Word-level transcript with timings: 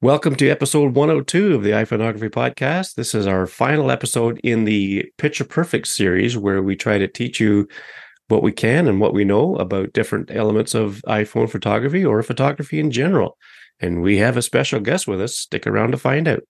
Welcome 0.00 0.36
to 0.36 0.48
episode 0.48 0.94
102 0.94 1.56
of 1.56 1.64
the 1.64 1.70
iPhoneography 1.70 2.30
Podcast. 2.30 2.94
This 2.94 3.16
is 3.16 3.26
our 3.26 3.48
final 3.48 3.90
episode 3.90 4.38
in 4.44 4.62
the 4.62 5.10
Picture 5.18 5.42
Perfect 5.42 5.88
series 5.88 6.38
where 6.38 6.62
we 6.62 6.76
try 6.76 6.98
to 6.98 7.08
teach 7.08 7.40
you 7.40 7.66
what 8.28 8.44
we 8.44 8.52
can 8.52 8.86
and 8.86 9.00
what 9.00 9.12
we 9.12 9.24
know 9.24 9.56
about 9.56 9.92
different 9.92 10.30
elements 10.30 10.72
of 10.72 11.02
iPhone 11.08 11.50
photography 11.50 12.04
or 12.04 12.22
photography 12.22 12.78
in 12.78 12.92
general. 12.92 13.36
And 13.80 14.00
we 14.00 14.18
have 14.18 14.36
a 14.36 14.42
special 14.42 14.78
guest 14.78 15.08
with 15.08 15.20
us. 15.20 15.36
Stick 15.36 15.66
around 15.66 15.90
to 15.90 15.98
find 15.98 16.28
out. 16.28 16.44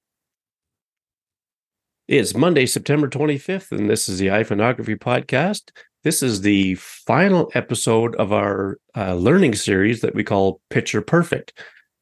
It's 2.07 2.35
Monday, 2.35 2.67
September 2.67 3.09
25th, 3.09 3.73
and 3.73 3.89
this 3.89 4.11
is 4.11 4.19
the 4.19 4.27
iPhoneography 4.27 4.99
Podcast. 4.99 5.71
This 6.05 6.23
is 6.23 6.43
the 6.43 6.75
final 6.75 7.51
episode 7.55 8.15
of 8.17 8.31
our 8.31 8.77
uh, 8.95 9.15
learning 9.15 9.55
series 9.55 10.03
that 10.03 10.15
we 10.15 10.23
call 10.23 10.61
Picture 10.69 11.01
Perfect. 11.01 11.59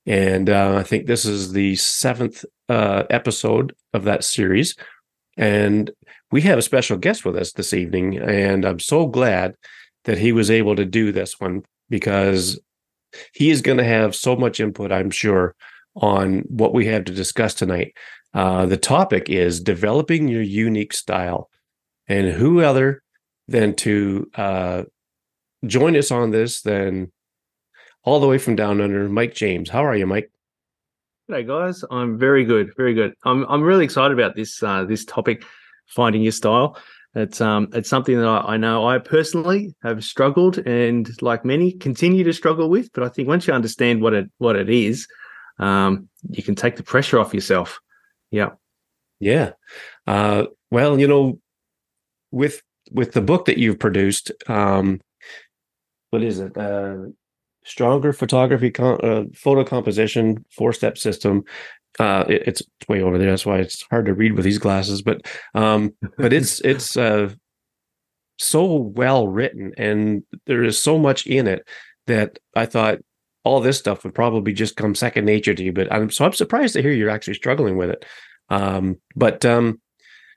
And 0.07 0.49
uh, 0.49 0.77
I 0.79 0.83
think 0.85 1.07
this 1.07 1.25
is 1.25 1.53
the 1.53 1.75
seventh 1.77 2.45
uh, 2.69 3.05
episode 3.11 3.75
of 3.93 4.05
that 4.05 4.25
series. 4.25 4.77
And 5.37 5.91
we 6.31 6.43
have 6.43 6.59
a 6.59 6.63
special 6.63 6.97
guest 6.97 7.25
with 7.25 7.37
us 7.37 7.53
this 7.53 7.75
evening. 7.75 8.19
And 8.19 8.65
I'm 8.65 8.79
so 8.79 9.07
glad 9.07 9.57
that 10.05 10.19
he 10.19 10.33
was 10.33 10.51
able 10.51 10.77
to 10.77 10.85
do 10.85 11.13
this 11.13 11.41
one 11.41 11.65
because 11.91 12.59
he 13.33 13.51
is 13.51 13.63
going 13.63 13.79
to 13.79 13.85
have 13.85 14.15
so 14.15 14.37
much 14.37 14.61
input, 14.61 14.93
I'm 14.93 15.11
sure, 15.11 15.55
on 15.97 16.41
what 16.49 16.75
we 16.75 16.87
have 16.87 17.05
to 17.07 17.13
discuss 17.13 17.55
tonight. 17.55 17.95
Uh, 18.33 18.67
the 18.67 18.77
topic 18.77 19.29
is 19.29 19.61
developing 19.61 20.29
your 20.29 20.43
unique 20.43 20.93
style. 20.93 21.51
And 22.09 22.29
who 22.29 22.61
other 22.61 23.03
than 23.49 23.75
to 23.77 24.31
uh, 24.37 24.83
join 25.65 25.97
us 25.97 26.11
on 26.11 26.31
this 26.31 26.63
than 26.63 27.11
all 28.07 28.21
the 28.21 28.27
way 28.27 28.39
from 28.39 28.57
down 28.57 28.81
under, 28.81 29.09
Mike 29.09 29.35
James. 29.35 29.69
How 29.69 29.85
are 29.85 29.95
you, 29.95 30.07
Mike? 30.07 30.31
Hey 31.29 31.43
guys, 31.43 31.85
I'm 31.91 32.19
very 32.19 32.45
good, 32.45 32.71
very 32.77 32.95
good. 32.95 33.13
I'm 33.25 33.45
I'm 33.49 33.63
really 33.63 33.85
excited 33.85 34.17
about 34.17 34.37
this 34.37 34.63
uh, 34.63 34.85
this 34.85 35.05
topic, 35.05 35.45
finding 35.89 36.23
your 36.23 36.33
style. 36.33 36.79
It's 37.17 37.41
um 37.41 37.69
it's 37.73 37.91
something 37.91 38.17
that 38.17 38.27
I, 38.27 38.55
I, 38.55 38.57
know 38.59 38.87
I 38.87 38.99
personally 38.99 39.75
have 39.83 40.05
struggled 40.05 40.59
and 40.59 41.11
like 41.21 41.45
many 41.45 41.73
continue 41.73 42.23
to 42.25 42.33
struggle 42.33 42.71
with. 42.71 42.93
But 42.93 43.03
I 43.03 43.09
think 43.09 43.27
once 43.27 43.47
you 43.47 43.55
understand 43.55 44.01
what 44.01 44.15
it 44.15 44.31
what 44.39 44.55
it 44.55 44.71
is, 44.71 45.09
um, 45.59 46.09
you 46.31 46.45
can 46.45 46.55
take 46.55 46.77
the 46.77 46.85
pressure 46.85 47.19
off 47.19 47.35
yourself. 47.35 47.81
Yeah, 48.31 48.51
yeah. 49.19 49.53
Uh, 50.07 50.45
well, 50.71 51.01
you 51.01 51.09
know, 51.09 51.41
with 52.31 52.63
with 52.93 53.13
the 53.13 53.23
book 53.23 53.47
that 53.47 53.59
you've 53.59 53.81
produced, 53.81 54.31
um, 54.47 55.01
what 56.11 56.23
is 56.23 56.39
it? 56.39 56.57
Uh, 56.57 57.07
stronger 57.67 58.13
photography 58.13 58.71
con- 58.71 59.05
uh, 59.05 59.25
photo 59.35 59.65
composition 59.65 60.45
four 60.51 60.73
step 60.73 60.97
system. 60.97 61.45
Uh, 61.99 62.25
it, 62.29 62.43
it's 62.47 62.63
way 62.89 63.03
over 63.03 63.19
there. 63.19 63.31
That's 63.31 63.47
why 63.47 63.59
it's 63.59 63.85
hard 63.91 64.07
to 64.07 64.15
read 64.15 64.33
with 64.33 64.45
these 64.45 64.59
glasses. 64.59 65.03
But 65.03 65.27
um, 65.55 65.95
but 66.17 66.33
it's 66.33 66.61
it's 66.65 66.97
uh, 66.97 67.31
so 68.39 68.75
well 68.75 69.29
written 69.29 69.73
and 69.77 70.23
there 70.47 70.63
is 70.63 70.81
so 70.81 70.99
much 70.99 71.27
in 71.27 71.47
it 71.47 71.67
that 72.07 72.39
i 72.55 72.67
thought 72.67 72.99
all 73.45 73.61
this 73.61 73.79
stuff 73.79 74.05
would 74.05 74.15
probably 74.15 74.53
just 74.53 74.77
come 74.77 74.95
second 74.95 75.25
nature 75.25 75.55
to 75.55 75.63
you. 75.63 75.73
But 75.73 75.93
i'm 75.93 76.11
so 76.11 76.25
i'm 76.25 76.33
surprised 76.33 76.75
to 76.75 76.83
hear 76.83 76.93
you're 76.93 77.11
actually 77.11 77.35
struggling 77.35 77.77
with 77.77 77.91
it. 77.91 78.05
Um, 78.49 79.01
but 79.15 79.45
um, 79.45 79.81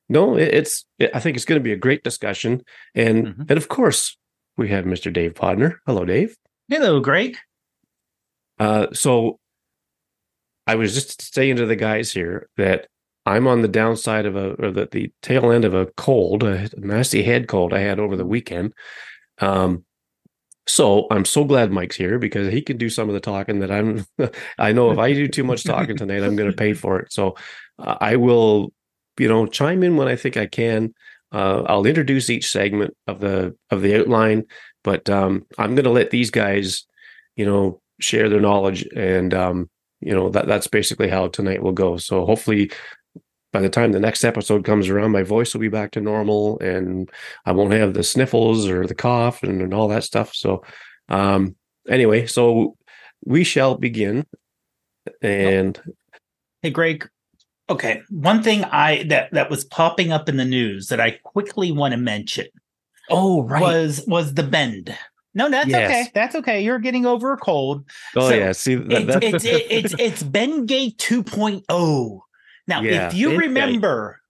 no 0.07 0.37
it, 0.37 0.53
it's 0.53 0.85
it, 0.97 1.11
i 1.13 1.19
think 1.19 1.35
it's 1.35 1.45
going 1.45 1.59
to 1.59 1.63
be 1.63 1.73
a 1.73 1.77
great 1.77 2.03
discussion. 2.03 2.63
And 2.95 3.27
mm-hmm. 3.27 3.41
and 3.49 3.57
of 3.57 3.67
course 3.67 4.17
we 4.57 4.69
have 4.69 4.85
mr 4.85 5.11
dave 5.11 5.33
podner. 5.33 5.77
Hello 5.85 6.05
dave 6.05 6.35
Hello, 6.69 6.99
Greg. 6.99 7.35
Uh, 8.59 8.87
so 8.93 9.39
I 10.67 10.75
was 10.75 10.93
just 10.93 11.33
saying 11.33 11.55
to 11.55 11.65
the 11.65 11.75
guys 11.75 12.13
here 12.13 12.47
that 12.57 12.85
I'm 13.25 13.47
on 13.47 13.63
the 13.63 13.67
downside 13.67 14.27
of 14.27 14.35
a, 14.35 14.53
or 14.53 14.69
the, 14.69 14.87
the 14.91 15.11
tail 15.23 15.51
end 15.51 15.65
of 15.65 15.73
a 15.73 15.87
cold, 15.97 16.43
a 16.43 16.69
nasty 16.77 17.23
head 17.23 17.47
cold 17.47 17.73
I 17.73 17.79
had 17.79 17.99
over 17.99 18.15
the 18.15 18.25
weekend. 18.25 18.75
Um, 19.39 19.83
so 20.67 21.07
I'm 21.09 21.25
so 21.25 21.43
glad 21.43 21.71
Mike's 21.71 21.95
here 21.95 22.19
because 22.19 22.53
he 22.53 22.61
can 22.61 22.77
do 22.77 22.91
some 22.91 23.09
of 23.09 23.15
the 23.15 23.19
talking 23.19 23.61
that 23.61 23.71
I'm. 23.71 24.05
I 24.59 24.71
know 24.71 24.91
if 24.91 24.99
I 24.99 25.11
do 25.13 25.27
too 25.27 25.43
much 25.43 25.63
talking 25.63 25.97
tonight, 25.97 26.21
I'm 26.21 26.35
going 26.35 26.51
to 26.51 26.55
pay 26.55 26.73
for 26.73 26.99
it. 26.99 27.11
So 27.11 27.35
uh, 27.79 27.97
I 27.99 28.15
will, 28.17 28.71
you 29.17 29.27
know, 29.27 29.47
chime 29.47 29.81
in 29.81 29.97
when 29.97 30.07
I 30.07 30.15
think 30.15 30.37
I 30.37 30.45
can. 30.45 30.93
Uh, 31.31 31.63
I'll 31.63 31.87
introduce 31.87 32.29
each 32.29 32.51
segment 32.51 32.95
of 33.07 33.19
the 33.19 33.55
of 33.71 33.81
the 33.81 33.99
outline, 33.99 34.45
but 34.83 35.09
um, 35.09 35.45
I'm 35.57 35.75
going 35.75 35.85
to 35.85 35.91
let 35.91 36.11
these 36.11 36.31
guys, 36.31 36.85
you 37.35 37.45
know, 37.45 37.81
share 37.99 38.29
their 38.29 38.39
knowledge, 38.39 38.87
and 38.95 39.33
um, 39.33 39.69
you 40.01 40.13
know 40.13 40.29
that 40.29 40.47
that's 40.47 40.67
basically 40.67 41.09
how 41.09 41.27
tonight 41.27 41.61
will 41.61 41.71
go. 41.71 41.97
So 41.97 42.25
hopefully, 42.25 42.71
by 43.51 43.61
the 43.61 43.69
time 43.69 43.91
the 43.91 43.99
next 43.99 44.23
episode 44.23 44.65
comes 44.65 44.89
around, 44.89 45.11
my 45.11 45.23
voice 45.23 45.53
will 45.53 45.61
be 45.61 45.69
back 45.69 45.91
to 45.91 46.01
normal, 46.01 46.59
and 46.59 47.09
I 47.45 47.51
won't 47.51 47.73
have 47.73 47.93
the 47.93 48.03
sniffles 48.03 48.67
or 48.67 48.85
the 48.85 48.95
cough 48.95 49.43
and, 49.43 49.61
and 49.61 49.73
all 49.73 49.87
that 49.89 50.03
stuff. 50.03 50.33
So 50.33 50.63
um, 51.09 51.55
anyway, 51.87 52.25
so 52.25 52.77
we 53.25 53.43
shall 53.43 53.75
begin. 53.75 54.25
And 55.21 55.79
hey, 56.61 56.69
Greg, 56.69 57.09
Okay, 57.69 58.01
one 58.09 58.41
thing 58.41 58.63
I 58.63 59.03
that 59.09 59.31
that 59.31 59.51
was 59.51 59.63
popping 59.63 60.11
up 60.11 60.27
in 60.27 60.37
the 60.37 60.45
news 60.45 60.87
that 60.87 60.99
I 60.99 61.11
quickly 61.11 61.71
want 61.71 61.91
to 61.91 61.97
mention 61.97 62.47
Oh, 63.09 63.43
right. 63.43 63.61
Was 63.61 64.03
was 64.07 64.33
the 64.33 64.43
bend. 64.43 64.95
No, 65.33 65.49
that's 65.49 65.69
yes. 65.69 65.89
okay. 65.89 66.11
That's 66.13 66.35
okay. 66.35 66.63
You're 66.63 66.79
getting 66.79 67.05
over 67.05 67.33
a 67.33 67.37
cold. 67.37 67.85
Oh 68.15 68.29
so 68.29 68.35
yeah. 68.35 68.51
See, 68.51 68.75
that, 68.75 69.23
it's, 69.23 69.45
it's, 69.45 69.93
it's 69.93 69.95
it's 69.99 70.23
Bendgate 70.23 70.97
2.0. 70.97 72.19
Now, 72.67 72.81
yeah, 72.81 73.07
if 73.07 73.13
you 73.15 73.37
remember, 73.37 74.21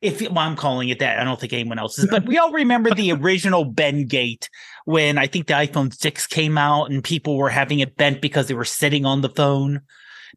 if 0.00 0.20
well, 0.20 0.38
I'm 0.38 0.56
calling 0.56 0.88
it 0.88 0.98
that, 1.00 1.18
I 1.18 1.24
don't 1.24 1.38
think 1.38 1.52
anyone 1.52 1.78
else 1.78 1.98
is, 1.98 2.06
but 2.10 2.26
we 2.26 2.38
all 2.38 2.52
remember 2.52 2.94
the 2.94 3.12
original 3.12 3.70
Bendgate 3.70 4.48
when 4.84 5.18
I 5.18 5.26
think 5.26 5.46
the 5.46 5.54
iPhone 5.54 5.92
6 5.92 6.26
came 6.28 6.56
out 6.56 6.90
and 6.90 7.02
people 7.02 7.36
were 7.36 7.50
having 7.50 7.80
it 7.80 7.96
bent 7.96 8.22
because 8.22 8.46
they 8.46 8.54
were 8.54 8.64
sitting 8.64 9.04
on 9.04 9.20
the 9.20 9.28
phone 9.28 9.82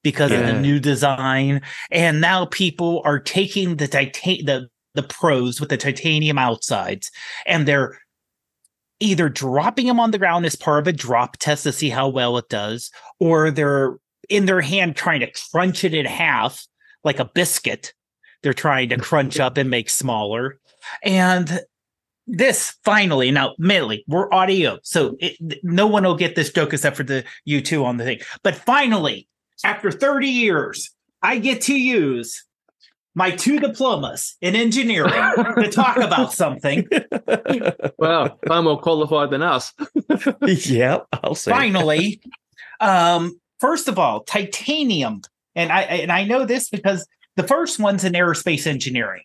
because 0.02 0.32
yeah. 0.32 0.40
of 0.40 0.48
the 0.48 0.62
new 0.62 0.80
design. 0.80 1.62
And 1.92 2.20
now 2.20 2.46
people 2.46 3.02
are 3.06 3.20
taking 3.20 3.76
the 3.76 3.88
titan 3.88 4.46
the 4.46 4.70
the 5.00 5.08
pros 5.08 5.60
with 5.60 5.70
the 5.70 5.78
titanium 5.78 6.38
outsides 6.38 7.12
and 7.46 7.68
they're 7.68 8.00
either 9.00 9.30
dropping 9.30 9.88
them 9.88 10.00
on 10.00 10.12
the 10.12 10.18
ground 10.18 10.46
as 10.46 10.56
part 10.56 10.80
of 10.80 10.88
a 10.88 10.94
drop 10.94 11.38
test 11.38 11.64
to 11.64 11.72
see 11.72 11.90
how 11.90 12.08
well 12.08 12.38
it 12.38 12.50
does 12.50 12.92
or 13.20 13.50
they're 13.50 13.98
in 14.28 14.46
their 14.46 14.62
hand 14.62 14.96
trying 14.96 15.22
to 15.22 15.32
crunch 15.52 15.84
it 15.84 15.94
in 15.94 16.06
half 16.06 16.68
like 17.04 17.20
a 17.20 17.26
biscuit. 17.26 17.94
They're 18.44 18.54
trying 18.54 18.90
to 18.90 18.98
crunch 18.98 19.40
up 19.40 19.58
and 19.58 19.70
make 19.70 19.90
smaller. 19.90 20.60
And 21.04 21.62
this 22.28 22.76
finally 22.84 23.32
now 23.32 23.54
admittedly 23.54 24.04
we're 24.08 24.32
audio 24.32 24.78
so 24.84 25.18
it, 25.20 25.36
no 25.64 25.88
one 25.88 26.04
will 26.04 26.16
get 26.16 26.36
this 26.36 26.52
joke 26.52 26.72
except 26.72 26.96
for 26.96 27.02
the 27.02 27.24
you 27.44 27.60
two 27.60 27.84
on 27.84 27.98
the 27.98 28.04
thing. 28.04 28.20
But 28.44 28.54
finally 28.54 29.28
after 29.66 29.92
30 29.92 30.28
years 30.28 30.92
i 31.24 31.40
get 31.40 31.60
to 31.62 31.74
use 31.74 32.46
my 33.20 33.32
two 33.32 33.60
diplomas 33.60 34.38
in 34.40 34.56
engineering 34.56 35.12
to 35.12 35.70
talk 35.70 35.98
about 35.98 36.32
something. 36.32 36.88
Wow, 37.98 38.38
far 38.48 38.64
more 38.64 38.80
qualified 38.80 39.30
than 39.30 39.42
us. 39.42 39.74
yeah, 40.48 41.00
I'll 41.12 41.36
say. 41.36 41.52
Finally, 41.52 42.22
um, 42.80 43.38
first 43.60 43.90
of 43.90 44.00
all, 44.00 44.24
titanium, 44.24 45.22
and 45.54 45.70
I 45.70 45.82
and 45.82 46.14
I 46.14 46.24
know 46.24 46.46
this 46.46 46.70
because 46.70 47.06
the 47.36 47.44
first 47.44 47.78
one's 47.78 48.06
in 48.06 48.14
aerospace 48.14 48.66
engineering, 48.66 49.24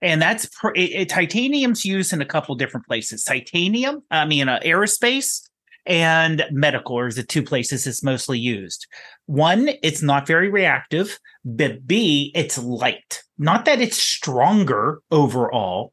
and 0.00 0.20
that's 0.22 0.46
pr- 0.46 0.74
it, 0.74 0.92
it, 0.92 1.08
titanium's 1.10 1.84
used 1.84 2.14
in 2.14 2.22
a 2.22 2.26
couple 2.26 2.54
different 2.54 2.86
places. 2.86 3.22
Titanium, 3.22 4.02
I 4.10 4.24
mean, 4.24 4.48
uh, 4.48 4.60
aerospace 4.64 5.43
and 5.86 6.44
medical 6.50 6.98
are 6.98 7.12
the 7.12 7.22
two 7.22 7.42
places 7.42 7.86
it's 7.86 8.02
mostly 8.02 8.38
used. 8.38 8.86
One, 9.26 9.70
it's 9.82 10.02
not 10.02 10.26
very 10.26 10.48
reactive, 10.48 11.18
but 11.44 11.86
B, 11.86 12.32
it's 12.34 12.58
light. 12.58 13.22
Not 13.38 13.64
that 13.64 13.80
it's 13.80 13.96
stronger 13.96 15.00
overall, 15.10 15.92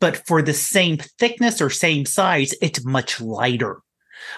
but 0.00 0.26
for 0.26 0.42
the 0.42 0.54
same 0.54 0.98
thickness 1.18 1.60
or 1.60 1.70
same 1.70 2.04
size, 2.04 2.54
it's 2.60 2.84
much 2.84 3.20
lighter, 3.20 3.80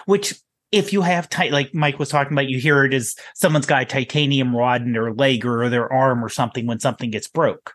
which 0.05 0.35
if 0.71 0.91
you 0.91 1.01
have 1.01 1.29
tight, 1.29 1.51
like 1.51 1.73
Mike 1.75 1.99
was 1.99 2.09
talking 2.09 2.33
about, 2.33 2.49
you 2.49 2.59
hear 2.59 2.83
it 2.83 2.93
as 2.93 3.15
someone's 3.35 3.67
got 3.67 3.83
a 3.83 3.85
titanium 3.85 4.55
rod 4.55 4.81
in 4.81 4.93
their 4.93 5.13
leg 5.13 5.45
or 5.45 5.69
their 5.69 5.91
arm 5.91 6.25
or 6.25 6.29
something 6.29 6.65
when 6.65 6.79
something 6.79 7.11
gets 7.11 7.27
broke. 7.27 7.73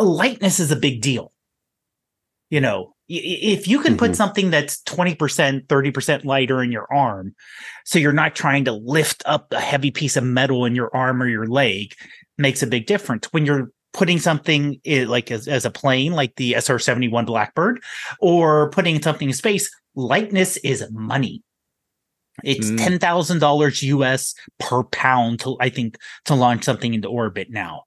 Lightness 0.00 0.60
is 0.60 0.70
a 0.70 0.76
big 0.76 1.02
deal. 1.02 1.32
You 2.48 2.60
know, 2.60 2.94
if 3.10 3.66
you 3.66 3.80
can 3.80 3.92
mm-hmm. 3.92 3.98
put 3.98 4.16
something 4.16 4.50
that's 4.50 4.80
20%, 4.82 5.66
30% 5.66 6.24
lighter 6.24 6.62
in 6.62 6.70
your 6.70 6.86
arm, 6.92 7.34
so 7.84 7.98
you're 7.98 8.12
not 8.12 8.36
trying 8.36 8.64
to 8.66 8.72
lift 8.72 9.22
up 9.26 9.52
a 9.52 9.58
heavy 9.60 9.90
piece 9.90 10.16
of 10.16 10.22
metal 10.22 10.64
in 10.64 10.76
your 10.76 10.94
arm 10.94 11.20
or 11.20 11.26
your 11.26 11.46
leg, 11.46 11.92
makes 12.38 12.62
a 12.62 12.68
big 12.68 12.86
difference. 12.86 13.26
When 13.32 13.44
you're 13.44 13.72
putting 13.92 14.20
something 14.20 14.80
in, 14.84 15.08
like 15.08 15.32
as, 15.32 15.48
as 15.48 15.64
a 15.64 15.70
plane, 15.70 16.12
like 16.12 16.36
the 16.36 16.54
SR 16.54 16.78
71 16.78 17.24
Blackbird, 17.24 17.82
or 18.20 18.70
putting 18.70 19.02
something 19.02 19.28
in 19.28 19.34
space, 19.34 19.68
lightness 19.96 20.56
is 20.58 20.86
money. 20.92 21.42
It's 22.44 22.70
Mm. 22.70 22.78
ten 22.78 22.98
thousand 22.98 23.40
dollars 23.40 23.82
US 23.82 24.34
per 24.58 24.84
pound 24.84 25.40
to 25.40 25.56
I 25.60 25.68
think 25.68 25.98
to 26.26 26.34
launch 26.34 26.64
something 26.64 26.94
into 26.94 27.08
orbit 27.08 27.48
now. 27.50 27.82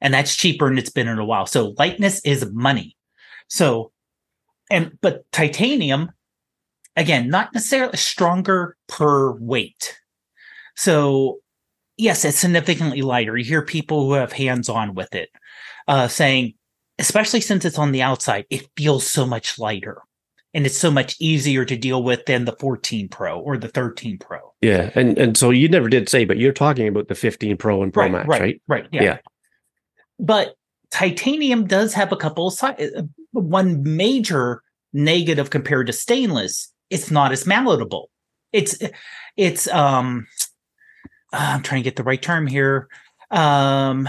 And 0.00 0.12
that's 0.12 0.36
cheaper 0.36 0.66
and 0.66 0.78
it's 0.78 0.90
been 0.90 1.08
in 1.08 1.18
a 1.18 1.24
while. 1.24 1.46
So 1.46 1.74
lightness 1.78 2.20
is 2.24 2.44
money. 2.52 2.96
So 3.48 3.92
and 4.70 4.98
but 5.00 5.30
titanium, 5.32 6.10
again, 6.96 7.28
not 7.28 7.52
necessarily 7.52 7.96
stronger 7.96 8.76
per 8.88 9.32
weight. 9.32 9.98
So 10.76 11.40
yes, 11.96 12.24
it's 12.24 12.38
significantly 12.38 13.02
lighter. 13.02 13.36
You 13.36 13.44
hear 13.44 13.62
people 13.62 14.06
who 14.06 14.14
have 14.14 14.32
hands-on 14.32 14.94
with 14.94 15.14
it 15.14 15.30
uh 15.88 16.08
saying, 16.08 16.54
especially 16.98 17.40
since 17.40 17.64
it's 17.64 17.78
on 17.78 17.92
the 17.92 18.02
outside, 18.02 18.46
it 18.50 18.68
feels 18.76 19.06
so 19.06 19.26
much 19.26 19.58
lighter 19.58 20.02
and 20.52 20.66
it's 20.66 20.76
so 20.76 20.90
much 20.90 21.16
easier 21.20 21.64
to 21.64 21.76
deal 21.76 22.02
with 22.02 22.26
than 22.26 22.44
the 22.44 22.52
14 22.52 23.08
Pro 23.08 23.38
or 23.38 23.56
the 23.56 23.68
13 23.68 24.18
Pro. 24.18 24.38
Yeah, 24.60 24.90
and 24.94 25.16
and 25.18 25.36
so 25.36 25.50
you 25.50 25.68
never 25.68 25.88
did 25.88 26.08
say, 26.08 26.24
but 26.24 26.38
you're 26.38 26.52
talking 26.52 26.88
about 26.88 27.08
the 27.08 27.14
15 27.14 27.56
Pro 27.56 27.82
and 27.82 27.92
Pro 27.92 28.08
Max, 28.08 28.28
right? 28.28 28.40
right, 28.40 28.62
right, 28.66 28.86
yeah. 28.92 29.02
Yeah. 29.02 29.18
But 30.18 30.54
titanium 30.90 31.66
does 31.66 31.94
have 31.94 32.12
a 32.12 32.16
couple 32.16 32.48
of 32.48 32.54
si- 32.54 32.66
uh, 32.66 33.02
one 33.32 33.82
major 33.96 34.62
negative 34.92 35.50
compared 35.50 35.86
to 35.86 35.92
stainless. 35.92 36.72
It's 36.90 37.10
not 37.10 37.32
as 37.32 37.46
malleable. 37.46 38.10
It's 38.52 38.76
it's 39.36 39.68
um 39.68 40.26
I'm 41.32 41.62
trying 41.62 41.82
to 41.82 41.84
get 41.84 41.96
the 41.96 42.02
right 42.02 42.20
term 42.20 42.46
here. 42.46 42.88
Um 43.30 44.08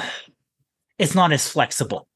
it's 0.97 1.15
not 1.15 1.31
as 1.31 1.47
flexible. 1.47 2.07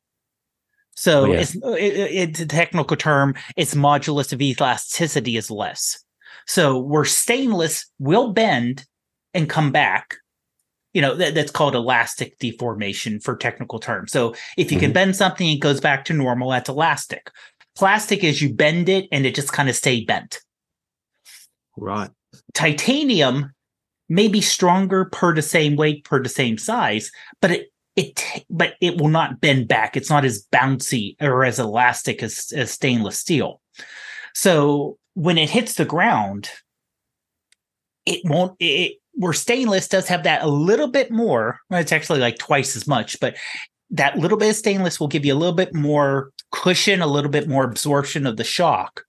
So 0.95 1.25
Oh, 1.25 1.33
yeah. 1.33 1.39
it's 1.41 1.55
it, 1.55 1.61
it- 1.63 2.29
it's 2.29 2.39
a 2.39 2.45
technical 2.47 2.97
term. 2.97 3.35
Its 3.55 3.75
modulus 3.75 4.33
of 4.33 4.41
elasticity 4.41 5.37
is 5.37 5.51
less. 5.51 6.03
So 6.47 6.79
where 6.79 7.05
stainless 7.05 7.85
will 7.99 8.33
bend 8.33 8.85
and 9.33 9.49
come 9.49 9.71
back, 9.71 10.15
you 10.95 11.01
know 11.01 11.13
that, 11.13 11.35
that's 11.35 11.51
called 11.51 11.75
elastic 11.75 12.39
deformation 12.39 13.19
for 13.19 13.35
technical 13.35 13.79
terms. 13.79 14.13
So 14.13 14.33
if 14.57 14.71
you 14.71 14.79
can 14.79 14.91
Mhm. 14.91 14.95
bend 14.95 15.15
something, 15.17 15.47
it 15.47 15.59
goes 15.59 15.81
back 15.81 16.05
to 16.05 16.13
normal. 16.13 16.49
That's 16.49 16.69
elastic. 16.69 17.29
Plastic 17.75 18.23
is 18.23 18.41
you 18.41 18.53
bend 18.53 18.87
it 18.87 19.07
and 19.11 19.25
it 19.25 19.35
just 19.35 19.51
kind 19.51 19.67
of 19.67 19.75
stay 19.75 20.05
bent. 20.05 20.39
Right. 21.75 22.09
Titanium 22.53 23.51
may 24.07 24.29
be 24.29 24.39
stronger 24.39 25.05
per 25.05 25.35
the 25.35 25.41
same 25.41 25.75
weight 25.75 26.05
per 26.05 26.23
the 26.23 26.29
same 26.29 26.57
size, 26.57 27.11
but 27.41 27.51
it 27.51 27.67
it 27.97 28.23
but 28.49 28.75
it 28.79 28.99
will 28.99 29.09
not 29.09 29.41
bend 29.41 29.67
back. 29.67 29.97
It's 29.97 30.09
not 30.09 30.23
as 30.23 30.47
bouncy 30.49 31.21
or 31.21 31.43
as 31.43 31.59
elastic 31.59 32.23
as, 32.23 32.53
as 32.55 32.71
stainless 32.71 33.19
steel. 33.19 33.59
So 34.33 34.97
when 35.13 35.37
it 35.37 35.49
hits 35.49 35.75
the 35.75 35.85
ground, 35.85 36.49
it 38.05 38.21
won't 38.23 38.55
it 38.61 38.93
where 39.15 39.33
stainless 39.33 39.87
does 39.87 40.07
have 40.07 40.23
that 40.23 40.43
a 40.43 40.47
little 40.47 40.87
bit 40.87 41.11
more. 41.11 41.59
It's 41.71 41.91
actually 41.91 42.19
like 42.19 42.37
twice 42.37 42.75
as 42.75 42.87
much, 42.87 43.19
but 43.19 43.35
that 43.91 44.17
little 44.17 44.37
bit 44.37 44.49
of 44.49 44.55
stainless 44.55 44.99
will 44.99 45.07
give 45.07 45.25
you 45.25 45.33
a 45.33 45.37
little 45.37 45.55
bit 45.55 45.73
more 45.73 46.31
cushion, 46.51 47.01
a 47.01 47.07
little 47.07 47.31
bit 47.31 47.47
more 47.47 47.63
absorption 47.63 48.25
of 48.25 48.37
the 48.37 48.43
shock 48.43 49.03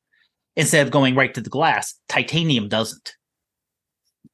instead 0.55 0.87
of 0.87 0.93
going 0.93 1.15
right 1.15 1.35
to 1.35 1.41
the 1.41 1.51
glass. 1.51 1.95
Titanium 2.09 2.69
doesn't. 2.69 3.15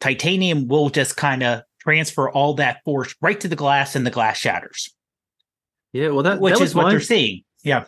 Titanium 0.01 0.69
will 0.69 0.91
just 0.91 1.17
kind 1.17 1.43
of 1.43 1.63
transfer 1.81 2.31
all 2.31 2.55
that 2.55 2.83
force 2.85 3.15
right 3.21 3.41
to 3.41 3.49
the 3.49 3.57
glass 3.57 3.97
and 3.97 4.07
the 4.07 4.11
glass 4.11 4.39
shatters, 4.39 4.95
Yeah. 5.93 6.11
Well, 6.11 6.23
that, 6.23 6.41
which 6.41 6.55
that 6.55 6.61
was 6.61 6.71
is 6.71 6.75
what 6.75 6.85
my, 6.85 6.91
they're 6.91 7.01
seeing. 7.01 7.43
Yeah. 7.63 7.85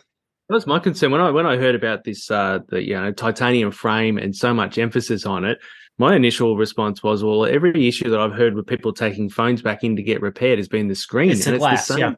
That 0.49 0.55
was 0.55 0.67
my 0.67 0.79
concern 0.79 1.11
when 1.11 1.21
I 1.21 1.31
when 1.31 1.45
I 1.45 1.57
heard 1.57 1.75
about 1.75 2.03
this 2.03 2.29
uh 2.29 2.59
the 2.69 2.83
you 2.83 2.93
know 2.93 3.11
titanium 3.11 3.71
frame 3.71 4.17
and 4.17 4.35
so 4.35 4.53
much 4.53 4.77
emphasis 4.77 5.25
on 5.25 5.43
it. 5.43 5.57
My 5.97 6.15
initial 6.15 6.57
response 6.57 7.01
was, 7.01 7.23
well, 7.23 7.45
every 7.45 7.87
issue 7.87 8.09
that 8.09 8.19
I've 8.19 8.33
heard 8.33 8.53
with 8.53 8.67
people 8.67 8.91
taking 8.93 9.29
phones 9.29 9.61
back 9.61 9.83
in 9.83 9.95
to 9.95 10.03
get 10.03 10.21
repaired 10.21 10.59
has 10.59 10.67
been 10.67 10.87
the 10.89 10.95
screen, 10.95 11.31
It's 11.31 11.47
and 11.47 11.57
glass, 11.57 11.79
it's 11.79 11.87
the 11.87 11.93
same 11.93 11.99
yeah. 12.01 12.13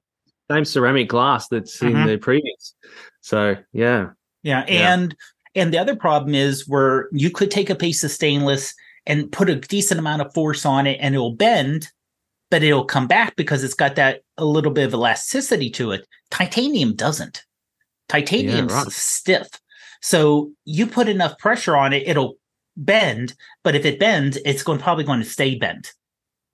same 0.55 0.65
ceramic 0.65 1.09
glass 1.09 1.47
that's 1.47 1.81
in 1.81 1.93
Mhm. 1.93 2.07
the 2.07 2.17
previous. 2.17 2.73
So 3.21 3.55
yeah, 3.73 4.09
Yeah, 4.43 4.65
Yeah. 4.67 4.93
and 4.93 5.15
and 5.55 5.73
the 5.73 5.77
other 5.79 5.95
problem 5.95 6.33
is 6.35 6.67
where 6.67 7.09
you 7.11 7.29
could 7.29 7.51
take 7.51 7.69
a 7.69 7.75
piece 7.75 8.03
of 8.03 8.11
stainless 8.11 8.73
and 9.05 9.31
put 9.31 9.49
a 9.49 9.55
decent 9.55 9.99
amount 9.99 10.21
of 10.21 10.33
force 10.33 10.65
on 10.65 10.85
it 10.87 10.97
and 11.01 11.15
it'll 11.15 11.35
bend, 11.35 11.87
but 12.51 12.63
it'll 12.63 12.85
come 12.85 13.07
back 13.07 13.35
because 13.35 13.63
it's 13.63 13.73
got 13.73 13.95
that 13.95 14.21
a 14.37 14.45
little 14.45 14.71
bit 14.71 14.85
of 14.85 14.93
elasticity 14.93 15.69
to 15.71 15.91
it. 15.91 16.07
Titanium 16.29 16.95
doesn't. 16.95 17.43
Titanium's 18.09 18.71
right. 18.71 18.91
stiff. 18.91 19.47
So 20.01 20.51
you 20.65 20.85
put 20.87 21.09
enough 21.09 21.37
pressure 21.39 21.75
on 21.75 21.91
it, 21.93 22.07
it'll 22.07 22.37
bend, 22.77 23.33
but 23.63 23.75
if 23.75 23.83
it 23.83 23.99
bends, 23.99 24.37
it's 24.45 24.63
going 24.63 24.79
probably 24.79 25.03
going 25.03 25.19
to 25.19 25.29
stay 25.29 25.55
bent. 25.55 25.93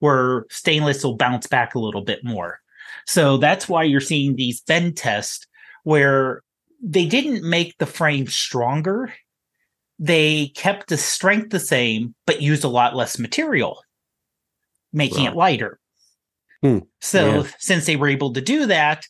Where 0.00 0.44
stainless 0.50 1.04
will 1.04 1.16
bounce 1.16 1.46
back 1.46 1.74
a 1.74 1.78
little 1.78 2.02
bit 2.02 2.24
more. 2.24 2.60
So 3.06 3.36
that's 3.36 3.68
why 3.68 3.84
you're 3.84 4.00
seeing 4.00 4.34
these 4.34 4.60
bend 4.62 4.96
tests 4.96 5.46
where 5.84 6.42
they 6.82 7.06
didn't 7.06 7.48
make 7.48 7.78
the 7.78 7.86
frame 7.86 8.26
stronger. 8.26 9.12
They 9.98 10.48
kept 10.48 10.88
the 10.88 10.96
strength 10.96 11.50
the 11.50 11.60
same, 11.60 12.14
but 12.26 12.42
used 12.42 12.64
a 12.64 12.68
lot 12.68 12.96
less 12.96 13.18
material, 13.18 13.82
making 14.92 15.24
it 15.24 15.36
lighter. 15.36 15.78
Hmm. 16.62 16.78
So 17.00 17.42
Yeah. 17.42 17.50
since 17.58 17.86
they 17.86 17.96
were 17.96 18.08
able 18.08 18.32
to 18.32 18.40
do 18.40 18.66
that, 18.66 19.06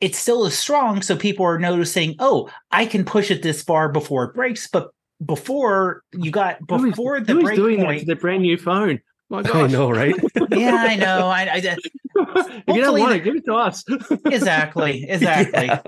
it 0.00 0.14
still 0.14 0.44
is 0.46 0.58
strong. 0.58 1.02
So 1.02 1.16
people 1.16 1.46
are 1.46 1.58
noticing, 1.58 2.16
oh, 2.18 2.50
I 2.70 2.86
can 2.86 3.04
push 3.04 3.30
it 3.30 3.42
this 3.42 3.62
far 3.62 3.88
before 3.90 4.24
it 4.24 4.34
breaks. 4.34 4.66
But 4.66 4.90
before 5.24 6.02
you 6.12 6.30
got 6.30 6.58
Who 6.68 6.76
is- 6.86 6.90
before 6.90 7.20
the 7.20 7.32
who 7.32 7.38
is 7.40 7.44
break 7.44 7.56
doing 7.56 7.80
that 7.80 7.98
to 7.98 8.04
their 8.06 8.16
brand 8.16 8.42
new 8.42 8.56
phone? 8.56 9.00
My 9.28 9.42
I 9.44 9.66
know, 9.68 9.90
right? 9.90 10.14
yeah, 10.50 10.74
I 10.88 10.96
know. 10.96 11.28
I, 11.28 11.42
I 11.42 11.56
if 12.16 12.76
you 12.76 12.80
don't 12.80 12.98
want 12.98 13.12
the- 13.12 13.16
it, 13.16 13.24
give 13.24 13.36
it 13.36 13.44
to 13.44 13.54
us. 13.54 13.84
exactly, 14.26 15.04
exactly. 15.08 15.66
Yeah. 15.66 15.82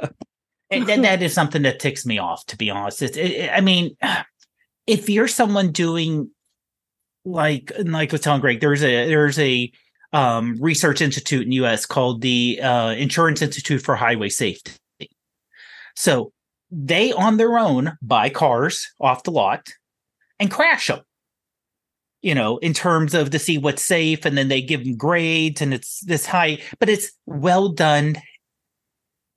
and 0.71 0.87
then 0.87 1.03
that 1.03 1.23
is 1.23 1.35
something 1.35 1.63
that 1.63 1.81
ticks 1.81 2.07
me 2.07 2.19
off 2.19 2.47
to 2.47 2.57
be 2.57 2.71
honest 2.71 3.03
it's, 3.03 3.17
it, 3.17 3.31
it- 3.33 3.51
i 3.53 3.61
mean 3.61 3.95
if 4.87 5.11
you're 5.11 5.29
someone 5.29 5.71
doing 5.73 6.31
like 7.25 7.71
like 7.85 8.11
I 8.11 8.15
was 8.15 8.21
telling 8.23 8.41
greg 8.41 8.61
there's 8.61 8.83
a 8.83 9.07
there's 9.09 9.39
a 9.39 9.71
um, 10.15 10.57
research 10.61 11.01
institute 11.01 11.47
in 11.47 11.53
us 11.53 11.87
called 11.87 12.21
the 12.21 12.61
uh, 12.63 12.91
insurance 12.91 13.41
institute 13.43 13.81
for 13.83 13.97
highway 13.97 14.29
safety 14.29 14.73
so 15.97 16.33
they 16.73 17.13
on 17.13 17.37
their 17.37 17.59
own 17.59 17.97
buy 18.03 18.29
cars 18.29 18.91
off 18.99 19.23
the 19.23 19.31
lot 19.31 19.69
and 20.41 20.51
crash 20.51 20.87
them 20.87 21.01
you 22.23 22.35
know 22.35 22.57
in 22.59 22.73
terms 22.73 23.15
of 23.15 23.31
to 23.31 23.39
see 23.39 23.59
what's 23.59 23.85
safe 23.85 24.25
and 24.25 24.37
then 24.39 24.49
they 24.49 24.63
give 24.63 24.83
them 24.83 24.97
grades 24.97 25.61
and 25.61 25.75
it's 25.75 26.01
this 26.01 26.27
high 26.27 26.59
but 26.79 26.89
it's 26.89 27.13
well 27.27 27.69
done 27.69 28.17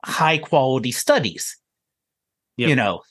high 0.06 0.38
quality 0.38 0.92
studies. 0.92 1.58
Yep. 2.58 2.70
You 2.70 2.76
know, 2.76 3.02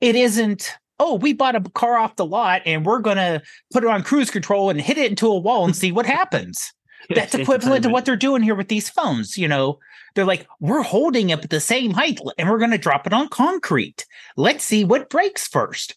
it 0.00 0.16
isn't, 0.16 0.72
oh, 0.98 1.14
we 1.14 1.32
bought 1.32 1.54
a 1.54 1.60
car 1.60 1.96
off 1.96 2.16
the 2.16 2.26
lot 2.26 2.62
and 2.64 2.84
we're 2.84 2.98
going 2.98 3.18
to 3.18 3.42
put 3.72 3.84
it 3.84 3.90
on 3.90 4.02
cruise 4.02 4.30
control 4.30 4.70
and 4.70 4.80
hit 4.80 4.98
it 4.98 5.10
into 5.10 5.28
a 5.28 5.38
wall 5.38 5.64
and 5.64 5.76
see 5.76 5.92
what 5.92 6.06
happens. 6.06 6.72
That's 7.14 7.34
equivalent 7.34 7.82
to 7.84 7.88
what 7.88 8.04
they're 8.04 8.16
doing 8.16 8.42
here 8.42 8.54
with 8.54 8.68
these 8.68 8.88
phones. 8.88 9.36
You 9.36 9.48
know, 9.48 9.78
they're 10.14 10.24
like, 10.24 10.46
we're 10.60 10.82
holding 10.82 11.30
it 11.30 11.42
at 11.44 11.50
the 11.50 11.60
same 11.60 11.92
height 11.92 12.20
and 12.38 12.48
we're 12.48 12.58
going 12.58 12.70
to 12.70 12.78
drop 12.78 13.06
it 13.06 13.12
on 13.12 13.28
concrete. 13.28 14.04
Let's 14.36 14.64
see 14.64 14.84
what 14.84 15.10
breaks 15.10 15.48
first. 15.48 15.96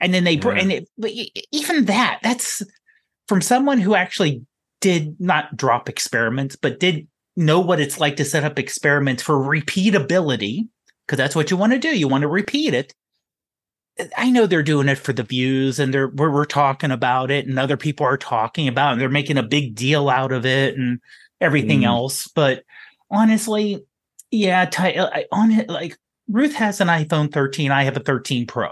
And 0.00 0.12
then 0.12 0.24
they, 0.24 0.36
br- 0.36 0.52
Yeah. 0.52 0.60
and 0.60 0.72
it, 0.72 0.88
but 0.98 1.10
even 1.52 1.86
that, 1.86 2.20
that's 2.22 2.62
from 3.28 3.40
someone 3.40 3.78
who 3.78 3.94
actually 3.94 4.44
did 4.80 5.16
not 5.20 5.56
drop 5.56 5.88
experiments, 5.88 6.56
but 6.56 6.80
did 6.80 7.06
know 7.36 7.60
what 7.60 7.80
it's 7.80 8.00
like 8.00 8.16
to 8.16 8.24
set 8.24 8.44
up 8.44 8.58
experiments 8.58 9.22
for 9.22 9.36
repeatability, 9.36 10.68
because 11.06 11.16
that's 11.16 11.36
what 11.36 11.50
you 11.50 11.56
want 11.56 11.72
to 11.72 11.78
do. 11.78 11.96
You 11.96 12.08
want 12.08 12.22
to 12.22 12.28
repeat 12.28 12.74
it. 12.74 12.92
I 14.16 14.30
know 14.30 14.46
they're 14.46 14.62
doing 14.62 14.88
it 14.88 14.98
for 14.98 15.12
the 15.12 15.22
views 15.22 15.78
and 15.78 15.92
they're 15.92 16.08
we're, 16.08 16.30
we're 16.30 16.44
talking 16.46 16.90
about 16.90 17.30
it 17.30 17.46
and 17.46 17.58
other 17.58 17.76
people 17.76 18.06
are 18.06 18.16
talking 18.16 18.66
about 18.68 18.90
it 18.90 18.92
and 18.92 19.00
they're 19.00 19.08
making 19.08 19.36
a 19.38 19.42
big 19.42 19.74
deal 19.74 20.08
out 20.08 20.32
of 20.32 20.46
it 20.46 20.76
and 20.76 20.98
everything 21.40 21.80
Mm. 21.80 21.86
else. 21.86 22.26
But 22.28 22.64
honestly, 23.10 23.84
yeah, 24.30 24.68
I, 24.78 25.26
on 25.30 25.50
it, 25.52 25.68
like 25.68 25.96
Ruth 26.28 26.54
has 26.54 26.80
an 26.80 26.88
iPhone 26.88 27.30
13. 27.32 27.70
I 27.70 27.84
have 27.84 27.96
a 27.96 28.00
13 28.00 28.46
Pro 28.46 28.70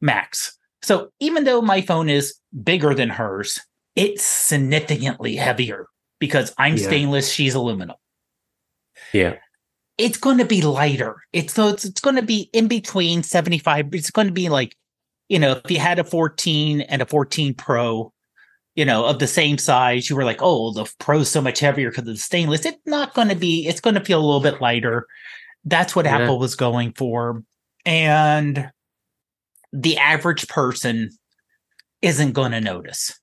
Max. 0.00 0.58
So 0.82 1.10
even 1.20 1.44
though 1.44 1.62
my 1.62 1.80
phone 1.80 2.08
is 2.10 2.34
bigger 2.62 2.94
than 2.94 3.08
hers, 3.08 3.60
it's 3.96 4.22
significantly 4.24 5.36
heavier 5.36 5.86
because 6.18 6.52
I'm 6.58 6.76
Yeah. 6.76 6.86
stainless, 6.86 7.32
she's 7.32 7.54
aluminum. 7.54 7.96
Yeah. 9.12 9.36
It's 9.98 10.18
going 10.18 10.38
to 10.38 10.44
be 10.44 10.62
lighter. 10.62 11.16
It's 11.32 11.54
so 11.54 11.68
it's, 11.68 11.84
it's 11.84 12.00
going 12.00 12.16
to 12.16 12.22
be 12.22 12.50
in 12.52 12.68
between 12.68 13.22
75. 13.22 13.94
It's 13.94 14.10
going 14.10 14.26
to 14.26 14.32
be 14.32 14.48
like, 14.48 14.76
you 15.28 15.38
know, 15.38 15.60
if 15.64 15.70
you 15.70 15.78
had 15.78 15.98
a 15.98 16.04
14 16.04 16.80
and 16.82 17.02
a 17.02 17.06
14 17.06 17.54
Pro, 17.54 18.12
you 18.74 18.84
know, 18.84 19.04
of 19.04 19.18
the 19.18 19.26
same 19.26 19.58
size, 19.58 20.08
you 20.08 20.16
were 20.16 20.24
like, 20.24 20.40
oh, 20.40 20.72
the 20.72 20.90
Pro's 20.98 21.28
so 21.30 21.40
much 21.40 21.60
heavier 21.60 21.90
because 21.90 22.02
of 22.02 22.06
the 22.06 22.16
stainless. 22.16 22.64
It's 22.64 22.78
not 22.86 23.14
going 23.14 23.28
to 23.28 23.36
be, 23.36 23.66
it's 23.66 23.80
going 23.80 23.94
to 23.94 24.04
feel 24.04 24.18
a 24.18 24.24
little 24.24 24.40
bit 24.40 24.60
lighter. 24.60 25.06
That's 25.64 25.94
what 25.94 26.06
Yeah. 26.06 26.18
Apple 26.18 26.38
was 26.38 26.54
going 26.54 26.92
for. 26.94 27.42
And 27.84 28.70
the 29.72 29.98
average 29.98 30.48
person 30.48 31.10
isn't 32.00 32.32
going 32.32 32.52
to 32.52 32.60
notice. 32.60 33.18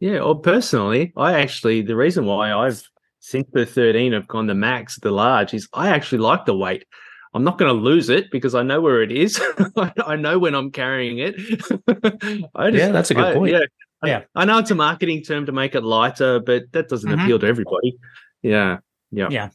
Yeah, 0.00 0.18
or 0.20 0.38
personally, 0.38 1.12
I 1.16 1.40
actually 1.40 1.82
the 1.82 1.96
reason 1.96 2.24
why 2.24 2.52
I've 2.52 2.82
since 3.28 3.46
the 3.52 3.66
13 3.66 4.12
have 4.12 4.26
gone 4.26 4.46
the 4.46 4.54
max, 4.54 4.96
the 4.96 5.10
large 5.10 5.52
is 5.52 5.68
I 5.74 5.90
actually 5.90 6.18
like 6.18 6.46
the 6.46 6.56
weight. 6.56 6.86
I'm 7.34 7.44
not 7.44 7.58
going 7.58 7.68
to 7.68 7.78
lose 7.78 8.08
it 8.08 8.30
because 8.30 8.54
I 8.54 8.62
know 8.62 8.80
where 8.80 9.02
it 9.02 9.12
is. 9.12 9.40
I 9.76 10.16
know 10.16 10.38
when 10.38 10.54
I'm 10.54 10.70
carrying 10.70 11.18
it. 11.18 11.36
just, 11.36 12.74
yeah, 12.74 12.88
that's 12.88 13.10
a 13.10 13.14
good 13.14 13.24
I, 13.24 13.34
point. 13.34 13.52
Yeah, 13.52 13.60
yeah. 14.02 14.22
I, 14.34 14.42
I, 14.42 14.44
know 14.46 14.58
it's 14.58 14.70
a 14.70 14.74
marketing 14.74 15.22
term 15.22 15.44
to 15.44 15.52
make 15.52 15.74
it 15.74 15.84
lighter, 15.84 16.40
but 16.40 16.72
that 16.72 16.88
doesn't 16.88 17.10
mm-hmm. 17.10 17.20
appeal 17.20 17.38
to 17.38 17.46
everybody. 17.46 17.98
Yeah, 18.42 18.78
yeah, 19.10 19.28
yeah. 19.30 19.50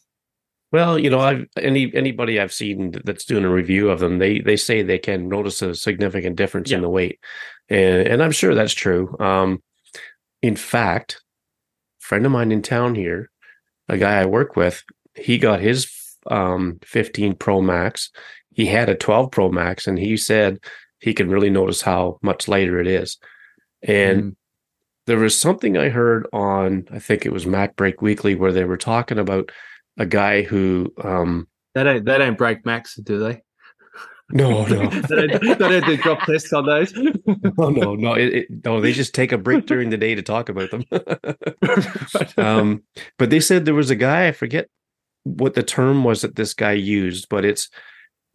Well, 0.71 0.99
you 0.99 1.09
know, 1.09 1.19
I've 1.19 1.47
any 1.57 1.93
anybody 1.95 2.39
I've 2.39 2.53
seen 2.53 2.93
that's 3.03 3.25
doing 3.25 3.43
a 3.43 3.49
review 3.49 3.89
of 3.89 3.99
them, 3.99 4.19
they 4.19 4.39
they 4.39 4.55
say 4.55 4.83
they 4.83 4.99
can 4.99 5.29
notice 5.29 5.61
a 5.63 5.73
significant 5.73 6.35
difference 6.35 6.69
yeah. 6.69 6.77
in 6.77 6.83
the 6.83 6.89
weight, 6.89 7.19
and 7.69 8.07
and 8.07 8.23
I'm 8.23 8.31
sure 8.31 8.53
that's 8.53 8.73
true. 8.73 9.15
Um, 9.19 9.63
in 10.43 10.55
fact, 10.55 11.21
a 12.01 12.05
friend 12.05 12.25
of 12.25 12.31
mine 12.31 12.51
in 12.51 12.61
town 12.61 12.93
here, 12.93 13.31
a 13.89 13.97
guy 13.97 14.21
I 14.21 14.25
work 14.25 14.55
with, 14.55 14.83
he 15.15 15.37
got 15.37 15.59
his 15.59 15.91
um 16.27 16.79
15 16.83 17.35
Pro 17.35 17.61
Max. 17.61 18.09
He 18.53 18.65
had 18.65 18.89
a 18.89 18.95
12 18.95 19.31
Pro 19.31 19.51
Max, 19.51 19.87
and 19.87 19.97
he 19.97 20.17
said 20.17 20.59
he 20.99 21.13
can 21.13 21.29
really 21.29 21.49
notice 21.49 21.81
how 21.81 22.19
much 22.21 22.47
lighter 22.47 22.79
it 22.79 22.87
is. 22.87 23.17
And 23.81 24.23
mm. 24.23 24.35
there 25.05 25.19
was 25.19 25.37
something 25.37 25.77
I 25.77 25.89
heard 25.89 26.27
on, 26.31 26.87
I 26.91 26.99
think 26.99 27.25
it 27.25 27.33
was 27.33 27.45
MacBreak 27.45 28.01
Weekly, 28.01 28.35
where 28.35 28.53
they 28.53 28.63
were 28.63 28.77
talking 28.77 29.19
about 29.19 29.51
a 29.97 30.05
guy 30.05 30.41
who 30.41 30.93
um 31.03 31.47
that 31.75 31.87
ain't 31.87 32.05
that 32.05 32.21
ain't 32.21 32.37
break 32.37 32.65
max, 32.65 32.95
do 32.95 33.19
they? 33.19 33.42
No, 34.33 34.65
no. 34.65 34.89
they, 34.89 35.27
don't, 35.27 35.59
they 35.59 35.79
don't 35.79 36.01
drop 36.01 36.25
tests 36.25 36.51
on 36.53 36.65
those. 36.65 36.91
no, 37.57 37.69
no, 37.69 37.93
no. 37.93 38.13
It, 38.13 38.33
it, 38.33 38.65
no, 38.65 38.81
they 38.81 38.91
just 38.91 39.13
take 39.13 39.31
a 39.31 39.37
break 39.37 39.67
during 39.67 39.91
the 39.91 39.97
day 39.97 40.15
to 40.15 40.23
talk 40.23 40.49
about 40.49 40.71
them. 40.71 40.83
um, 42.37 42.81
but 43.19 43.29
they 43.29 43.39
said 43.39 43.65
there 43.65 43.75
was 43.75 43.91
a 43.91 43.95
guy, 43.95 44.27
I 44.27 44.31
forget 44.31 44.69
what 45.23 45.53
the 45.53 45.61
term 45.61 46.03
was 46.03 46.21
that 46.21 46.35
this 46.35 46.55
guy 46.55 46.71
used, 46.71 47.29
but 47.29 47.45
it's 47.45 47.69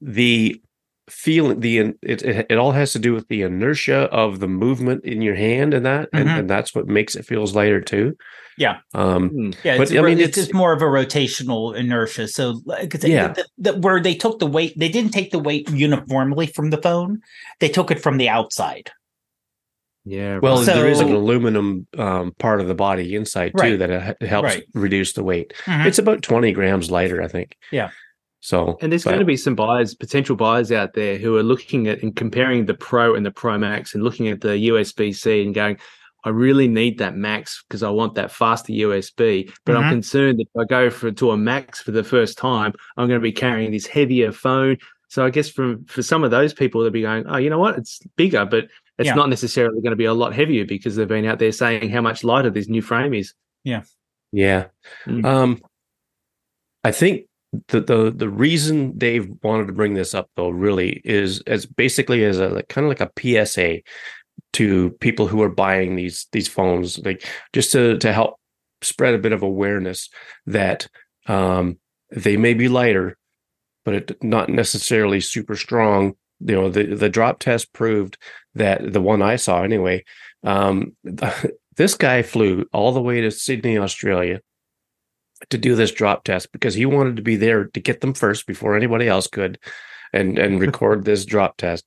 the 0.01 0.63
feeling 1.11 1.61
the 1.61 1.79
it, 1.79 1.97
it, 2.03 2.47
it 2.51 2.59
all 2.59 2.73
has 2.73 2.93
to 2.93 2.99
do 2.99 3.13
with 3.13 3.29
the 3.29 3.43
inertia 3.43 4.03
of 4.13 4.41
the 4.41 4.49
movement 4.49 5.05
in 5.05 5.23
your 5.23 5.35
hand 5.35 5.75
and 5.75 5.85
that 5.87 6.11
mm-hmm. 6.13 6.29
and, 6.29 6.41
and, 6.41 6.51
that's 6.51 6.75
what 6.75 6.87
makes 6.87 7.15
it 7.15 7.25
feels 7.25 7.55
lighter 7.55 7.81
too 7.81 8.17
yeah 8.57 8.79
um 8.95 9.29
hmm. 9.29 9.51
yeah 9.65 9.77
but 9.77 9.95
i 9.97 10.03
mean 10.03 10.19
it's, 10.19 10.29
it's, 10.29 10.37
just 10.37 10.55
more 10.55 10.73
of 10.73 10.83
a 10.83 10.87
rotational 10.87 11.77
inertia 11.77 12.27
so 12.27 12.61
yeah 13.03 13.29
the, 13.29 13.47
the, 13.59 13.73
the, 13.73 13.81
where 13.81 14.01
they 14.01 14.15
took 14.15 14.39
the 14.39 14.47
weight 14.47 14.79
they 14.79 14.89
didn't 14.89 15.13
take 15.13 15.31
the 15.31 15.39
weight 15.39 15.69
uniformly 15.71 16.47
from 16.47 16.71
the 16.71 16.81
phone 16.81 17.21
they 17.61 17.69
took 17.69 17.91
it 17.91 18.01
from 18.01 18.19
the 18.19 18.29
outside 18.29 18.91
yeah 20.05 20.39
well 20.39 20.59
so, 20.59 20.75
there 20.75 20.89
is 20.89 21.01
an 21.01 21.13
aluminum 21.13 21.87
um, 21.99 22.33
part 22.39 22.61
of 22.61 22.67
the 22.67 22.75
body 22.75 23.15
inside 23.15 23.53
too 23.57 23.77
right. 23.77 23.79
that 23.79 23.91
it 23.91 24.27
helps 24.27 24.55
right. 24.55 24.65
reduce 24.75 25.13
the 25.13 25.23
weight 25.23 25.53
mm-hmm. 25.65 25.87
it's 25.87 25.99
about 25.99 26.23
20 26.23 26.53
grams 26.53 26.91
lighter 26.91 27.23
i 27.23 27.29
think 27.29 27.57
yeah 27.71 27.91
so, 28.41 28.79
and 28.81 28.93
there's 28.93 29.05
but, 29.05 29.11
going 29.11 29.21
to 29.21 29.27
be 29.27 29.37
some 29.37 29.55
buyers, 29.55 29.95
potential 29.95 30.37
buyers 30.37 30.71
out 30.71 30.95
there 30.95 31.19
who 31.19 31.37
are 31.37 31.43
looking 31.43 31.89
at 31.89 32.03
and 32.03 32.15
comparing 32.15 32.67
the 32.67 32.75
Pro 32.75 33.15
and 33.15 33.27
the 33.27 33.31
Pro 33.31 33.59
Max 33.59 33.95
and 33.95 34.05
looking 34.05 34.29
at 34.29 34.41
the 34.41 34.69
USB 34.69 35.15
C 35.15 35.43
and 35.43 35.55
going, 35.55 35.79
I 36.25 36.31
really 36.31 36.69
need 36.69 36.99
that 36.99 37.17
Max 37.17 37.65
because 37.67 37.83
I 37.83 37.91
want 37.91 38.15
that 38.15 38.31
faster 38.31 38.73
USB. 38.73 39.53
But 39.65 39.73
mm-hmm. 39.73 39.85
I'm 39.85 39.93
concerned 39.93 40.39
that 40.39 40.47
if 40.55 40.61
I 40.61 40.65
go 40.65 40.91
for 40.91 41.11
to 41.11 41.31
a 41.33 41.37
Max 41.37 41.81
for 41.81 41.91
the 41.91 42.05
first 42.05 42.39
time, 42.39 42.73
I'm 42.97 43.09
going 43.09 43.21
to 43.21 43.23
be 43.23 43.33
carrying 43.33 43.71
this 43.71 43.87
heavier 43.87 44.33
phone. 44.33 44.79
So 45.09 45.25
I 45.25 45.31
guess 45.31 45.49
from 45.49 45.85
for 45.87 46.03
some 46.03 46.23
of 46.23 46.31
those 46.31 46.53
people, 46.53 46.83
they'll 46.83 46.91
be 46.91 47.03
going, 47.03 47.25
oh, 47.27 47.39
you 47.39 47.51
know 47.51 47.59
what? 47.59 47.79
It's 47.79 48.01
bigger, 48.17 48.45
but 48.45 48.69
it's 48.99 49.07
yeah. 49.07 49.15
not 49.15 49.31
necessarily 49.31 49.81
going 49.81 49.93
to 49.93 49.97
be 49.97 50.05
a 50.05 50.13
lot 50.13 50.35
heavier 50.35 50.65
because 50.65 50.97
they've 50.97 51.09
been 51.09 51.25
out 51.25 51.39
there 51.39 51.53
saying 51.53 51.89
how 51.89 52.03
much 52.03 52.25
lighter 52.25 52.51
this 52.51 52.69
new 52.69 52.83
frame 52.83 53.15
is. 53.15 53.33
Yeah. 53.65 53.83
Yeah. 54.33 54.67
Mm. 55.07 55.25
Um, 55.25 55.63
I 56.85 56.91
think 56.91 57.28
the 57.69 57.81
the 57.81 58.13
the 58.15 58.29
reason 58.29 58.97
Dave 58.99 59.29
wanted 59.43 59.67
to 59.67 59.73
bring 59.73 59.95
this 59.95 60.15
up 60.15 60.29
though 60.37 60.51
really 60.51 61.01
is 61.05 61.41
as 61.47 61.65
basically 61.65 62.25
as 62.25 62.39
a 62.39 62.49
like, 62.49 62.69
kind 62.69 62.85
of 62.85 62.89
like 62.89 63.01
a 63.01 63.47
PSA 63.47 63.81
to 64.55 64.91
people 65.01 65.27
who 65.27 65.43
are 65.43 65.49
buying 65.49 65.97
these 65.97 66.27
these 66.33 66.49
phones 66.49 66.99
like 67.05 67.27
just 67.53 67.73
to 67.73 67.97
to 67.99 68.13
help 68.13 68.39
spread 68.83 69.15
a 69.15 69.19
bit 69.19 69.33
of 69.33 69.43
awareness 69.43 70.11
that 70.47 70.89
um 71.27 71.79
they 72.11 72.37
may 72.37 72.55
be 72.55 72.69
lighter 72.69 73.17
but 73.85 73.95
it 73.95 74.23
not 74.23 74.51
necessarily 74.51 75.21
super 75.21 75.57
strong. 75.57 76.15
You 76.41 76.55
know 76.55 76.71
the 76.71 76.95
the 76.95 77.09
drop 77.09 77.39
test 77.39 77.73
proved 77.73 78.19
that 78.55 78.93
the 78.93 79.01
one 79.01 79.23
I 79.23 79.37
saw 79.37 79.63
anyway 79.63 80.05
um 80.45 80.95
this 81.77 81.95
guy 81.95 82.23
flew 82.23 82.67
all 82.73 82.93
the 82.93 83.03
way 83.03 83.23
to 83.23 83.31
Sydney 83.31 83.79
Australia 83.79 84.41
to 85.51 85.59
do 85.59 85.75
this 85.75 85.93
drop 85.93 86.25
test 86.25 86.53
because 86.53 86.75
he 86.75 86.87
wanted 86.87 87.17
to 87.17 87.23
be 87.23 87.37
there 87.37 87.65
to 87.65 87.81
get 87.81 88.01
them 88.01 88.15
first 88.15 88.47
before 88.47 88.77
anybody 88.77 89.09
else 89.09 89.27
could 89.27 89.59
and 90.13 90.39
and 90.39 90.61
record 90.67 91.05
this 91.05 91.25
drop 91.25 91.57
test 91.57 91.85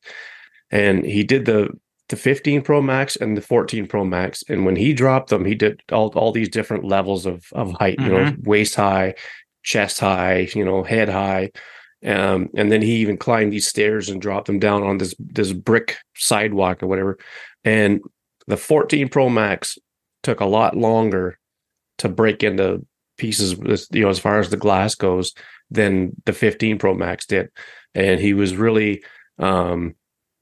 and 0.70 1.05
he 1.05 1.24
did 1.24 1.46
the 1.46 1.70
the 2.10 2.15
15 2.17 2.62
pro 2.62 2.81
max 2.81 3.15
and 3.15 3.38
the 3.38 3.41
14 3.41 3.88
pro 3.88 4.03
max 4.03 4.43
and 4.50 4.65
when 4.65 4.75
he 4.75 4.93
dropped 4.93 5.29
them 5.29 5.46
he 5.46 5.55
did 5.55 5.81
all, 5.91 6.10
all 6.10 6.31
these 6.31 6.50
different 6.50 6.84
levels 6.84 7.25
of 7.25 7.46
of 7.53 7.72
height 7.74 7.98
mm-hmm. 7.98 8.10
you 8.10 8.17
know 8.17 8.31
mm-hmm. 8.31 8.50
waist 8.50 8.75
high 8.75 9.13
chest 9.63 10.00
high 10.00 10.48
you 10.53 10.65
know 10.65 10.84
head 10.84 11.10
high 11.10 11.50
um, 12.03 12.50
and 12.55 12.72
then 12.72 12.81
he 12.81 12.96
even 12.96 13.15
climbed 13.15 13.53
these 13.53 13.67
stairs 13.67 14.10
and 14.10 14.22
dropped 14.22 14.48
them 14.48 14.60
down 14.60 14.84
on 14.84 14.98
this 14.98 15.13
this 15.20 15.53
brick 15.53 15.98
sidewalk 16.15 16.81
or 16.81 16.88
whatever 16.88 17.17
and 17.63 18.01
the 18.48 18.58
14 18.58 19.08
pro 19.08 19.29
max 19.29 19.77
took 20.24 20.39
a 20.39 20.46
lot 20.46 20.75
longer 20.75 21.39
to 22.00 22.10
break 22.10 22.43
into 22.43 22.86
pieces, 23.22 23.88
you 23.92 24.01
know, 24.01 24.10
as 24.10 24.18
far 24.18 24.40
as 24.40 24.50
the 24.50 24.58
glass 24.58 24.96
goes, 24.96 25.34
than 25.70 26.12
the 26.25 26.34
15 26.34 26.80
Pro 26.80 26.96
Max 26.96 27.28
did, 27.28 27.50
and 27.94 28.20
he 28.20 28.34
was 28.34 28.56
really, 28.56 29.04
um, 29.38 29.94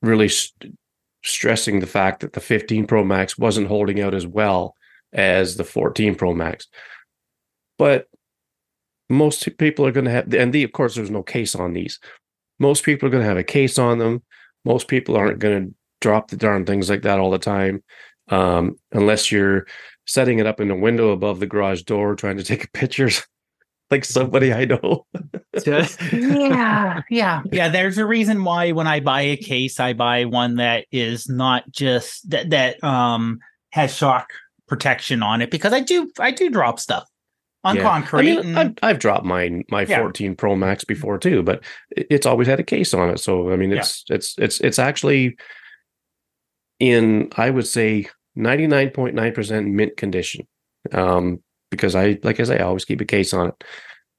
really 0.02 0.30
st- 0.30 0.78
stressing 1.22 1.82
the 1.82 1.88
fact 1.88 2.22
that 2.22 2.32
the 2.32 2.40
15 2.40 2.88
Pro 2.88 3.04
Max 3.04 3.38
wasn't 3.38 3.68
holding 3.68 4.00
out 4.00 4.16
as 4.16 4.26
well 4.26 4.76
as 5.12 5.58
the 5.58 5.66
14 5.66 6.16
Pro 6.16 6.34
Max. 6.34 6.68
But 7.78 8.08
most 9.10 9.58
people 9.58 9.86
are 9.86 9.92
going 9.92 10.06
to 10.06 10.12
have, 10.12 10.34
and 10.34 10.54
the, 10.54 10.64
of 10.64 10.72
course, 10.72 10.96
there's 10.96 11.12
no 11.12 11.24
case 11.24 11.56
on 11.56 11.74
these. 11.74 12.00
Most 12.60 12.86
people 12.86 13.08
are 13.08 13.12
going 13.12 13.24
to 13.24 13.30
have 13.30 13.38
a 13.38 13.44
case 13.44 13.78
on 13.78 13.98
them. 14.00 14.24
Most 14.64 14.88
people 14.88 15.18
aren't 15.18 15.40
going 15.40 15.68
to 15.68 15.74
drop 16.00 16.30
the 16.30 16.38
darn 16.38 16.66
things 16.66 16.90
like 16.90 17.02
that 17.02 17.20
all 17.20 17.30
the 17.30 17.40
time, 17.40 17.84
um, 18.30 18.78
unless 18.94 19.32
you're 19.32 19.68
setting 20.10 20.40
it 20.40 20.48
up 20.48 20.60
in 20.60 20.72
a 20.72 20.76
window 20.76 21.10
above 21.12 21.40
the 21.40 21.46
garage 21.46 21.84
door, 21.84 22.16
trying 22.16 22.38
to 22.38 22.44
take 22.44 22.74
pictures 22.74 23.26
like 23.92 24.04
somebody 24.04 24.52
I 24.52 24.66
know. 24.66 25.06
yeah, 25.66 27.02
yeah, 27.10 27.42
yeah. 27.52 27.70
There's 27.70 27.98
a 27.98 28.06
reason 28.06 28.44
why 28.44 28.72
when 28.72 28.88
I 28.88 29.00
buy 29.00 29.22
a 29.22 29.38
case, 29.38 29.80
I 29.80 29.94
buy 29.94 30.26
one 30.26 30.56
that 30.56 30.86
is 30.92 31.30
not 31.30 31.70
just 31.72 32.30
that 32.30 32.50
that 32.50 32.84
um 32.84 33.40
has 33.72 33.96
shock 33.96 34.30
protection 34.68 35.22
on 35.22 35.42
it 35.42 35.52
because 35.52 35.74
I 35.74 35.80
do 35.80 36.12
I 36.20 36.32
do 36.32 36.50
drop 36.50 36.80
stuff 36.80 37.08
on 37.64 37.76
yeah. 37.76 37.84
concrete. 37.84 38.40
I 38.40 38.42
mean, 38.42 38.58
I've, 38.58 38.74
I've, 38.82 39.00
dropped 39.00 39.26
my 39.26 39.64
my 39.70 39.84
yeah. 39.84 40.00
14 40.00 40.36
Pro 40.36 40.56
Max 40.56 40.84
before 40.84 41.18
too, 41.18 41.44
but 41.44 41.64
it's 41.92 42.26
always 42.26 42.48
had 42.48 42.60
a 42.60 42.64
case 42.64 42.94
on 42.94 43.10
it. 43.10 43.20
So 43.20 43.52
I 43.52 43.58
mean, 43.58 43.72
it's 43.72 44.06
yeah. 44.08 44.16
it's 44.16 44.36
it's 44.38 44.60
it's 44.62 44.80
actually 44.80 45.38
in 46.80 47.30
I 47.36 47.50
would 47.50 47.68
say 47.68 48.08
99.9% 48.40 49.72
mint 49.72 49.98
condition. 49.98 50.48
Um, 50.92 51.44
because 51.70 51.96
I, 51.96 52.18
like 52.24 52.40
I 52.40 52.44
say, 52.44 52.60
I 52.60 52.64
always 52.64 52.86
keep 52.86 53.02
a 53.02 53.06
case 53.06 53.34
on 53.34 53.50
it. 53.50 53.64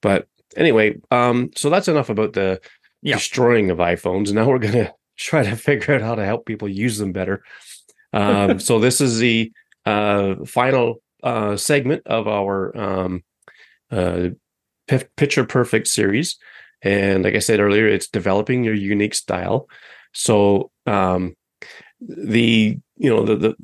But 0.02 0.28
anyway, 0.56 0.96
um, 1.10 1.50
so 1.56 1.70
that's 1.70 1.88
enough 1.88 2.08
about 2.08 2.34
the 2.34 2.60
yeah. 3.02 3.16
destroying 3.16 3.70
of 3.70 3.78
iPhones. 3.78 4.32
Now 4.32 4.48
we're 4.48 4.58
going 4.58 4.74
to 4.84 4.94
try 5.16 5.42
to 5.42 5.56
figure 5.56 5.94
out 5.94 6.02
how 6.02 6.14
to 6.14 6.24
help 6.24 6.46
people 6.46 6.68
use 6.68 6.98
them 6.98 7.12
better. 7.12 7.42
Um, 8.12 8.58
so 8.60 8.78
this 8.78 9.00
is 9.00 9.18
the 9.18 9.52
uh, 9.86 10.36
final 10.46 11.02
uh, 11.22 11.56
segment 11.56 12.06
of 12.06 12.28
our 12.28 12.76
um, 12.76 13.24
uh, 13.90 14.28
P- 14.88 15.04
Picture 15.16 15.44
Perfect 15.44 15.88
series. 15.88 16.36
And 16.82 17.24
like 17.24 17.34
I 17.34 17.40
said 17.40 17.60
earlier, 17.60 17.86
it's 17.86 18.08
developing 18.08 18.64
your 18.64 18.74
unique 18.74 19.14
style. 19.14 19.68
So 20.12 20.70
um, 20.86 21.36
the 22.00 22.78
you 22.96 23.10
know 23.10 23.24
the 23.24 23.36
the 23.36 23.56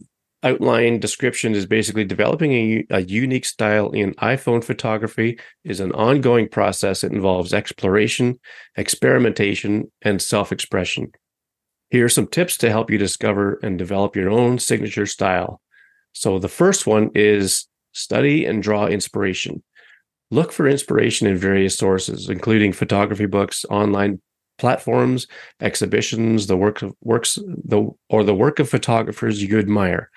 outline 0.42 1.00
description 1.00 1.54
is 1.54 1.66
basically 1.66 2.04
developing 2.04 2.52
a, 2.52 2.86
a, 2.90 3.02
unique 3.02 3.44
style 3.44 3.90
in 3.90 4.14
iPhone 4.14 4.62
photography 4.62 5.38
is 5.64 5.80
an 5.80 5.92
ongoing 5.92 6.48
process 6.48 7.00
that 7.00 7.12
involves 7.12 7.54
exploration, 7.54 8.38
experimentation, 8.76 9.90
and 10.02 10.20
self-expression. 10.20 11.12
Here 11.90 12.04
are 12.04 12.10
some 12.10 12.26
tips 12.26 12.56
to 12.58 12.70
help 12.70 12.90
you 12.90 12.98
discover 12.98 13.58
and 13.62 13.78
develop 13.78 14.16
your 14.16 14.30
own 14.30 14.58
signature 14.58 15.06
style. 15.06 15.60
So 16.12 16.38
the 16.38 16.48
first 16.48 16.86
one 16.86 17.10
is 17.14 17.68
study 17.92 18.44
and 18.44 18.62
draw 18.62 18.86
inspiration. 18.86 19.62
Look 20.30 20.52
for 20.52 20.68
inspiration 20.68 21.26
in 21.26 21.36
various 21.36 21.76
sources, 21.76 22.28
including 22.28 22.72
photography 22.72 23.26
books, 23.26 23.64
online 23.70 24.20
platforms, 24.58 25.26
exhibitions, 25.60 26.46
the 26.46 26.56
work 26.56 26.82
of 26.82 26.94
works 27.00 27.36
the 27.36 27.88
or 28.08 28.24
the 28.24 28.34
work 28.34 28.58
of 28.58 28.68
photographers 28.68 29.42
you 29.42 29.58
admire. 29.58 30.10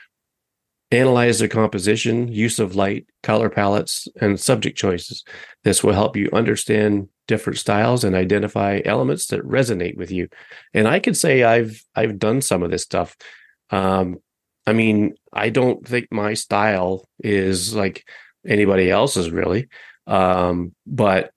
Analyze 0.92 1.38
their 1.40 1.48
composition, 1.48 2.28
use 2.30 2.58
of 2.58 2.76
light, 2.76 3.06
color 3.22 3.50
palettes, 3.50 4.08
and 4.20 4.40
subject 4.40 4.78
choices. 4.78 5.24
This 5.64 5.84
will 5.84 5.94
help 5.94 6.18
you 6.18 6.30
understand 6.34 7.10
different 7.28 7.60
styles 7.60 8.04
and 8.04 8.16
identify 8.16 8.82
elements 8.86 9.28
that 9.28 9.48
resonate 9.48 9.96
with 9.96 10.10
you. 10.10 10.28
And 10.74 10.88
I 10.88 11.00
could 11.00 11.16
say 11.16 11.44
I've 11.44 11.86
I've 11.96 12.18
done 12.18 12.42
some 12.42 12.64
of 12.64 12.72
this 12.72 12.82
stuff. 12.82 13.16
Um, 13.70 14.18
I 14.66 14.74
mean, 14.74 15.14
I 15.32 15.50
don't 15.50 15.88
think 15.88 16.08
my 16.12 16.34
style 16.34 17.08
is 17.20 17.76
like 17.76 18.04
anybody 18.46 18.90
else's 18.90 19.30
really, 19.30 19.68
um, 20.08 20.74
but 20.88 21.32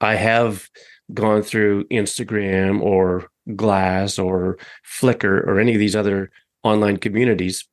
I 0.00 0.14
have 0.14 0.68
gone 1.12 1.42
through 1.42 1.88
Instagram 1.88 2.80
or 2.80 3.28
Glass 3.56 4.18
or 4.18 4.58
Flickr 4.86 5.46
or 5.46 5.58
any 5.58 5.74
of 5.74 5.80
these 5.80 5.96
other 5.96 6.30
online 6.62 6.98
communities 6.98 7.66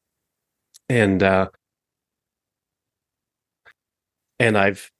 and 0.90 1.22
uh 1.24 1.50
and 4.40 4.58
I've 4.58 4.92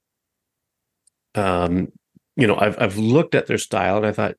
um 1.36 1.90
you 2.36 2.48
know 2.48 2.58
I've 2.58 2.80
I've 2.82 2.98
looked 2.98 3.36
at 3.36 3.48
their 3.48 3.58
style 3.58 3.98
and 3.98 4.06
I 4.06 4.12
thought 4.12 4.36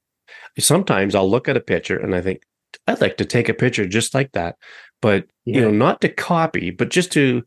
sometimes 0.58 1.14
I'll 1.14 1.30
look 1.30 1.48
at 1.48 1.56
a 1.56 1.60
picture 1.60 1.98
and 1.98 2.14
I 2.14 2.20
think 2.20 2.42
I'd 2.86 3.00
like 3.00 3.16
to 3.18 3.24
take 3.24 3.48
a 3.48 3.54
picture 3.54 3.86
just 3.86 4.14
like 4.14 4.32
that 4.32 4.56
but 5.00 5.26
yeah. 5.44 5.56
you 5.56 5.60
know 5.62 5.70
not 5.70 6.00
to 6.02 6.08
copy 6.08 6.70
but 6.70 6.90
just 6.90 7.12
to 7.12 7.42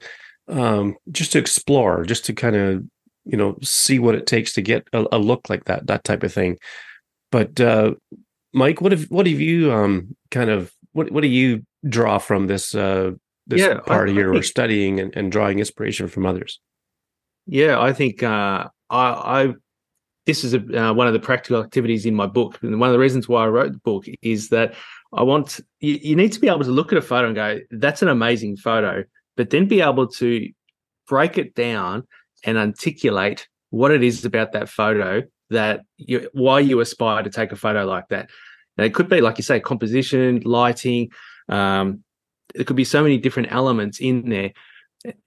um 0.47 0.95
just 1.11 1.31
to 1.33 1.39
explore 1.39 2.03
just 2.03 2.25
to 2.25 2.33
kind 2.33 2.55
of 2.55 2.83
you 3.25 3.37
know 3.37 3.57
see 3.61 3.99
what 3.99 4.15
it 4.15 4.25
takes 4.25 4.53
to 4.53 4.61
get 4.61 4.87
a, 4.93 5.05
a 5.11 5.19
look 5.19 5.49
like 5.49 5.65
that 5.65 5.87
that 5.87 6.03
type 6.03 6.23
of 6.23 6.33
thing 6.33 6.57
but 7.31 7.59
uh 7.59 7.93
Mike 8.53 8.81
what 8.81 8.91
have 8.91 9.05
what 9.05 9.27
have 9.27 9.39
you 9.39 9.71
um 9.71 10.15
kind 10.31 10.49
of 10.49 10.71
what 10.93 11.11
what 11.11 11.21
do 11.21 11.27
you 11.27 11.65
draw 11.87 12.17
from 12.17 12.47
this 12.47 12.75
uh 12.75 13.11
this 13.47 13.61
yeah, 13.61 13.79
part 13.79 14.09
I, 14.09 14.11
of 14.11 14.17
your 14.17 14.33
think, 14.33 14.45
studying 14.45 14.99
and, 14.99 15.15
and, 15.15 15.31
drawing 15.31 15.59
inspiration 15.59 16.07
from 16.07 16.25
others? 16.25 16.59
Yeah, 17.45 17.79
I 17.79 17.93
think 17.93 18.23
uh, 18.23 18.67
I, 18.89 18.99
I, 19.09 19.53
this 20.25 20.43
is 20.43 20.53
a, 20.53 20.59
uh, 20.59 20.93
one 20.93 21.07
of 21.07 21.13
the 21.13 21.19
practical 21.19 21.61
activities 21.61 22.05
in 22.05 22.15
my 22.15 22.27
book, 22.27 22.59
and 22.61 22.79
one 22.79 22.89
of 22.89 22.93
the 22.93 22.99
reasons 22.99 23.27
why 23.27 23.43
I 23.43 23.47
wrote 23.47 23.71
the 23.71 23.79
book 23.79 24.05
is 24.21 24.49
that 24.49 24.73
I 25.13 25.23
want 25.23 25.59
you, 25.79 25.99
you 26.01 26.15
need 26.15 26.31
to 26.33 26.39
be 26.39 26.47
able 26.47 26.63
to 26.63 26.71
look 26.71 26.91
at 26.91 26.97
a 26.97 27.01
photo 27.01 27.27
and 27.27 27.35
go, 27.35 27.59
"That's 27.71 28.01
an 28.01 28.07
amazing 28.07 28.57
photo," 28.57 29.03
but 29.35 29.49
then 29.49 29.67
be 29.67 29.81
able 29.81 30.07
to 30.07 30.47
break 31.07 31.37
it 31.37 31.55
down 31.55 32.07
and 32.43 32.57
articulate 32.57 33.47
what 33.69 33.91
it 33.91 34.03
is 34.03 34.23
about 34.25 34.51
that 34.53 34.69
photo 34.69 35.23
that 35.49 35.81
you, 35.97 36.29
why 36.33 36.59
you 36.59 36.79
aspire 36.79 37.23
to 37.23 37.29
take 37.29 37.51
a 37.51 37.55
photo 37.55 37.85
like 37.85 38.07
that. 38.09 38.29
And 38.77 38.85
it 38.85 38.93
could 38.93 39.09
be, 39.09 39.21
like 39.21 39.37
you 39.37 39.43
say, 39.43 39.59
composition, 39.59 40.41
lighting, 40.45 41.09
um, 41.49 42.03
there 42.55 42.65
could 42.65 42.75
be 42.75 42.83
so 42.83 43.01
many 43.03 43.17
different 43.17 43.51
elements 43.51 43.99
in 43.99 44.29
there. 44.29 44.51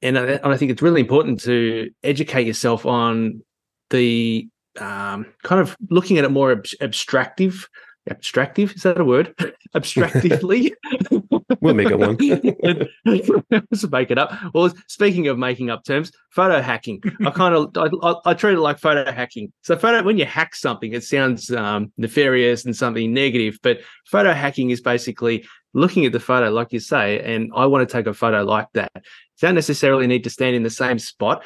And 0.02 0.18
I, 0.18 0.24
and 0.24 0.46
I, 0.46 0.56
think 0.56 0.70
it's 0.70 0.82
really 0.82 1.00
important 1.00 1.40
to 1.42 1.90
educate 2.04 2.46
yourself 2.46 2.86
on 2.86 3.42
the 3.90 4.48
um, 4.78 5.26
kind 5.42 5.60
of 5.60 5.76
looking 5.90 6.18
at 6.18 6.24
it 6.24 6.30
more 6.30 6.52
ab- 6.52 6.66
abstractive 6.80 7.68
abstractive 8.08 8.72
is 8.74 8.82
that 8.82 9.00
a 9.00 9.04
word? 9.04 9.34
Abstractively? 9.74 10.72
We'll 11.60 11.74
make 11.74 11.88
it 11.90 11.98
one. 11.98 12.16
Let's 13.50 13.90
make 13.90 14.10
it 14.10 14.18
up. 14.18 14.32
Well 14.52 14.72
speaking 14.86 15.28
of 15.28 15.38
making 15.38 15.70
up 15.70 15.84
terms 15.84 16.12
photo 16.30 16.60
hacking. 16.60 17.00
I 17.24 17.30
kind 17.30 17.54
of 17.54 17.70
I, 17.76 18.30
I, 18.30 18.34
treat 18.34 18.54
it 18.54 18.60
like 18.60 18.78
photo 18.78 19.10
hacking. 19.10 19.52
So 19.62 19.76
photo 19.76 20.02
when 20.02 20.18
you 20.18 20.26
hack 20.26 20.54
something 20.54 20.92
it 20.92 21.04
sounds 21.04 21.50
um, 21.50 21.92
nefarious 21.96 22.64
and 22.64 22.76
something 22.76 23.12
negative 23.12 23.58
but 23.62 23.80
photo 24.06 24.32
hacking 24.32 24.70
is 24.70 24.80
basically 24.80 25.46
looking 25.74 26.06
at 26.06 26.12
the 26.12 26.20
photo, 26.20 26.50
like 26.50 26.72
you 26.72 26.80
say, 26.80 27.20
and 27.20 27.50
I 27.54 27.66
want 27.66 27.86
to 27.86 27.92
take 27.92 28.06
a 28.06 28.14
photo 28.14 28.42
like 28.44 28.68
that. 28.74 28.92
You 28.94 29.02
don't 29.42 29.54
necessarily 29.56 30.06
need 30.06 30.24
to 30.24 30.30
stand 30.30 30.56
in 30.56 30.62
the 30.62 30.70
same 30.70 30.98
spot, 30.98 31.44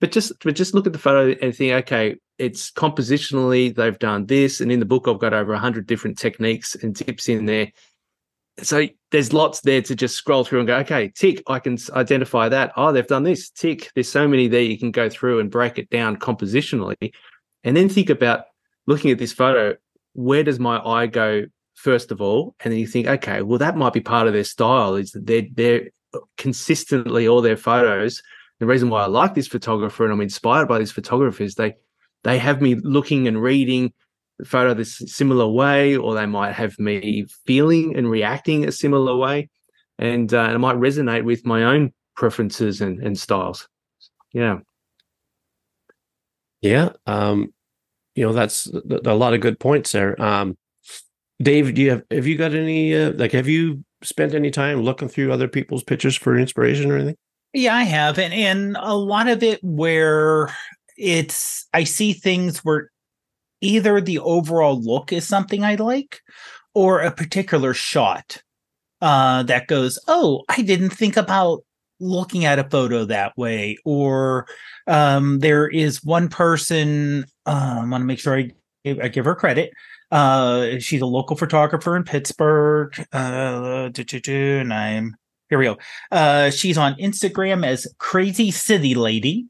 but 0.00 0.12
just 0.12 0.32
but 0.44 0.54
just 0.54 0.74
look 0.74 0.86
at 0.86 0.92
the 0.92 0.98
photo 0.98 1.36
and 1.42 1.54
think, 1.54 1.72
okay, 1.84 2.16
it's 2.38 2.70
compositionally 2.70 3.74
they've 3.74 3.98
done 3.98 4.26
this, 4.26 4.60
and 4.60 4.70
in 4.70 4.78
the 4.78 4.86
book 4.86 5.08
I've 5.08 5.18
got 5.18 5.32
over 5.32 5.56
hundred 5.56 5.86
different 5.86 6.18
techniques 6.18 6.74
and 6.74 6.94
tips 6.94 7.28
in 7.28 7.46
there. 7.46 7.72
So 8.62 8.86
there's 9.10 9.32
lots 9.32 9.62
there 9.62 9.80
to 9.80 9.94
just 9.94 10.16
scroll 10.16 10.44
through 10.44 10.58
and 10.60 10.68
go, 10.68 10.76
okay, 10.78 11.10
tick, 11.16 11.42
I 11.46 11.60
can 11.60 11.78
identify 11.94 12.50
that. 12.50 12.72
Oh, 12.76 12.92
they've 12.92 13.06
done 13.06 13.22
this. 13.22 13.48
Tick. 13.48 13.90
There's 13.94 14.10
so 14.10 14.28
many 14.28 14.48
there 14.48 14.60
you 14.60 14.78
can 14.78 14.90
go 14.90 15.08
through 15.08 15.40
and 15.40 15.50
break 15.50 15.78
it 15.78 15.88
down 15.88 16.16
compositionally, 16.16 17.12
and 17.64 17.76
then 17.76 17.88
think 17.88 18.10
about 18.10 18.44
looking 18.86 19.10
at 19.10 19.18
this 19.18 19.32
photo. 19.32 19.76
Where 20.12 20.42
does 20.42 20.58
my 20.58 20.78
eye 20.84 21.06
go 21.06 21.46
first 21.80 22.12
of 22.12 22.20
all, 22.20 22.54
and 22.60 22.72
then 22.72 22.78
you 22.78 22.86
think, 22.86 23.06
okay, 23.06 23.42
well, 23.42 23.58
that 23.58 23.76
might 23.76 23.94
be 23.94 24.00
part 24.00 24.26
of 24.26 24.34
their 24.34 24.44
style 24.44 24.94
is 24.94 25.12
that 25.12 25.26
they're 25.26 25.46
they're 25.54 25.88
consistently 26.36 27.26
all 27.26 27.40
their 27.40 27.56
photos. 27.56 28.22
The 28.58 28.66
reason 28.66 28.90
why 28.90 29.02
I 29.02 29.06
like 29.06 29.34
this 29.34 29.48
photographer 29.48 30.04
and 30.04 30.12
I'm 30.12 30.20
inspired 30.20 30.68
by 30.68 30.78
this 30.78 30.92
photographer 30.92 31.42
is 31.42 31.54
they 31.54 31.74
they 32.22 32.38
have 32.38 32.60
me 32.60 32.74
looking 32.74 33.26
and 33.26 33.42
reading 33.42 33.92
the 34.38 34.44
photo 34.44 34.74
this 34.74 35.02
similar 35.06 35.48
way, 35.48 35.96
or 35.96 36.14
they 36.14 36.26
might 36.26 36.52
have 36.52 36.78
me 36.78 37.26
feeling 37.46 37.96
and 37.96 38.10
reacting 38.10 38.66
a 38.66 38.72
similar 38.72 39.16
way, 39.16 39.48
and, 39.98 40.32
uh, 40.32 40.42
and 40.42 40.54
it 40.54 40.58
might 40.58 40.76
resonate 40.76 41.24
with 41.24 41.46
my 41.46 41.64
own 41.64 41.92
preferences 42.14 42.80
and, 42.80 43.00
and 43.00 43.18
styles. 43.18 43.68
Yeah. 44.32 44.58
Yeah. 46.60 46.90
Um, 47.06 47.54
you 48.14 48.26
know, 48.26 48.32
that's 48.32 48.66
a 48.66 49.14
lot 49.14 49.34
of 49.34 49.40
good 49.40 49.58
points 49.58 49.92
there. 49.92 50.20
Um, 50.20 50.58
Dave, 51.42 51.74
do 51.74 51.82
you 51.82 51.90
have 51.90 52.02
have 52.10 52.26
you 52.26 52.36
got 52.36 52.54
any 52.54 52.94
uh, 52.94 53.12
like 53.12 53.32
have 53.32 53.48
you 53.48 53.82
spent 54.02 54.34
any 54.34 54.50
time 54.50 54.82
looking 54.82 55.08
through 55.08 55.32
other 55.32 55.48
people's 55.48 55.82
pictures 55.82 56.16
for 56.16 56.36
inspiration 56.36 56.90
or 56.90 56.96
anything? 56.96 57.16
Yeah, 57.52 57.74
I 57.74 57.84
have, 57.84 58.18
and 58.18 58.34
and 58.34 58.76
a 58.78 58.94
lot 58.94 59.26
of 59.26 59.42
it 59.42 59.58
where 59.62 60.54
it's 60.98 61.66
I 61.72 61.84
see 61.84 62.12
things 62.12 62.58
where 62.58 62.90
either 63.62 64.00
the 64.00 64.18
overall 64.18 64.80
look 64.80 65.12
is 65.12 65.26
something 65.26 65.64
I 65.64 65.76
like, 65.76 66.20
or 66.74 67.00
a 67.00 67.10
particular 67.10 67.72
shot 67.72 68.42
uh, 69.00 69.42
that 69.44 69.66
goes, 69.66 69.98
oh, 70.08 70.44
I 70.48 70.60
didn't 70.60 70.90
think 70.90 71.16
about 71.16 71.64
looking 72.00 72.44
at 72.44 72.58
a 72.58 72.68
photo 72.68 73.06
that 73.06 73.36
way, 73.38 73.78
or 73.86 74.46
um, 74.86 75.38
there 75.38 75.66
is 75.66 76.04
one 76.04 76.28
person. 76.28 77.24
Uh, 77.46 77.78
I 77.82 77.88
want 77.88 78.02
to 78.02 78.06
make 78.06 78.18
sure 78.18 78.36
I, 78.36 78.50
I 78.84 79.08
give 79.08 79.24
her 79.24 79.34
credit 79.34 79.72
uh, 80.10 80.78
she's 80.78 81.00
a 81.00 81.06
local 81.06 81.36
photographer 81.36 81.96
in 81.96 82.04
Pittsburgh. 82.04 82.94
Uh, 83.12 83.90
and 84.26 84.74
I'm 84.74 85.16
here 85.48 85.58
we 85.58 85.64
go. 85.64 85.78
Uh, 86.12 86.50
she's 86.50 86.78
on 86.78 86.94
Instagram 86.94 87.66
as 87.66 87.86
Crazy 87.98 88.50
City 88.50 88.94
Lady. 88.94 89.46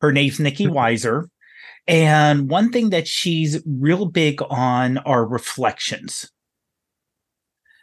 Her 0.00 0.12
name's 0.12 0.38
Nikki 0.38 0.66
Weiser. 0.66 1.28
And 1.86 2.48
one 2.48 2.70
thing 2.70 2.90
that 2.90 3.06
she's 3.06 3.60
real 3.66 4.06
big 4.06 4.40
on 4.48 4.98
are 4.98 5.26
reflections 5.26 6.30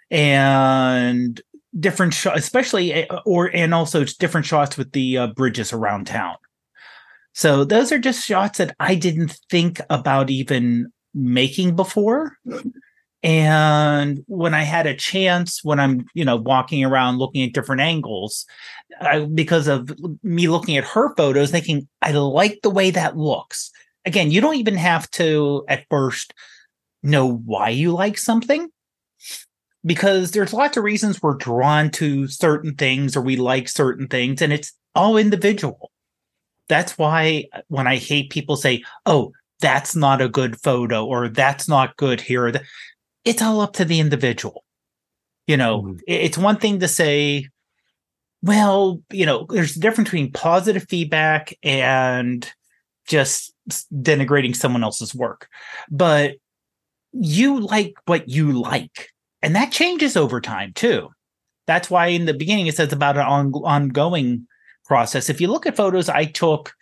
and 0.10 1.40
different 1.80 2.14
shots, 2.14 2.40
especially 2.40 2.94
eh, 2.94 3.06
or 3.26 3.52
and 3.54 3.74
also 3.74 4.04
different 4.04 4.46
shots 4.46 4.78
with 4.78 4.92
the 4.92 5.18
uh, 5.18 5.28
bridges 5.28 5.72
around 5.72 6.08
town. 6.08 6.36
So 7.34 7.64
those 7.64 7.92
are 7.92 8.00
just 8.00 8.26
shots 8.26 8.58
that 8.58 8.76
I 8.80 8.96
didn't 8.96 9.40
think 9.50 9.80
about 9.90 10.30
even 10.30 10.92
making 11.14 11.76
before. 11.76 12.38
And 13.24 14.24
when 14.28 14.54
I 14.54 14.64
had 14.64 14.88
a 14.88 14.96
chance, 14.96 15.64
when 15.64 15.80
I'm, 15.80 16.06
you 16.14 16.26
know, 16.26 16.38
walking 16.38 16.84
around 16.84 17.20
looking 17.20 17.44
at 17.44 17.54
different 17.54 17.82
angles, 17.82 18.46
I, 19.00 19.26
because 19.26 19.68
of 19.68 19.92
me 20.24 20.48
looking 20.48 20.78
at 20.78 20.84
her 20.86 21.14
photos, 21.16 21.52
thinking, 21.52 21.88
I 22.02 22.12
like 22.12 22.60
the 22.64 22.72
way 22.72 22.90
that 22.92 23.18
looks. 23.18 23.72
Again, 24.06 24.32
you 24.32 24.42
don't 24.42 24.56
even 24.56 24.76
have 24.76 25.10
to 25.12 25.64
at 25.68 25.86
first 25.90 26.34
know 27.04 27.32
why 27.32 27.70
you 27.70 27.92
like 27.92 28.18
something 28.18 28.70
because 29.86 30.32
there's 30.32 30.54
lots 30.54 30.78
of 30.78 30.84
reasons 30.84 31.22
we're 31.22 31.36
drawn 31.36 31.90
to 31.92 32.28
certain 32.28 32.76
things 32.76 33.16
or 33.16 33.22
we 33.22 33.36
like 33.36 33.68
certain 33.68 34.08
things, 34.08 34.42
and 34.42 34.54
it's 34.54 34.74
all 34.96 35.18
individual. 35.18 35.92
That's 36.70 36.98
why 36.98 37.46
uh, 37.54 37.62
when 37.68 37.88
I 37.88 37.98
hate 37.98 38.30
people 38.30 38.56
say, 38.56 38.84
oh, 39.06 39.34
that's 39.62 39.96
not 39.96 40.22
a 40.22 40.30
good 40.30 40.60
photo 40.60 41.06
or 41.06 41.30
that's 41.30 41.68
not 41.68 41.96
good 41.98 42.20
here. 42.20 42.52
It's 43.24 43.42
all 43.42 43.62
up 43.62 43.74
to 43.74 43.86
the 43.86 44.00
individual. 44.00 44.64
You 45.48 45.58
know, 45.58 45.82
mm-hmm. 45.84 45.98
it's 46.08 46.38
one 46.38 46.58
thing 46.58 46.80
to 46.80 46.88
say, 46.88 47.48
well, 48.42 49.02
you 49.12 49.26
know, 49.26 49.46
there's 49.50 49.78
a 49.78 49.80
difference 49.80 50.10
between 50.10 50.32
positive 50.32 50.86
feedback 50.90 51.54
and 51.64 52.52
just 53.08 53.54
denigrating 53.70 54.56
someone 54.56 54.84
else's 54.84 55.14
work. 55.14 55.48
But 55.90 56.36
you 57.12 57.60
like 57.60 57.94
what 58.06 58.30
you 58.30 58.52
like. 58.52 59.10
And 59.42 59.56
that 59.56 59.72
changes 59.72 60.16
over 60.16 60.40
time 60.40 60.74
too. 60.74 61.10
That's 61.68 61.90
why 61.90 62.08
in 62.08 62.26
the 62.26 62.34
beginning 62.34 62.68
it 62.68 62.76
says 62.76 62.94
about 62.94 63.18
an 63.18 63.24
on- 63.24 63.54
ongoing 63.54 64.48
process. 64.86 65.30
If 65.30 65.42
you 65.42 65.48
look 65.48 65.66
at 65.66 65.76
photos 65.76 66.10
I 66.10 66.26
took 66.26 66.74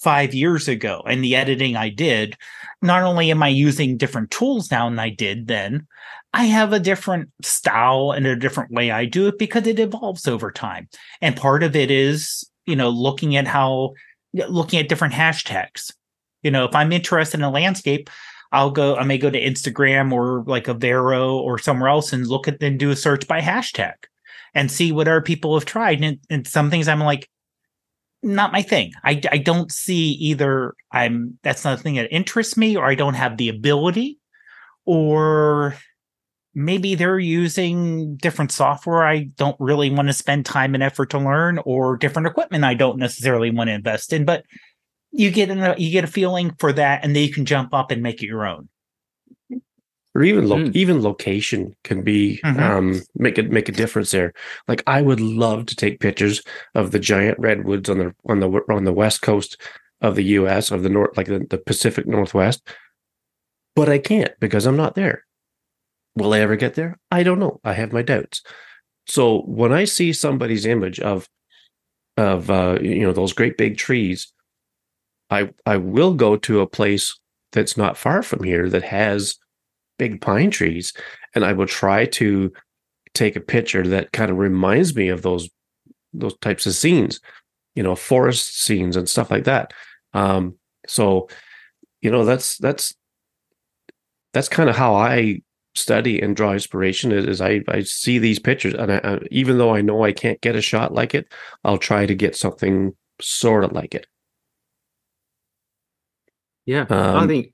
five 0.00 0.34
years 0.34 0.68
ago 0.68 1.02
and 1.06 1.22
the 1.22 1.36
editing 1.36 1.76
I 1.76 1.88
did, 1.88 2.36
not 2.82 3.02
only 3.02 3.30
am 3.30 3.42
I 3.42 3.48
using 3.48 3.96
different 3.96 4.30
tools 4.30 4.70
now 4.70 4.88
than 4.88 4.98
I 4.98 5.10
did 5.10 5.46
then, 5.46 5.86
I 6.32 6.44
have 6.44 6.72
a 6.72 6.80
different 6.80 7.30
style 7.42 8.12
and 8.12 8.26
a 8.26 8.36
different 8.36 8.70
way 8.70 8.90
I 8.90 9.06
do 9.06 9.26
it 9.26 9.38
because 9.38 9.66
it 9.66 9.78
evolves 9.78 10.28
over 10.28 10.50
time. 10.50 10.88
And 11.22 11.36
part 11.36 11.62
of 11.62 11.74
it 11.74 11.90
is, 11.90 12.44
you 12.66 12.76
know, 12.76 12.90
looking 12.90 13.36
at 13.36 13.46
how, 13.46 13.94
looking 14.32 14.78
at 14.78 14.88
different 14.88 15.14
hashtags. 15.14 15.92
You 16.42 16.50
know, 16.50 16.64
if 16.64 16.74
I'm 16.74 16.92
interested 16.92 17.40
in 17.40 17.44
a 17.44 17.50
landscape, 17.50 18.10
I'll 18.52 18.70
go, 18.70 18.96
I 18.96 19.04
may 19.04 19.18
go 19.18 19.30
to 19.30 19.40
Instagram 19.40 20.12
or 20.12 20.44
like 20.46 20.68
a 20.68 20.74
Vero 20.74 21.36
or 21.36 21.58
somewhere 21.58 21.88
else 21.88 22.12
and 22.12 22.26
look 22.26 22.46
at 22.48 22.62
and 22.62 22.78
do 22.78 22.90
a 22.90 22.96
search 22.96 23.26
by 23.26 23.40
hashtag 23.40 23.94
and 24.54 24.70
see 24.70 24.92
what 24.92 25.08
other 25.08 25.22
people 25.22 25.54
have 25.58 25.64
tried. 25.64 26.02
And, 26.02 26.18
and 26.30 26.46
some 26.46 26.70
things 26.70 26.86
I'm 26.86 27.00
like, 27.00 27.28
not 28.26 28.52
my 28.52 28.62
thing. 28.62 28.92
I, 29.04 29.20
I 29.30 29.38
don't 29.38 29.70
see 29.72 30.10
either 30.12 30.74
I'm 30.92 31.38
that's 31.42 31.64
not 31.64 31.78
a 31.78 31.82
thing 31.82 31.94
that 31.94 32.12
interests 32.12 32.56
me 32.56 32.76
or 32.76 32.84
I 32.86 32.94
don't 32.94 33.14
have 33.14 33.36
the 33.36 33.48
ability 33.48 34.18
or 34.84 35.76
maybe 36.54 36.94
they're 36.94 37.18
using 37.18 38.16
different 38.16 38.50
software 38.50 39.06
I 39.06 39.24
don't 39.36 39.56
really 39.60 39.90
want 39.90 40.08
to 40.08 40.14
spend 40.14 40.46
time 40.46 40.74
and 40.74 40.82
effort 40.82 41.10
to 41.10 41.18
learn 41.18 41.58
or 41.64 41.96
different 41.96 42.26
equipment 42.26 42.64
I 42.64 42.74
don't 42.74 42.98
necessarily 42.98 43.50
want 43.50 43.68
to 43.68 43.74
invest 43.74 44.12
in 44.12 44.24
but 44.24 44.44
you 45.12 45.30
get 45.30 45.50
a 45.50 45.74
you 45.78 45.90
get 45.90 46.04
a 46.04 46.08
feeling 46.08 46.54
for 46.58 46.72
that 46.72 47.04
and 47.04 47.14
then 47.14 47.22
you 47.22 47.32
can 47.32 47.44
jump 47.44 47.72
up 47.74 47.90
and 47.90 48.02
make 48.02 48.22
it 48.22 48.26
your 48.26 48.46
own 48.46 48.68
or 50.16 50.24
even 50.24 50.48
lo- 50.48 50.56
mm. 50.56 50.74
even 50.74 51.02
location 51.02 51.76
can 51.84 52.02
be 52.02 52.40
mm-hmm. 52.42 52.58
um, 52.58 53.02
make 53.14 53.36
it 53.36 53.50
make 53.50 53.68
a 53.68 53.72
difference 53.72 54.10
there. 54.12 54.32
Like 54.66 54.82
I 54.86 55.02
would 55.02 55.20
love 55.20 55.66
to 55.66 55.76
take 55.76 56.00
pictures 56.00 56.42
of 56.74 56.90
the 56.90 56.98
giant 56.98 57.38
redwoods 57.38 57.90
on 57.90 57.98
the 57.98 58.14
on 58.26 58.40
the 58.40 58.48
on 58.70 58.84
the 58.84 58.94
west 58.94 59.20
coast 59.20 59.60
of 60.00 60.14
the 60.14 60.24
U.S. 60.24 60.70
of 60.70 60.82
the 60.82 60.88
north, 60.88 61.16
like 61.18 61.26
the, 61.26 61.46
the 61.50 61.58
Pacific 61.58 62.06
Northwest, 62.06 62.66
but 63.74 63.90
I 63.90 63.98
can't 63.98 64.32
because 64.40 64.64
I'm 64.64 64.76
not 64.76 64.94
there. 64.94 65.24
Will 66.16 66.32
I 66.32 66.40
ever 66.40 66.56
get 66.56 66.76
there? 66.76 66.98
I 67.10 67.22
don't 67.22 67.38
know. 67.38 67.60
I 67.62 67.74
have 67.74 67.92
my 67.92 68.02
doubts. 68.02 68.42
So 69.06 69.42
when 69.42 69.72
I 69.72 69.84
see 69.84 70.14
somebody's 70.14 70.64
image 70.64 70.98
of 70.98 71.28
of 72.16 72.50
uh, 72.50 72.78
you 72.80 73.02
know 73.02 73.12
those 73.12 73.34
great 73.34 73.58
big 73.58 73.76
trees, 73.76 74.32
I 75.28 75.50
I 75.66 75.76
will 75.76 76.14
go 76.14 76.36
to 76.38 76.60
a 76.60 76.66
place 76.66 77.18
that's 77.52 77.76
not 77.76 77.98
far 77.98 78.22
from 78.22 78.44
here 78.44 78.70
that 78.70 78.82
has 78.82 79.36
big 79.98 80.20
pine 80.20 80.50
trees 80.50 80.92
and 81.34 81.44
I 81.44 81.52
will 81.52 81.66
try 81.66 82.06
to 82.06 82.52
take 83.14 83.36
a 83.36 83.40
picture 83.40 83.82
that 83.82 84.12
kind 84.12 84.30
of 84.30 84.36
reminds 84.38 84.94
me 84.94 85.08
of 85.08 85.22
those 85.22 85.48
those 86.12 86.36
types 86.38 86.66
of 86.66 86.74
scenes, 86.74 87.20
you 87.74 87.82
know, 87.82 87.94
forest 87.94 88.60
scenes 88.60 88.96
and 88.96 89.08
stuff 89.08 89.30
like 89.30 89.44
that. 89.44 89.72
Um, 90.14 90.54
so, 90.86 91.28
you 92.00 92.10
know, 92.10 92.24
that's 92.24 92.56
that's 92.58 92.94
that's 94.32 94.48
kind 94.48 94.68
of 94.68 94.76
how 94.76 94.94
I 94.94 95.42
study 95.74 96.20
and 96.20 96.34
draw 96.34 96.52
inspiration. 96.52 97.12
Is, 97.12 97.26
is 97.26 97.40
I 97.40 97.62
I 97.68 97.82
see 97.82 98.18
these 98.18 98.38
pictures, 98.38 98.74
and 98.74 98.92
I, 98.92 99.00
I, 99.02 99.18
even 99.30 99.58
though 99.58 99.74
I 99.74 99.82
know 99.82 100.04
I 100.04 100.12
can't 100.12 100.40
get 100.40 100.56
a 100.56 100.62
shot 100.62 100.92
like 100.92 101.14
it, 101.14 101.32
I'll 101.64 101.78
try 101.78 102.06
to 102.06 102.14
get 102.14 102.36
something 102.36 102.94
sort 103.20 103.64
of 103.64 103.72
like 103.72 103.94
it. 103.94 104.06
Yeah, 106.64 106.86
um, 106.90 107.16
I 107.16 107.26
think 107.26 107.52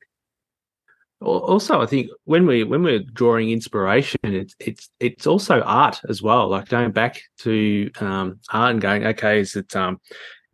also 1.23 1.81
i 1.81 1.87
think 1.87 2.09
when 2.25 2.47
we 2.47 2.65
when 2.65 2.83
we're 2.83 3.03
drawing 3.13 3.51
inspiration 3.51 4.19
it's 4.23 4.55
it's 4.59 4.91
it's 5.01 5.27
also 5.27 5.61
art 5.63 6.01
as 6.09 6.23
well 6.23 6.49
like 6.49 6.69
going 6.69 6.91
back 6.91 7.23
to 7.39 7.91
um, 8.01 8.39
art 8.53 8.73
and 8.73 8.81
going 8.81 9.07
okay 9.07 9.41
is 9.41 9.57
it 9.57 9.75
um, 9.77 10.01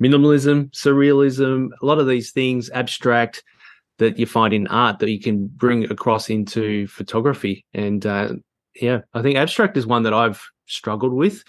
minimalism 0.00 0.70
surrealism? 0.70 1.70
A 1.83 1.87
lot 1.87 1.98
of 1.98 2.07
these 2.07 2.31
things 2.31 2.70
abstract 2.70 3.42
that 3.98 4.16
you 4.16 4.26
find 4.26 4.54
in 4.54 4.68
art 4.68 5.00
that 5.00 5.11
you 5.11 5.18
can 5.18 5.48
bring 5.48 5.90
across 5.90 6.31
into 6.31 6.87
photography. 6.87 7.64
And 7.74 8.07
uh, 8.07 8.35
yeah 8.81 9.00
i 9.14 9.22
think 9.22 9.37
abstract 9.37 9.76
is 9.76 9.87
one 9.87 10.02
that 10.02 10.14
i've 10.14 10.44
struggled 10.66 11.12
with 11.12 11.44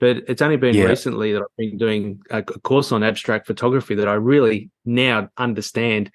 but 0.00 0.18
it's 0.28 0.42
only 0.42 0.56
been 0.56 0.74
yeah. 0.74 0.84
recently 0.84 1.32
that 1.32 1.42
i've 1.42 1.56
been 1.56 1.76
doing 1.76 2.20
a 2.30 2.42
course 2.42 2.92
on 2.92 3.02
abstract 3.02 3.46
photography 3.46 3.94
that 3.94 4.08
i 4.08 4.14
really 4.14 4.70
now 4.84 5.28
understand 5.36 6.10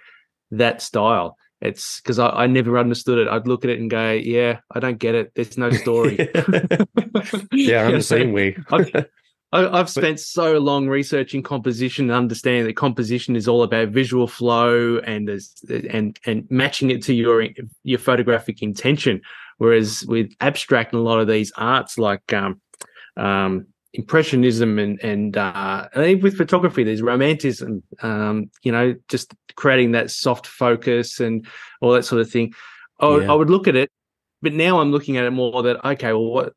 that 0.51 0.81
style 0.81 1.35
it's 1.61 1.99
because 2.01 2.19
I, 2.19 2.29
I, 2.29 2.47
never 2.47 2.77
understood 2.77 3.17
it. 3.19 3.27
I'd 3.27 3.47
look 3.47 3.63
at 3.65 3.69
it 3.69 3.79
and 3.79 3.89
go, 3.89 4.11
"Yeah, 4.11 4.59
I 4.71 4.79
don't 4.79 4.97
get 4.97 5.15
it. 5.15 5.33
There's 5.35 5.57
no 5.57 5.71
story." 5.71 6.17
yeah, 7.51 7.85
I'm 7.85 7.93
the 7.93 8.01
same 8.01 8.31
way. 8.31 8.57
I've, 8.71 9.73
I've 9.73 9.89
spent 9.89 10.19
so 10.19 10.59
long 10.59 10.87
researching 10.87 11.43
composition 11.43 12.05
and 12.05 12.17
understanding 12.17 12.65
that 12.65 12.75
composition 12.75 13.35
is 13.35 13.47
all 13.47 13.63
about 13.63 13.89
visual 13.89 14.27
flow 14.27 14.99
and 14.99 15.29
and 15.89 16.19
and 16.25 16.47
matching 16.49 16.91
it 16.91 17.03
to 17.03 17.13
your 17.13 17.45
your 17.83 17.99
photographic 17.99 18.61
intention. 18.61 19.21
Whereas 19.57 20.05
with 20.07 20.31
abstract 20.39 20.93
and 20.93 21.01
a 21.01 21.03
lot 21.03 21.19
of 21.19 21.27
these 21.27 21.51
arts, 21.57 21.97
like 21.97 22.31
um, 22.31 22.61
um, 23.17 23.67
impressionism 23.93 24.77
and 24.77 24.99
and 25.01 25.35
uh, 25.35 25.87
with 25.95 26.37
photography 26.37 26.83
there's 26.83 27.01
romanticism 27.01 27.81
um, 28.01 28.49
you 28.63 28.71
know 28.71 28.95
just 29.07 29.33
creating 29.55 29.91
that 29.93 30.11
soft 30.11 30.45
focus 30.45 31.19
and 31.19 31.47
all 31.81 31.91
that 31.91 32.05
sort 32.05 32.21
of 32.21 32.29
thing 32.29 32.53
oh 32.99 33.19
yeah. 33.19 33.31
i 33.31 33.33
would 33.33 33.49
look 33.49 33.67
at 33.67 33.75
it 33.75 33.89
but 34.41 34.53
now 34.53 34.79
i'm 34.79 34.91
looking 34.91 35.17
at 35.17 35.25
it 35.25 35.31
more 35.31 35.63
that 35.63 35.83
okay 35.83 36.13
well 36.13 36.31
what 36.31 36.53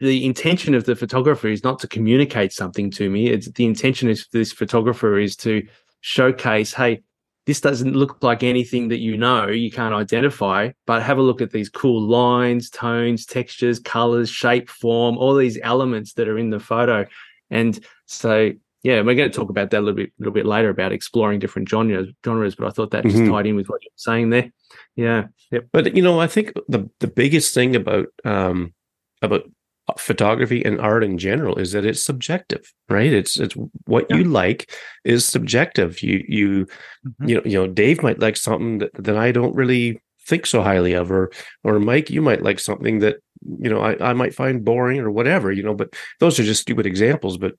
the 0.00 0.24
intention 0.24 0.74
of 0.74 0.84
the 0.84 0.96
photographer 0.96 1.48
is 1.48 1.62
not 1.62 1.78
to 1.78 1.88
communicate 1.88 2.52
something 2.52 2.90
to 2.90 3.08
me 3.08 3.28
it's 3.28 3.50
the 3.52 3.64
intention 3.64 4.10
of 4.10 4.18
this 4.32 4.52
photographer 4.52 5.16
is 5.16 5.36
to 5.36 5.64
showcase 6.00 6.74
hey 6.74 7.00
this 7.48 7.62
doesn't 7.62 7.96
look 7.96 8.22
like 8.22 8.42
anything 8.42 8.88
that 8.88 8.98
you 8.98 9.16
know 9.16 9.46
you 9.46 9.70
can't 9.70 9.94
identify 9.94 10.70
but 10.86 11.02
have 11.02 11.16
a 11.16 11.22
look 11.22 11.40
at 11.40 11.50
these 11.50 11.70
cool 11.70 11.98
lines 11.98 12.68
tones 12.68 13.24
textures 13.24 13.78
colors 13.78 14.28
shape 14.28 14.68
form 14.68 15.16
all 15.16 15.34
these 15.34 15.58
elements 15.62 16.12
that 16.12 16.28
are 16.28 16.36
in 16.36 16.50
the 16.50 16.60
photo 16.60 17.06
and 17.48 17.82
so 18.04 18.52
yeah 18.82 19.00
we're 19.00 19.14
going 19.14 19.30
to 19.30 19.34
talk 19.34 19.48
about 19.48 19.70
that 19.70 19.78
a 19.78 19.80
little 19.80 19.96
bit 19.96 20.12
little 20.18 20.34
bit 20.34 20.44
later 20.44 20.68
about 20.68 20.92
exploring 20.92 21.38
different 21.38 21.66
genres 21.66 22.08
genres 22.22 22.54
but 22.54 22.66
i 22.66 22.70
thought 22.70 22.90
that 22.90 23.02
just 23.02 23.16
mm-hmm. 23.16 23.32
tied 23.32 23.46
in 23.46 23.56
with 23.56 23.70
what 23.70 23.82
you're 23.82 23.90
saying 23.96 24.28
there 24.28 24.52
yeah 24.94 25.24
yep. 25.50 25.66
but 25.72 25.96
you 25.96 26.02
know 26.02 26.20
i 26.20 26.26
think 26.26 26.52
the 26.68 26.86
the 27.00 27.08
biggest 27.08 27.54
thing 27.54 27.74
about 27.74 28.08
um 28.26 28.74
about 29.22 29.50
photography 29.98 30.64
and 30.64 30.80
art 30.80 31.04
in 31.04 31.18
general 31.18 31.58
is 31.58 31.72
that 31.72 31.84
it's 31.84 32.02
subjective 32.02 32.72
right 32.88 33.12
it's 33.12 33.38
it's 33.38 33.54
what 33.86 34.06
yeah. 34.08 34.16
you 34.16 34.24
like 34.24 34.70
is 35.04 35.24
subjective 35.24 36.02
you 36.02 36.24
you 36.28 36.66
mm-hmm. 37.06 37.28
you 37.28 37.34
know 37.36 37.42
you 37.44 37.58
know 37.58 37.66
dave 37.66 38.02
might 38.02 38.18
like 38.18 38.36
something 38.36 38.78
that, 38.78 38.90
that 38.94 39.16
i 39.16 39.32
don't 39.32 39.54
really 39.54 40.00
think 40.26 40.46
so 40.46 40.62
highly 40.62 40.92
of 40.92 41.10
or 41.10 41.30
or 41.64 41.78
mike 41.78 42.10
you 42.10 42.22
might 42.22 42.42
like 42.42 42.58
something 42.58 42.98
that 42.98 43.16
you 43.60 43.70
know 43.70 43.80
I, 43.80 44.10
I 44.10 44.12
might 44.12 44.34
find 44.34 44.64
boring 44.64 45.00
or 45.00 45.10
whatever 45.10 45.50
you 45.50 45.62
know 45.62 45.74
but 45.74 45.94
those 46.20 46.38
are 46.38 46.44
just 46.44 46.62
stupid 46.62 46.86
examples 46.86 47.38
but 47.38 47.54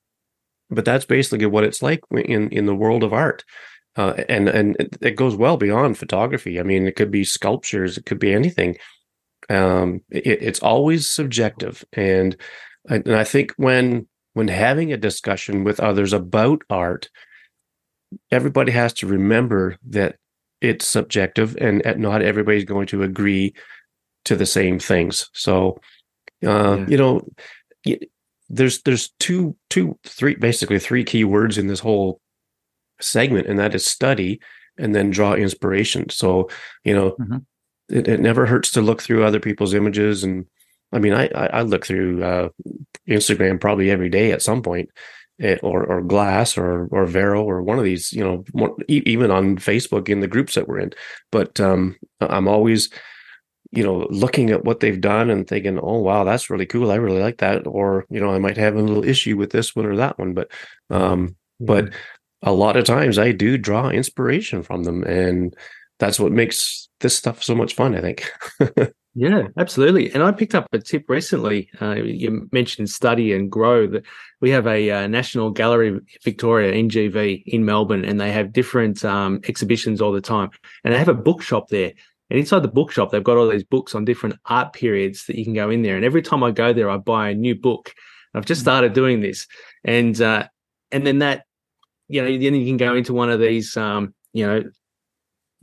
but 0.69 0.85
that's 0.85 1.05
basically 1.05 1.47
what 1.47 1.63
it's 1.63 1.81
like 1.81 2.01
in 2.11 2.49
in 2.49 2.65
the 2.65 2.75
world 2.75 3.03
of 3.03 3.13
art 3.13 3.43
uh, 3.95 4.13
and 4.29 4.47
and 4.47 4.77
it 5.01 5.15
goes 5.15 5.35
well 5.35 5.57
beyond 5.57 5.97
photography 5.97 6.59
i 6.59 6.63
mean 6.63 6.85
it 6.85 6.95
could 6.95 7.11
be 7.11 7.23
sculptures 7.23 7.97
it 7.97 8.05
could 8.05 8.19
be 8.19 8.33
anything 8.33 8.77
um, 9.49 10.01
it, 10.09 10.41
it's 10.41 10.59
always 10.59 11.09
subjective, 11.09 11.83
and 11.93 12.35
and 12.87 13.15
I 13.15 13.23
think 13.23 13.51
when 13.57 14.07
when 14.33 14.47
having 14.47 14.93
a 14.93 14.97
discussion 14.97 15.63
with 15.63 15.79
others 15.79 16.13
about 16.13 16.61
art, 16.69 17.09
everybody 18.31 18.71
has 18.71 18.93
to 18.93 19.07
remember 19.07 19.77
that 19.87 20.15
it's 20.61 20.85
subjective, 20.85 21.57
and 21.59 21.81
not 21.97 22.21
everybody's 22.21 22.65
going 22.65 22.87
to 22.87 23.03
agree 23.03 23.53
to 24.25 24.35
the 24.35 24.45
same 24.45 24.77
things. 24.77 25.29
So, 25.33 25.79
uh, 26.45 26.77
yeah. 26.77 26.85
you 26.87 26.97
know, 26.97 27.27
there's 28.49 28.81
there's 28.83 29.09
two 29.19 29.55
two 29.69 29.97
three 30.05 30.35
basically 30.35 30.79
three 30.79 31.03
key 31.03 31.23
words 31.23 31.57
in 31.57 31.67
this 31.67 31.79
whole 31.79 32.21
segment, 33.01 33.47
and 33.47 33.57
that 33.57 33.73
is 33.73 33.85
study 33.85 34.39
and 34.77 34.95
then 34.95 35.09
draw 35.09 35.33
inspiration. 35.33 36.09
So, 36.09 36.49
you 36.83 36.93
know, 36.93 37.11
mm-hmm 37.19 37.37
it, 37.89 38.07
it 38.07 38.19
never 38.19 38.45
hurts 38.45 38.71
to 38.71 38.81
look 38.81 39.01
through 39.01 39.23
other 39.23 39.39
people's 39.39 39.73
images 39.73 40.23
and 40.23 40.45
I 40.91 40.99
mean, 40.99 41.13
I 41.13 41.27
I 41.27 41.61
look 41.61 41.85
through 41.85 42.23
uh, 42.23 42.49
Instagram 43.07 43.59
probably 43.61 43.91
every 43.91 44.09
day 44.09 44.31
at 44.31 44.41
some 44.41 44.61
point, 44.61 44.89
eh, 45.39 45.57
or 45.61 45.85
or 45.85 46.01
Glass 46.01 46.57
or 46.57 46.87
or 46.91 47.05
Vero 47.05 47.43
or 47.43 47.61
one 47.61 47.77
of 47.77 47.83
these, 47.83 48.11
you 48.11 48.23
know, 48.23 48.43
more, 48.53 48.75
even 48.87 49.31
on 49.31 49.57
Facebook 49.57 50.09
in 50.09 50.19
the 50.19 50.27
groups 50.27 50.55
that 50.55 50.67
we're 50.67 50.79
in. 50.79 50.91
But 51.31 51.59
um, 51.59 51.95
I'm 52.21 52.47
always, 52.47 52.89
you 53.71 53.83
know, 53.83 54.07
looking 54.09 54.49
at 54.49 54.65
what 54.65 54.79
they've 54.79 54.99
done 54.99 55.29
and 55.29 55.47
thinking, 55.47 55.79
oh 55.79 55.99
wow, 55.99 56.23
that's 56.23 56.49
really 56.49 56.65
cool. 56.65 56.91
I 56.91 56.95
really 56.95 57.21
like 57.21 57.37
that. 57.37 57.67
Or 57.67 58.05
you 58.09 58.19
know, 58.19 58.31
I 58.31 58.39
might 58.39 58.57
have 58.57 58.75
a 58.75 58.81
little 58.81 59.05
issue 59.05 59.37
with 59.37 59.51
this 59.51 59.75
one 59.75 59.85
or 59.85 59.95
that 59.97 60.17
one. 60.17 60.33
But 60.33 60.51
um, 60.89 61.35
yeah. 61.59 61.65
but 61.67 61.93
a 62.41 62.53
lot 62.53 62.77
of 62.77 62.85
times 62.85 63.19
I 63.19 63.31
do 63.31 63.57
draw 63.57 63.89
inspiration 63.89 64.63
from 64.63 64.83
them, 64.85 65.03
and 65.03 65.55
that's 65.99 66.19
what 66.19 66.31
makes 66.31 66.89
this 66.99 67.15
stuff 67.15 67.43
so 67.43 67.55
much 67.55 67.75
fun. 67.75 67.95
I 67.95 68.01
think. 68.01 68.31
Yeah, 69.15 69.47
absolutely. 69.57 70.13
And 70.13 70.21
I 70.21 70.31
picked 70.31 70.53
up 70.53 70.67
a 70.71 70.79
tip 70.79 71.09
recently. 71.09 71.69
Uh, 71.81 71.95
you 71.95 72.47
mentioned 72.51 72.89
study 72.89 73.33
and 73.33 73.51
grow. 73.51 73.87
That 73.87 74.05
we 74.39 74.51
have 74.51 74.67
a 74.67 74.91
uh, 74.91 75.07
National 75.07 75.49
Gallery 75.49 75.99
Victoria 76.23 76.71
(NGV) 76.71 77.43
in 77.47 77.65
Melbourne, 77.65 78.05
and 78.05 78.21
they 78.21 78.31
have 78.31 78.53
different 78.53 79.03
um, 79.03 79.41
exhibitions 79.47 79.99
all 79.99 80.11
the 80.11 80.21
time. 80.21 80.51
And 80.83 80.93
they 80.93 80.97
have 80.97 81.09
a 81.09 81.13
bookshop 81.13 81.69
there. 81.69 81.91
And 82.29 82.39
inside 82.39 82.59
the 82.59 82.69
bookshop, 82.69 83.11
they've 83.11 83.23
got 83.23 83.37
all 83.37 83.49
these 83.49 83.63
books 83.63 83.95
on 83.95 84.05
different 84.05 84.35
art 84.45 84.73
periods 84.73 85.25
that 85.25 85.37
you 85.37 85.43
can 85.43 85.53
go 85.53 85.71
in 85.71 85.81
there. 85.81 85.95
And 85.95 86.05
every 86.05 86.21
time 86.21 86.43
I 86.43 86.51
go 86.51 86.71
there, 86.71 86.89
I 86.89 86.97
buy 86.97 87.29
a 87.29 87.35
new 87.35 87.55
book. 87.55 87.93
I've 88.35 88.45
just 88.45 88.61
started 88.61 88.93
doing 88.93 89.21
this, 89.21 89.47
and 89.83 90.19
uh, 90.21 90.47
and 90.91 91.05
then 91.05 91.19
that, 91.19 91.45
you 92.07 92.21
know, 92.21 92.27
then 92.27 92.55
you 92.55 92.65
can 92.65 92.77
go 92.77 92.95
into 92.95 93.13
one 93.13 93.31
of 93.31 93.39
these, 93.39 93.75
um, 93.75 94.13
you 94.33 94.45
know, 94.45 94.63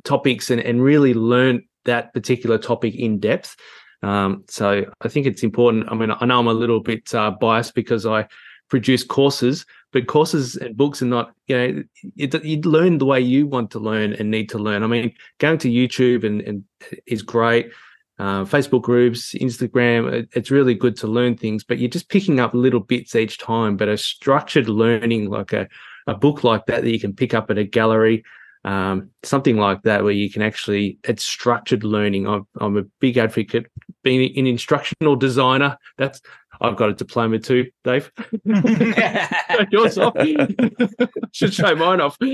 topics 0.07 0.51
and 0.51 0.61
and 0.61 0.83
really 0.83 1.13
learn 1.13 1.63
that 1.85 2.15
particular 2.15 2.59
topic 2.59 2.95
in 2.95 3.19
depth. 3.19 3.57
Um, 4.03 4.45
so 4.49 4.85
I 5.01 5.09
think 5.09 5.27
it's 5.27 5.43
important. 5.43 5.91
I 5.91 5.95
mean, 5.95 6.11
I 6.11 6.25
know 6.27 6.39
I'm 6.39 6.47
a 6.47 6.53
little 6.53 6.81
bit 6.81 7.15
uh, 7.15 7.31
biased 7.31 7.75
because 7.75 8.07
I 8.07 8.27
produce 8.69 9.05
courses, 9.05 9.65
but 9.93 10.07
courses 10.07 10.57
and 10.57 10.77
books 10.77 11.01
are 11.01 11.07
not, 11.07 11.33
you 11.47 11.57
know, 11.57 11.83
you, 12.15 12.61
learn 12.63 12.99
the 12.99 13.07
way 13.07 13.21
you 13.21 13.47
want 13.47 13.71
to 13.71 13.79
learn 13.79 14.13
and 14.13 14.31
need 14.31 14.49
to 14.51 14.59
learn. 14.59 14.83
I 14.83 14.87
mean, 14.87 15.13
going 15.39 15.59
to 15.59 15.69
YouTube 15.69 16.25
and, 16.25 16.41
and 16.43 16.65
is 17.07 17.23
great. 17.23 17.71
Uh, 18.19 18.45
Facebook 18.45 18.83
groups, 18.83 19.35
Instagram, 19.35 20.11
it, 20.11 20.29
it's 20.33 20.51
really 20.51 20.75
good 20.75 20.97
to 20.97 21.07
learn 21.07 21.37
things, 21.37 21.63
but 21.65 21.79
you're 21.79 21.91
just 21.91 22.09
picking 22.09 22.41
up 22.41 22.55
little 22.55 22.81
bits 22.81 23.15
each 23.15 23.39
time. 23.39 23.77
But 23.77 23.89
a 23.89 23.97
structured 23.97 24.69
learning, 24.69 25.31
like 25.31 25.53
a, 25.53 25.69
a 26.07 26.15
book 26.15 26.43
like 26.43 26.67
that, 26.67 26.83
that 26.83 26.91
you 26.91 27.01
can 27.01 27.15
pick 27.15 27.35
up 27.35 27.51
at 27.51 27.59
a 27.59 27.65
gallery, 27.65 28.25
um, 28.67 29.11
something 29.23 29.57
like 29.57 29.83
that 29.83 30.03
where 30.03 30.13
you 30.13 30.29
can 30.29 30.43
actually 30.43 30.99
it's 31.05 31.25
structured 31.25 31.85
learning. 31.85 32.27
I'm, 32.27 32.47
I'm 32.61 32.77
a 32.77 32.83
big 33.01 33.17
advocate 33.17 33.67
being 34.03 34.37
an 34.37 34.47
instructional 34.47 35.17
designer. 35.17 35.79
That's 35.97 36.21
i've 36.61 36.77
got 36.77 36.89
a 36.89 36.95
diploma 36.95 37.39
too 37.39 37.71
dave. 37.85 38.11
Yours 39.71 39.99
off. 39.99 40.17
Should 41.33 41.55
show 41.55 41.75
mine 41.77 42.01
off. 42.01 42.19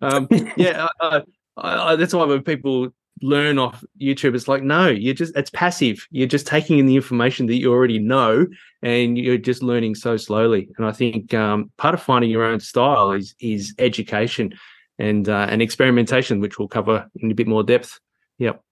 Um, 0.00 0.28
yeah 0.56 0.88
I, 1.00 1.22
I, 1.56 1.96
that's 1.96 2.14
why 2.14 2.24
when 2.24 2.42
people 2.42 2.88
learn 3.22 3.58
off 3.58 3.84
youtube 4.00 4.34
it's 4.34 4.48
like 4.48 4.62
no 4.62 4.88
you're 4.88 5.14
just 5.14 5.36
it's 5.36 5.50
passive 5.50 6.06
you're 6.10 6.26
just 6.26 6.46
taking 6.46 6.78
in 6.78 6.86
the 6.86 6.96
information 6.96 7.46
that 7.46 7.56
you 7.56 7.72
already 7.72 7.98
know 7.98 8.46
and 8.82 9.18
you're 9.18 9.38
just 9.38 9.62
learning 9.62 9.94
so 9.94 10.16
slowly. 10.16 10.68
And 10.76 10.86
I 10.86 10.92
think 10.92 11.34
um, 11.34 11.70
part 11.76 11.94
of 11.94 12.02
finding 12.02 12.30
your 12.30 12.44
own 12.44 12.60
style 12.60 13.12
is 13.12 13.34
is 13.40 13.74
education 13.78 14.54
and 14.98 15.28
uh, 15.28 15.46
and 15.50 15.60
experimentation, 15.62 16.40
which 16.40 16.58
we'll 16.58 16.68
cover 16.68 17.08
in 17.16 17.30
a 17.30 17.34
bit 17.34 17.48
more 17.48 17.62
depth. 17.62 17.98
Yep. 18.38 18.62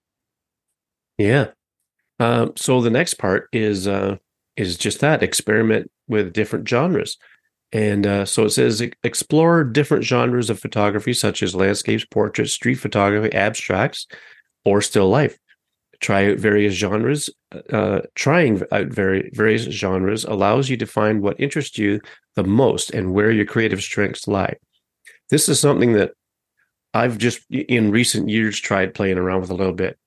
Yeah. 1.17 1.47
Um, 2.19 2.53
so 2.55 2.81
the 2.81 2.89
next 2.89 3.15
part 3.15 3.49
is 3.51 3.87
uh, 3.87 4.17
is 4.55 4.77
just 4.77 5.01
that 5.01 5.23
experiment 5.23 5.91
with 6.07 6.33
different 6.33 6.67
genres. 6.67 7.17
And 7.73 8.07
uh, 8.07 8.23
so 8.23 8.45
it 8.45 8.51
says 8.51 8.81
explore 9.03 9.65
different 9.65 10.05
genres 10.05 10.49
of 10.49 10.57
photography, 10.57 11.11
such 11.11 11.43
as 11.43 11.53
landscapes, 11.53 12.05
portraits, 12.05 12.53
street 12.53 12.75
photography, 12.75 13.35
abstracts, 13.35 14.07
or 14.67 14.81
still 14.81 15.09
life 15.09 15.37
try 15.99 16.31
out 16.31 16.37
various 16.37 16.73
genres. 16.73 17.29
Uh, 17.71 18.01
trying 18.15 18.61
out 18.71 18.87
very, 18.87 19.31
various 19.33 19.63
genres 19.63 20.25
allows 20.25 20.69
you 20.69 20.77
to 20.77 20.85
find 20.85 21.21
what 21.21 21.39
interests 21.39 21.77
you 21.77 22.01
the 22.35 22.43
most 22.43 22.91
and 22.91 23.13
where 23.13 23.31
your 23.31 23.45
creative 23.45 23.81
strengths 23.81 24.27
lie. 24.27 24.55
This 25.29 25.49
is 25.49 25.59
something 25.59 25.93
that 25.93 26.11
I've 26.93 27.17
just 27.17 27.41
in 27.49 27.91
recent 27.91 28.29
years 28.29 28.59
tried 28.59 28.93
playing 28.93 29.17
around 29.17 29.41
with 29.41 29.49
a 29.49 29.55
little 29.55 29.73
bit 29.73 29.97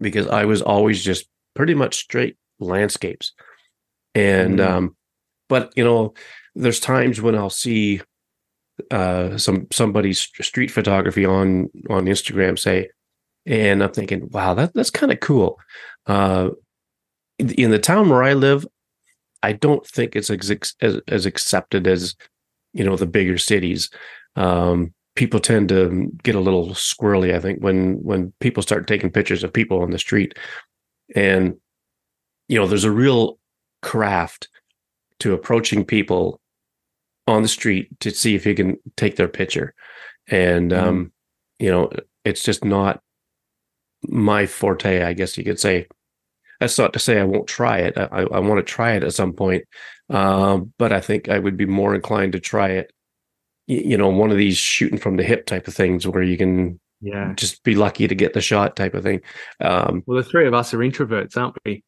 because 0.00 0.26
I 0.26 0.44
was 0.44 0.62
always 0.62 1.02
just 1.02 1.26
pretty 1.54 1.74
much 1.74 1.96
straight 1.96 2.36
landscapes. 2.58 3.32
And, 4.14 4.58
mm 4.58 4.68
um, 4.68 4.96
but 5.48 5.72
you 5.76 5.84
know, 5.84 6.12
there's 6.54 6.80
times 6.80 7.22
when 7.22 7.34
I'll 7.34 7.48
see 7.48 8.02
uh, 8.90 9.38
some 9.38 9.66
somebody's 9.72 10.20
street 10.20 10.70
photography 10.70 11.24
on 11.24 11.70
on 11.88 12.04
Instagram 12.04 12.58
say, 12.58 12.90
and 13.46 13.82
I'm 13.82 13.92
thinking, 13.92 14.28
wow, 14.30 14.54
that 14.54 14.74
that's 14.74 14.90
kind 14.90 15.12
of 15.12 15.20
cool. 15.20 15.58
Uh, 16.06 16.50
in 17.38 17.70
the 17.70 17.78
town 17.78 18.08
where 18.08 18.22
I 18.22 18.34
live, 18.34 18.66
I 19.42 19.52
don't 19.52 19.86
think 19.86 20.16
it's 20.16 20.30
as, 20.30 20.74
as, 20.80 21.00
as 21.06 21.26
accepted 21.26 21.86
as 21.86 22.16
you 22.72 22.84
know 22.84 22.96
the 22.96 23.06
bigger 23.06 23.38
cities. 23.38 23.90
Um, 24.36 24.92
people 25.14 25.40
tend 25.40 25.68
to 25.68 26.10
get 26.22 26.34
a 26.34 26.40
little 26.40 26.68
squirrely. 26.70 27.34
I 27.34 27.40
think 27.40 27.60
when 27.60 28.02
when 28.02 28.32
people 28.40 28.62
start 28.62 28.86
taking 28.86 29.10
pictures 29.10 29.44
of 29.44 29.52
people 29.52 29.82
on 29.82 29.90
the 29.90 29.98
street, 29.98 30.34
and 31.14 31.56
you 32.48 32.58
know, 32.58 32.66
there's 32.66 32.84
a 32.84 32.90
real 32.90 33.38
craft 33.82 34.48
to 35.20 35.34
approaching 35.34 35.84
people 35.84 36.40
on 37.26 37.42
the 37.42 37.48
street 37.48 37.88
to 38.00 38.10
see 38.10 38.34
if 38.34 38.46
you 38.46 38.54
can 38.54 38.78
take 38.96 39.16
their 39.16 39.28
picture, 39.28 39.74
and 40.28 40.70
mm-hmm. 40.72 40.88
um, 40.88 41.12
you 41.58 41.70
know, 41.70 41.90
it's 42.24 42.42
just 42.42 42.64
not 42.64 43.02
my 44.06 44.46
forte, 44.46 45.02
I 45.02 45.12
guess 45.12 45.36
you 45.36 45.44
could 45.44 45.60
say. 45.60 45.86
That's 46.60 46.78
not 46.78 46.92
to 46.94 46.98
say 46.98 47.20
I 47.20 47.24
won't 47.24 47.46
try 47.46 47.78
it. 47.78 47.96
I, 47.96 48.22
I 48.22 48.40
want 48.40 48.58
to 48.58 48.64
try 48.64 48.92
it 48.92 49.04
at 49.04 49.14
some 49.14 49.32
point, 49.32 49.64
um, 50.10 50.72
but 50.76 50.92
I 50.92 51.00
think 51.00 51.28
I 51.28 51.38
would 51.38 51.56
be 51.56 51.66
more 51.66 51.94
inclined 51.94 52.32
to 52.32 52.40
try 52.40 52.70
it. 52.70 52.92
You 53.68 53.96
know, 53.96 54.08
one 54.08 54.32
of 54.32 54.38
these 54.38 54.56
shooting 54.56 54.98
from 54.98 55.16
the 55.16 55.22
hip 55.22 55.46
type 55.46 55.68
of 55.68 55.74
things 55.74 56.06
where 56.06 56.22
you 56.22 56.36
can, 56.36 56.80
yeah, 57.00 57.32
just 57.36 57.62
be 57.62 57.76
lucky 57.76 58.08
to 58.08 58.14
get 58.14 58.32
the 58.32 58.40
shot 58.40 58.74
type 58.74 58.94
of 58.94 59.04
thing. 59.04 59.20
Um, 59.60 60.02
well, 60.06 60.16
the 60.16 60.28
three 60.28 60.48
of 60.48 60.54
us 60.54 60.74
are 60.74 60.78
introverts, 60.78 61.36
aren't 61.36 61.56
we? 61.64 61.84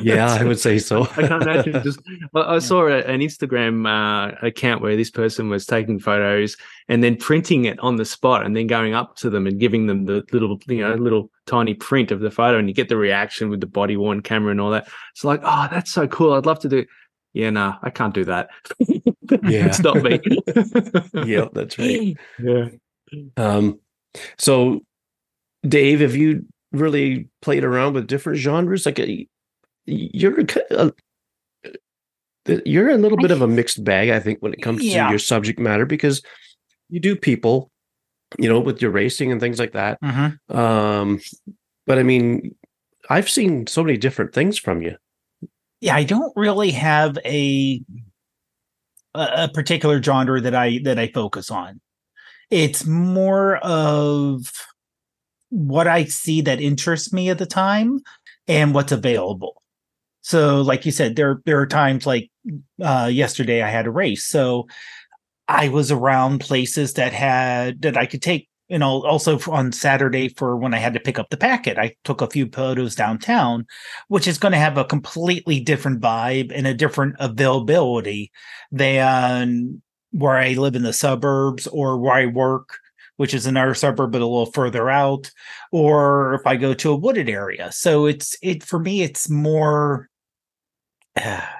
Yeah, 0.00 0.32
I 0.32 0.44
would 0.44 0.58
say 0.58 0.78
so. 0.78 1.02
I 1.16 1.26
can't 1.26 1.42
imagine 1.42 1.82
just. 1.82 2.00
I 2.34 2.58
saw 2.58 2.86
an 2.86 3.20
Instagram 3.20 3.86
uh, 3.86 4.36
account 4.42 4.82
where 4.82 4.96
this 4.96 5.10
person 5.10 5.48
was 5.48 5.66
taking 5.66 5.98
photos 5.98 6.56
and 6.88 7.02
then 7.02 7.16
printing 7.16 7.64
it 7.64 7.78
on 7.80 7.96
the 7.96 8.04
spot, 8.04 8.44
and 8.44 8.54
then 8.54 8.66
going 8.66 8.94
up 8.94 9.16
to 9.16 9.30
them 9.30 9.46
and 9.46 9.58
giving 9.58 9.86
them 9.86 10.04
the 10.04 10.24
little, 10.32 10.58
you 10.66 10.86
know, 10.86 10.94
little 10.94 11.30
tiny 11.46 11.74
print 11.74 12.10
of 12.10 12.20
the 12.20 12.30
photo, 12.30 12.58
and 12.58 12.68
you 12.68 12.74
get 12.74 12.88
the 12.88 12.96
reaction 12.96 13.48
with 13.48 13.60
the 13.60 13.66
body 13.66 13.96
worn 13.96 14.20
camera 14.20 14.50
and 14.50 14.60
all 14.60 14.70
that. 14.70 14.88
It's 15.12 15.24
like, 15.24 15.40
oh, 15.42 15.68
that's 15.70 15.90
so 15.90 16.06
cool. 16.06 16.34
I'd 16.34 16.46
love 16.46 16.60
to 16.60 16.68
do. 16.68 16.84
Yeah, 17.32 17.50
no, 17.50 17.74
I 17.82 17.90
can't 17.90 18.14
do 18.14 18.24
that. 18.24 18.48
yeah, 18.78 19.66
it's 19.66 19.80
not 19.80 20.02
me. 20.02 20.20
yeah, 21.24 21.46
that's 21.52 21.78
right. 21.78 22.16
Yeah. 22.38 22.68
Um. 23.36 23.80
So, 24.38 24.80
Dave, 25.62 26.00
have 26.00 26.16
you 26.16 26.46
really 26.72 27.28
played 27.42 27.64
around 27.64 27.94
with 27.94 28.06
different 28.06 28.38
genres? 28.38 28.86
Like, 28.86 28.98
you're 29.88 30.40
a, 30.70 30.92
you're 32.64 32.90
a 32.90 32.98
little 32.98 33.18
bit 33.18 33.30
of 33.30 33.42
a 33.42 33.46
mixed 33.48 33.82
bag, 33.82 34.10
I 34.10 34.20
think, 34.20 34.40
when 34.40 34.52
it 34.52 34.62
comes 34.62 34.82
yeah. 34.82 35.04
to 35.04 35.10
your 35.10 35.18
subject 35.18 35.58
matter 35.58 35.86
because 35.86 36.22
you 36.88 37.00
do 37.00 37.16
people, 37.16 37.70
you 38.38 38.48
know, 38.48 38.60
with 38.60 38.80
your 38.82 38.90
racing 38.90 39.32
and 39.32 39.40
things 39.40 39.58
like 39.58 39.72
that. 39.72 40.00
Mm-hmm. 40.00 40.56
Um, 40.56 41.20
but 41.86 41.98
I 41.98 42.02
mean, 42.02 42.54
I've 43.08 43.28
seen 43.28 43.66
so 43.66 43.82
many 43.82 43.96
different 43.96 44.34
things 44.34 44.58
from 44.58 44.82
you. 44.82 44.96
Yeah, 45.80 45.94
I 45.94 46.04
don't 46.04 46.32
really 46.36 46.72
have 46.72 47.18
a 47.24 47.82
a 49.14 49.48
particular 49.48 50.02
genre 50.02 50.40
that 50.40 50.54
I 50.54 50.80
that 50.84 50.98
I 50.98 51.08
focus 51.08 51.50
on. 51.50 51.80
It's 52.50 52.84
more 52.86 53.56
of 53.58 54.50
what 55.50 55.86
I 55.86 56.04
see 56.04 56.40
that 56.42 56.60
interests 56.60 57.12
me 57.12 57.30
at 57.30 57.38
the 57.38 57.46
time 57.46 58.00
and 58.46 58.74
what's 58.74 58.92
available. 58.92 59.62
So, 60.28 60.60
like 60.60 60.84
you 60.84 60.92
said, 60.92 61.16
there 61.16 61.40
there 61.46 61.58
are 61.58 61.66
times 61.66 62.04
like 62.06 62.30
uh, 62.82 63.08
yesterday 63.10 63.62
I 63.62 63.70
had 63.70 63.86
a 63.86 63.90
race, 63.90 64.26
so 64.26 64.66
I 65.48 65.68
was 65.68 65.90
around 65.90 66.40
places 66.40 66.94
that 66.94 67.12
had 67.14 67.82
that 67.82 67.96
I 67.96 68.06
could 68.06 68.22
take. 68.22 68.48
You 68.68 68.78
know, 68.78 69.04
also 69.06 69.38
on 69.50 69.72
Saturday 69.72 70.28
for 70.28 70.56
when 70.58 70.74
I 70.74 70.78
had 70.78 70.94
to 70.94 71.00
pick 71.00 71.18
up 71.18 71.30
the 71.30 71.38
packet, 71.38 71.78
I 71.78 71.94
took 72.04 72.20
a 72.22 72.28
few 72.30 72.48
photos 72.50 72.94
downtown, 72.94 73.66
which 74.08 74.26
is 74.28 74.38
going 74.38 74.52
to 74.52 74.58
have 74.58 74.78
a 74.78 74.84
completely 74.84 75.60
different 75.60 76.00
vibe 76.02 76.52
and 76.54 76.66
a 76.66 76.74
different 76.74 77.16
availability 77.20 78.30
than 78.72 79.82
where 80.12 80.36
I 80.36 80.54
live 80.54 80.76
in 80.76 80.82
the 80.82 80.92
suburbs 80.92 81.66
or 81.68 81.98
where 81.98 82.14
I 82.14 82.26
work 82.26 82.78
which 83.16 83.34
is 83.34 83.46
another 83.46 83.74
suburb 83.74 84.12
but 84.12 84.22
a 84.22 84.26
little 84.26 84.46
further 84.52 84.88
out, 84.88 85.30
or 85.72 86.34
if 86.34 86.46
I 86.46 86.56
go 86.56 86.72
to 86.74 86.92
a 86.92 86.96
wooded 86.96 87.28
area. 87.28 87.70
So 87.72 88.06
it's 88.06 88.36
it 88.42 88.62
for 88.62 88.78
me, 88.78 89.02
it's 89.02 89.28
more 89.28 90.07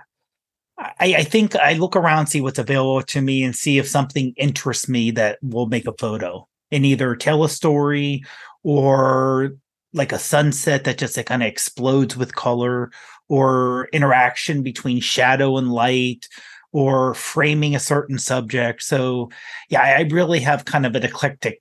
I, 0.79 0.95
I, 1.01 1.25
think 1.25 1.57
I 1.57 1.73
look 1.73 1.97
around, 1.97 2.29
see 2.29 2.41
what's 2.41 2.59
available 2.59 3.03
to 3.03 3.21
me, 3.21 3.43
and 3.43 3.55
see 3.55 3.79
if 3.79 3.89
something 3.89 4.33
interests 4.37 4.89
me 4.89 5.11
that 5.13 5.39
will 5.43 5.67
make 5.67 5.87
a 5.87 5.95
photo 5.99 6.47
and 6.71 6.87
either 6.87 7.17
tell 7.17 7.43
a 7.43 7.49
story 7.49 8.23
or 8.63 9.57
like 9.93 10.13
a 10.13 10.19
sunset 10.19 10.85
that 10.85 10.99
just 10.99 11.23
kind 11.25 11.43
of 11.43 11.49
explodes 11.49 12.17
with 12.17 12.35
color 12.35 12.91
or 13.29 13.89
interaction 13.93 14.63
between 14.63 15.01
shadow 15.01 15.57
and 15.57 15.73
light 15.73 16.29
or 16.73 17.15
framing 17.15 17.75
a 17.75 17.81
certain 17.81 18.19
subject. 18.19 18.83
So, 18.83 19.31
yeah, 19.69 19.83
I 19.83 20.03
really 20.11 20.41
have 20.41 20.65
kind 20.65 20.87
of 20.87 20.95
an 20.95 21.03
eclectic 21.03 21.61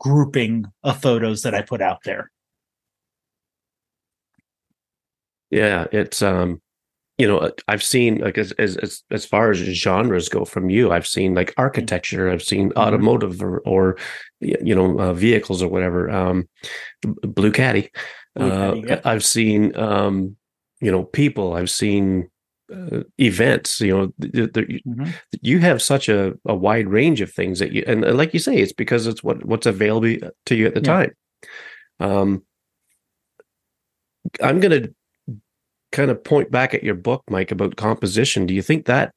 grouping 0.00 0.66
of 0.84 1.02
photos 1.02 1.42
that 1.42 1.54
I 1.54 1.62
put 1.62 1.82
out 1.82 1.98
there. 2.04 2.30
Yeah, 5.50 5.86
it's 5.92 6.22
um, 6.22 6.60
you 7.18 7.26
know, 7.26 7.50
I've 7.66 7.82
seen 7.82 8.18
like 8.18 8.38
as 8.38 8.52
as 8.52 9.02
as 9.10 9.26
far 9.26 9.50
as 9.50 9.58
genres 9.58 10.28
go 10.28 10.44
from 10.44 10.70
you, 10.70 10.92
I've 10.92 11.06
seen 11.06 11.34
like 11.34 11.52
architecture, 11.56 12.30
I've 12.30 12.42
seen 12.42 12.70
mm-hmm. 12.70 12.78
automotive 12.78 13.42
or, 13.42 13.58
or 13.60 13.98
you 14.40 14.74
know 14.74 14.98
uh, 14.98 15.12
vehicles 15.12 15.62
or 15.62 15.68
whatever. 15.68 16.10
Um, 16.10 16.48
Blue 17.02 17.50
Caddy. 17.50 17.90
Blue 18.36 18.50
Caddy 18.50 18.80
uh, 18.80 18.86
yeah. 18.86 19.00
I've 19.04 19.24
seen 19.24 19.76
um, 19.76 20.36
you 20.80 20.92
know, 20.92 21.02
people. 21.02 21.54
I've 21.54 21.70
seen 21.70 22.30
uh, 22.72 23.02
events 23.16 23.80
you 23.80 23.96
know 23.96 24.12
the, 24.18 24.46
the, 24.46 24.62
mm-hmm. 24.62 25.10
you 25.40 25.58
have 25.58 25.80
such 25.80 26.08
a, 26.10 26.34
a 26.44 26.54
wide 26.54 26.86
range 26.86 27.22
of 27.22 27.32
things 27.32 27.60
that 27.60 27.72
you 27.72 27.82
and 27.86 28.02
like 28.14 28.34
you 28.34 28.38
say 28.38 28.58
it's 28.58 28.74
because 28.74 29.06
it's 29.06 29.24
what 29.24 29.42
what's 29.46 29.64
available 29.64 30.14
to 30.44 30.54
you 30.54 30.66
at 30.66 30.74
the 30.74 30.80
yeah. 30.80 30.86
time 30.86 31.10
um 32.00 32.42
i'm 34.42 34.60
going 34.60 34.82
to 34.82 34.94
kind 35.92 36.10
of 36.10 36.22
point 36.22 36.50
back 36.50 36.74
at 36.74 36.82
your 36.82 36.94
book 36.94 37.22
mike 37.30 37.50
about 37.50 37.76
composition 37.76 38.46
do 38.46 38.54
you 38.54 38.62
think 38.62 38.86
that 38.86 39.14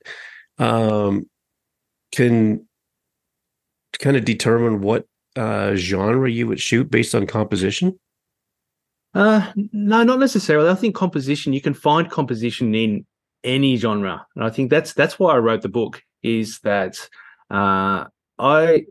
um 0.57 1.25
can 2.11 2.65
kind 3.99 4.17
of 4.17 4.25
determine 4.25 4.81
what 4.81 5.05
uh 5.35 5.75
genre 5.75 6.29
you 6.29 6.47
would 6.47 6.59
shoot 6.59 6.89
based 6.89 7.13
on 7.15 7.27
composition 7.27 7.97
uh 9.13 9.51
no 9.55 10.03
not 10.03 10.19
necessarily 10.19 10.69
i 10.69 10.75
think 10.75 10.95
composition 10.95 11.53
you 11.53 11.61
can 11.61 11.73
find 11.73 12.09
composition 12.09 12.73
in 12.73 13.05
any 13.43 13.75
genre. 13.75 14.25
And 14.35 14.43
I 14.43 14.49
think 14.49 14.69
that's 14.69 14.93
that's 14.93 15.19
why 15.19 15.33
I 15.33 15.39
wrote 15.39 15.61
the 15.61 15.69
book. 15.69 16.01
Is 16.23 16.59
that 16.59 16.97
uh, 17.49 18.05
I 18.37 18.85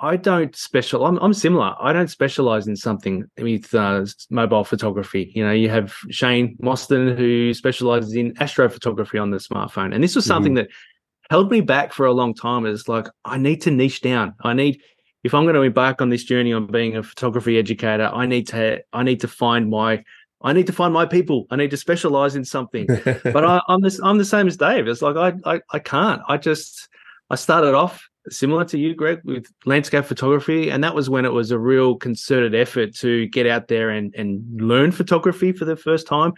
I 0.00 0.16
don't 0.16 0.54
special. 0.54 1.04
I'm, 1.06 1.18
I'm 1.18 1.34
similar. 1.34 1.74
I 1.80 1.92
don't 1.92 2.08
specialize 2.08 2.68
in 2.68 2.76
something 2.76 3.24
with 3.38 3.74
uh, 3.74 4.04
mobile 4.30 4.64
photography. 4.64 5.32
You 5.34 5.44
know, 5.44 5.52
you 5.52 5.68
have 5.70 5.94
Shayne 6.10 6.56
Mostyn 6.60 7.16
who 7.16 7.52
specializes 7.52 8.14
in 8.14 8.34
astrophotography 8.34 9.20
on 9.20 9.30
the 9.30 9.38
smartphone, 9.38 9.94
and 9.94 10.02
this 10.02 10.14
was 10.14 10.24
something 10.24 10.52
mm-hmm. 10.52 10.66
that 10.66 11.30
held 11.30 11.50
me 11.50 11.60
back 11.60 11.92
for 11.92 12.06
a 12.06 12.12
long 12.12 12.32
time. 12.32 12.64
It's 12.64 12.88
like 12.88 13.08
I 13.24 13.38
need 13.38 13.60
to 13.62 13.70
niche 13.70 14.00
down. 14.00 14.34
I 14.42 14.52
need 14.52 14.80
if 15.24 15.34
I'm 15.34 15.44
going 15.44 15.56
to 15.56 15.62
embark 15.62 16.00
on 16.00 16.10
this 16.10 16.24
journey 16.24 16.52
on 16.52 16.66
being 16.66 16.96
a 16.96 17.02
photography 17.02 17.58
educator, 17.58 18.10
I 18.12 18.26
need 18.26 18.46
to 18.48 18.82
I 18.92 19.02
need 19.02 19.20
to 19.20 19.28
find 19.28 19.68
my 19.68 20.04
I 20.42 20.52
need 20.52 20.68
to 20.68 20.72
find 20.72 20.94
my 20.94 21.06
people. 21.06 21.46
I 21.50 21.56
need 21.56 21.70
to 21.70 21.76
specialize 21.76 22.36
in 22.36 22.44
something. 22.44 22.86
but 23.04 23.44
I, 23.44 23.60
am 23.68 23.80
the 23.80 24.00
I'm 24.02 24.18
the 24.18 24.24
same 24.24 24.46
as 24.46 24.56
Dave. 24.56 24.86
It's 24.86 25.02
like 25.02 25.16
I, 25.16 25.32
I 25.44 25.60
I 25.72 25.78
can't. 25.80 26.22
I 26.28 26.36
just 26.36 26.88
I 27.30 27.34
started 27.34 27.74
off 27.74 28.07
similar 28.30 28.64
to 28.66 28.78
you, 28.78 28.94
Greg, 28.94 29.20
with 29.24 29.46
landscape 29.64 30.04
photography, 30.04 30.70
and 30.70 30.82
that 30.84 30.94
was 30.94 31.10
when 31.10 31.24
it 31.24 31.32
was 31.32 31.50
a 31.50 31.58
real 31.58 31.96
concerted 31.96 32.54
effort 32.54 32.94
to 32.96 33.26
get 33.28 33.46
out 33.46 33.68
there 33.68 33.90
and 33.90 34.14
and 34.14 34.44
learn 34.60 34.92
photography 34.92 35.52
for 35.52 35.64
the 35.64 35.76
first 35.76 36.06
time. 36.06 36.32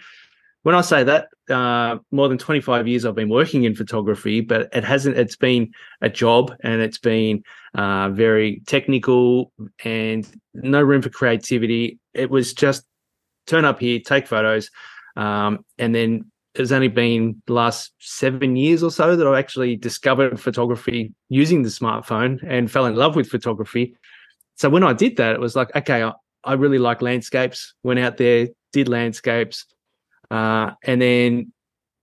When 0.62 0.74
I 0.74 0.82
say 0.82 1.04
that, 1.04 1.28
uh, 1.48 1.98
more 2.10 2.28
than 2.28 2.36
25 2.36 2.86
years 2.86 3.04
I've 3.06 3.14
been 3.14 3.30
working 3.30 3.64
in 3.64 3.74
photography, 3.74 4.40
but 4.42 4.68
it 4.72 4.84
hasn't. 4.84 5.16
It's 5.16 5.36
been 5.36 5.72
a 6.00 6.10
job, 6.10 6.54
and 6.60 6.80
it's 6.80 6.98
been 6.98 7.42
uh, 7.74 8.10
very 8.10 8.62
technical 8.66 9.52
and 9.84 10.26
no 10.54 10.82
room 10.82 11.02
for 11.02 11.10
creativity. 11.10 11.98
It 12.12 12.30
was 12.30 12.52
just 12.52 12.84
turn 13.46 13.64
up 13.64 13.80
here, 13.80 14.00
take 14.00 14.26
photos, 14.26 14.70
um, 15.16 15.64
and 15.78 15.94
then 15.94 16.29
it's 16.54 16.72
only 16.72 16.88
been 16.88 17.40
the 17.46 17.52
last 17.52 17.92
seven 18.00 18.56
years 18.56 18.82
or 18.82 18.90
so 18.90 19.14
that 19.14 19.26
I 19.26 19.38
actually 19.38 19.76
discovered 19.76 20.40
photography 20.40 21.14
using 21.28 21.62
the 21.62 21.68
smartphone 21.68 22.38
and 22.46 22.70
fell 22.70 22.86
in 22.86 22.96
love 22.96 23.14
with 23.14 23.28
photography. 23.28 23.96
So 24.56 24.68
when 24.68 24.82
I 24.82 24.92
did 24.92 25.16
that, 25.16 25.34
it 25.34 25.40
was 25.40 25.54
like, 25.54 25.74
okay, 25.76 26.02
I, 26.02 26.12
I 26.44 26.54
really 26.54 26.78
like 26.78 27.02
landscapes. 27.02 27.74
Went 27.82 28.00
out 28.00 28.16
there, 28.16 28.48
did 28.72 28.88
landscapes, 28.88 29.66
uh, 30.30 30.72
and 30.84 31.00
then 31.00 31.52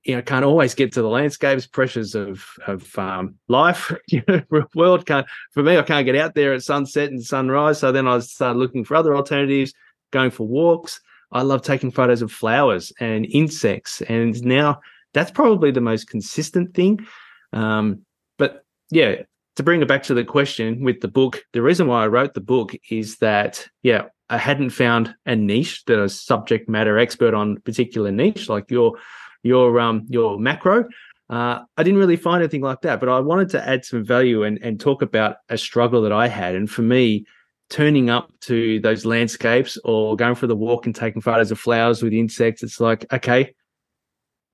you 0.03 0.15
know 0.15 0.21
can't 0.21 0.45
always 0.45 0.73
get 0.73 0.93
to 0.93 1.01
the 1.01 1.09
landscapes 1.09 1.67
pressures 1.67 2.15
of 2.15 2.45
of 2.65 2.97
um, 2.97 3.35
life 3.49 3.93
you 4.07 4.23
know 4.27 4.41
world 4.73 5.05
can't 5.05 5.27
for 5.51 5.61
me 5.61 5.77
i 5.77 5.81
can't 5.81 6.05
get 6.05 6.15
out 6.15 6.33
there 6.33 6.53
at 6.53 6.63
sunset 6.63 7.09
and 7.09 7.21
sunrise 7.21 7.79
so 7.79 7.91
then 7.91 8.07
i 8.07 8.17
started 8.19 8.57
looking 8.57 8.85
for 8.85 8.95
other 8.95 9.15
alternatives 9.15 9.73
going 10.11 10.31
for 10.31 10.47
walks 10.47 11.01
I 11.31 11.41
love 11.41 11.61
taking 11.61 11.91
photos 11.91 12.21
of 12.21 12.31
flowers 12.31 12.93
and 12.99 13.25
insects, 13.25 14.01
and 14.03 14.41
now 14.43 14.79
that's 15.13 15.31
probably 15.31 15.71
the 15.71 15.81
most 15.81 16.09
consistent 16.09 16.73
thing. 16.73 17.05
Um, 17.53 18.03
but 18.37 18.65
yeah, 18.89 19.23
to 19.55 19.63
bring 19.63 19.81
it 19.81 19.87
back 19.87 20.03
to 20.03 20.13
the 20.13 20.23
question 20.23 20.83
with 20.83 21.01
the 21.01 21.07
book, 21.07 21.43
the 21.53 21.61
reason 21.61 21.87
why 21.87 22.03
I 22.03 22.07
wrote 22.07 22.33
the 22.33 22.41
book 22.41 22.73
is 22.89 23.17
that 23.17 23.67
yeah, 23.83 24.03
I 24.29 24.37
hadn't 24.37 24.69
found 24.69 25.15
a 25.25 25.35
niche 25.35 25.83
that 25.85 26.01
a 26.01 26.09
subject 26.09 26.69
matter 26.69 26.97
expert 26.97 27.33
on 27.33 27.57
particular 27.61 28.11
niche 28.11 28.49
like 28.49 28.69
your 28.69 28.97
your 29.43 29.79
um 29.79 30.05
your 30.09 30.39
macro. 30.39 30.85
Uh, 31.29 31.59
I 31.75 31.83
didn't 31.83 31.99
really 31.99 32.15
find 32.15 32.41
anything 32.41 32.61
like 32.61 32.81
that, 32.81 33.01
but 33.01 33.09
I 33.09 33.19
wanted 33.19 33.49
to 33.49 33.67
add 33.67 33.83
some 33.83 34.05
value 34.05 34.43
and, 34.43 34.59
and 34.61 34.79
talk 34.79 35.01
about 35.01 35.37
a 35.49 35.57
struggle 35.57 36.01
that 36.03 36.13
I 36.13 36.29
had. 36.29 36.55
And 36.55 36.69
for 36.69 36.83
me, 36.83 37.25
turning 37.69 38.09
up 38.09 38.31
to 38.41 38.79
those 38.79 39.05
landscapes 39.05 39.77
or 39.83 40.15
going 40.15 40.35
for 40.35 40.47
the 40.47 40.55
walk 40.55 40.85
and 40.85 40.95
taking 40.95 41.21
photos 41.21 41.51
of 41.51 41.59
flowers 41.59 42.01
with 42.01 42.13
insects 42.13 42.63
it's 42.63 42.79
like 42.79 43.05
okay 43.11 43.53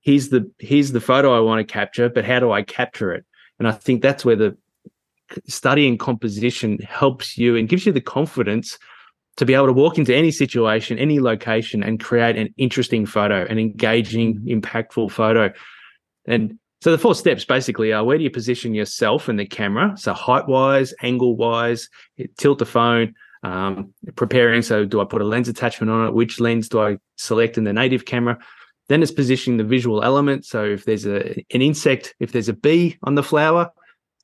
here's 0.00 0.28
the 0.28 0.50
here's 0.58 0.92
the 0.92 1.00
photo 1.00 1.36
i 1.36 1.40
want 1.40 1.66
to 1.66 1.72
capture 1.72 2.08
but 2.08 2.24
how 2.24 2.40
do 2.40 2.52
i 2.52 2.62
capture 2.62 3.12
it? 3.12 3.24
And 3.58 3.68
i 3.68 3.72
think 3.72 4.02
that's 4.02 4.24
where 4.24 4.36
the 4.36 4.56
studying 5.46 5.96
composition 5.96 6.78
helps 6.78 7.38
you 7.38 7.56
and 7.56 7.68
gives 7.68 7.86
you 7.86 7.92
the 7.92 8.00
confidence 8.00 8.78
to 9.36 9.44
be 9.44 9.54
able 9.54 9.66
to 9.66 9.72
walk 9.72 9.98
into 9.98 10.14
any 10.14 10.30
situation 10.30 10.98
any 10.98 11.20
location 11.20 11.82
and 11.82 12.00
create 12.00 12.36
an 12.36 12.52
interesting 12.56 13.06
photo 13.06 13.44
an 13.46 13.58
engaging 13.58 14.40
impactful 14.46 15.10
photo. 15.10 15.52
And 16.26 16.58
so 16.84 16.90
the 16.90 16.98
four 16.98 17.14
steps 17.14 17.46
basically 17.46 17.94
are 17.94 18.04
where 18.04 18.18
do 18.18 18.24
you 18.24 18.30
position 18.30 18.74
yourself 18.74 19.30
in 19.30 19.36
the 19.36 19.46
camera? 19.46 19.94
So 19.96 20.12
height 20.12 20.46
wise, 20.46 20.92
angle 21.00 21.34
wise, 21.34 21.88
tilt 22.36 22.58
the 22.58 22.66
phone, 22.66 23.14
um, 23.42 23.94
preparing. 24.16 24.60
So 24.60 24.84
do 24.84 25.00
I 25.00 25.06
put 25.06 25.22
a 25.22 25.24
lens 25.24 25.48
attachment 25.48 25.90
on 25.90 26.06
it? 26.06 26.12
Which 26.12 26.40
lens 26.40 26.68
do 26.68 26.82
I 26.82 26.98
select 27.16 27.56
in 27.56 27.64
the 27.64 27.72
native 27.72 28.04
camera? 28.04 28.38
Then 28.90 29.02
it's 29.02 29.10
positioning 29.10 29.56
the 29.56 29.64
visual 29.64 30.04
element. 30.04 30.44
So 30.44 30.62
if 30.62 30.84
there's 30.84 31.06
a 31.06 31.42
an 31.54 31.62
insect, 31.62 32.14
if 32.20 32.32
there's 32.32 32.50
a 32.50 32.52
bee 32.52 32.98
on 33.04 33.14
the 33.14 33.22
flower, 33.22 33.70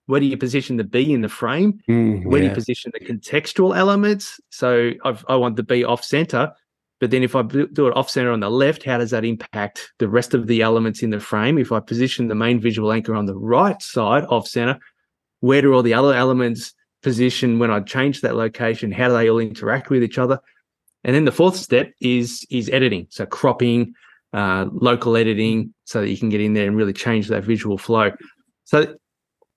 where 0.05 0.21
do 0.21 0.27
you 0.27 0.37
position 0.37 0.77
the 0.77 0.85
bee 0.85 1.15
in 1.15 1.23
the 1.23 1.31
frame? 1.31 1.81
Mm, 1.89 2.27
where 2.27 2.43
yeah. 2.43 2.49
do 2.49 2.51
you 2.51 2.55
position 2.55 2.93
the 2.93 3.01
contextual 3.01 3.75
elements? 3.75 4.39
So 4.51 4.91
I've, 5.03 5.25
i 5.31 5.37
want 5.37 5.57
the 5.57 5.63
bee 5.63 5.83
off 5.83 6.05
center. 6.05 6.53
But 7.01 7.11
then 7.11 7.23
if 7.23 7.35
I 7.35 7.43
do 7.43 7.87
it 7.87 7.97
off 7.97 8.11
center 8.11 8.31
on 8.31 8.41
the 8.41 8.51
left, 8.51 8.85
how 8.85 8.99
does 8.99 9.11
that 9.11 9.25
impact 9.25 9.93
the 9.99 10.09
rest 10.09 10.35
of 10.35 10.47
the 10.47 10.61
elements 10.61 11.03
in 11.03 11.09
the 11.09 11.19
frame? 11.19 11.57
If 11.57 11.73
I 11.73 11.81
position 11.81 12.29
the 12.29 12.35
main 12.35 12.61
visual 12.61 12.93
anchor 12.93 13.15
on 13.15 13.25
the 13.25 13.37
right 13.37 13.81
side 13.83 14.25
off 14.29 14.47
center, 14.47 14.79
where 15.41 15.63
do 15.63 15.73
all 15.73 15.83
the 15.83 15.95
other 15.95 16.13
elements 16.13 16.75
position 17.03 17.59
when 17.59 17.71
I 17.71 17.81
change 17.81 18.21
that 18.21 18.37
location? 18.37 18.93
How 18.93 19.09
do 19.09 19.15
they 19.15 19.31
all 19.31 19.39
interact 19.39 19.89
with 19.89 20.03
each 20.03 20.19
other? 20.19 20.41
And 21.03 21.17
then 21.17 21.25
the 21.25 21.33
fourth 21.33 21.57
step 21.57 21.91
is 22.03 22.47
is 22.51 22.69
editing. 22.69 23.07
So 23.09 23.25
cropping, 23.25 23.95
uh, 24.35 24.67
local 24.71 25.17
editing, 25.17 25.73
so 25.85 26.03
that 26.03 26.11
you 26.11 26.19
can 26.19 26.29
get 26.29 26.43
in 26.43 26.53
there 26.53 26.67
and 26.67 26.77
really 26.77 26.93
change 26.93 27.29
that 27.29 27.45
visual 27.45 27.79
flow. 27.79 28.13
So 28.65 28.95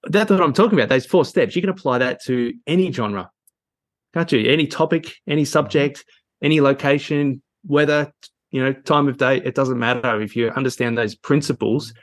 that's 0.04 0.32
what 0.32 0.40
I'm 0.40 0.54
talking 0.54 0.80
about. 0.80 0.88
Those 0.88 1.06
four 1.06 1.26
steps. 1.26 1.58
You 1.58 1.62
can 1.62 1.70
apply 1.70 1.98
that 1.98 2.24
to 2.24 2.54
any 2.66 2.90
genre, 2.94 3.30
can't 4.14 4.32
you? 4.32 4.50
Any 4.50 4.68
topic, 4.68 5.14
any 5.28 5.44
subject 5.44 6.06
any 6.44 6.62
location, 6.62 7.42
weather, 7.66 8.14
you 8.52 8.64
know, 8.64 8.72
time 8.72 9.08
of 9.08 9.18
day, 9.18 9.38
it 9.38 9.56
doesn't 9.56 9.80
matter. 9.80 10.22
If 10.22 10.36
you 10.36 10.50
understand 10.50 10.98
those 10.98 11.16
principles, 11.16 11.94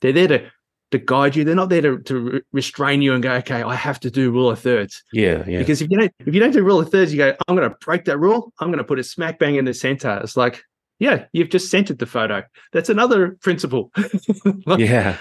they're 0.00 0.12
there 0.12 0.28
to 0.28 0.50
to 0.90 0.98
guide 0.98 1.36
you. 1.36 1.44
They're 1.44 1.54
not 1.54 1.68
there 1.68 1.82
to, 1.82 1.98
to 1.98 2.40
restrain 2.52 3.02
you 3.02 3.12
and 3.12 3.22
go, 3.22 3.32
okay, 3.34 3.62
I 3.62 3.74
have 3.74 4.00
to 4.00 4.10
do 4.10 4.30
rule 4.30 4.50
of 4.50 4.58
thirds. 4.58 5.02
Yeah, 5.12 5.44
yeah. 5.46 5.58
Because 5.58 5.82
if 5.82 5.90
you 5.90 5.98
don't 5.98 6.12
if 6.20 6.34
you 6.34 6.40
don't 6.40 6.52
do 6.52 6.64
rule 6.64 6.80
of 6.80 6.90
thirds, 6.90 7.12
you 7.12 7.18
go, 7.18 7.36
I'm 7.46 7.56
going 7.56 7.68
to 7.68 7.76
break 7.84 8.06
that 8.06 8.18
rule. 8.18 8.52
I'm 8.60 8.68
going 8.68 8.78
to 8.78 8.84
put 8.84 8.98
a 8.98 9.04
smack 9.04 9.38
bang 9.38 9.56
in 9.56 9.66
the 9.66 9.74
center. 9.74 10.18
It's 10.22 10.36
like, 10.36 10.62
yeah, 10.98 11.26
you've 11.32 11.50
just 11.50 11.70
centered 11.70 11.98
the 11.98 12.06
photo. 12.06 12.42
That's 12.72 12.88
another 12.88 13.36
principle. 13.42 13.92
yeah. 14.78 15.18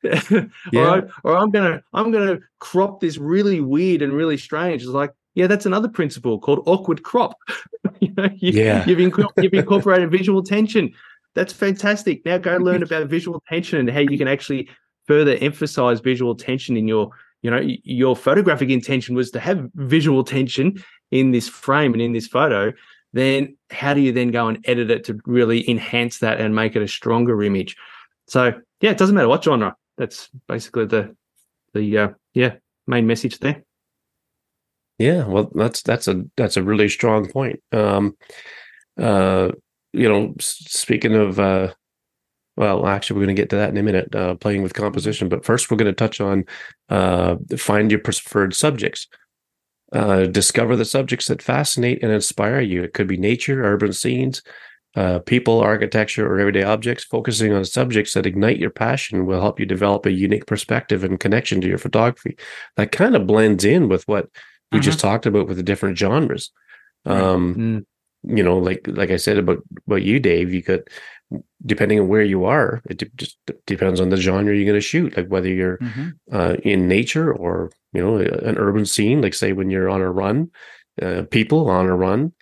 yeah. 0.02 0.48
or, 0.74 1.10
or 1.24 1.36
I'm 1.36 1.50
gonna 1.50 1.82
I'm 1.92 2.12
gonna 2.12 2.38
crop 2.60 3.00
this 3.00 3.18
really 3.18 3.60
weird 3.60 4.00
and 4.00 4.12
really 4.12 4.36
strange. 4.36 4.82
It's 4.82 4.90
like 4.90 5.10
yeah, 5.34 5.46
that's 5.46 5.66
another 5.66 5.88
principle 5.88 6.38
called 6.38 6.62
awkward 6.66 7.02
crop. 7.02 7.38
you 8.00 8.12
know, 8.16 8.28
you, 8.36 8.52
yeah, 8.52 8.84
you've, 8.86 8.98
inc- 8.98 9.42
you've 9.42 9.54
incorporated 9.54 10.10
visual 10.10 10.42
tension. 10.42 10.92
That's 11.34 11.52
fantastic. 11.52 12.24
Now 12.24 12.38
go 12.38 12.56
learn 12.56 12.82
about 12.82 13.06
visual 13.06 13.42
tension 13.48 13.78
and 13.78 13.90
how 13.90 14.00
you 14.00 14.18
can 14.18 14.28
actually 14.28 14.68
further 15.06 15.36
emphasize 15.40 16.00
visual 16.00 16.34
tension 16.34 16.76
in 16.76 16.88
your 16.88 17.10
you 17.42 17.50
know 17.50 17.60
your 17.84 18.16
photographic 18.16 18.70
intention 18.70 19.14
was 19.14 19.30
to 19.30 19.40
have 19.40 19.68
visual 19.74 20.24
tension 20.24 20.82
in 21.10 21.30
this 21.30 21.48
frame 21.48 21.92
and 21.92 22.02
in 22.02 22.12
this 22.12 22.26
photo 22.26 22.72
then 23.12 23.56
how 23.70 23.94
do 23.94 24.00
you 24.00 24.12
then 24.12 24.30
go 24.30 24.48
and 24.48 24.58
edit 24.66 24.90
it 24.90 25.04
to 25.04 25.18
really 25.24 25.68
enhance 25.68 26.18
that 26.18 26.40
and 26.40 26.54
make 26.54 26.76
it 26.76 26.82
a 26.82 26.88
stronger 26.88 27.42
image 27.42 27.76
so 28.26 28.52
yeah 28.80 28.90
it 28.90 28.98
doesn't 28.98 29.14
matter 29.14 29.28
what 29.28 29.42
genre 29.42 29.74
that's 29.96 30.28
basically 30.46 30.84
the 30.84 31.14
the 31.74 31.98
uh, 31.98 32.08
yeah 32.34 32.54
main 32.86 33.06
message 33.06 33.38
there 33.38 33.62
yeah, 34.98 35.24
well, 35.24 35.50
that's 35.54 35.82
that's 35.82 36.08
a 36.08 36.24
that's 36.36 36.56
a 36.56 36.62
really 36.62 36.88
strong 36.88 37.28
point. 37.28 37.62
Um, 37.72 38.16
uh, 39.00 39.52
you 39.92 40.08
know, 40.08 40.34
speaking 40.40 41.14
of, 41.14 41.38
uh, 41.38 41.72
well, 42.56 42.86
actually, 42.86 43.14
we're 43.18 43.26
going 43.26 43.36
to 43.36 43.42
get 43.42 43.50
to 43.50 43.56
that 43.56 43.70
in 43.70 43.76
a 43.76 43.82
minute, 43.82 44.14
uh, 44.14 44.34
playing 44.34 44.62
with 44.62 44.74
composition. 44.74 45.28
But 45.28 45.44
first, 45.44 45.70
we're 45.70 45.76
going 45.76 45.86
to 45.86 45.92
touch 45.92 46.20
on 46.20 46.44
uh, 46.88 47.36
find 47.56 47.90
your 47.90 48.00
preferred 48.00 48.54
subjects. 48.54 49.06
Uh, 49.90 50.26
discover 50.26 50.76
the 50.76 50.84
subjects 50.84 51.28
that 51.28 51.40
fascinate 51.40 52.02
and 52.02 52.12
inspire 52.12 52.60
you. 52.60 52.82
It 52.82 52.92
could 52.92 53.06
be 53.06 53.16
nature, 53.16 53.64
urban 53.64 53.94
scenes, 53.94 54.42
uh, 54.96 55.20
people, 55.20 55.60
architecture, 55.60 56.30
or 56.30 56.38
everyday 56.40 56.62
objects. 56.62 57.04
Focusing 57.04 57.54
on 57.54 57.64
subjects 57.64 58.12
that 58.12 58.26
ignite 58.26 58.58
your 58.58 58.68
passion 58.68 59.24
will 59.24 59.40
help 59.40 59.58
you 59.58 59.64
develop 59.64 60.04
a 60.04 60.12
unique 60.12 60.44
perspective 60.46 61.04
and 61.04 61.20
connection 61.20 61.62
to 61.62 61.68
your 61.68 61.78
photography. 61.78 62.36
That 62.76 62.92
kind 62.92 63.16
of 63.16 63.26
blends 63.26 63.64
in 63.64 63.88
with 63.88 64.06
what 64.08 64.28
we 64.70 64.78
mm-hmm. 64.78 64.84
just 64.84 65.00
talked 65.00 65.26
about 65.26 65.48
with 65.48 65.56
the 65.56 65.62
different 65.62 65.98
genres. 65.98 66.50
Um, 67.04 67.54
mm 67.54 67.84
you 68.24 68.42
know, 68.42 68.58
like 68.58 68.86
like 68.88 69.10
I 69.10 69.16
said 69.16 69.38
about 69.38 69.62
about 69.86 70.02
you, 70.02 70.18
Dave, 70.18 70.52
you 70.52 70.62
could 70.62 70.88
depending 71.64 72.00
on 72.00 72.08
where 72.08 72.22
you 72.22 72.44
are, 72.44 72.82
it 72.88 73.02
just 73.16 73.36
depends 73.66 74.00
on 74.00 74.08
the 74.08 74.16
genre 74.16 74.54
you're 74.54 74.64
going 74.64 74.74
to 74.74 74.80
shoot. 74.80 75.16
Like 75.16 75.28
whether 75.28 75.48
you're 75.48 75.78
mm-hmm. 75.78 76.08
uh, 76.32 76.54
in 76.64 76.88
nature 76.88 77.32
or 77.32 77.70
you 77.92 78.02
know 78.02 78.16
an 78.16 78.56
urban 78.58 78.86
scene, 78.86 79.22
like 79.22 79.34
say 79.34 79.52
when 79.52 79.70
you're 79.70 79.88
on 79.88 80.00
a 80.00 80.10
run, 80.10 80.50
uh, 81.00 81.22
people 81.30 81.68
on 81.70 81.86
a 81.86 81.96
run, 81.96 82.32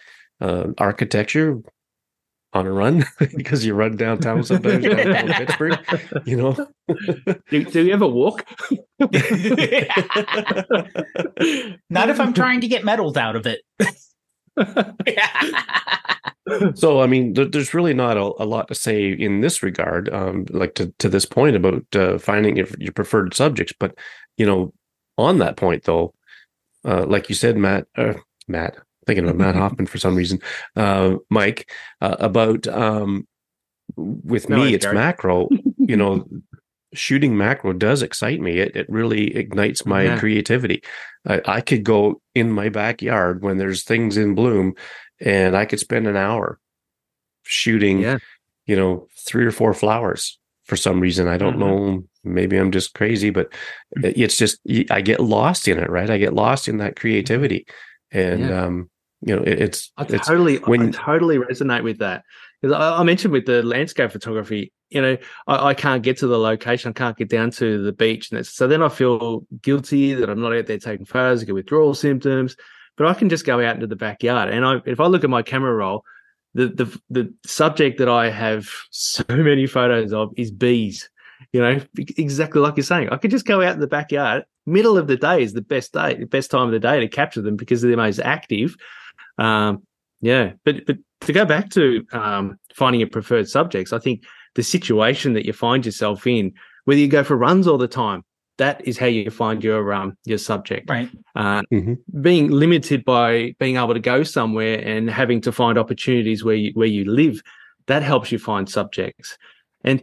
uh, 0.41 0.68
architecture 0.79 1.59
on 2.57 2.66
a 2.66 2.72
run 2.72 3.04
because 3.36 3.64
you 3.64 3.74
run 3.74 3.96
downtown 3.96 4.42
sometimes 4.42 4.84
downtown 4.84 5.28
Pittsburgh. 5.34 5.78
You 6.24 6.36
know, 6.36 6.68
do, 7.50 7.64
do 7.64 7.84
you 7.84 7.92
ever 7.92 8.07
walk? 8.07 8.46
Not 11.90 12.09
if 12.09 12.18
I'm 12.18 12.32
trying 12.32 12.62
to 12.62 12.68
get 12.68 12.84
medals 12.84 13.16
out 13.16 13.36
of 13.36 13.46
it. 13.46 13.61
so 16.74 17.02
i 17.02 17.07
mean 17.07 17.34
th- 17.34 17.50
there's 17.50 17.74
really 17.74 17.92
not 17.92 18.16
a, 18.16 18.22
a, 18.38 18.46
lot 18.46 18.68
to 18.68 18.74
say 18.74 19.12
in 19.12 19.42
this 19.42 19.62
regard 19.62 20.09
um, 20.14 20.46
like 20.48 20.74
to, 20.74 20.90
to 20.98 21.11
this 21.11 21.26
point 21.26 21.54
about 21.54 21.84
uh, 21.94 22.16
finding 22.16 22.57
your, 22.57 22.66
your, 22.78 22.94
preferred 22.94 23.34
subjects 23.34 23.74
but 23.78 23.94
you 24.38 24.46
know 24.46 24.72
on 25.18 25.36
that 25.40 25.59
point 25.59 25.84
though 25.84 26.14
uh, 26.86 27.04
like 27.04 27.28
you 27.28 27.34
said 27.34 27.59
matt 27.59 27.86
uh, 27.98 28.14
matt 28.48 28.78
thinking 29.07 29.24
about 29.24 29.36
matt 29.36 29.54
hoffman 29.54 29.86
for 29.86 29.98
some 29.98 30.14
reason 30.14 30.40
uh, 30.76 31.14
mike 31.30 31.70
uh, 32.00 32.16
about 32.18 32.66
um, 32.68 33.26
with 33.96 34.48
no, 34.48 34.57
me 34.57 34.74
it's 34.74 34.86
macro 34.86 35.48
you 35.78 35.96
know 35.96 36.26
shooting 36.96 37.36
macro 37.36 37.72
does 37.72 38.02
excite 38.02 38.40
me. 38.40 38.59
It 38.59 38.74
it 38.74 38.88
really 38.88 39.36
ignites 39.36 39.86
my 39.86 40.04
yeah. 40.04 40.18
creativity. 40.18 40.82
I, 41.26 41.40
I 41.44 41.61
could 41.61 41.84
go 41.84 42.20
in 42.34 42.50
my 42.50 42.68
backyard 42.68 43.42
when 43.42 43.59
there's 43.59 43.84
things 43.84 44.16
in 44.16 44.34
bloom, 44.34 44.74
and 45.20 45.57
I 45.57 45.64
could 45.64 45.80
spend 45.80 46.07
an 46.07 46.16
hour 46.16 46.59
shooting, 47.42 48.00
yeah. 48.00 48.18
you 48.66 48.76
know, 48.76 49.09
three 49.18 49.44
or 49.44 49.52
four 49.52 49.74
flowers 49.74 50.38
for 50.64 50.76
some 50.76 51.00
reason. 51.00 51.28
I 51.28 51.36
don't 51.36 51.59
mm-hmm. 51.59 51.61
know. 51.61 52.04
Maybe 52.24 52.57
I'm 52.57 52.72
just 52.72 52.94
crazy, 52.94 53.30
but 53.30 53.52
mm. 53.96 54.12
it's 54.16 54.36
just 54.36 54.59
I 54.90 55.00
get 55.00 55.20
lost 55.20 55.68
in 55.68 55.78
it. 55.78 55.90
Right? 55.90 56.11
I 56.11 56.18
get 56.18 56.34
lost 56.34 56.68
in 56.68 56.78
that 56.78 56.96
creativity, 56.96 57.66
and 58.11 58.40
yeah. 58.40 58.64
um, 58.64 58.90
you 59.23 59.35
know, 59.35 59.43
it, 59.43 59.61
it's 59.61 59.93
I 59.97 60.05
it's 60.09 60.27
totally 60.27 60.57
when, 60.59 60.89
I 60.89 60.91
totally 60.91 61.39
resonate 61.39 61.83
with 61.83 61.99
that 61.99 62.25
because 62.61 62.75
I, 62.75 62.99
I, 62.99 63.03
mentioned 63.03 63.33
with 63.33 63.47
the 63.47 63.62
landscape 63.62 64.11
photography, 64.11 64.73
you 64.91 65.01
know, 65.01 65.17
I, 65.47 65.69
I, 65.69 65.75
can't 65.75 66.03
get 66.03 66.19
to 66.19 66.27
the 66.27 66.39
location, 66.39 66.91
I 66.91 66.93
can't 66.93 67.17
get 67.17 67.29
down 67.29 67.51
to 67.53 67.83
the 67.83 67.93
beach, 67.93 68.31
and 68.31 68.47
so 68.47 68.67
then 68.69 68.83
I 68.83 68.89
feel 68.89 69.47
guilty 69.62 70.14
that 70.14 70.29
I'm 70.29 70.41
not 70.41 70.55
out 70.55 70.67
there 70.67 70.79
taking 70.79 71.07
photos, 71.07 71.43
I 71.43 71.47
get 71.47 71.55
withdrawal 71.55 71.95
symptoms. 71.95 72.57
But 72.97 73.09
I 73.09 73.12
can 73.12 73.29
just 73.29 73.45
go 73.45 73.61
out 73.61 73.75
into 73.75 73.87
the 73.87 73.97
backyard, 73.97 74.49
and 74.49 74.64
I, 74.64 74.81
if 74.87 75.01
I 75.01 75.07
look 75.07 75.23
at 75.23 75.29
my 75.29 75.43
camera 75.43 75.75
roll, 75.75 76.03
the 76.55 76.69
the 76.69 77.01
the 77.11 77.35
subject 77.45 77.99
that 77.99 78.09
I 78.09 78.31
have 78.31 78.69
so 78.91 79.23
many 79.29 79.67
photos 79.67 80.12
of 80.12 80.33
is 80.37 80.51
bees. 80.51 81.09
You 81.53 81.61
know, 81.61 81.81
exactly 81.97 82.62
like 82.62 82.77
you're 82.77 82.85
saying. 82.85 83.11
I 83.11 83.19
could 83.19 83.31
just 83.31 83.45
go 83.45 83.61
out 83.61 83.75
in 83.75 83.81
the 83.81 83.87
backyard. 83.87 84.45
Middle 84.64 84.97
of 84.97 85.07
the 85.07 85.17
day 85.17 85.43
is 85.43 85.53
the 85.53 85.61
best 85.61 85.93
day, 85.93 86.14
the 86.14 86.25
best 86.25 86.51
time 86.51 86.67
of 86.67 86.73
the 86.73 86.81
day 86.81 86.99
to 87.01 87.09
capture 87.09 87.43
them 87.43 87.57
because 87.57 87.83
they're 87.83 87.97
most 87.97 88.19
active. 88.19 88.75
Um, 89.39 89.82
yeah, 90.20 90.53
but 90.64 90.87
but 90.87 90.97
to 91.22 91.32
go 91.32 91.45
back 91.45 91.70
to 91.70 92.05
um, 92.12 92.59
finding 92.74 93.01
your 93.01 93.09
preferred 93.09 93.49
subjects, 93.49 93.93
I 93.93 93.99
think 93.99 94.24
the 94.55 94.62
situation 94.62 95.34
that 95.34 95.45
you 95.45 95.53
find 95.53 95.84
yourself 95.84 96.26
in, 96.26 96.53
whether 96.84 97.01
you 97.01 97.09
go 97.09 97.22
for 97.22 97.37
runs 97.37 97.66
all 97.66 97.78
the 97.78 97.89
time, 97.89 98.24
that 98.59 98.87
is 98.87 98.97
how 98.97 99.07
you 99.07 99.30
find 99.30 99.62
your 99.62 99.93
um 99.93 100.16
your 100.24 100.39
subject. 100.39 100.89
Right. 100.89 101.11
Uh, 101.34 101.62
mm-hmm. 101.72 102.20
Being 102.20 102.51
limited 102.51 103.05
by 103.05 103.55
being 103.59 103.76
able 103.76 103.95
to 103.95 104.01
go 104.01 104.22
somewhere 104.22 104.78
and 104.78 105.11
having 105.11 105.41
to 105.43 105.53
find 105.53 105.78
opportunities 105.78 106.43
where 106.43 106.55
you 106.55 106.72
where 106.74 106.87
you 106.89 107.05
live, 107.05 107.43
that 107.87 108.03
helps 108.03 108.32
you 108.32 108.39
find 108.39 108.68
subjects. 108.68 109.37
And 109.84 110.03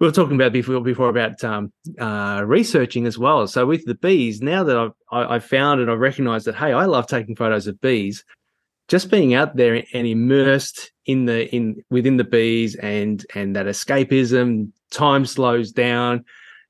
we 0.00 0.06
were 0.06 0.12
talking 0.12 0.36
about 0.36 0.52
before 0.52 0.80
before 0.80 1.08
about 1.08 1.42
um, 1.44 1.72
uh, 1.98 2.42
researching 2.44 3.06
as 3.06 3.18
well. 3.18 3.46
So 3.46 3.66
with 3.66 3.84
the 3.84 3.94
bees, 3.94 4.42
now 4.42 4.64
that 4.64 4.76
I've 4.76 4.92
I, 5.10 5.34
have 5.34 5.44
found 5.44 5.80
and 5.80 5.90
I've 5.90 6.00
recognised 6.00 6.46
that 6.46 6.56
hey, 6.56 6.72
I 6.72 6.84
love 6.86 7.06
taking 7.06 7.36
photos 7.36 7.66
of 7.66 7.80
bees 7.80 8.24
just 8.88 9.10
being 9.10 9.34
out 9.34 9.54
there 9.56 9.84
and 9.92 10.06
immersed 10.06 10.90
in 11.06 11.26
the 11.26 11.54
in 11.54 11.82
within 11.90 12.16
the 12.16 12.24
bees 12.24 12.74
and 12.76 13.24
and 13.34 13.54
that 13.54 13.66
escapism 13.66 14.70
time 14.90 15.24
slows 15.24 15.70
down 15.70 16.24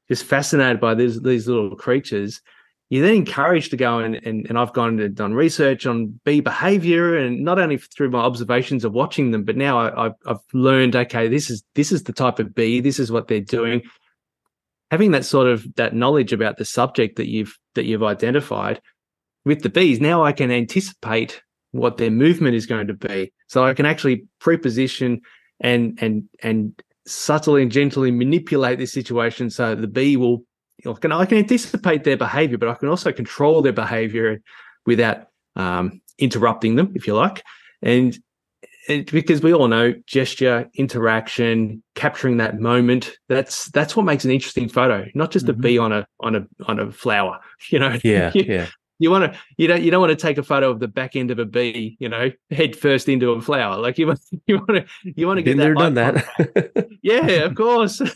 just 0.08 0.24
fascinated 0.24 0.80
by 0.80 0.94
these 0.94 1.20
these 1.22 1.48
little 1.48 1.76
creatures 1.76 2.42
you're 2.90 3.06
then 3.06 3.16
encouraged 3.16 3.70
to 3.70 3.76
go 3.76 3.98
and, 3.98 4.14
and 4.24 4.46
and 4.48 4.58
I've 4.58 4.72
gone 4.72 4.98
and 4.98 5.14
done 5.14 5.34
research 5.34 5.86
on 5.86 6.18
bee 6.24 6.40
behavior 6.40 7.16
and 7.16 7.44
not 7.44 7.58
only 7.58 7.76
through 7.76 8.10
my 8.10 8.20
observations 8.20 8.84
of 8.84 8.92
watching 8.92 9.30
them 9.30 9.44
but 9.44 9.56
now 9.56 9.78
I, 9.78 10.04
have 10.04 10.14
I've 10.26 10.36
learned 10.52 10.96
okay 10.96 11.28
this 11.28 11.50
is 11.50 11.62
this 11.74 11.92
is 11.92 12.04
the 12.04 12.12
type 12.12 12.38
of 12.38 12.54
bee 12.54 12.80
this 12.80 12.98
is 12.98 13.12
what 13.12 13.28
they're 13.28 13.40
doing. 13.40 13.82
Having 14.90 15.10
that 15.10 15.26
sort 15.26 15.48
of 15.48 15.66
that 15.74 15.94
knowledge 15.94 16.32
about 16.32 16.56
the 16.56 16.64
subject 16.64 17.16
that 17.16 17.28
you've 17.28 17.58
that 17.74 17.84
you've 17.84 18.02
identified 18.02 18.80
with 19.44 19.62
the 19.62 19.68
bees 19.68 20.00
now 20.00 20.24
I 20.24 20.32
can 20.32 20.50
anticipate 20.50 21.42
what 21.78 21.96
their 21.96 22.10
movement 22.10 22.54
is 22.54 22.66
going 22.66 22.86
to 22.86 22.94
be. 22.94 23.32
So 23.48 23.64
I 23.64 23.74
can 23.74 23.86
actually 23.86 24.24
preposition 24.40 25.22
and 25.60 25.98
and 26.00 26.24
and 26.42 26.80
subtly 27.06 27.62
and 27.62 27.72
gently 27.72 28.10
manipulate 28.10 28.78
this 28.78 28.92
situation 28.92 29.48
so 29.48 29.74
the 29.74 29.86
bee 29.86 30.16
will 30.16 30.44
I 30.86 30.92
can, 30.92 31.10
I 31.10 31.24
can 31.24 31.38
anticipate 31.38 32.04
their 32.04 32.16
behavior, 32.16 32.56
but 32.56 32.68
I 32.68 32.74
can 32.74 32.88
also 32.88 33.10
control 33.10 33.62
their 33.62 33.72
behavior 33.72 34.40
without 34.86 35.26
um, 35.56 36.00
interrupting 36.18 36.76
them, 36.76 36.92
if 36.94 37.06
you 37.06 37.16
like. 37.16 37.42
And 37.82 38.16
because 38.86 39.42
we 39.42 39.52
all 39.52 39.68
know 39.68 39.94
gesture, 40.06 40.70
interaction, 40.74 41.82
capturing 41.94 42.36
that 42.38 42.60
moment. 42.60 43.12
That's 43.28 43.66
that's 43.66 43.96
what 43.96 44.04
makes 44.04 44.24
an 44.24 44.30
interesting 44.30 44.68
photo, 44.68 45.06
not 45.14 45.30
just 45.30 45.46
mm-hmm. 45.46 45.60
a 45.60 45.62
bee 45.62 45.78
on 45.78 45.92
a 45.92 46.06
on 46.20 46.36
a 46.36 46.46
on 46.66 46.78
a 46.78 46.92
flower. 46.92 47.40
You 47.70 47.80
know, 47.80 47.98
yeah, 48.04 48.30
yeah 48.34 48.68
you 48.98 49.10
want 49.10 49.32
to 49.32 49.38
you 49.56 49.66
don't 49.68 49.82
you 49.82 49.90
don't 49.90 50.00
want 50.00 50.10
to 50.10 50.16
take 50.16 50.38
a 50.38 50.42
photo 50.42 50.70
of 50.70 50.80
the 50.80 50.88
back 50.88 51.14
end 51.16 51.30
of 51.30 51.38
a 51.38 51.44
bee 51.44 51.96
you 52.00 52.08
know 52.08 52.30
head 52.50 52.74
first 52.76 53.08
into 53.08 53.30
a 53.30 53.40
flower. 53.40 53.76
Like 53.78 53.98
you 53.98 54.08
want 54.08 54.20
you 54.46 54.56
want 54.56 54.70
to 54.70 54.84
you 55.04 55.26
want 55.26 55.38
to 55.38 55.42
get 55.42 55.56
Been 55.56 55.74
that 55.74 55.94
there, 55.94 56.22
done 56.62 56.74
that. 56.74 56.88
yeah 57.02 57.44
of 57.44 57.54
course. 57.54 58.00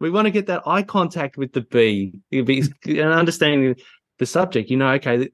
We 0.00 0.10
want 0.10 0.26
to 0.26 0.30
get 0.30 0.46
that 0.46 0.62
eye 0.66 0.82
contact 0.82 1.36
with 1.36 1.52
the 1.52 1.60
bee. 1.60 2.20
And 2.32 3.12
understanding 3.12 3.76
the 4.18 4.26
subject 4.26 4.70
you 4.70 4.76
know 4.76 4.90
okay 4.92 5.30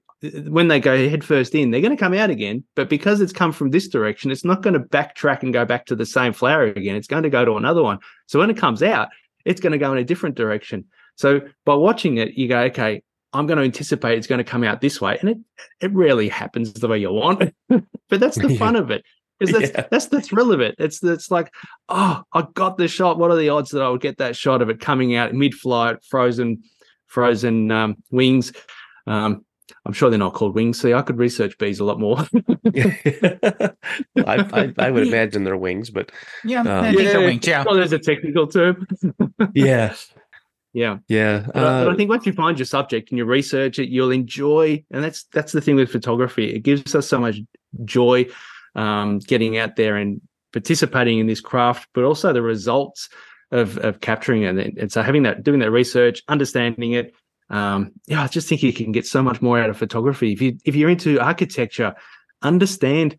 when 0.49 0.69
they 0.69 0.81
go 0.81 1.09
head 1.09 1.25
first 1.25 1.55
in 1.55 1.71
they're 1.71 1.81
going 1.81 1.97
to 1.97 2.03
come 2.03 2.15
out 2.15 2.29
again 2.31 2.65
but 2.75 2.89
because 2.89 3.21
it's 3.21 3.33
come 3.33 3.53
from 3.53 3.71
this 3.71 3.89
direction 3.89 4.31
it's 4.31 4.45
not 4.45 4.63
going 4.63 4.75
to 4.75 4.81
backtrack 4.81 5.43
and 5.43 5.53
go 5.53 5.65
back 5.65 5.87
to 5.87 5.97
the 5.97 6.07
same 6.07 6.33
flower 6.33 6.65
again. 6.65 6.97
It's 6.97 7.07
going 7.09 7.23
to 7.23 7.31
go 7.31 7.45
to 7.45 7.57
another 7.57 7.83
one. 7.83 7.99
So 8.27 8.39
when 8.39 8.51
it 8.51 8.57
comes 8.57 8.83
out 8.83 9.09
it's 9.45 9.61
going 9.61 9.73
to 9.73 9.79
go 9.79 9.93
in 9.93 9.99
a 9.99 10.05
different 10.05 10.35
direction. 10.37 10.85
So 11.17 11.41
by 11.65 11.75
watching 11.75 12.19
it 12.19 12.35
you 12.35 12.49
go 12.49 12.61
okay 12.65 13.03
I'm 13.33 13.47
going 13.47 13.59
to 13.59 13.65
anticipate 13.65 14.17
it's 14.17 14.27
going 14.27 14.39
to 14.39 14.45
come 14.45 14.65
out 14.65 14.81
this 14.81 15.01
way. 15.01 15.19
And 15.21 15.31
it, 15.31 15.39
it 15.81 15.93
rarely 15.93 16.29
happens 16.29 16.73
the 16.73 16.89
way 16.89 16.99
you 16.99 17.13
want, 17.13 17.55
but 17.69 18.21
that's 18.21 18.39
the 18.39 18.57
fun 18.59 18.77
of 18.77 18.91
it. 18.91 19.05
Is 19.41 19.53
that's 19.53 19.71
yeah. 19.71 19.87
that's 19.89 20.07
the 20.07 20.21
thrill 20.21 20.51
of 20.51 20.61
it. 20.61 20.75
It's 20.79 21.03
it's 21.05 21.31
like, 21.31 21.53
oh, 21.89 22.23
I 22.33 22.47
got 22.55 22.77
the 22.77 22.89
shot. 22.89 23.19
What 23.19 23.31
are 23.31 23.37
the 23.37 23.51
odds 23.51 23.71
that 23.71 23.83
I 23.83 23.89
would 23.89 24.01
get 24.01 24.19
that 24.19 24.35
shot 24.35 24.63
of 24.63 24.69
it 24.69 24.81
coming 24.81 25.15
out 25.15 25.33
mid-flight, 25.33 26.03
frozen, 26.03 26.65
frozen 27.07 27.71
um, 27.71 27.97
wings? 28.11 28.53
Um, 29.07 29.45
I'm 29.87 29.93
sure 29.93 30.11
they're 30.11 30.19
not 30.19 30.35
called 30.35 30.57
wings. 30.57 30.81
See, 30.81 30.93
I 30.93 31.03
could 31.03 31.19
research 31.19 31.57
bees 31.59 31.79
a 31.79 31.85
lot 31.85 32.01
more. 32.01 32.19
I, 32.67 33.75
I, 34.17 34.75
I, 34.77 34.91
would 34.91 35.07
imagine 35.07 35.45
they're 35.45 35.57
wings, 35.57 35.91
but 35.91 36.11
yeah, 36.45 36.61
um, 36.61 36.67
yeah, 36.67 36.93
they're 36.93 37.21
wings. 37.21 37.47
Yeah, 37.47 37.65
well, 37.65 37.77
there's 37.77 37.93
a 37.93 37.99
technical 37.99 38.49
term. 38.49 38.87
yeah, 39.55 39.95
yeah, 40.79 40.99
yeah. 41.09 41.45
But, 41.47 41.57
uh, 41.57 41.85
but, 41.85 41.93
I 41.93 41.97
think 41.97 42.09
once 42.09 42.25
you 42.25 42.33
find 42.33 42.57
your 42.57 42.67
subject 42.67 43.11
and 43.11 43.19
you 43.19 43.25
research 43.25 43.81
it, 43.81 43.89
you'll 43.89 44.13
enjoy, 44.13 44.85
and 44.93 45.03
that's 45.03 45.25
that's 45.33 45.51
the 45.51 45.61
thing 45.61 45.75
with 45.75 45.91
photography. 45.91 46.55
It 46.55 46.61
gives 46.61 46.95
us 46.95 47.09
so 47.09 47.19
much 47.19 47.39
joy, 47.85 48.27
um, 48.77 49.19
getting 49.19 49.59
out 49.59 49.75
there 49.75 49.97
and 49.97 50.21
participating 50.53 51.19
in 51.19 51.27
this 51.27 51.41
craft, 51.41 51.89
but 51.95 52.05
also 52.05 52.33
the 52.33 52.43
results 52.43 53.09
of 53.51 53.77
of 53.79 54.01
capturing 54.01 54.45
it. 54.45 54.57
And, 54.57 54.79
and 54.79 54.93
so 54.93 55.03
having 55.03 55.25
that, 55.25 55.43
doing 55.43 55.59
that 55.61 55.73
research, 55.73 56.23
understanding 56.29 56.93
it. 56.93 57.13
Um, 57.51 57.93
yeah, 58.07 58.23
I 58.23 58.29
just 58.29 58.49
think 58.49 58.63
you 58.63 58.73
can 58.73 58.93
get 58.93 59.07
so 59.07 59.21
much 59.21 59.43
more 59.43 59.59
out 59.59 59.71
of 59.71 59.77
photography. 59.77 60.33
If 60.33 60.41
you 60.41 60.59
if 60.65 60.77
you're 60.77 60.91
into 60.91 61.19
architecture, 61.19 61.97
understand 62.43 63.19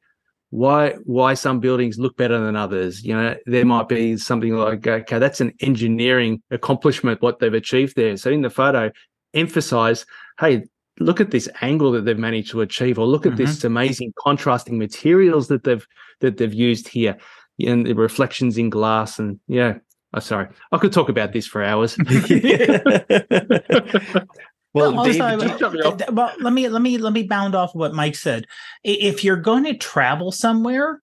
why 0.51 0.93
why 1.03 1.35
some 1.35 1.59
buildings 1.59 1.99
look 1.99 2.17
better 2.17 2.39
than 2.39 2.55
others. 2.55 3.03
You 3.03 3.15
know, 3.15 3.35
there 3.45 3.65
might 3.65 3.87
be 3.87 4.17
something 4.17 4.55
like, 4.55 4.87
okay, 4.87 5.19
that's 5.19 5.41
an 5.41 5.53
engineering 5.61 6.41
accomplishment 6.51 7.21
what 7.21 7.39
they've 7.39 7.53
achieved 7.53 7.95
there. 7.95 8.17
So 8.17 8.31
in 8.31 8.41
the 8.41 8.49
photo, 8.49 8.91
emphasize, 9.33 10.05
hey, 10.39 10.63
look 10.99 11.21
at 11.21 11.31
this 11.31 11.47
angle 11.61 11.91
that 11.91 12.05
they've 12.05 12.17
managed 12.17 12.51
to 12.51 12.61
achieve, 12.61 12.97
or 12.97 13.05
look 13.05 13.25
at 13.25 13.33
mm-hmm. 13.33 13.45
this 13.45 13.63
amazing 13.63 14.13
contrasting 14.17 14.77
materials 14.77 15.47
that 15.49 15.63
they've 15.63 15.85
that 16.21 16.37
they've 16.37 16.53
used 16.53 16.87
here, 16.87 17.17
and 17.59 17.85
the 17.85 17.93
reflections 17.93 18.57
in 18.57 18.69
glass, 18.69 19.19
and 19.19 19.39
yeah. 19.47 19.75
Oh, 20.11 20.19
sorry, 20.19 20.47
I 20.71 20.79
could 20.79 20.91
talk 20.91 21.09
about 21.09 21.33
this 21.33 21.45
for 21.45 21.63
hours. 21.63 21.95
Well, 24.73 24.91
no, 24.91 25.03
David, 25.03 26.11
well, 26.11 26.33
let 26.39 26.53
me 26.53 26.69
let 26.69 26.81
me 26.81 26.97
let 26.99 27.13
me 27.13 27.23
bound 27.23 27.55
off 27.55 27.73
what 27.73 27.93
Mike 27.93 28.15
said. 28.15 28.45
If 28.83 29.23
you're 29.23 29.35
going 29.35 29.63
to 29.63 29.75
travel 29.75 30.31
somewhere, 30.31 31.01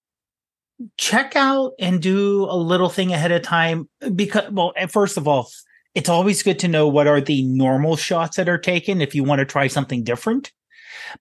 check 0.99 1.35
out 1.35 1.73
and 1.81 2.01
do 2.01 2.45
a 2.45 2.57
little 2.57 2.89
thing 2.89 3.13
ahead 3.13 3.33
of 3.33 3.43
time 3.43 3.89
because 4.15 4.51
well, 4.53 4.73
first 4.89 5.17
of 5.17 5.27
all, 5.27 5.49
it's 5.95 6.09
always 6.09 6.43
good 6.43 6.59
to 6.61 6.69
know 6.69 6.87
what 6.87 7.07
are 7.07 7.21
the 7.21 7.43
normal 7.43 7.97
shots 7.97 8.37
that 8.37 8.49
are 8.49 8.59
taken 8.59 9.01
if 9.01 9.15
you 9.15 9.25
want 9.25 9.41
to 9.41 9.45
try 9.45 9.67
something 9.67 10.05
different. 10.05 10.53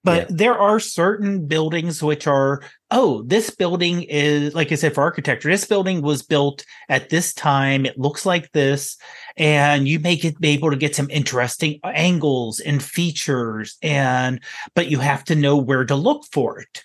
But 0.03 0.29
yeah. 0.29 0.35
there 0.37 0.57
are 0.57 0.79
certain 0.79 1.47
buildings 1.47 2.01
which 2.01 2.27
are, 2.27 2.61
oh, 2.91 3.23
this 3.23 3.49
building 3.49 4.03
is, 4.03 4.53
like 4.53 4.71
I 4.71 4.75
said, 4.75 4.93
for 4.93 5.01
architecture, 5.01 5.49
this 5.49 5.65
building 5.65 6.01
was 6.01 6.21
built 6.21 6.65
at 6.89 7.09
this 7.09 7.33
time. 7.33 7.85
It 7.85 7.97
looks 7.97 8.25
like 8.25 8.51
this. 8.51 8.97
And 9.37 9.87
you 9.87 9.99
may 9.99 10.15
get, 10.15 10.39
be 10.39 10.49
able 10.49 10.71
to 10.71 10.77
get 10.77 10.95
some 10.95 11.09
interesting 11.09 11.79
angles 11.83 12.59
and 12.59 12.81
features. 12.81 13.77
And, 13.81 14.41
but 14.75 14.89
you 14.89 14.99
have 14.99 15.23
to 15.25 15.35
know 15.35 15.57
where 15.57 15.85
to 15.85 15.95
look 15.95 16.25
for 16.31 16.59
it. 16.59 16.83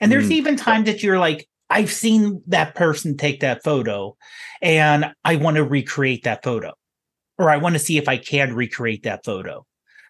And 0.00 0.10
there's 0.10 0.28
mm. 0.28 0.32
even 0.32 0.56
times 0.56 0.86
that 0.86 1.02
you're 1.02 1.18
like, 1.18 1.48
I've 1.68 1.92
seen 1.92 2.42
that 2.48 2.74
person 2.74 3.16
take 3.16 3.40
that 3.40 3.62
photo 3.62 4.16
and 4.60 5.12
I 5.24 5.36
want 5.36 5.56
to 5.56 5.64
recreate 5.64 6.24
that 6.24 6.42
photo 6.42 6.72
or 7.38 7.48
I 7.48 7.58
want 7.58 7.74
to 7.74 7.78
see 7.78 7.96
if 7.96 8.08
I 8.08 8.16
can 8.16 8.54
recreate 8.54 9.04
that 9.04 9.24
photo. 9.24 9.64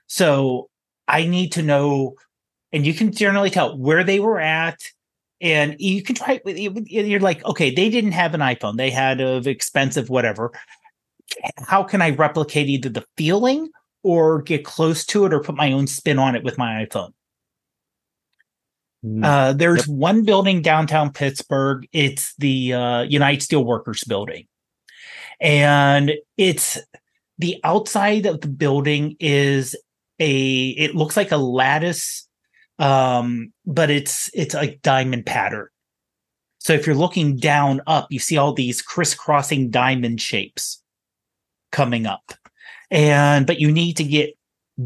So 0.07 0.70
I 1.11 1.27
need 1.27 1.53
to 1.53 1.63
know, 1.63 2.15
and 2.73 2.87
you 2.87 2.95
can 2.95 3.13
generally 3.13 3.51
tell 3.51 3.77
where 3.77 4.05
they 4.05 4.21
were 4.21 4.41
at. 4.41 4.81
And 5.43 5.75
you 5.79 6.03
can 6.03 6.15
try, 6.15 6.41
you're 6.45 7.19
like, 7.19 7.43
okay, 7.47 7.75
they 7.75 7.89
didn't 7.89 8.13
have 8.13 8.35
an 8.35 8.41
iPhone. 8.41 8.77
They 8.77 8.91
had 8.91 9.21
of 9.21 9.47
expensive 9.47 10.11
whatever. 10.11 10.53
How 11.57 11.83
can 11.83 12.03
I 12.03 12.11
replicate 12.11 12.69
either 12.69 12.91
the 12.91 13.07
feeling 13.17 13.71
or 14.03 14.43
get 14.43 14.65
close 14.65 15.05
to 15.07 15.25
it 15.25 15.33
or 15.33 15.41
put 15.41 15.57
my 15.57 15.73
own 15.73 15.87
spin 15.87 16.19
on 16.19 16.37
it 16.37 16.45
with 16.45 16.59
my 16.59 16.85
iPhone? 16.85 17.13
Mm. 19.03 19.25
Uh, 19.25 19.53
there's 19.55 19.89
yep. 19.89 19.97
one 19.97 20.25
building 20.25 20.61
downtown 20.61 21.11
Pittsburgh. 21.11 21.89
It's 21.93 22.35
the 22.37 22.75
uh, 22.75 23.03
United 23.03 23.41
Steelworkers 23.41 24.07
building. 24.07 24.47
And 25.41 26.13
it's 26.37 26.79
the 27.39 27.59
outside 27.65 28.27
of 28.27 28.43
the 28.43 28.49
building 28.49 29.17
is 29.19 29.75
a 30.21 30.69
it 30.69 30.95
looks 30.95 31.17
like 31.17 31.33
a 31.33 31.37
lattice 31.37 32.29
um 32.79 33.53
but 33.67 33.91
it's 33.91 34.31
it's 34.35 34.55
like 34.55 34.83
diamond 34.83 35.27
pattern. 35.27 35.69
So 36.59 36.75
if 36.75 36.87
you're 36.87 36.97
looking 36.97 37.37
down 37.37 37.81
up 37.87 38.07
you 38.11 38.19
see 38.19 38.37
all 38.37 38.53
these 38.53 38.83
crisscrossing 38.83 39.71
diamond 39.71 40.21
shapes 40.21 40.83
coming 41.73 42.07
up. 42.07 42.33
And 42.91 43.47
but 43.47 43.61
you 43.61 43.73
need 43.73 43.97
to 43.99 44.05
get 44.05 44.37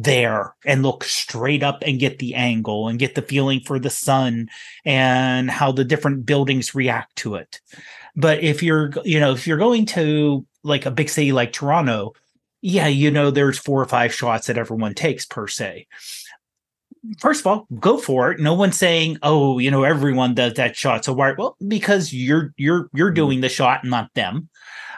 there 0.03 0.55
and 0.67 0.83
look 0.83 1.05
straight 1.05 1.63
up 1.63 1.83
and 1.87 2.01
get 2.01 2.19
the 2.19 2.35
angle 2.35 2.89
and 2.89 2.99
get 2.99 3.15
the 3.15 3.23
feeling 3.23 3.61
for 3.61 3.79
the 3.79 3.91
sun 3.91 4.49
and 4.85 5.51
how 5.51 5.71
the 5.71 5.85
different 5.85 6.27
buildings 6.27 6.75
react 6.75 7.15
to 7.17 7.37
it. 7.37 7.61
But 8.17 8.43
if 8.43 8.63
you're 8.63 8.93
you 9.05 9.21
know 9.21 9.33
if 9.33 9.47
you're 9.47 9.59
going 9.59 9.87
to 9.87 10.45
like 10.63 10.87
a 10.87 10.91
big 10.91 11.09
city 11.09 11.33
like 11.33 11.53
toronto 11.53 12.15
yeah, 12.67 12.87
you 12.87 13.11
know, 13.11 13.31
there's 13.31 13.59
four 13.59 13.83
or 13.83 13.85
five 13.85 14.15
shots 14.15 14.47
that 14.47 14.57
everyone 14.57 14.95
takes 14.95 15.27
per 15.27 15.47
se. 15.47 15.87
First 17.19 17.41
of 17.41 17.47
all, 17.47 17.67
go 17.79 17.99
for 17.99 18.33
it. 18.33 18.41
No 18.41 18.55
one's 18.55 18.79
saying, 18.79 19.19
"Oh, 19.23 19.59
you 19.59 19.71
know, 19.71 19.83
everyone 19.85 20.33
does 20.33 20.55
that 20.55 20.75
shot." 20.75 21.05
So 21.05 21.13
why? 21.13 21.35
Well, 21.37 21.59
because 21.69 22.15
you're 22.15 22.55
you're 22.57 22.89
you're 22.95 23.09
mm-hmm. 23.09 23.17
doing 23.17 23.41
the 23.43 23.51
shot, 23.51 23.85
not 23.85 24.09
them. 24.15 24.49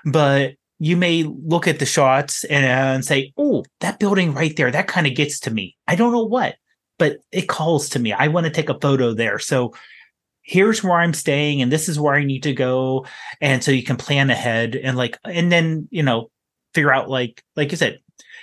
But 0.05 0.53
you 0.79 0.97
may 0.97 1.25
look 1.25 1.67
at 1.67 1.81
the 1.81 1.87
shots 1.87 2.45
and 2.45 3.05
say, 3.05 3.33
"Oh, 3.37 3.65
that 3.81 3.99
building 3.99 4.33
right 4.33 4.55
there, 4.57 4.71
that 4.71 4.87
kind 4.87 5.09
of 5.09 5.17
gets 5.17 5.41
to 5.41 5.51
me." 5.51 5.77
I 5.89 5.97
don't 5.97 6.13
know 6.13 6.25
what, 6.25 6.55
but 7.01 7.17
it 7.33 7.49
calls 7.49 7.89
to 7.91 7.99
me. 7.99 8.13
I 8.13 8.29
want 8.29 8.47
to 8.47 8.53
take 8.53 8.69
a 8.69 8.79
photo 8.79 9.13
there. 9.13 9.41
So 9.41 9.75
here's 10.43 10.85
where 10.85 11.01
I'm 11.01 11.15
staying 11.15 11.61
and 11.61 11.73
this 11.73 11.89
is 11.89 11.99
where 11.99 12.15
I 12.15 12.23
need 12.23 12.45
to 12.45 12.55
go. 12.55 13.05
And 13.41 13.65
so 13.65 13.73
you 13.73 13.83
can 13.83 13.97
plan 13.97 14.31
ahead 14.31 14.77
and 14.77 14.97
like, 14.97 15.19
and 15.25 15.51
then, 15.51 15.89
you 15.91 16.05
know, 16.05 16.31
figure 16.77 16.93
out 16.93 17.11
like 17.11 17.43
like 17.57 17.71
you 17.71 17.77
said 17.77 17.99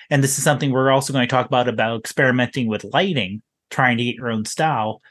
and 0.10 0.24
this 0.24 0.38
is 0.38 0.44
something 0.44 0.72
we're 0.72 0.92
also 0.92 1.14
going 1.14 1.26
to 1.26 1.32
talk 1.32 1.46
about 1.46 1.68
about 1.68 2.00
experimenting 2.00 2.68
with 2.68 2.84
lighting 2.84 3.42
trying 3.74 3.98
to 3.98 4.04
get 4.04 4.16
your 4.16 4.32
own 4.32 4.46
style. 4.46 5.02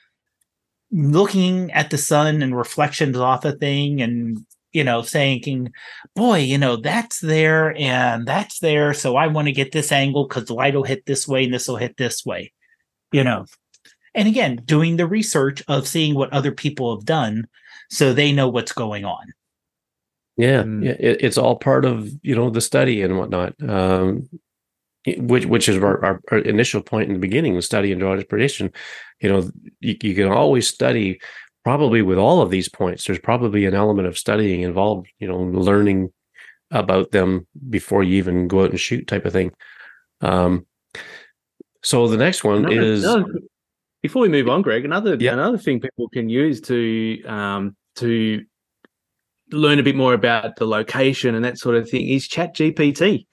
Looking 0.91 1.71
at 1.73 1.91
the 1.91 1.99
sun 1.99 2.43
and 2.43 2.57
reflections 2.57 3.17
off 3.17 3.45
a 3.45 3.53
thing 3.53 4.01
and 4.01 4.39
you 4.73 4.85
know 4.85 5.03
saying 5.03 5.71
boy 6.17 6.39
you 6.39 6.57
know 6.57 6.77
that's 6.77 7.21
there 7.21 7.77
and 7.77 8.27
that's 8.27 8.59
there 8.61 8.95
so 8.95 9.17
i 9.17 9.27
want 9.27 9.47
to 9.47 9.53
get 9.53 9.71
this 9.73 9.93
angle 9.93 10.27
because 10.27 10.47
the 10.47 10.55
light 10.55 10.75
will 10.75 10.83
hit 10.83 11.05
this 11.05 11.29
way 11.29 11.45
and 11.45 11.53
this 11.53 11.69
will 11.69 11.77
hit 11.77 11.95
this 11.99 12.25
way 12.25 12.51
you 13.13 13.23
know? 13.23 13.45
And 14.15 14.27
again 14.29 14.63
doing 14.65 14.97
the 14.97 15.07
research 15.07 15.63
of 15.69 15.87
seeing 15.87 16.15
what 16.15 16.33
other 16.33 16.53
people 16.53 16.97
have 16.97 17.05
done 17.05 17.49
so 17.91 18.15
they 18.15 18.33
know 18.33 18.49
what's 18.49 18.73
going 18.73 19.05
on 19.05 19.35
yeah, 20.37 20.63
mm. 20.63 20.85
yeah 20.85 20.97
it, 20.99 21.23
it's 21.23 21.39
all 21.39 21.57
part 21.57 21.85
of 21.85 22.09
you 22.23 22.35
know 22.35 22.51
the 22.51 22.61
study 22.61 23.03
and 23.03 23.19
whatnot. 23.19 23.55
Um, 23.69 24.29
which 25.05 25.47
which 25.47 25.69
is 25.69 25.83
our, 25.83 26.05
our, 26.05 26.21
our, 26.31 26.39
initial 26.39 26.81
point 26.81 27.09
in 27.09 27.15
the 27.15 27.21
beginning, 27.21 27.57
the 27.57 27.63
study 27.63 27.91
and 27.91 28.01
drawing 28.01 28.23
prediction. 28.25 28.71
You 29.21 29.29
know, 29.29 29.51
you, 29.81 29.97
you 30.03 30.15
can 30.15 30.29
always 30.29 30.69
study. 30.69 31.21
Probably 31.65 32.03
with 32.03 32.19
all 32.19 32.43
of 32.43 32.51
these 32.51 32.69
points, 32.69 33.05
there's 33.05 33.21
probably 33.21 33.67
an 33.67 33.75
element 33.75 34.09
of 34.09 34.19
studying 34.19 34.63
involved. 34.63 35.09
You 35.21 35.29
know, 35.29 35.39
learning 35.39 36.13
about 36.73 37.13
them 37.13 37.47
before 37.69 38.03
you 38.03 38.17
even 38.17 38.49
go 38.49 38.65
out 38.65 38.71
and 38.71 38.81
shoot, 38.81 39.07
type 39.07 39.27
of 39.27 39.33
thing. 39.33 39.53
Um, 40.23 40.67
so 41.83 42.09
the 42.09 42.17
next 42.17 42.43
one 42.43 42.65
another, 42.65 42.81
is. 42.81 43.05
Another, 43.05 43.41
before 44.03 44.23
we 44.23 44.29
move 44.29 44.49
on, 44.49 44.63
Greg, 44.63 44.85
another 44.85 45.17
yeah. 45.19 45.33
another 45.33 45.59
thing 45.59 45.81
people 45.81 46.09
can 46.09 46.29
use 46.29 46.61
to 46.63 47.23
um, 47.25 47.77
to 47.97 48.45
learn 49.53 49.79
a 49.79 49.83
bit 49.83 49.97
more 49.97 50.15
about 50.15 50.57
the 50.57 50.67
location 50.67 51.35
and 51.35 51.45
that 51.45 51.59
sort 51.59 51.77
of 51.77 51.89
thing 51.89 52.09
is 52.09 52.27
chat 52.27 52.55
gpt 52.55 53.27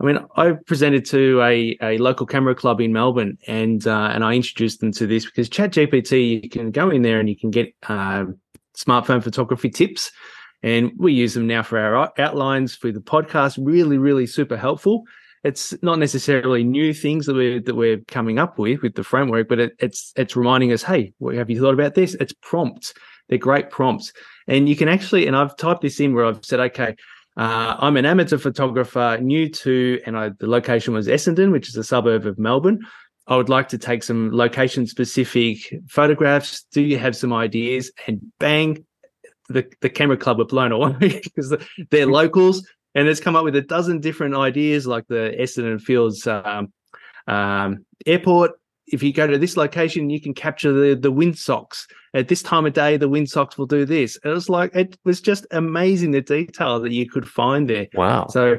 i 0.00 0.04
mean 0.04 0.18
i 0.36 0.52
presented 0.66 1.04
to 1.04 1.40
a, 1.42 1.76
a 1.82 1.98
local 1.98 2.26
camera 2.26 2.54
club 2.54 2.80
in 2.80 2.92
melbourne 2.92 3.36
and 3.46 3.86
uh, 3.86 4.10
and 4.12 4.24
i 4.24 4.34
introduced 4.34 4.80
them 4.80 4.92
to 4.92 5.06
this 5.06 5.24
because 5.24 5.48
chat 5.48 5.72
gpt 5.72 6.42
you 6.42 6.48
can 6.48 6.70
go 6.70 6.90
in 6.90 7.02
there 7.02 7.20
and 7.20 7.28
you 7.28 7.36
can 7.36 7.50
get 7.50 7.74
uh, 7.88 8.24
smartphone 8.76 9.22
photography 9.22 9.70
tips 9.70 10.10
and 10.62 10.92
we 10.96 11.12
use 11.12 11.34
them 11.34 11.46
now 11.46 11.62
for 11.62 11.78
our 11.78 12.12
outlines 12.18 12.74
for 12.74 12.92
the 12.92 13.00
podcast. 13.00 13.58
Really 13.60 13.98
really 13.98 14.26
super 14.26 14.56
helpful. 14.56 15.04
It's 15.44 15.74
not 15.82 15.98
necessarily 15.98 16.62
new 16.62 16.94
things 16.94 17.26
that 17.26 17.34
we're 17.34 17.60
that 17.60 17.74
we're 17.74 17.98
coming 18.08 18.38
up 18.38 18.58
with 18.58 18.82
with 18.82 18.94
the 18.94 19.04
framework 19.04 19.48
but 19.48 19.58
it, 19.58 19.72
it's 19.78 20.12
it's 20.16 20.36
reminding 20.36 20.72
us 20.72 20.82
hey 20.82 21.12
have 21.34 21.50
you 21.50 21.60
thought 21.60 21.74
about 21.74 21.94
this? 21.94 22.14
It's 22.14 22.34
prompts 22.42 22.94
they're 23.32 23.38
great 23.38 23.70
prompts 23.70 24.12
and 24.46 24.68
you 24.68 24.76
can 24.76 24.88
actually, 24.88 25.26
and 25.26 25.36
I've 25.36 25.56
typed 25.56 25.82
this 25.82 26.00
in 26.00 26.14
where 26.14 26.26
I've 26.26 26.44
said, 26.44 26.60
okay, 26.60 26.96
uh, 27.36 27.76
I'm 27.78 27.96
an 27.96 28.04
amateur 28.04 28.38
photographer, 28.38 29.18
new 29.20 29.48
to, 29.48 30.00
and 30.04 30.16
I, 30.16 30.30
the 30.38 30.46
location 30.46 30.92
was 30.92 31.08
Essendon, 31.08 31.50
which 31.50 31.68
is 31.68 31.76
a 31.76 31.84
suburb 31.84 32.26
of 32.26 32.38
Melbourne. 32.38 32.80
I 33.26 33.36
would 33.36 33.48
like 33.48 33.68
to 33.68 33.78
take 33.78 34.02
some 34.02 34.32
location 34.32 34.86
specific 34.86 35.72
photographs. 35.88 36.64
Do 36.72 36.82
you 36.82 36.98
have 36.98 37.16
some 37.16 37.32
ideas? 37.32 37.90
And 38.06 38.20
bang, 38.38 38.84
the, 39.48 39.66
the 39.80 39.88
camera 39.88 40.16
club 40.16 40.38
were 40.38 40.44
blown 40.44 40.72
away 40.72 40.92
because 41.00 41.54
they're 41.90 42.06
locals 42.20 42.66
and 42.94 43.08
it's 43.08 43.20
come 43.20 43.36
up 43.36 43.44
with 43.44 43.56
a 43.56 43.62
dozen 43.62 44.00
different 44.00 44.34
ideas 44.34 44.86
like 44.86 45.06
the 45.08 45.34
Essendon 45.38 45.80
Fields 45.80 46.26
um, 46.26 46.72
um, 47.26 47.86
airport 48.04 48.52
if 48.92 49.02
you 49.02 49.12
go 49.12 49.26
to 49.26 49.38
this 49.38 49.56
location, 49.56 50.10
you 50.10 50.20
can 50.20 50.34
capture 50.34 50.72
the 50.72 50.94
the 50.94 51.10
windsocks. 51.10 51.86
At 52.14 52.28
this 52.28 52.42
time 52.42 52.66
of 52.66 52.74
day, 52.74 52.98
the 52.98 53.08
windsocks 53.08 53.56
will 53.56 53.66
do 53.66 53.84
this. 53.84 54.18
It 54.22 54.28
was 54.28 54.48
like 54.48 54.74
it 54.74 54.96
was 55.04 55.20
just 55.20 55.46
amazing 55.50 56.12
the 56.12 56.20
detail 56.20 56.78
that 56.80 56.92
you 56.92 57.08
could 57.08 57.28
find 57.28 57.68
there. 57.68 57.88
Wow. 57.94 58.26
So 58.28 58.58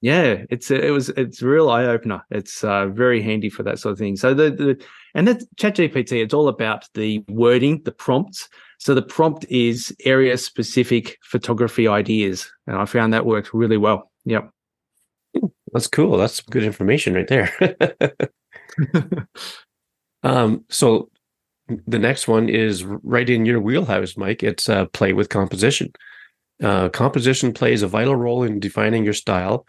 yeah, 0.00 0.44
it's 0.50 0.70
it 0.70 0.92
was 0.92 1.10
it's 1.10 1.42
a 1.42 1.46
real 1.46 1.68
eye 1.70 1.84
opener. 1.84 2.22
It's 2.30 2.64
uh, 2.64 2.86
very 2.88 3.22
handy 3.22 3.50
for 3.50 3.62
that 3.64 3.78
sort 3.78 3.92
of 3.92 3.98
thing. 3.98 4.16
So 4.16 4.34
the, 4.34 4.50
the 4.50 4.84
and 5.14 5.28
that 5.28 5.42
ChatGPT, 5.56 6.22
it's 6.22 6.34
all 6.34 6.48
about 6.48 6.86
the 6.94 7.22
wording, 7.28 7.82
the 7.84 7.92
prompts. 7.92 8.48
So 8.78 8.94
the 8.94 9.02
prompt 9.02 9.44
is 9.48 9.94
area 10.04 10.36
specific 10.36 11.18
photography 11.22 11.88
ideas, 11.88 12.50
and 12.66 12.76
I 12.76 12.84
found 12.86 13.12
that 13.12 13.26
works 13.26 13.50
really 13.52 13.78
well. 13.78 14.10
Yep. 14.24 14.50
That's 15.72 15.86
cool. 15.86 16.16
That's 16.16 16.40
good 16.40 16.64
information 16.64 17.14
right 17.14 17.28
there. 17.28 17.52
um, 20.26 20.64
so 20.68 21.08
the 21.86 21.98
next 21.98 22.28
one 22.28 22.48
is 22.48 22.84
right 22.84 23.28
in 23.28 23.46
your 23.46 23.60
wheelhouse, 23.60 24.16
Mike. 24.16 24.42
It's 24.42 24.68
uh, 24.68 24.86
play 24.86 25.12
with 25.12 25.28
composition. 25.28 25.92
Uh, 26.62 26.88
composition 26.88 27.52
plays 27.52 27.82
a 27.82 27.88
vital 27.88 28.16
role 28.16 28.42
in 28.42 28.60
defining 28.60 29.04
your 29.04 29.14
style. 29.14 29.66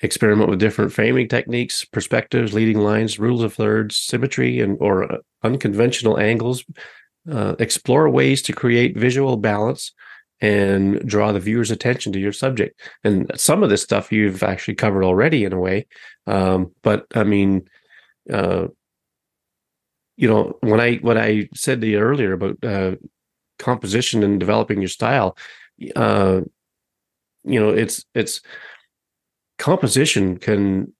Experiment 0.00 0.48
with 0.48 0.60
different 0.60 0.92
framing 0.92 1.28
techniques, 1.28 1.84
perspectives, 1.84 2.54
leading 2.54 2.78
lines, 2.78 3.18
rules 3.18 3.42
of 3.42 3.54
thirds, 3.54 3.96
symmetry, 3.96 4.60
and 4.60 4.76
or 4.80 5.12
uh, 5.12 5.18
unconventional 5.42 6.18
angles. 6.18 6.64
Uh, 7.30 7.54
explore 7.58 8.08
ways 8.08 8.40
to 8.42 8.52
create 8.52 8.96
visual 8.96 9.36
balance 9.36 9.92
and 10.40 11.00
draw 11.06 11.32
the 11.32 11.40
viewer's 11.40 11.70
attention 11.70 12.12
to 12.12 12.20
your 12.20 12.32
subject. 12.32 12.80
And 13.02 13.30
some 13.34 13.62
of 13.62 13.70
this 13.70 13.82
stuff 13.82 14.12
you've 14.12 14.42
actually 14.42 14.76
covered 14.76 15.04
already 15.04 15.44
in 15.44 15.52
a 15.52 15.58
way. 15.58 15.86
Um, 16.26 16.72
but 16.82 17.06
I 17.14 17.24
mean, 17.24 17.68
uh, 18.32 18.68
you 20.18 20.28
know, 20.28 20.58
when 20.62 20.80
I 20.80 20.96
when 20.96 21.16
I 21.16 21.48
said 21.54 21.80
to 21.80 21.86
you 21.86 22.00
earlier 22.00 22.32
about 22.32 22.56
uh, 22.64 22.96
composition 23.60 24.24
and 24.24 24.40
developing 24.40 24.80
your 24.80 24.88
style, 24.88 25.38
uh, 25.94 26.40
you 27.44 27.60
know, 27.60 27.68
it's 27.68 28.04
it's 28.16 28.40
composition 29.58 30.36
can 30.36 30.92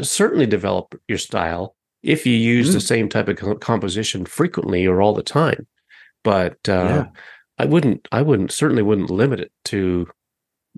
certainly 0.00 0.46
develop 0.46 0.94
your 1.08 1.18
style 1.18 1.74
if 2.04 2.26
you 2.26 2.32
use 2.32 2.70
mm. 2.70 2.74
the 2.74 2.80
same 2.80 3.08
type 3.08 3.26
of 3.26 3.58
composition 3.58 4.24
frequently 4.24 4.86
or 4.86 5.02
all 5.02 5.14
the 5.14 5.22
time. 5.22 5.66
But 6.22 6.58
uh, 6.68 6.72
yeah. 6.72 7.06
I 7.58 7.64
wouldn't, 7.64 8.06
I 8.12 8.22
wouldn't, 8.22 8.52
certainly 8.52 8.84
wouldn't 8.84 9.10
limit 9.10 9.40
it 9.40 9.50
to, 9.66 10.06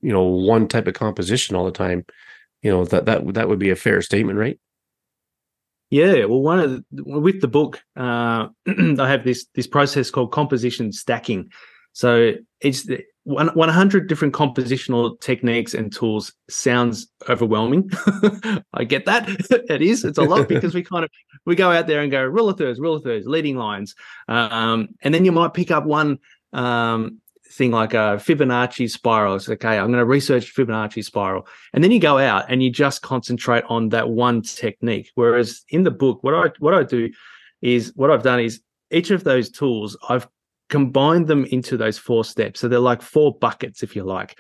you 0.01 0.13
know, 0.13 0.23
one 0.23 0.67
type 0.67 0.87
of 0.87 0.95
composition 0.95 1.57
all 1.57 1.67
the 1.67 1.73
time. 1.73 2.07
You 2.63 2.71
know 2.71 2.85
that 2.87 3.05
that 3.05 3.35
that 3.35 3.49
would 3.49 3.59
be 3.59 3.71
a 3.71 3.77
fair 3.77 4.01
statement, 4.01 4.39
right? 4.39 4.59
Yeah, 5.91 6.25
well, 6.27 6.41
one 6.41 6.61
of 6.61 6.85
the, 6.93 7.03
with 7.05 7.41
the 7.41 7.49
book, 7.49 7.81
uh, 7.97 8.49
I 8.67 9.09
have 9.09 9.25
this 9.25 9.47
this 9.55 9.67
process 9.67 10.11
called 10.11 10.33
composition 10.33 10.93
stacking. 10.93 11.51
So 11.93 12.35
it's 12.61 12.85
the, 12.85 13.05
100 13.25 14.09
different 14.09 14.33
compositional 14.35 15.21
techniques 15.21 15.75
and 15.75 15.93
tools 15.93 16.33
sounds 16.49 17.09
overwhelming. 17.29 17.91
I 18.73 18.85
get 18.85 19.05
that. 19.07 19.29
it 19.69 19.83
is. 19.83 20.05
It's 20.05 20.19
a 20.19 20.23
lot 20.23 20.49
because 20.49 20.75
we 20.75 20.83
kind 20.83 21.05
of 21.05 21.11
we 21.45 21.55
go 21.55 21.71
out 21.71 21.87
there 21.87 22.01
and 22.01 22.11
go 22.11 22.25
rule 22.25 22.49
of 22.49 22.57
thirds, 22.57 22.81
rule 22.81 22.95
of 22.95 23.03
thirds, 23.03 23.27
leading 23.27 23.57
lines, 23.57 23.95
um, 24.29 24.89
and 25.03 25.13
then 25.13 25.25
you 25.25 25.33
might 25.33 25.55
pick 25.55 25.71
up 25.71 25.85
one 25.85 26.19
um, 26.53 27.21
thing 27.51 27.73
like 27.73 27.95
a 27.95 28.19
Fibonacci 28.19 28.89
spiral. 28.91 29.37
It's 29.37 29.49
okay. 29.49 29.79
I'm 29.79 29.89
going 29.89 29.99
to 29.99 30.05
research 30.05 30.55
Fibonacci 30.55 31.05
spiral, 31.05 31.47
and 31.73 31.83
then 31.83 31.91
you 31.91 32.01
go 32.01 32.19
out 32.19 32.47
and 32.49 32.63
you 32.63 32.71
just 32.71 33.03
concentrate 33.03 33.65
on 33.69 33.89
that 33.91 34.09
one 34.09 34.43
technique. 34.43 35.11
Whereas 35.15 35.63
in 35.69 35.83
the 35.83 35.91
book, 35.91 36.23
what 36.23 36.35
I 36.35 36.51
what 36.59 36.75
I 36.75 36.83
do 36.83 37.11
is 37.63 37.93
what 37.97 38.11
I've 38.11 38.23
done 38.23 38.41
is 38.41 38.61
each 38.91 39.11
of 39.11 39.25
those 39.25 39.51
tools 39.51 39.97
I've 40.09 40.29
combined 40.69 41.27
them 41.27 41.45
into 41.47 41.77
those 41.77 41.99
four 41.99 42.25
steps. 42.25 42.61
So 42.61 42.69
they're 42.69 42.79
like 42.79 43.03
four 43.03 43.35
buckets, 43.35 43.83
if 43.83 43.95
you 43.95 44.05
like. 44.05 44.39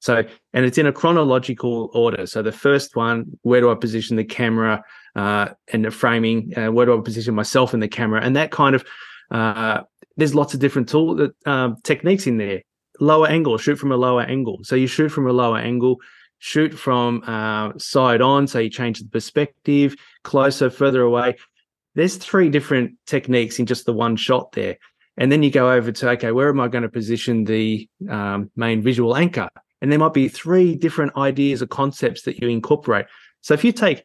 So, 0.00 0.24
and 0.52 0.64
it's 0.64 0.78
in 0.78 0.86
a 0.86 0.92
chronological 0.92 1.90
order. 1.94 2.26
So 2.26 2.42
the 2.42 2.52
first 2.52 2.96
one, 2.96 3.38
where 3.42 3.60
do 3.60 3.70
I 3.70 3.74
position 3.74 4.16
the 4.16 4.24
camera 4.24 4.82
uh, 5.14 5.50
and 5.72 5.84
the 5.84 5.90
framing? 5.90 6.56
Uh, 6.56 6.72
where 6.72 6.86
do 6.86 6.98
I 6.98 7.02
position 7.02 7.34
myself 7.34 7.74
in 7.74 7.80
the 7.80 7.88
camera? 7.88 8.20
And 8.22 8.34
that 8.34 8.50
kind 8.50 8.74
of, 8.74 8.84
uh, 9.30 9.82
there's 10.16 10.34
lots 10.34 10.54
of 10.54 10.60
different 10.60 10.88
tool 10.88 11.28
uh, 11.46 11.70
techniques 11.82 12.26
in 12.26 12.36
there. 12.36 12.62
Lower 13.00 13.28
angle, 13.28 13.56
shoot 13.58 13.76
from 13.76 13.92
a 13.92 13.96
lower 13.96 14.22
angle. 14.22 14.60
So 14.62 14.76
you 14.76 14.86
shoot 14.86 15.08
from 15.08 15.26
a 15.26 15.32
lower 15.32 15.58
angle, 15.58 15.96
shoot 16.38 16.74
from 16.74 17.22
uh, 17.26 17.72
side 17.78 18.20
on. 18.20 18.46
So 18.46 18.58
you 18.58 18.70
change 18.70 19.00
the 19.00 19.08
perspective, 19.08 19.94
closer, 20.22 20.68
further 20.68 21.02
away. 21.02 21.36
There's 21.94 22.16
three 22.16 22.50
different 22.50 22.92
techniques 23.06 23.58
in 23.58 23.66
just 23.66 23.86
the 23.86 23.92
one 23.92 24.16
shot 24.16 24.52
there. 24.52 24.76
And 25.16 25.30
then 25.30 25.42
you 25.42 25.50
go 25.50 25.70
over 25.70 25.92
to, 25.92 26.10
okay, 26.10 26.32
where 26.32 26.48
am 26.48 26.60
I 26.60 26.68
going 26.68 26.82
to 26.82 26.88
position 26.88 27.44
the 27.44 27.88
um, 28.08 28.50
main 28.56 28.82
visual 28.82 29.16
anchor? 29.16 29.48
And 29.82 29.90
there 29.90 29.98
might 29.98 30.12
be 30.12 30.28
three 30.28 30.74
different 30.76 31.16
ideas 31.16 31.62
or 31.62 31.66
concepts 31.66 32.22
that 32.22 32.40
you 32.40 32.48
incorporate. 32.48 33.06
So 33.40 33.54
if 33.54 33.64
you 33.64 33.72
take 33.72 34.04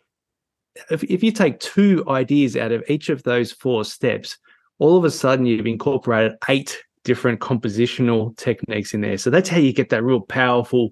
if, 0.90 1.04
if 1.04 1.24
you 1.24 1.32
take 1.32 1.60
two 1.60 2.04
ideas 2.08 2.58
out 2.58 2.72
of 2.72 2.84
each 2.90 3.10
of 3.10 3.24
those 3.24 3.52
four 3.52 3.86
steps, 3.86 4.38
all 4.80 4.98
of 4.98 5.04
a 5.06 5.12
sudden 5.12 5.46
you've 5.46 5.68
incorporated 5.68 6.34
eight 6.50 6.78
different 7.04 7.40
compositional 7.40 8.36
techniques 8.38 8.94
in 8.94 9.02
there. 9.02 9.18
So 9.18 9.30
that's 9.30 9.50
how 9.50 9.58
you 9.58 9.72
get 9.72 9.90
that 9.90 10.04
real 10.04 10.22
powerful 10.22 10.90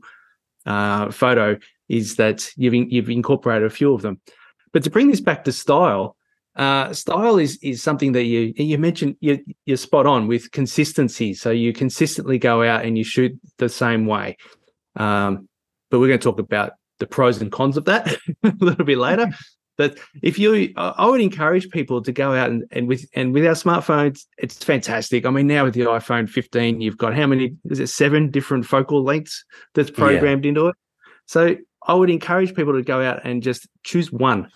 uh, 0.66 1.12
photo. 1.12 1.58
Is 1.90 2.16
that 2.16 2.50
you've 2.56 2.74
in, 2.74 2.90
you've 2.90 3.10
incorporated 3.10 3.66
a 3.66 3.70
few 3.70 3.94
of 3.94 4.02
them. 4.02 4.20
But 4.72 4.84
to 4.84 4.90
bring 4.90 5.10
this 5.10 5.20
back 5.20 5.44
to 5.44 5.52
style, 5.52 6.16
uh, 6.56 6.94
style 6.94 7.38
is 7.38 7.58
is 7.62 7.84
something 7.84 8.14
that 8.14 8.24
you 8.24 8.54
you 8.56 8.78
mentioned 8.78 9.18
you, 9.20 9.44
you're 9.66 9.78
spot 9.78 10.06
on 10.06 10.28
with 10.28 10.52
consistency. 10.52 11.34
So 11.34 11.52
you 11.52 11.74
consistently 11.74 12.38
go 12.38 12.64
out 12.64 12.86
and 12.86 12.98
you 12.98 13.04
shoot 13.04 13.38
the 13.58 13.70
same 13.70 14.06
way. 14.06 14.38
Um, 14.96 15.50
but 15.92 16.00
we're 16.00 16.08
going 16.08 16.20
to 16.20 16.24
talk 16.24 16.40
about 16.40 16.74
the 17.00 17.08
pros 17.08 17.42
and 17.42 17.52
cons 17.52 17.76
of 17.76 17.86
that 17.86 18.16
a 18.44 18.54
little 18.60 18.86
bit 18.86 18.98
later. 18.98 19.28
But 19.78 19.98
if 20.22 20.38
you, 20.38 20.72
I 20.78 21.08
would 21.08 21.22
encourage 21.22 21.70
people 21.70 22.02
to 22.04 22.12
go 22.12 22.34
out 22.34 22.52
and, 22.52 22.64
and 22.72 22.88
with 22.88 23.06
and 23.16 23.34
with 23.34 23.46
our 23.46 23.54
smartphones, 23.54 24.26
it's 24.38 24.64
fantastic. 24.64 25.26
I 25.26 25.32
mean, 25.32 25.48
now 25.48 25.64
with 25.66 25.74
the 25.74 25.82
iPhone 25.82 26.30
15, 26.30 26.80
you've 26.80 26.98
got 26.98 27.16
how 27.16 27.26
many? 27.26 27.56
Is 27.66 27.80
it 27.80 27.88
seven 27.88 28.30
different 28.30 28.66
focal 28.66 29.04
lengths 29.04 29.44
that's 29.74 29.90
programmed 29.90 30.46
yeah. 30.46 30.50
into 30.50 30.68
it? 30.68 30.76
So 31.26 31.56
I 31.88 31.94
would 31.96 32.12
encourage 32.12 32.54
people 32.54 32.74
to 32.74 32.84
go 32.84 33.02
out 33.02 33.26
and 33.26 33.42
just 33.42 33.68
choose 33.84 34.12
one 34.12 34.48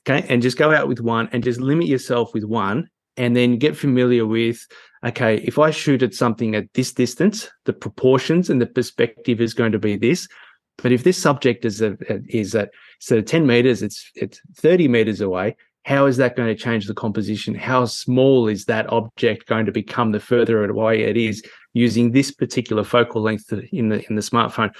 Okay. 0.00 0.26
And 0.28 0.42
just 0.42 0.56
go 0.56 0.72
out 0.72 0.88
with 0.88 1.00
one 1.00 1.28
and 1.32 1.42
just 1.42 1.60
limit 1.60 1.86
yourself 1.86 2.34
with 2.34 2.44
one 2.44 2.88
and 3.16 3.36
then 3.36 3.58
get 3.58 3.76
familiar 3.76 4.26
with 4.26 4.66
okay, 5.06 5.36
if 5.44 5.60
I 5.60 5.70
shoot 5.70 6.02
at 6.02 6.12
something 6.12 6.56
at 6.56 6.72
this 6.74 6.92
distance, 6.92 7.48
the 7.66 7.72
proportions 7.72 8.50
and 8.50 8.60
the 8.60 8.66
perspective 8.66 9.40
is 9.40 9.54
going 9.54 9.70
to 9.70 9.78
be 9.78 9.96
this. 9.96 10.26
But 10.76 10.90
if 10.90 11.04
this 11.04 11.16
subject 11.16 11.64
is 11.64 11.80
a, 11.80 11.96
is 12.28 12.56
at 12.56 12.70
of 13.10 13.24
10 13.24 13.46
meters, 13.46 13.82
it's 13.82 14.10
it's 14.14 14.40
30 14.56 14.88
meters 14.88 15.20
away, 15.20 15.56
how 15.88 16.04
is 16.04 16.18
that 16.18 16.36
going 16.36 16.54
to 16.54 16.54
change 16.54 16.86
the 16.86 16.92
composition? 16.92 17.54
How 17.54 17.86
small 17.86 18.46
is 18.46 18.66
that 18.66 18.92
object 18.92 19.46
going 19.46 19.64
to 19.64 19.72
become 19.72 20.12
the 20.12 20.20
further 20.20 20.62
away 20.62 21.02
it 21.02 21.16
is 21.16 21.42
using 21.72 22.12
this 22.12 22.30
particular 22.30 22.84
focal 22.84 23.22
length 23.22 23.50
in 23.72 23.88
the 23.88 24.04
in 24.06 24.14
the 24.14 24.20
smartphone? 24.20 24.70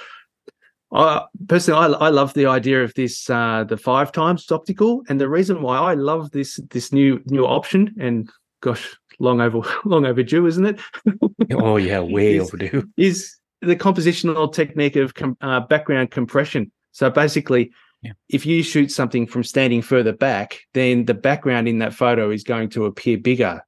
I 0.91 1.25
personally, 1.47 1.95
I, 1.95 2.07
I 2.07 2.09
love 2.09 2.35
the 2.35 2.45
idea 2.45 2.83
of 2.83 2.93
this 2.93 3.27
uh, 3.27 3.63
the 3.63 3.75
five 3.75 4.11
times 4.11 4.51
optical, 4.51 5.01
and 5.09 5.19
the 5.19 5.27
reason 5.27 5.63
why 5.63 5.77
I 5.77 5.95
love 5.95 6.29
this 6.29 6.59
this 6.69 6.93
new 6.93 7.19
new 7.25 7.45
option, 7.45 7.95
and 7.99 8.29
gosh, 8.61 8.95
long 9.17 9.41
over 9.41 9.61
long 9.85 10.05
overdue, 10.05 10.45
isn't 10.45 10.65
it? 10.65 10.79
oh 11.53 11.77
yeah, 11.77 12.01
way 12.01 12.35
is, 12.35 12.43
overdue. 12.43 12.87
Is 12.97 13.35
the 13.61 13.75
compositional 13.75 14.53
technique 14.53 14.95
of 14.95 15.15
com- 15.15 15.37
uh, 15.41 15.61
background 15.61 16.11
compression? 16.11 16.71
So 16.91 17.09
basically, 17.09 17.71
yeah. 18.01 18.13
if 18.29 18.45
you 18.45 18.63
shoot 18.63 18.91
something 18.91 19.27
from 19.27 19.43
standing 19.43 19.81
further 19.81 20.13
back, 20.13 20.61
then 20.73 21.05
the 21.05 21.13
background 21.13 21.67
in 21.67 21.79
that 21.79 21.93
photo 21.93 22.31
is 22.31 22.43
going 22.43 22.69
to 22.69 22.85
appear 22.85 23.17
bigger. 23.17 23.61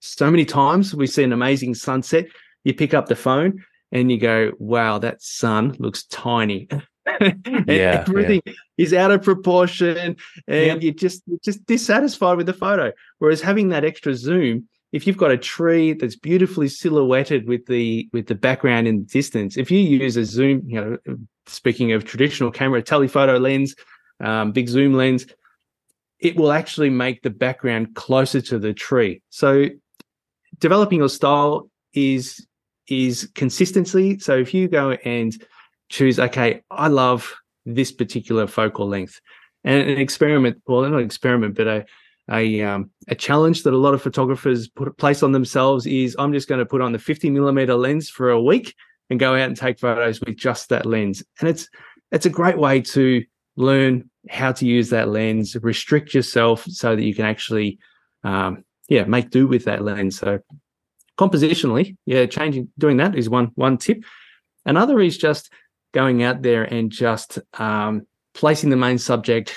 So 0.00 0.30
many 0.30 0.44
times 0.44 0.94
we 0.94 1.06
see 1.06 1.24
an 1.24 1.32
amazing 1.32 1.74
sunset. 1.74 2.26
You 2.64 2.74
pick 2.74 2.94
up 2.94 3.06
the 3.06 3.16
phone 3.16 3.64
and 3.90 4.10
you 4.10 4.18
go, 4.18 4.52
wow, 4.58 4.98
that 4.98 5.22
sun 5.22 5.74
looks 5.78 6.04
tiny. 6.04 6.68
yeah, 7.66 8.04
everything 8.06 8.42
yeah. 8.44 8.52
is 8.76 8.92
out 8.92 9.10
of 9.10 9.22
proportion 9.22 9.96
and 9.96 10.16
yeah. 10.46 10.74
you 10.74 10.92
just 10.92 11.22
you're 11.26 11.38
just 11.42 11.64
dissatisfied 11.66 12.36
with 12.36 12.46
the 12.46 12.52
photo. 12.52 12.92
Whereas 13.18 13.40
having 13.40 13.70
that 13.70 13.84
extra 13.84 14.14
zoom, 14.14 14.68
if 14.92 15.06
you've 15.06 15.16
got 15.16 15.30
a 15.30 15.38
tree 15.38 15.94
that's 15.94 16.16
beautifully 16.16 16.68
silhouetted 16.68 17.48
with 17.48 17.66
the 17.66 18.08
with 18.12 18.26
the 18.26 18.34
background 18.34 18.86
in 18.86 19.00
the 19.00 19.04
distance, 19.04 19.56
if 19.56 19.70
you 19.70 19.78
use 19.78 20.16
a 20.16 20.24
zoom, 20.24 20.62
you 20.66 20.80
know, 20.80 21.16
speaking 21.48 21.92
of 21.92 22.04
traditional 22.04 22.50
camera, 22.50 22.82
telephoto 22.82 23.38
lens, 23.38 23.74
um, 24.20 24.52
big 24.52 24.68
zoom 24.68 24.94
lens, 24.94 25.26
it 26.20 26.36
will 26.36 26.52
actually 26.52 26.90
make 26.90 27.22
the 27.22 27.30
background 27.30 27.94
closer 27.94 28.40
to 28.40 28.58
the 28.58 28.74
tree. 28.74 29.22
So 29.30 29.66
developing 30.58 30.98
your 30.98 31.08
style 31.08 31.70
is 31.94 32.46
is 32.88 33.30
consistency. 33.34 34.18
So 34.18 34.36
if 34.38 34.54
you 34.54 34.66
go 34.66 34.92
and 35.04 35.32
choose, 35.90 36.18
okay, 36.18 36.62
I 36.70 36.88
love 36.88 37.34
this 37.66 37.92
particular 37.92 38.46
focal 38.46 38.88
length, 38.88 39.20
and 39.64 39.88
an 39.88 39.98
experiment, 39.98 40.62
well, 40.66 40.82
not 40.82 40.94
an 40.94 41.04
experiment, 41.04 41.54
but 41.54 41.66
a 41.66 41.86
a 42.30 42.62
um, 42.62 42.90
a 43.08 43.14
challenge 43.14 43.62
that 43.62 43.72
a 43.72 43.76
lot 43.76 43.94
of 43.94 44.02
photographers 44.02 44.68
put 44.68 44.96
place 44.98 45.22
on 45.22 45.32
themselves 45.32 45.86
is 45.86 46.16
I'm 46.18 46.32
just 46.32 46.48
going 46.48 46.58
to 46.58 46.66
put 46.66 46.80
on 46.80 46.92
the 46.92 46.98
50 46.98 47.30
millimeter 47.30 47.74
lens 47.74 48.10
for 48.10 48.30
a 48.30 48.42
week 48.42 48.74
and 49.10 49.20
go 49.20 49.34
out 49.34 49.48
and 49.48 49.56
take 49.56 49.78
photos 49.78 50.20
with 50.20 50.36
just 50.36 50.68
that 50.68 50.86
lens. 50.86 51.22
And 51.40 51.48
it's 51.48 51.68
it's 52.12 52.26
a 52.26 52.30
great 52.30 52.58
way 52.58 52.80
to 52.80 53.24
learn 53.56 54.08
how 54.28 54.52
to 54.52 54.66
use 54.66 54.90
that 54.90 55.08
lens, 55.08 55.56
restrict 55.62 56.14
yourself 56.14 56.64
so 56.68 56.94
that 56.94 57.02
you 57.02 57.14
can 57.14 57.24
actually 57.24 57.78
um, 58.24 58.64
yeah 58.88 59.04
make 59.04 59.30
do 59.30 59.46
with 59.46 59.64
that 59.64 59.82
lens. 59.82 60.18
So 60.18 60.40
compositionally, 61.18 61.96
yeah, 62.06 62.26
changing, 62.26 62.68
doing 62.78 62.98
that 62.98 63.14
is 63.14 63.28
one 63.28 63.50
one 63.54 63.78
tip. 63.78 64.04
Another 64.66 65.00
is 65.00 65.18
just 65.18 65.50
going 65.92 66.22
out 66.22 66.42
there 66.42 66.64
and 66.64 66.90
just 66.90 67.38
um, 67.58 68.06
placing 68.34 68.70
the 68.70 68.76
main 68.76 68.98
subject 68.98 69.54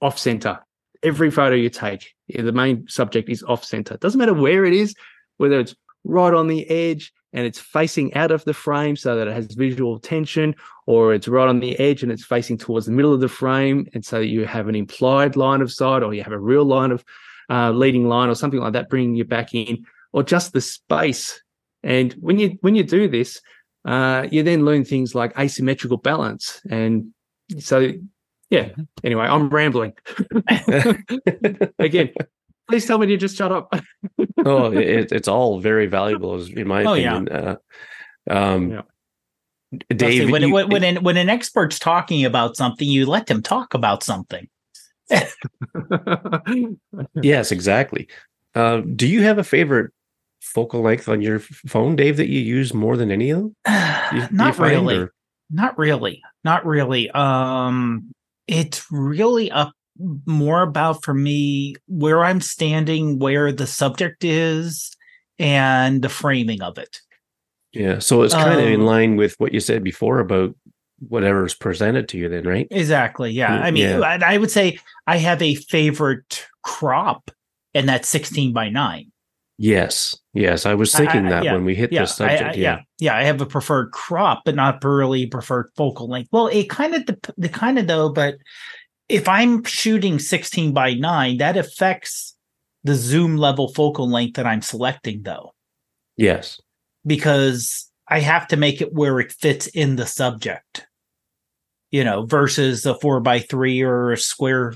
off 0.00 0.18
center. 0.18 0.60
every 1.02 1.30
photo 1.30 1.54
you 1.54 1.68
take, 1.68 2.14
the 2.28 2.52
main 2.52 2.86
subject 2.88 3.28
is 3.28 3.42
off 3.42 3.64
center. 3.64 3.96
Doesn't 3.96 4.18
matter 4.18 4.34
where 4.34 4.64
it 4.64 4.72
is, 4.72 4.94
whether 5.36 5.58
it's 5.58 5.74
right 6.04 6.32
on 6.32 6.46
the 6.46 6.68
edge 6.70 7.12
and 7.32 7.46
it's 7.46 7.58
facing 7.58 8.12
out 8.14 8.30
of 8.30 8.44
the 8.44 8.54
frame 8.54 8.96
so 8.96 9.16
that 9.16 9.28
it 9.28 9.34
has 9.34 9.46
visual 9.54 9.98
tension, 9.98 10.54
or 10.86 11.14
it's 11.14 11.28
right 11.28 11.48
on 11.48 11.60
the 11.60 11.78
edge 11.78 12.02
and 12.02 12.12
it's 12.12 12.24
facing 12.24 12.58
towards 12.58 12.86
the 12.86 12.92
middle 12.92 13.12
of 13.12 13.20
the 13.20 13.28
frame, 13.28 13.86
and 13.94 14.04
so 14.04 14.20
you 14.20 14.46
have 14.46 14.68
an 14.68 14.74
implied 14.74 15.36
line 15.36 15.60
of 15.60 15.72
sight, 15.72 16.02
or 16.02 16.14
you 16.14 16.22
have 16.22 16.32
a 16.32 16.38
real 16.38 16.64
line 16.64 16.90
of 16.90 17.04
uh, 17.50 17.70
leading 17.70 18.08
line, 18.08 18.28
or 18.28 18.34
something 18.34 18.60
like 18.60 18.72
that, 18.74 18.88
bringing 18.88 19.14
you 19.14 19.24
back 19.24 19.54
in, 19.54 19.84
or 20.12 20.22
just 20.22 20.52
the 20.52 20.60
space. 20.60 21.42
And 21.82 22.12
when 22.14 22.38
you 22.38 22.58
when 22.60 22.74
you 22.74 22.84
do 22.84 23.08
this, 23.08 23.40
uh, 23.84 24.26
you 24.30 24.42
then 24.42 24.64
learn 24.64 24.84
things 24.84 25.14
like 25.14 25.38
asymmetrical 25.38 25.96
balance, 25.96 26.60
and 26.70 27.12
so 27.58 27.92
yeah. 28.50 28.68
Anyway, 29.02 29.24
I'm 29.24 29.48
rambling 29.48 29.94
again. 31.78 32.12
Please 32.68 32.86
tell 32.86 32.98
me 32.98 33.06
to 33.08 33.16
just 33.16 33.36
shut 33.36 33.52
up. 33.52 33.72
oh, 34.44 34.72
it, 34.72 35.12
it's 35.12 35.28
all 35.28 35.60
very 35.60 35.86
valuable, 35.86 36.42
in 36.42 36.68
my 36.68 36.84
oh, 36.84 36.92
opinion. 36.92 37.28
Yeah. 37.30 37.54
Uh, 38.30 38.34
um, 38.34 38.70
yeah. 38.70 38.82
Dave, 39.88 40.30
when, 40.30 40.42
you, 40.42 40.52
when, 40.52 40.68
when, 40.68 40.84
an, 40.84 41.02
when 41.02 41.16
an 41.16 41.28
expert's 41.28 41.78
talking 41.78 42.24
about 42.24 42.56
something, 42.56 42.86
you 42.86 43.06
let 43.06 43.26
them 43.26 43.42
talk 43.42 43.74
about 43.74 44.02
something. 44.02 44.48
yes, 47.22 47.50
exactly. 47.50 48.08
Uh, 48.54 48.82
do 48.94 49.06
you 49.08 49.22
have 49.22 49.38
a 49.38 49.44
favorite 49.44 49.92
focal 50.40 50.82
length 50.82 51.08
on 51.08 51.22
your 51.22 51.38
phone, 51.40 51.96
Dave, 51.96 52.18
that 52.18 52.28
you 52.28 52.40
use 52.40 52.74
more 52.74 52.96
than 52.96 53.10
any 53.10 53.30
of 53.30 53.38
them? 53.38 53.56
You, 54.12 54.28
Not 54.30 54.58
really. 54.58 54.98
Or? 54.98 55.14
Not 55.50 55.78
really. 55.78 56.22
Not 56.44 56.66
really. 56.66 57.10
Um, 57.12 58.12
it's 58.46 58.84
really 58.90 59.50
up 59.50 59.72
more 60.26 60.62
about 60.62 61.02
for 61.04 61.14
me 61.14 61.74
where 61.86 62.24
I'm 62.24 62.40
standing, 62.40 63.18
where 63.18 63.52
the 63.52 63.66
subject 63.66 64.24
is, 64.24 64.94
and 65.38 66.02
the 66.02 66.08
framing 66.08 66.62
of 66.62 66.78
it. 66.78 67.00
Yeah. 67.72 67.98
So 67.98 68.22
it's 68.22 68.34
kind 68.34 68.60
um, 68.60 68.66
of 68.66 68.70
in 68.70 68.84
line 68.84 69.16
with 69.16 69.38
what 69.38 69.52
you 69.52 69.60
said 69.60 69.82
before 69.82 70.18
about 70.18 70.54
whatever's 71.08 71.54
presented 71.54 72.08
to 72.10 72.18
you, 72.18 72.28
then, 72.28 72.44
right? 72.44 72.68
Exactly. 72.70 73.32
Yeah. 73.32 73.52
I 73.52 73.70
mean, 73.70 73.88
yeah. 73.88 74.18
I 74.24 74.38
would 74.38 74.50
say 74.50 74.78
I 75.06 75.16
have 75.16 75.42
a 75.42 75.54
favorite 75.54 76.46
crop, 76.62 77.30
and 77.74 77.88
that's 77.88 78.08
16 78.08 78.52
by 78.52 78.68
9. 78.68 79.10
Yes. 79.58 80.18
Yes. 80.34 80.66
I 80.66 80.74
was 80.74 80.94
thinking 80.94 81.24
I, 81.24 81.28
I, 81.28 81.30
that 81.30 81.44
yeah, 81.44 81.52
when 81.54 81.64
we 81.64 81.74
hit 81.74 81.92
yeah, 81.92 82.00
this 82.02 82.16
subject. 82.16 82.56
I, 82.56 82.60
yeah. 82.60 82.80
Yeah. 82.98 83.16
I 83.16 83.24
have 83.24 83.40
a 83.40 83.46
preferred 83.46 83.92
crop, 83.92 84.42
but 84.44 84.54
not 84.54 84.82
really 84.84 85.26
preferred 85.26 85.70
focal 85.76 86.08
length. 86.08 86.28
Well, 86.32 86.48
it 86.48 86.68
kind 86.68 86.94
of, 86.94 87.08
the 87.36 87.48
kind 87.48 87.78
of 87.78 87.86
though, 87.86 88.08
but 88.08 88.36
if 89.12 89.28
I'm 89.28 89.62
shooting 89.64 90.18
16 90.18 90.72
by 90.72 90.94
9, 90.94 91.36
that 91.36 91.58
affects 91.58 92.34
the 92.82 92.94
zoom 92.94 93.36
level 93.36 93.72
focal 93.72 94.08
length 94.08 94.36
that 94.36 94.46
I'm 94.46 94.62
selecting, 94.62 95.22
though. 95.22 95.52
Yes. 96.16 96.60
Because 97.06 97.90
I 98.08 98.20
have 98.20 98.48
to 98.48 98.56
make 98.56 98.80
it 98.80 98.94
where 98.94 99.20
it 99.20 99.30
fits 99.30 99.66
in 99.66 99.96
the 99.96 100.06
subject, 100.06 100.86
you 101.90 102.04
know, 102.04 102.24
versus 102.24 102.86
a 102.86 102.94
four 102.94 103.20
by 103.20 103.40
three 103.40 103.82
or 103.82 104.12
a 104.12 104.16
square, 104.16 104.74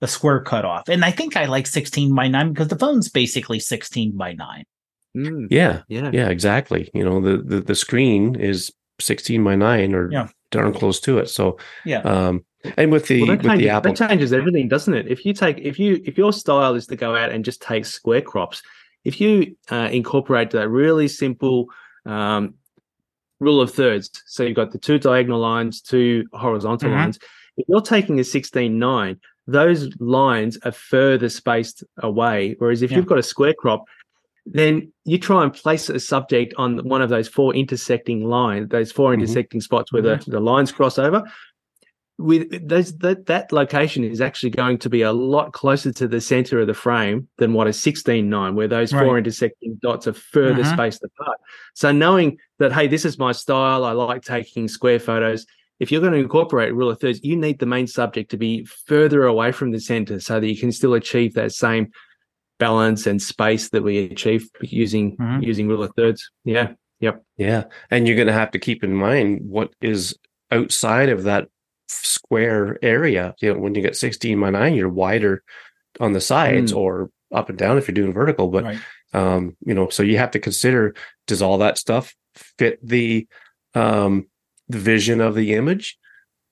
a 0.00 0.08
square 0.08 0.42
cutoff. 0.42 0.88
And 0.88 1.04
I 1.04 1.12
think 1.12 1.36
I 1.36 1.46
like 1.46 1.68
16 1.68 2.12
by 2.14 2.26
9 2.26 2.52
because 2.52 2.68
the 2.68 2.78
phone's 2.78 3.08
basically 3.08 3.60
16 3.60 4.16
by 4.16 4.32
9. 4.32 4.64
Mm, 5.16 5.46
yeah, 5.50 5.82
yeah, 5.88 6.10
yeah, 6.12 6.28
exactly. 6.28 6.90
You 6.94 7.04
know, 7.04 7.20
the, 7.20 7.42
the 7.42 7.60
the 7.60 7.74
screen 7.74 8.36
is 8.36 8.72
16 9.00 9.42
by 9.42 9.56
9 9.56 9.94
or 9.94 10.10
yeah. 10.12 10.28
darn 10.50 10.72
close 10.72 11.00
to 11.00 11.18
it. 11.18 11.28
So, 11.28 11.58
yeah. 11.84 12.00
Um, 12.02 12.44
and 12.76 12.92
with 12.92 13.06
the 13.06 13.22
well, 13.22 13.30
with 13.30 13.42
changes, 13.42 13.64
the 13.64 13.70
Apple, 13.70 13.92
that 13.92 14.08
changes 14.08 14.32
everything, 14.32 14.68
doesn't 14.68 14.92
it? 14.92 15.08
If 15.08 15.24
you 15.24 15.32
take 15.32 15.58
if 15.58 15.78
you 15.78 16.00
if 16.04 16.18
your 16.18 16.32
style 16.32 16.74
is 16.74 16.86
to 16.88 16.96
go 16.96 17.16
out 17.16 17.30
and 17.30 17.44
just 17.44 17.62
take 17.62 17.84
square 17.84 18.20
crops, 18.20 18.62
if 19.04 19.20
you 19.20 19.56
uh, 19.70 19.88
incorporate 19.90 20.50
that 20.50 20.68
really 20.68 21.08
simple 21.08 21.66
um, 22.04 22.54
rule 23.38 23.60
of 23.60 23.72
thirds, 23.72 24.10
so 24.26 24.42
you've 24.42 24.56
got 24.56 24.72
the 24.72 24.78
two 24.78 24.98
diagonal 24.98 25.40
lines, 25.40 25.80
two 25.80 26.26
horizontal 26.32 26.90
mm-hmm. 26.90 26.98
lines. 26.98 27.18
If 27.56 27.66
you're 27.68 27.80
taking 27.80 28.20
a 28.20 28.24
sixteen 28.24 28.78
nine, 28.78 29.18
those 29.46 29.88
lines 29.98 30.58
are 30.64 30.72
further 30.72 31.28
spaced 31.28 31.82
away. 31.98 32.56
Whereas 32.58 32.82
if 32.82 32.90
yeah. 32.90 32.98
you've 32.98 33.06
got 33.06 33.18
a 33.18 33.22
square 33.22 33.54
crop, 33.54 33.84
then 34.44 34.92
you 35.04 35.18
try 35.18 35.44
and 35.44 35.52
place 35.52 35.88
a 35.88 36.00
subject 36.00 36.52
on 36.58 36.78
one 36.88 37.00
of 37.00 37.08
those 37.08 37.28
four 37.28 37.54
intersecting 37.54 38.24
lines, 38.24 38.68
those 38.68 38.92
4 38.92 39.10
mm-hmm. 39.10 39.20
intersecting 39.20 39.60
spots 39.60 39.92
where 39.92 40.02
mm-hmm. 40.02 40.30
the, 40.30 40.38
the 40.38 40.40
lines 40.40 40.72
cross 40.72 40.98
over 40.98 41.22
with 42.20 42.68
those 42.68 42.96
that 42.98 43.26
that 43.26 43.50
location 43.50 44.04
is 44.04 44.20
actually 44.20 44.50
going 44.50 44.78
to 44.78 44.90
be 44.90 45.02
a 45.02 45.12
lot 45.12 45.52
closer 45.52 45.90
to 45.90 46.06
the 46.06 46.20
center 46.20 46.60
of 46.60 46.66
the 46.66 46.74
frame 46.74 47.26
than 47.38 47.54
what 47.54 47.66
a 47.66 47.70
16.9 47.70 48.54
where 48.54 48.68
those 48.68 48.92
right. 48.92 49.04
four 49.04 49.16
intersecting 49.16 49.78
dots 49.80 50.06
are 50.06 50.12
further 50.12 50.60
uh-huh. 50.60 50.74
spaced 50.74 51.02
apart 51.02 51.38
so 51.74 51.90
knowing 51.90 52.36
that 52.58 52.72
hey 52.72 52.86
this 52.86 53.04
is 53.04 53.18
my 53.18 53.32
style 53.32 53.84
i 53.84 53.92
like 53.92 54.22
taking 54.22 54.68
square 54.68 54.98
photos 54.98 55.46
if 55.78 55.90
you're 55.90 56.02
going 56.02 56.12
to 56.12 56.18
incorporate 56.18 56.74
rule 56.74 56.90
of 56.90 57.00
thirds 57.00 57.20
you 57.24 57.36
need 57.36 57.58
the 57.58 57.66
main 57.66 57.86
subject 57.86 58.30
to 58.30 58.36
be 58.36 58.64
further 58.64 59.24
away 59.24 59.50
from 59.50 59.70
the 59.70 59.80
center 59.80 60.20
so 60.20 60.38
that 60.38 60.46
you 60.46 60.56
can 60.56 60.70
still 60.70 60.94
achieve 60.94 61.34
that 61.34 61.52
same 61.52 61.90
balance 62.58 63.06
and 63.06 63.22
space 63.22 63.70
that 63.70 63.82
we 63.82 63.98
achieve 63.98 64.48
using 64.60 65.16
uh-huh. 65.18 65.38
using 65.40 65.68
rule 65.68 65.82
of 65.82 65.92
thirds 65.96 66.30
yeah 66.44 66.72
yep 67.00 67.24
yeah 67.38 67.64
and 67.90 68.06
you're 68.06 68.16
going 68.16 68.26
to 68.26 68.32
have 68.32 68.50
to 68.50 68.58
keep 68.58 68.84
in 68.84 68.94
mind 68.94 69.40
what 69.42 69.72
is 69.80 70.14
outside 70.50 71.08
of 71.08 71.22
that 71.22 71.48
square 71.90 72.78
area. 72.82 73.34
You 73.40 73.54
know, 73.54 73.60
when 73.60 73.74
you 73.74 73.82
get 73.82 73.96
16 73.96 74.40
by 74.40 74.50
9, 74.50 74.74
you're 74.74 74.88
wider 74.88 75.42
on 75.98 76.12
the 76.12 76.20
sides 76.20 76.72
mm. 76.72 76.76
or 76.76 77.10
up 77.32 77.48
and 77.48 77.58
down 77.58 77.78
if 77.78 77.88
you're 77.88 77.94
doing 77.94 78.12
vertical. 78.12 78.48
But 78.48 78.64
right. 78.64 78.78
um, 79.12 79.56
you 79.64 79.74
know, 79.74 79.88
so 79.88 80.02
you 80.02 80.18
have 80.18 80.30
to 80.32 80.38
consider 80.38 80.94
does 81.26 81.42
all 81.42 81.58
that 81.58 81.78
stuff 81.78 82.14
fit 82.34 82.78
the 82.86 83.26
um 83.74 84.26
the 84.68 84.78
vision 84.78 85.20
of 85.20 85.34
the 85.34 85.54
image 85.54 85.98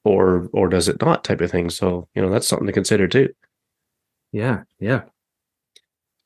or 0.04 0.48
or 0.52 0.68
does 0.68 0.88
it 0.88 1.00
not 1.00 1.24
type 1.24 1.40
of 1.40 1.50
thing. 1.50 1.70
So, 1.70 2.08
you 2.14 2.22
know, 2.22 2.30
that's 2.30 2.46
something 2.46 2.66
to 2.66 2.72
consider 2.72 3.08
too. 3.08 3.30
Yeah, 4.32 4.64
yeah. 4.78 5.02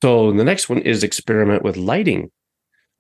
So 0.03 0.33
the 0.33 0.45
next 0.45 0.69
one 0.69 0.79
is 0.79 1.05
experiment 1.05 1.63
with 1.63 1.77
lighting. 1.77 2.31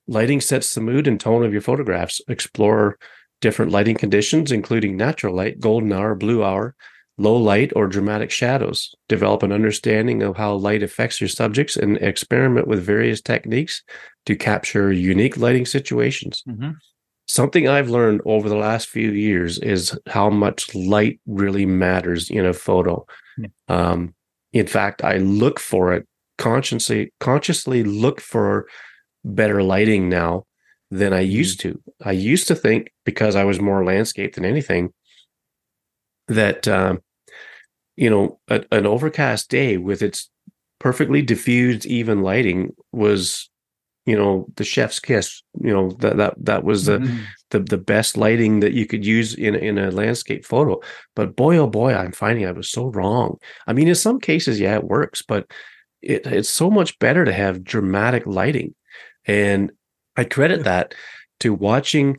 Lighting 0.06 0.40
sets 0.40 0.74
the 0.74 0.80
mood 0.80 1.06
and 1.06 1.18
tone 1.18 1.44
of 1.44 1.52
your 1.52 1.62
photographs. 1.62 2.20
Explore 2.28 2.98
different 3.42 3.72
lighting 3.72 3.96
conditions, 3.96 4.50
including 4.50 4.96
natural 4.96 5.34
light, 5.34 5.60
golden 5.60 5.92
hour, 5.92 6.14
blue 6.14 6.42
hour, 6.42 6.74
low 7.18 7.36
light, 7.36 7.72
or 7.76 7.86
dramatic 7.86 8.30
shadows. 8.30 8.94
Develop 9.08 9.42
an 9.42 9.52
understanding 9.52 10.22
of 10.22 10.36
how 10.36 10.54
light 10.54 10.82
affects 10.82 11.20
your 11.20 11.28
subjects 11.28 11.76
and 11.76 11.98
experiment 11.98 12.66
with 12.66 12.82
various 12.82 13.20
techniques 13.20 13.82
to 14.24 14.36
capture 14.36 14.90
unique 14.90 15.36
lighting 15.36 15.66
situations. 15.66 16.42
Mm-hmm. 16.48 16.70
Something 17.26 17.68
I've 17.68 17.90
learned 17.90 18.22
over 18.24 18.48
the 18.48 18.56
last 18.56 18.88
few 18.88 19.10
years 19.10 19.58
is 19.58 19.98
how 20.06 20.30
much 20.30 20.74
light 20.74 21.20
really 21.26 21.66
matters 21.66 22.30
in 22.30 22.46
a 22.46 22.52
photo. 22.52 23.04
Yeah. 23.36 23.48
Um, 23.68 24.14
in 24.52 24.66
fact, 24.66 25.02
I 25.04 25.18
look 25.18 25.58
for 25.58 25.92
it 25.92 26.06
consciously, 26.38 27.12
consciously 27.20 27.82
look 27.84 28.20
for 28.20 28.66
better 29.24 29.62
lighting 29.62 30.08
now 30.08 30.44
than 30.92 31.14
I 31.14 31.22
mm-hmm. 31.22 31.32
used 31.32 31.60
to. 31.60 31.80
I 32.04 32.12
used 32.12 32.48
to 32.48 32.54
think 32.54 32.92
because 33.04 33.34
I 33.34 33.44
was 33.44 33.58
more 33.60 33.82
landscape 33.82 34.34
than 34.34 34.44
anything 34.44 34.92
that 36.28 36.68
um, 36.68 37.00
you 37.96 38.10
know 38.10 38.38
a, 38.48 38.62
an 38.70 38.86
overcast 38.86 39.48
day 39.48 39.78
with 39.78 40.02
its 40.02 40.30
perfectly 40.78 41.22
diffused 41.22 41.86
even 41.86 42.22
lighting 42.22 42.74
was 42.92 43.48
you 44.04 44.16
know 44.16 44.46
the 44.56 44.64
chef's 44.64 45.00
kiss 45.00 45.42
you 45.60 45.72
know 45.72 45.92
that 46.00 46.18
that 46.18 46.34
that 46.36 46.64
was 46.64 46.84
the 46.84 46.98
mm-hmm. 46.98 47.22
the 47.50 47.60
the 47.60 47.78
best 47.78 48.16
lighting 48.16 48.60
that 48.60 48.72
you 48.72 48.84
could 48.84 49.06
use 49.06 49.34
in 49.34 49.54
in 49.54 49.78
a 49.78 49.90
landscape 49.92 50.44
photo 50.44 50.78
but 51.14 51.36
boy 51.36 51.56
oh 51.56 51.68
boy 51.68 51.94
i'm 51.94 52.12
finding 52.12 52.44
i 52.44 52.52
was 52.52 52.68
so 52.68 52.86
wrong 52.88 53.38
i 53.66 53.72
mean 53.72 53.88
in 53.88 53.94
some 53.94 54.18
cases 54.18 54.58
yeah 54.58 54.74
it 54.74 54.84
works 54.84 55.22
but 55.22 55.46
it, 56.02 56.26
it's 56.26 56.50
so 56.50 56.68
much 56.68 56.98
better 56.98 57.24
to 57.24 57.32
have 57.32 57.62
dramatic 57.62 58.26
lighting 58.26 58.74
and 59.24 59.70
I 60.16 60.24
credit 60.24 60.64
that 60.64 60.94
to 61.40 61.54
watching 61.54 62.18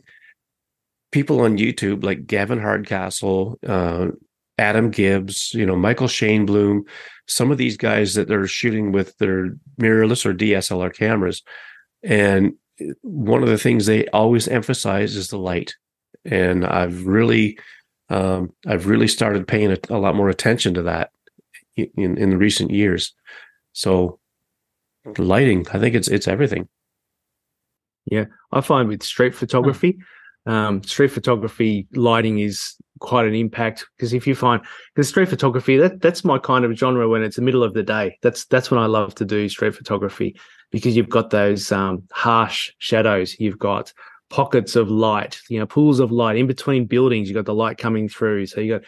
people 1.12 1.40
on 1.40 1.58
YouTube 1.58 2.04
like 2.04 2.26
Gavin 2.26 2.60
Hardcastle, 2.60 3.58
uh, 3.66 4.08
Adam 4.58 4.90
Gibbs, 4.90 5.52
you 5.54 5.64
know, 5.64 5.76
Michael 5.76 6.06
Shainblum, 6.06 6.82
some 7.26 7.50
of 7.50 7.58
these 7.58 7.76
guys 7.76 8.14
that 8.14 8.28
they're 8.28 8.46
shooting 8.46 8.92
with 8.92 9.16
their 9.18 9.56
mirrorless 9.80 10.26
or 10.26 10.34
DSLR 10.34 10.94
cameras. 10.94 11.42
And 12.02 12.54
one 13.02 13.42
of 13.42 13.48
the 13.48 13.58
things 13.58 13.86
they 13.86 14.06
always 14.08 14.48
emphasize 14.48 15.16
is 15.16 15.28
the 15.28 15.38
light. 15.38 15.74
And 16.24 16.64
I've 16.64 17.06
really, 17.06 17.58
um, 18.08 18.52
I've 18.66 18.86
really 18.86 19.08
started 19.08 19.48
paying 19.48 19.72
a, 19.72 19.78
a, 19.90 19.98
lot 19.98 20.14
more 20.14 20.28
attention 20.28 20.74
to 20.74 20.82
that 20.82 21.10
in, 21.76 22.18
in 22.18 22.30
the 22.30 22.38
recent 22.38 22.70
years. 22.70 23.14
So 23.72 24.18
lighting, 25.18 25.66
I 25.72 25.78
think 25.78 25.94
it's, 25.94 26.08
it's 26.08 26.28
everything. 26.28 26.68
Yeah, 28.06 28.24
I 28.52 28.60
find 28.60 28.88
with 28.88 29.02
street 29.02 29.34
photography, 29.34 29.98
um, 30.46 30.82
street 30.82 31.08
photography 31.08 31.86
lighting 31.94 32.38
is 32.38 32.76
quite 33.00 33.26
an 33.26 33.34
impact 33.34 33.86
because 33.96 34.12
if 34.12 34.26
you 34.26 34.34
find 34.34 34.62
because 34.94 35.08
street 35.08 35.28
photography 35.28 35.76
that 35.76 36.00
that's 36.00 36.24
my 36.24 36.38
kind 36.38 36.64
of 36.64 36.72
genre 36.72 37.08
when 37.08 37.22
it's 37.22 37.36
the 37.36 37.42
middle 37.42 37.62
of 37.62 37.74
the 37.74 37.82
day. 37.82 38.18
That's 38.22 38.44
that's 38.46 38.70
when 38.70 38.80
i 38.80 38.86
love 38.86 39.14
to 39.16 39.24
do 39.24 39.48
street 39.48 39.74
photography 39.74 40.36
because 40.70 40.96
you've 40.96 41.08
got 41.08 41.30
those 41.30 41.72
um, 41.72 42.02
harsh 42.12 42.72
shadows. 42.78 43.38
You've 43.38 43.58
got 43.58 43.92
pockets 44.30 44.74
of 44.74 44.90
light 44.90 45.38
you 45.48 45.58
know 45.58 45.66
pools 45.66 46.00
of 46.00 46.12
light 46.12 46.36
in 46.36 46.46
between 46.46 46.86
buildings. 46.86 47.28
You've 47.28 47.36
got 47.36 47.46
the 47.46 47.54
light 47.54 47.78
coming 47.78 48.08
through. 48.08 48.46
So 48.46 48.60
you 48.60 48.78
got 48.78 48.82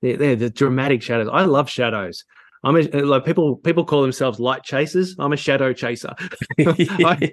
they're, 0.00 0.36
the 0.36 0.50
dramatic 0.50 1.02
shadows. 1.02 1.28
I 1.32 1.44
love 1.44 1.68
shadows 1.68 2.24
I'm 2.64 2.76
a, 2.76 2.82
like 2.82 3.24
people. 3.24 3.56
People 3.56 3.84
call 3.84 4.02
themselves 4.02 4.38
light 4.38 4.62
chasers. 4.62 5.16
I'm 5.18 5.32
a 5.32 5.36
shadow 5.36 5.72
chaser. 5.72 6.14
I, 6.58 7.32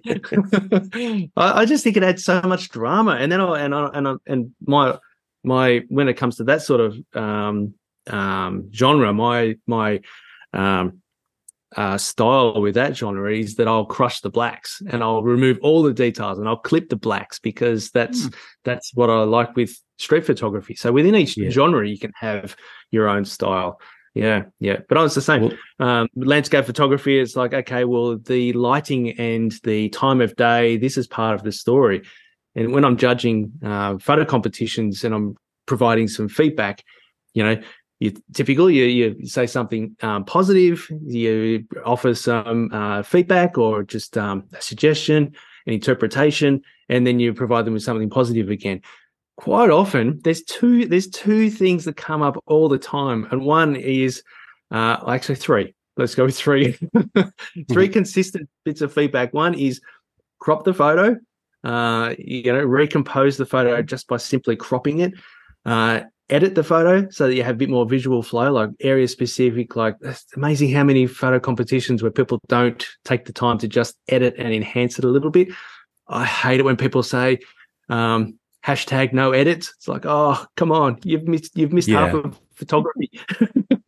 I, 1.37 1.65
just 1.65 1.83
think 1.83 1.97
it 1.97 2.03
adds 2.03 2.23
so 2.23 2.41
much 2.41 2.69
drama, 2.69 3.11
and 3.11 3.31
then 3.31 3.39
I, 3.39 3.59
and 3.59 3.75
I, 3.75 3.89
and 3.93 4.07
I, 4.07 4.13
and 4.25 4.51
my 4.65 4.97
my 5.43 5.81
when 5.89 6.07
it 6.07 6.15
comes 6.15 6.37
to 6.37 6.43
that 6.45 6.63
sort 6.63 6.81
of 6.81 6.97
um, 7.13 7.75
um, 8.07 8.69
genre, 8.73 9.13
my 9.13 9.55
my 9.67 10.01
um, 10.53 11.01
uh, 11.75 11.97
style 11.97 12.59
with 12.61 12.75
that 12.75 12.97
genre 12.97 13.31
is 13.31 13.55
that 13.55 13.67
I'll 13.67 13.85
crush 13.85 14.21
the 14.21 14.29
blacks 14.29 14.81
and 14.89 15.03
I'll 15.03 15.21
remove 15.21 15.59
all 15.61 15.83
the 15.83 15.93
details 15.93 16.39
and 16.39 16.47
I'll 16.47 16.57
clip 16.57 16.89
the 16.89 16.95
blacks 16.95 17.39
because 17.39 17.91
that's 17.91 18.25
mm. 18.25 18.35
that's 18.63 18.93
what 18.95 19.09
I 19.09 19.23
like 19.23 19.55
with 19.55 19.79
street 19.97 20.25
photography. 20.25 20.75
So 20.75 20.91
within 20.91 21.15
each 21.15 21.37
yeah. 21.37 21.49
genre, 21.49 21.87
you 21.87 21.99
can 21.99 22.13
have 22.19 22.55
your 22.89 23.07
own 23.07 23.25
style. 23.25 23.79
Yeah, 24.19 24.43
yeah. 24.59 24.79
But 24.89 24.97
I 24.97 25.01
was 25.01 25.15
the 25.15 25.21
same. 25.21 25.57
Um, 25.79 26.09
landscape 26.15 26.65
photography 26.65 27.17
is 27.17 27.37
like, 27.37 27.53
okay, 27.53 27.85
well, 27.85 28.17
the 28.17 28.51
lighting 28.53 29.17
and 29.17 29.53
the 29.63 29.87
time 29.89 30.19
of 30.19 30.35
day, 30.35 30.75
this 30.77 30.97
is 30.97 31.07
part 31.07 31.35
of 31.35 31.43
the 31.43 31.53
story. 31.53 32.01
And 32.55 32.73
when 32.73 32.83
I'm 32.83 32.97
judging 32.97 33.51
uh, 33.63 33.97
photo 33.97 34.25
competitions 34.25 35.05
and 35.05 35.15
I'm 35.15 35.37
providing 35.67 36.09
some 36.09 36.27
feedback, 36.27 36.83
you 37.33 37.43
know, 37.43 37.61
you 37.99 38.13
typically 38.33 38.75
you, 38.75 38.85
you 38.85 39.25
say 39.25 39.47
something 39.47 39.95
um, 40.01 40.25
positive, 40.25 40.85
you 41.05 41.65
offer 41.85 42.13
some 42.13 42.69
uh, 42.73 43.03
feedback 43.03 43.57
or 43.57 43.83
just 43.83 44.17
um, 44.17 44.43
a 44.53 44.61
suggestion, 44.61 45.33
an 45.65 45.73
interpretation, 45.73 46.61
and 46.89 47.07
then 47.07 47.19
you 47.19 47.33
provide 47.33 47.65
them 47.65 47.73
with 47.73 47.83
something 47.83 48.09
positive 48.09 48.49
again. 48.49 48.81
Quite 49.39 49.69
often, 49.69 50.19
there's 50.23 50.43
two 50.43 50.85
there's 50.85 51.07
two 51.07 51.49
things 51.49 51.85
that 51.85 51.95
come 51.95 52.21
up 52.21 52.37
all 52.45 52.67
the 52.67 52.77
time, 52.77 53.27
and 53.31 53.41
one 53.41 53.75
is 53.75 54.21
uh, 54.71 54.97
actually 55.07 55.35
three. 55.35 55.73
Let's 55.97 56.15
go 56.15 56.25
with 56.25 56.37
three. 56.37 56.71
3 56.91 56.91
mm-hmm. 57.15 57.85
consistent 57.91 58.49
bits 58.63 58.81
of 58.81 58.93
feedback. 58.93 59.33
One 59.33 59.53
is 59.53 59.81
crop 60.39 60.63
the 60.63 60.73
photo 60.73 61.17
uh, 61.63 62.15
you 62.17 62.51
know, 62.51 62.63
recompose 62.63 63.37
the 63.37 63.45
photo 63.45 63.81
just 63.81 64.07
by 64.07 64.17
simply 64.17 64.55
cropping 64.55 64.99
it. 64.99 65.13
Uh, 65.65 66.01
edit 66.29 66.55
the 66.55 66.63
photo 66.63 67.09
so 67.09 67.27
that 67.27 67.35
you 67.35 67.43
have 67.43 67.55
a 67.55 67.57
bit 67.57 67.69
more 67.69 67.87
visual 67.87 68.21
flow, 68.21 68.51
like 68.51 68.69
area 68.81 69.07
specific. 69.07 69.75
Like 69.75 69.95
it's 70.01 70.25
amazing 70.35 70.71
how 70.71 70.83
many 70.83 71.07
photo 71.07 71.39
competitions 71.39 72.01
where 72.01 72.11
people 72.11 72.39
don't 72.47 72.85
take 73.03 73.25
the 73.25 73.33
time 73.33 73.57
to 73.59 73.67
just 73.67 73.97
edit 74.07 74.35
and 74.37 74.53
enhance 74.53 74.99
it 74.99 75.05
a 75.05 75.09
little 75.09 75.31
bit. 75.31 75.49
I 76.07 76.25
hate 76.25 76.59
it 76.59 76.63
when 76.63 76.77
people 76.77 77.03
say 77.03 77.39
um, 77.89 78.39
hashtag 78.69 79.13
no 79.13 79.31
edits. 79.31 79.73
It's 79.77 79.87
like, 79.87 80.05
oh, 80.05 80.45
come 80.55 80.71
on, 80.71 80.99
you've 81.03 81.27
missed 81.27 81.57
you've 81.57 81.73
missed 81.73 81.87
yeah. 81.87 82.07
half 82.07 82.13
of 82.13 82.39
photography. 82.53 83.11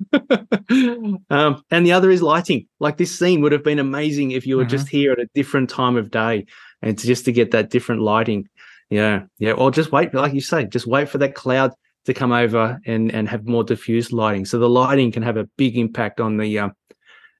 um, 1.30 1.64
and 1.70 1.86
the 1.86 1.92
other 1.92 2.10
is 2.10 2.22
lighting. 2.22 2.68
Like 2.80 2.98
this 2.98 3.18
scene 3.18 3.42
would 3.42 3.52
have 3.52 3.64
been 3.64 3.80
amazing 3.80 4.32
if 4.32 4.48
you 4.48 4.58
were 4.58 4.64
mm-hmm. 4.64 4.70
just 4.70 4.90
here 4.90 5.12
at 5.12 5.20
a 5.20 5.28
different 5.36 5.70
time 5.70 5.98
of 5.98 6.10
day 6.12 6.46
and 6.82 6.98
to, 6.98 7.08
just 7.08 7.26
to 7.26 7.32
get 7.32 7.52
that 7.52 7.70
different 7.70 8.02
lighting. 8.02 8.48
Yeah, 8.90 9.24
yeah. 9.38 9.54
Or 9.54 9.72
just 9.72 9.92
wait, 9.92 10.14
like 10.14 10.34
you 10.34 10.42
say, 10.42 10.66
just 10.66 10.88
wait 10.88 11.10
for 11.10 11.18
that 11.20 11.36
cloud 11.36 11.74
to 12.06 12.14
come 12.14 12.32
over 12.32 12.80
and 12.86 13.12
and 13.12 13.30
have 13.30 13.46
more 13.46 13.64
diffused 13.64 14.12
lighting. 14.12 14.46
So 14.46 14.58
the 14.58 14.70
lighting 14.70 15.12
can 15.12 15.24
have 15.24 15.38
a 15.38 15.46
big 15.58 15.78
impact 15.78 16.20
on 16.20 16.38
the 16.38 16.60
uh, 16.60 16.70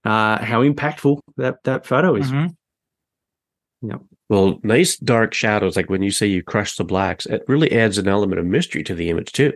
uh, 0.06 0.44
how 0.44 0.64
impactful 0.64 1.20
that 1.38 1.64
that 1.64 1.86
photo 1.86 2.16
is. 2.16 2.32
Mm-hmm. 2.32 3.90
Yeah. 3.90 3.98
Well, 4.32 4.62
nice 4.64 4.96
dark 4.96 5.34
shadows, 5.34 5.76
like 5.76 5.90
when 5.90 6.02
you 6.02 6.10
say 6.10 6.26
you 6.26 6.42
crush 6.42 6.78
the 6.78 6.86
blacks, 6.86 7.26
it 7.26 7.44
really 7.50 7.70
adds 7.74 7.98
an 7.98 8.08
element 8.08 8.40
of 8.40 8.46
mystery 8.46 8.82
to 8.86 8.96
the 8.96 9.10
image 9.10 9.34
too. 9.34 9.52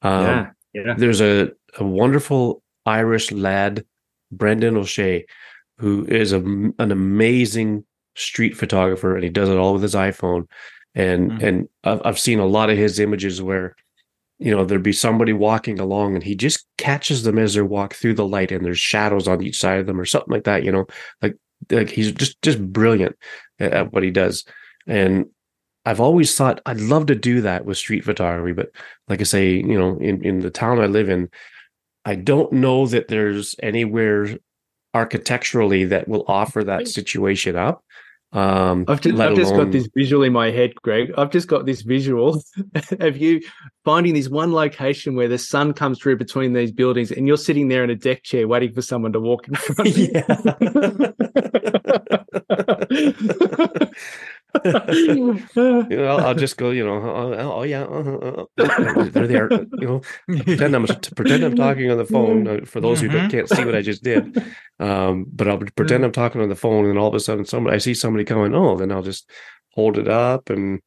Um, 0.00 0.24
yeah, 0.24 0.50
yeah. 0.72 0.94
There's 0.96 1.20
a, 1.20 1.50
a 1.78 1.84
wonderful 1.84 2.62
Irish 2.86 3.30
lad, 3.30 3.84
Brendan 4.32 4.76
Ó 4.76 4.84
Sé, 4.84 5.24
who 5.76 6.06
is 6.06 6.32
a, 6.32 6.38
an 6.38 6.90
amazing 6.90 7.84
street 8.14 8.56
photographer 8.56 9.16
and 9.16 9.22
he 9.22 9.28
does 9.28 9.50
it 9.50 9.58
all 9.58 9.74
with 9.74 9.82
his 9.82 9.94
iPhone. 9.94 10.46
And 10.94 11.32
mm-hmm. 11.32 11.44
and 11.44 11.68
I've, 11.84 12.00
I've 12.02 12.18
seen 12.18 12.38
a 12.38 12.46
lot 12.46 12.70
of 12.70 12.78
his 12.78 12.98
images 12.98 13.42
where 13.42 13.76
you 14.38 14.56
know 14.56 14.64
there'd 14.64 14.82
be 14.82 14.94
somebody 14.94 15.34
walking 15.34 15.78
along 15.78 16.14
and 16.14 16.24
he 16.24 16.34
just 16.34 16.66
catches 16.78 17.24
them 17.24 17.38
as 17.38 17.52
they 17.52 17.60
walk 17.60 17.92
through 17.92 18.14
the 18.14 18.26
light 18.26 18.50
and 18.50 18.64
there's 18.64 18.80
shadows 18.80 19.28
on 19.28 19.42
each 19.42 19.60
side 19.60 19.78
of 19.78 19.86
them 19.86 20.00
or 20.00 20.06
something 20.06 20.32
like 20.32 20.44
that 20.44 20.64
you 20.64 20.72
know 20.72 20.86
like 21.20 21.36
like 21.70 21.90
he's 21.90 22.12
just 22.12 22.40
just 22.42 22.60
brilliant 22.72 23.16
at 23.58 23.92
what 23.92 24.02
he 24.02 24.10
does. 24.10 24.44
And 24.86 25.26
i've 25.86 26.00
always 26.00 26.36
thought 26.36 26.60
i'd 26.66 26.80
love 26.80 27.06
to 27.06 27.14
do 27.14 27.40
that 27.40 27.64
with 27.64 27.78
street 27.78 28.04
photography 28.04 28.52
but 28.52 28.70
like 29.08 29.20
i 29.20 29.24
say 29.24 29.52
you 29.52 29.78
know 29.78 29.96
in 29.98 30.22
in 30.24 30.40
the 30.40 30.50
town 30.50 30.80
i 30.80 30.86
live 30.86 31.08
in 31.08 31.28
i 32.04 32.14
don't 32.14 32.52
know 32.52 32.86
that 32.86 33.08
there's 33.08 33.54
anywhere 33.62 34.28
architecturally 34.94 35.84
that 35.84 36.08
will 36.08 36.24
offer 36.26 36.64
that 36.64 36.88
situation 36.88 37.56
up 37.56 37.84
um, 38.32 38.84
I've 38.86 39.00
just, 39.00 39.18
I've 39.18 39.34
just 39.34 39.54
got 39.54 39.72
this 39.72 39.88
visual 39.94 40.22
in 40.22 40.32
my 40.32 40.50
head, 40.50 40.74
Greg. 40.82 41.12
I've 41.18 41.30
just 41.30 41.48
got 41.48 41.66
this 41.66 41.82
visual 41.82 42.42
of 43.00 43.16
you 43.16 43.40
finding 43.84 44.14
this 44.14 44.28
one 44.28 44.52
location 44.52 45.16
where 45.16 45.28
the 45.28 45.38
sun 45.38 45.72
comes 45.72 45.98
through 45.98 46.16
between 46.16 46.52
these 46.52 46.70
buildings, 46.70 47.10
and 47.10 47.26
you're 47.26 47.36
sitting 47.36 47.68
there 47.68 47.82
in 47.82 47.90
a 47.90 47.96
deck 47.96 48.22
chair 48.22 48.46
waiting 48.46 48.72
for 48.72 48.82
someone 48.82 49.12
to 49.12 49.20
walk 49.20 49.48
in 49.48 49.54
front 49.54 49.90
of 49.90 49.98
you. 49.98 50.12
you 54.64 55.40
know, 55.56 56.06
I'll, 56.06 56.26
I'll, 56.26 56.34
just 56.34 56.56
go, 56.56 56.70
you 56.70 56.84
know, 56.84 56.96
oh, 56.96 57.34
oh, 57.34 57.52
oh 57.52 57.62
yeah, 57.62 57.82
uh, 57.82 58.44
uh, 58.58 59.04
there 59.04 59.26
they 59.26 59.36
are. 59.36 59.50
You 59.50 59.86
know, 59.86 60.00
pretend 60.44 60.74
I'm 60.74 60.86
pretend 61.16 61.44
I'm 61.44 61.56
talking 61.56 61.90
on 61.90 61.98
the 61.98 62.04
phone. 62.04 62.64
For 62.64 62.80
those 62.80 63.02
mm-hmm. 63.02 63.16
who 63.16 63.28
can't 63.28 63.48
see 63.48 63.64
what 63.64 63.74
I 63.74 63.82
just 63.82 64.02
did, 64.02 64.42
um, 64.78 65.26
but 65.32 65.48
I'll 65.48 65.58
pretend 65.58 66.04
I'm 66.04 66.12
talking 66.12 66.40
on 66.40 66.48
the 66.48 66.56
phone, 66.56 66.86
and 66.86 66.98
all 66.98 67.08
of 67.08 67.14
a 67.14 67.20
sudden, 67.20 67.44
somebody 67.44 67.76
I 67.76 67.78
see 67.78 67.94
somebody 67.94 68.24
coming. 68.24 68.54
Oh, 68.54 68.76
then 68.76 68.92
I'll 68.92 69.02
just 69.02 69.30
hold 69.74 69.98
it 69.98 70.08
up 70.08 70.50
and 70.50 70.80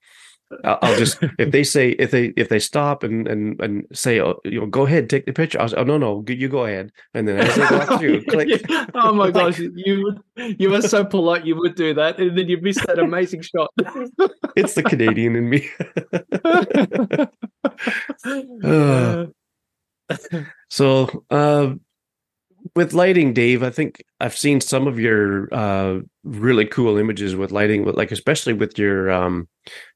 I'll 0.63 0.97
just 0.97 1.17
if 1.39 1.51
they 1.51 1.63
say 1.63 1.89
if 1.91 2.11
they 2.11 2.33
if 2.35 2.49
they 2.49 2.59
stop 2.59 3.03
and 3.03 3.27
and 3.27 3.59
and 3.61 3.85
say 3.93 4.19
oh, 4.19 4.39
you 4.43 4.59
know 4.59 4.65
go 4.65 4.85
ahead 4.85 5.09
take 5.09 5.25
the 5.25 5.33
picture 5.33 5.59
I'll 5.59 5.69
say, 5.69 5.77
oh 5.77 5.83
no 5.83 5.97
no 5.97 6.23
you 6.27 6.49
go 6.49 6.65
ahead. 6.65 6.91
And 7.13 7.27
then 7.27 7.39
as 7.39 7.55
they 7.55 7.61
walk 7.61 7.99
through 7.99 8.25
click. 8.29 8.65
Oh 8.95 9.13
my 9.13 9.31
gosh 9.39 9.59
you 9.59 10.17
you 10.35 10.69
were 10.69 10.81
so 10.81 11.05
polite 11.05 11.45
you 11.45 11.55
would 11.55 11.75
do 11.75 11.93
that 11.93 12.19
and 12.19 12.37
then 12.37 12.47
you 12.47 12.59
missed 12.61 12.85
that 12.87 12.99
amazing 12.99 13.41
shot. 13.41 13.71
It's 14.55 14.75
the 14.75 14.83
Canadian 14.83 15.35
in 15.35 15.49
me. 15.49 15.69
Uh, 18.63 19.25
so 20.69 21.25
uh, 21.29 21.73
with 22.75 22.93
lighting, 22.93 23.33
Dave, 23.33 23.61
I 23.61 23.69
think 23.69 24.03
I've 24.19 24.37
seen 24.37 24.59
some 24.59 24.87
of 24.87 24.99
your 24.99 25.53
uh, 25.53 25.99
really 26.23 26.65
cool 26.65 26.97
images 26.97 27.35
with 27.35 27.51
lighting, 27.51 27.85
like 27.85 28.11
especially 28.11 28.53
with 28.53 28.79
your 28.79 29.11
um, 29.11 29.47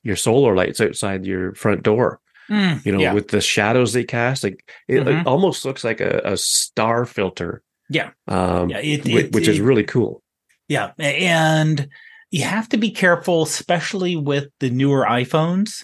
your 0.03 0.15
solar 0.15 0.55
lights 0.55 0.79
outside 0.79 1.25
your 1.25 1.55
front 1.55 1.83
door. 1.83 2.19
Mm, 2.49 2.85
you 2.85 2.93
know, 2.93 2.99
yeah. 2.99 3.13
with 3.13 3.27
the 3.27 3.41
shadows 3.41 3.91
they 3.91 4.05
cast, 4.05 4.43
like 4.43 4.71
it, 4.87 5.01
mm-hmm. 5.01 5.19
it 5.19 5.27
almost 5.27 5.65
looks 5.65 5.83
like 5.83 5.99
a, 5.99 6.21
a, 6.23 6.37
star 6.37 7.05
filter. 7.05 7.61
Yeah, 7.89 8.11
um, 8.29 8.69
yeah, 8.69 8.77
it, 8.77 9.05
it, 9.05 9.33
which 9.33 9.49
is 9.49 9.59
really 9.59 9.83
cool. 9.83 10.23
Yeah, 10.69 10.91
and 10.97 11.89
you 12.31 12.43
have 12.43 12.69
to 12.69 12.77
be 12.77 12.89
careful, 12.91 13.43
especially 13.43 14.15
with 14.15 14.47
the 14.61 14.69
newer 14.69 15.05
iPhones 15.05 15.83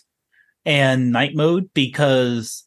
and 0.65 1.11
night 1.11 1.35
mode, 1.35 1.69
because 1.73 2.65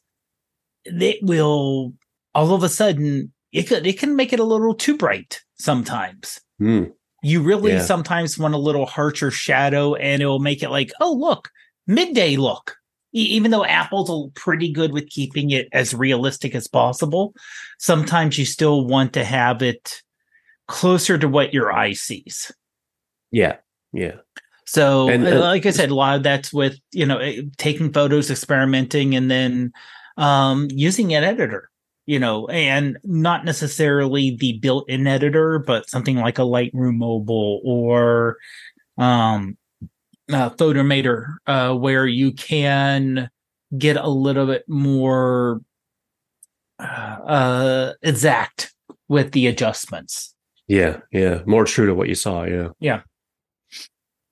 it 0.85 1.17
will 1.23 1.93
all 2.35 2.53
of 2.53 2.61
a 2.61 2.69
sudden 2.69 3.33
it 3.57 3.67
could 3.67 3.87
it 3.87 3.97
can 3.97 4.15
make 4.15 4.33
it 4.33 4.39
a 4.39 4.43
little 4.43 4.75
too 4.75 4.95
bright 4.95 5.41
sometimes. 5.57 6.39
Mm. 6.61 6.93
You 7.23 7.41
really 7.41 7.73
yeah. 7.73 7.81
sometimes 7.81 8.37
want 8.37 8.53
a 8.53 8.59
little 8.59 8.85
harsher 8.85 9.31
shadow, 9.31 9.95
and 9.95 10.21
it 10.21 10.27
will 10.27 10.39
make 10.39 10.61
it 10.61 10.69
like, 10.69 10.91
oh 11.01 11.13
look, 11.13 11.49
midday 11.87 12.35
look. 12.35 12.77
E- 13.15 13.35
even 13.35 13.49
though 13.49 13.65
Apple's 13.65 14.31
pretty 14.35 14.71
good 14.71 14.91
with 14.91 15.09
keeping 15.09 15.49
it 15.49 15.67
as 15.71 15.95
realistic 15.95 16.53
as 16.53 16.67
possible, 16.67 17.33
sometimes 17.79 18.37
you 18.37 18.45
still 18.45 18.85
want 18.85 19.13
to 19.13 19.23
have 19.23 19.63
it 19.63 20.03
closer 20.67 21.17
to 21.17 21.27
what 21.27 21.53
your 21.53 21.73
eye 21.73 21.93
sees. 21.93 22.51
Yeah, 23.31 23.55
yeah. 23.91 24.17
So, 24.65 25.09
and, 25.09 25.25
uh, 25.25 25.39
like 25.39 25.65
I 25.65 25.71
said, 25.71 25.89
a 25.89 25.95
lot 25.95 26.17
of 26.17 26.23
that's 26.23 26.53
with 26.53 26.77
you 26.91 27.07
know 27.07 27.17
eh, 27.17 27.41
taking 27.57 27.91
photos, 27.91 28.29
experimenting, 28.29 29.15
and 29.15 29.31
then 29.31 29.73
um, 30.17 30.67
using 30.69 31.15
an 31.15 31.23
editor 31.23 31.71
you 32.07 32.17
know, 32.17 32.47
and 32.47 32.97
not 33.03 33.45
necessarily 33.45 34.35
the 34.37 34.53
built-in 34.59 35.05
editor, 35.05 35.59
but 35.59 35.89
something 35.89 36.15
like 36.15 36.39
a 36.39 36.43
Lightroom 36.43 36.95
Mobile 36.95 37.61
or 37.63 38.37
um, 38.97 39.57
uh, 40.31 40.49
Photomator, 40.51 41.35
uh, 41.45 41.75
where 41.75 42.07
you 42.07 42.31
can 42.31 43.29
get 43.77 43.97
a 43.97 44.07
little 44.07 44.47
bit 44.47 44.63
more 44.67 45.61
uh 46.79 47.93
exact 48.03 48.73
with 49.09 49.31
the 49.33 49.47
adjustments. 49.47 50.33
Yeah, 50.67 50.99
yeah, 51.11 51.41
more 51.45 51.65
true 51.65 51.87
to 51.87 51.93
what 51.95 52.07
you 52.07 52.15
saw. 52.15 52.43
Yeah, 52.43 52.69
Yeah. 52.79 53.01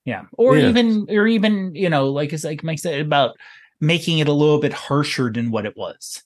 yeah, 0.06 0.24
Or 0.34 0.58
Yeah. 0.58 0.70
even 0.70 1.08
or 1.10 1.28
even, 1.28 1.74
you 1.76 1.90
know, 1.90 2.10
like 2.10 2.32
it's 2.34 2.44
like 2.44 2.64
Mike 2.64 2.80
said 2.80 3.02
about 3.02 3.36
making 3.82 4.20
it 4.20 4.28
a 4.28 4.34
little 4.34 4.60
bit 4.60 4.74
harsher 4.74 5.30
than 5.32 5.52
what 5.52 5.66
it 5.66 5.76
was. 5.76 6.24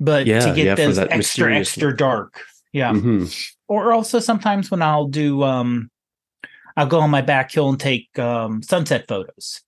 But 0.00 0.26
Yeah, 0.26 0.40
to 0.40 0.54
get 0.54 0.64
yeah, 0.66 0.74
those 0.74 0.96
that 0.96 1.12
extra 1.12 1.54
extra 1.54 1.88
look. 1.88 1.98
dark. 1.98 2.42
Yeah. 2.72 2.92
Mhm. 2.92 3.52
or 3.68 3.92
also 3.92 4.18
sometimes 4.20 4.70
when 4.70 4.80
I'll 4.82 5.06
do 5.08 5.42
um 5.42 5.90
I'll 6.76 6.86
go 6.86 7.00
on 7.00 7.10
my 7.10 7.20
back 7.20 7.52
hill 7.52 7.68
and 7.68 7.78
take 7.78 8.16
um 8.18 8.62
sunset 8.62 9.06
photos 9.08 9.60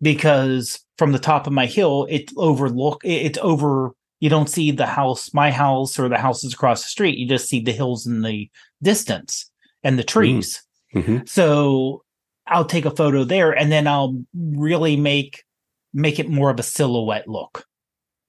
because 0.00 0.80
from 0.98 1.12
the 1.12 1.18
top 1.18 1.46
of 1.46 1.52
my 1.52 1.66
hill 1.66 2.06
it 2.10 2.30
overlook 2.36 3.04
it- 3.04 3.26
it's 3.26 3.38
over 3.42 3.92
you 4.20 4.28
don't 4.30 4.48
see 4.50 4.70
the 4.70 4.86
house 4.86 5.32
my 5.34 5.50
house 5.50 5.98
or 5.98 6.08
the 6.08 6.18
houses 6.18 6.52
across 6.54 6.82
the 6.82 6.88
street 6.88 7.18
you 7.18 7.26
just 7.28 7.48
see 7.48 7.60
the 7.60 7.72
hills 7.72 8.06
in 8.06 8.22
the 8.22 8.48
distance 8.82 9.50
and 9.82 9.98
the 9.98 10.04
trees 10.04 10.62
Mhm. 10.94 11.28
so 11.28 12.02
I'll 12.46 12.64
take 12.64 12.84
a 12.84 12.90
photo 12.90 13.24
there 13.24 13.52
and 13.52 13.70
then 13.70 13.86
I'll 13.86 14.16
really 14.34 14.96
make 14.96 15.44
make 15.92 16.18
it 16.18 16.28
more 16.28 16.50
of 16.50 16.58
a 16.60 16.64
silhouette 16.64 17.28
look 17.28 17.64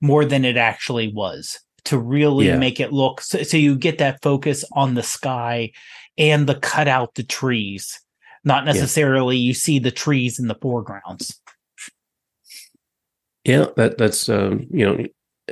more 0.01 0.25
than 0.25 0.43
it 0.43 0.57
actually 0.57 1.11
was 1.13 1.59
to 1.85 1.97
really 1.97 2.47
Yeah. 2.47 2.57
make 2.57 2.79
it 2.79 2.91
look 2.91 3.21
so, 3.21 3.43
so 3.43 3.57
you 3.57 3.75
get 3.75 3.97
that 3.99 4.21
focus 4.21 4.63
on 4.73 4.93
the 4.95 5.03
sky 5.03 5.71
and 6.17 6.47
the 6.47 6.55
cut 6.55 6.87
out 6.87 7.15
the 7.15 7.23
trees 7.23 7.99
not 8.43 8.65
necessarily 8.65 9.37
you 9.37 9.53
see 9.53 9.79
the 9.79 9.91
trees 9.91 10.39
in 10.39 10.47
the 10.47 10.55
foregrounds 10.61 11.39
Yeah, 13.43 13.67
that 13.75 13.97
that's 13.97 14.29
um, 14.29 14.67
you 14.71 14.85
know, 14.85 15.05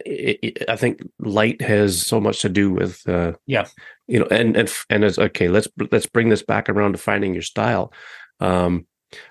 i 0.05 0.37
i 0.43 0.51
I 0.69 0.75
think 0.75 1.01
light 1.19 1.61
has 1.61 2.05
so 2.05 2.19
much 2.21 2.41
to 2.41 2.49
do 2.49 2.71
with 2.71 3.07
uh, 3.09 3.33
Yeah. 3.47 3.65
you 4.07 4.19
know, 4.19 4.27
and 4.29 4.55
and 4.55 4.71
and 4.89 5.03
it's 5.03 5.17
okay. 5.17 5.47
Let's 5.47 5.67
let's 5.91 6.05
bring 6.05 6.29
this 6.29 6.43
back 6.43 6.69
around 6.69 6.91
to 6.93 6.97
finding 6.99 7.33
your 7.33 7.41
style. 7.41 7.91
Um, 8.39 8.85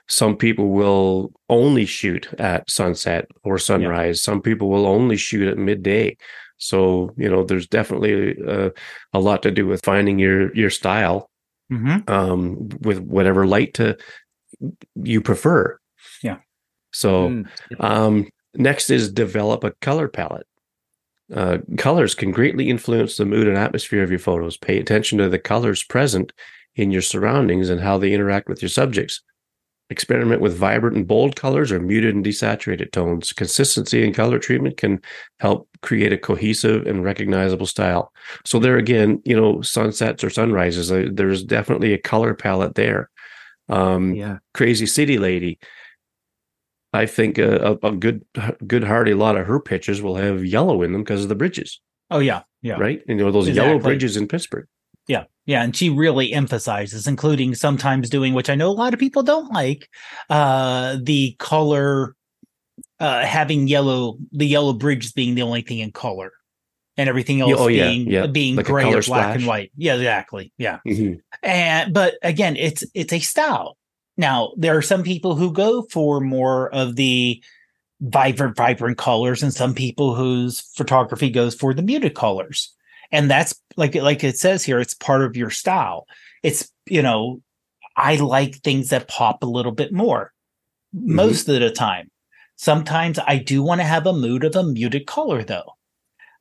some 0.09 0.37
people 0.37 0.71
will 0.71 1.33
only 1.49 1.87
shoot 1.87 2.29
at 2.39 2.71
sunset 2.71 3.27
or 3.45 3.59
sunrise. 3.59 4.23
Some 4.23 4.43
people 4.43 4.69
will 4.69 4.87
only 4.87 5.17
shoot 5.17 5.49
at 5.49 5.59
midday. 5.59 6.17
So 6.57 7.15
you 7.17 7.29
know, 7.29 7.45
there's 7.45 7.67
definitely 7.67 8.37
uh, 8.47 8.71
a 9.13 9.21
lot 9.21 9.43
to 9.43 9.51
do 9.51 9.67
with 9.67 9.85
finding 9.85 10.19
your 10.19 10.55
your 10.55 10.71
style 10.71 11.31
mm-hmm. 11.71 12.11
um, 12.11 12.69
with 12.81 12.99
whatever 12.99 13.47
light 13.47 13.75
to 13.75 13.97
you 14.95 15.21
prefer. 15.21 15.79
Yeah. 16.23 16.39
So. 16.93 17.29
Mm. 17.29 17.47
Um, 17.81 18.29
next 18.55 18.91
is 18.91 19.11
develop 19.11 19.65
a 19.65 19.73
color 19.81 20.09
palette. 20.09 20.47
Uh, 21.35 21.59
colors 21.77 22.15
can 22.15 22.31
greatly 22.31 22.71
influence 22.71 23.17
the 23.17 23.25
mood 23.25 23.47
and 23.47 23.57
atmosphere 23.57 24.03
of 24.03 24.11
your 24.11 24.19
photos. 24.19 24.57
Pay 24.57 24.79
attention 24.79 25.19
to 25.19 25.29
the 25.29 25.39
colors 25.39 25.83
present 25.85 26.33
in 26.75 26.91
your 26.91 27.03
surroundings 27.03 27.69
and 27.69 27.81
how 27.81 27.99
they 27.99 28.13
interact 28.13 28.49
with 28.49 28.63
your 28.63 28.69
subjects. 28.69 29.23
Experiment 29.91 30.43
with 30.43 30.55
vibrant 30.57 30.97
and 30.97 31.07
bold 31.07 31.35
colors 31.35 31.73
or 31.73 31.81
muted 31.81 32.15
and 32.15 32.25
desaturated 32.25 32.93
tones. 32.93 33.33
Consistency 33.33 34.05
in 34.05 34.13
color 34.13 34.39
treatment 34.39 34.77
can 34.77 35.01
help 35.41 35.67
create 35.81 36.13
a 36.13 36.19
cohesive 36.19 36.87
and 36.87 37.03
recognizable 37.03 37.67
style. 37.67 38.13
So 38.45 38.59
there 38.59 38.77
again, 38.77 39.23
you 39.25 39.35
know, 39.35 39.63
sunsets 39.63 40.23
or 40.23 40.29
sunrises, 40.31 40.93
uh, 40.93 41.09
there's 41.11 41.43
definitely 41.43 41.95
a 41.95 41.99
color 41.99 42.35
palette 42.35 42.75
there. 42.75 43.09
Um, 43.71 44.15
Yeah. 44.15 44.39
Crazy 44.53 44.87
City 44.87 45.19
Lady. 45.19 45.59
I 46.93 47.07
think 47.07 47.39
a, 47.39 47.79
a, 47.83 47.89
a 47.89 47.93
good, 47.93 48.25
good 48.67 48.85
hearty 48.85 49.15
lot 49.15 49.37
of 49.37 49.47
her 49.47 49.61
pictures 49.61 50.01
will 50.01 50.17
have 50.17 50.45
yellow 50.45 50.83
in 50.83 50.93
them 50.93 51.03
because 51.03 51.23
of 51.23 51.29
the 51.29 51.35
bridges, 51.35 51.81
oh 52.11 52.19
yeah 52.19 52.43
yeah 52.63 52.77
right? 52.79 53.03
And 53.07 53.19
you 53.19 53.25
know 53.27 53.31
those 53.31 53.49
yellow 53.49 53.79
bridges 53.79 54.17
in 54.17 54.27
Pittsburgh. 54.27 54.67
Yeah, 55.49 55.61
yeah, 55.61 55.65
and 55.65 55.75
she 55.75 55.89
really 55.89 56.35
emphasizes, 56.35 57.07
including 57.07 57.55
sometimes 57.55 58.11
doing, 58.11 58.35
which 58.35 58.51
I 58.51 58.55
know 58.55 58.69
a 58.69 58.73
lot 58.73 58.93
of 58.93 59.01
people 59.01 59.23
don't 59.23 59.51
like, 59.51 59.89
uh, 60.29 60.99
the 61.03 61.37
color, 61.39 62.15
uh, 63.01 63.25
having 63.25 63.67
yellow, 63.67 64.19
the 64.31 64.47
yellow 64.47 64.75
bridge 64.75 65.15
being 65.15 65.35
the 65.35 65.43
only 65.43 65.63
thing 65.63 65.79
in 65.79 65.91
color, 65.91 66.33
and 66.99 67.09
everything 67.09 67.41
else 67.41 67.55
oh, 67.57 67.69
being 67.69 68.07
yeah. 68.11 68.27
being 68.27 68.57
Like 68.57 68.67
gray 68.67 68.93
or 68.93 69.01
black 69.01 69.37
and 69.37 69.47
white. 69.47 69.73
Yeah, 69.75 69.95
exactly. 69.95 70.53
Yeah, 70.59 70.81
Mhm. 70.87 71.21
and 71.43 71.95
but 71.95 72.19
again, 72.23 72.57
it's 72.57 72.85
it's 72.93 73.13
a 73.15 73.21
style. 73.21 73.79
Now 74.19 74.53
there 74.59 74.77
are 74.77 74.83
some 74.83 75.03
people 75.03 75.35
who 75.35 75.53
go 75.53 75.83
for 75.91 76.21
more 76.21 76.69
of 76.75 76.97
the 76.97 77.43
vibrant, 78.01 78.57
vibrant 78.57 78.99
colors, 78.99 79.43
and 79.43 79.55
some 79.55 79.75
people 79.75 80.15
whose 80.15 80.61
photography 80.75 81.31
goes 81.31 81.55
for 81.55 81.73
the 81.73 81.83
muted 81.83 82.15
colors. 82.15 82.75
And 83.11 83.31
that's 83.31 83.55
like 83.77 83.95
like 83.95 84.23
it 84.25 84.39
says 84.39 84.65
here, 84.65 84.81
it's 84.81 84.95
part 84.95 85.23
of 85.23 85.37
your 85.37 85.51
style. 85.51 86.07
It's 86.43 86.71
you 86.87 87.03
know, 87.03 87.43
I 87.97 88.17
like 88.17 88.57
things 88.57 88.91
that 88.91 89.09
pop 89.09 89.43
a 89.43 89.47
little 89.47 89.73
bit 89.73 89.93
more 89.93 90.33
most 90.93 91.49
of 91.49 91.61
the 91.61 91.71
time. 91.71 92.11
Sometimes 92.57 93.19
I 93.19 93.39
do 93.39 93.63
want 93.63 93.81
to 93.81 93.87
have 93.87 94.07
a 94.07 94.13
mood 94.13 94.45
of 94.45 94.57
a 94.57 94.65
muted 94.65 95.07
color 95.07 95.43
though. 95.43 95.75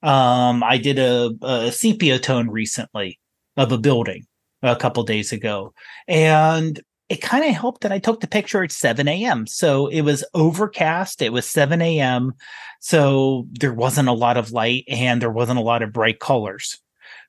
Um, 0.03 0.63
I 0.63 0.78
did 0.78 0.99
a, 0.99 1.32
a 1.41 1.72
sepia 1.72 2.20
tone 2.20 2.49
recently 2.49 3.20
of 3.55 3.72
a 3.72 3.78
building 3.78 4.26
a 4.61 4.76
couple 4.76 5.03
days 5.03 5.32
ago, 5.32 5.74
and 6.07 6.80
it 7.10 7.22
kind 7.22 7.45
of 7.45 7.51
helped 7.51 7.82
that 7.82 7.91
I 7.91 7.99
took 7.99 8.20
the 8.20 8.28
picture 8.28 8.64
at 8.64 8.72
7 8.72 9.08
a.m. 9.08 9.47
So 9.47 9.88
it 9.88 10.01
was 10.01 10.26
overcast. 10.34 11.22
It 11.22 11.32
was 11.32 11.45
7 11.45 11.82
a.m. 11.82 12.34
So 12.82 13.47
there 13.51 13.74
wasn't 13.74 14.10
a 14.10 14.14
lot 14.14 14.38
of 14.38 14.51
light 14.51 14.84
and 14.88 15.22
there 15.22 15.32
wasn't 15.32 15.60
a 15.60 15.64
lot 15.64 15.84
of 15.84 15.93
bright 15.93 16.20
colors. 16.20 16.80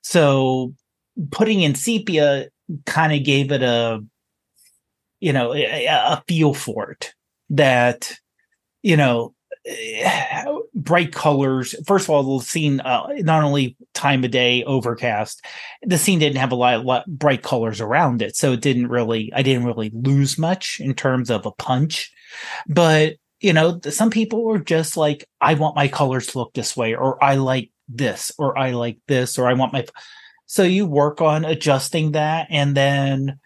So 0.03 0.73
putting 1.31 1.61
in 1.61 1.75
sepia 1.75 2.49
kind 2.85 3.13
of 3.13 3.23
gave 3.23 3.51
it 3.51 3.63
a, 3.63 4.03
you 5.21 5.33
know, 5.33 5.53
a, 5.53 5.85
a 5.85 6.23
feel 6.27 6.53
for 6.53 6.91
it 6.91 7.13
that, 7.51 8.17
you 8.83 8.97
know, 8.97 9.33
bright 10.73 11.13
colors. 11.13 11.75
First 11.85 12.05
of 12.05 12.09
all, 12.11 12.39
the 12.39 12.45
scene, 12.45 12.79
uh, 12.79 13.07
not 13.19 13.43
only 13.43 13.75
time 13.93 14.23
of 14.23 14.31
day, 14.31 14.63
overcast, 14.63 15.45
the 15.83 15.97
scene 15.97 16.19
didn't 16.19 16.37
have 16.37 16.51
a 16.51 16.55
lot, 16.55 16.85
lot 16.85 17.05
bright 17.07 17.43
colors 17.43 17.81
around 17.81 18.21
it. 18.21 18.35
So 18.35 18.53
it 18.53 18.61
didn't 18.61 18.87
really, 18.87 19.31
I 19.33 19.41
didn't 19.41 19.65
really 19.65 19.91
lose 19.93 20.37
much 20.37 20.79
in 20.79 20.93
terms 20.93 21.29
of 21.29 21.45
a 21.45 21.51
punch. 21.51 22.11
But, 22.67 23.15
you 23.39 23.53
know, 23.53 23.79
some 23.89 24.09
people 24.09 24.51
are 24.51 24.59
just 24.59 24.97
like, 24.97 25.25
I 25.41 25.53
want 25.55 25.75
my 25.75 25.87
colors 25.87 26.27
to 26.27 26.39
look 26.39 26.53
this 26.53 26.75
way, 26.75 26.95
or 26.95 27.23
I 27.23 27.35
like 27.35 27.71
this, 27.87 28.31
or 28.37 28.57
I 28.57 28.71
like 28.71 28.99
this, 29.07 29.37
or 29.37 29.47
I 29.47 29.53
want 29.53 29.73
my. 29.73 29.85
So 30.45 30.63
you 30.63 30.85
work 30.85 31.21
on 31.21 31.45
adjusting 31.45 32.13
that 32.13 32.47
and 32.49 32.75
then 32.75 33.39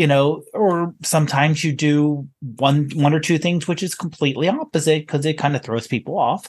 you 0.00 0.06
know 0.06 0.42
or 0.54 0.94
sometimes 1.02 1.62
you 1.62 1.72
do 1.74 2.26
one 2.56 2.88
one 2.94 3.12
or 3.12 3.20
two 3.20 3.36
things 3.36 3.68
which 3.68 3.82
is 3.82 3.94
completely 3.94 4.48
opposite 4.48 5.06
because 5.06 5.26
it 5.26 5.36
kind 5.36 5.54
of 5.54 5.62
throws 5.62 5.86
people 5.86 6.18
off. 6.18 6.48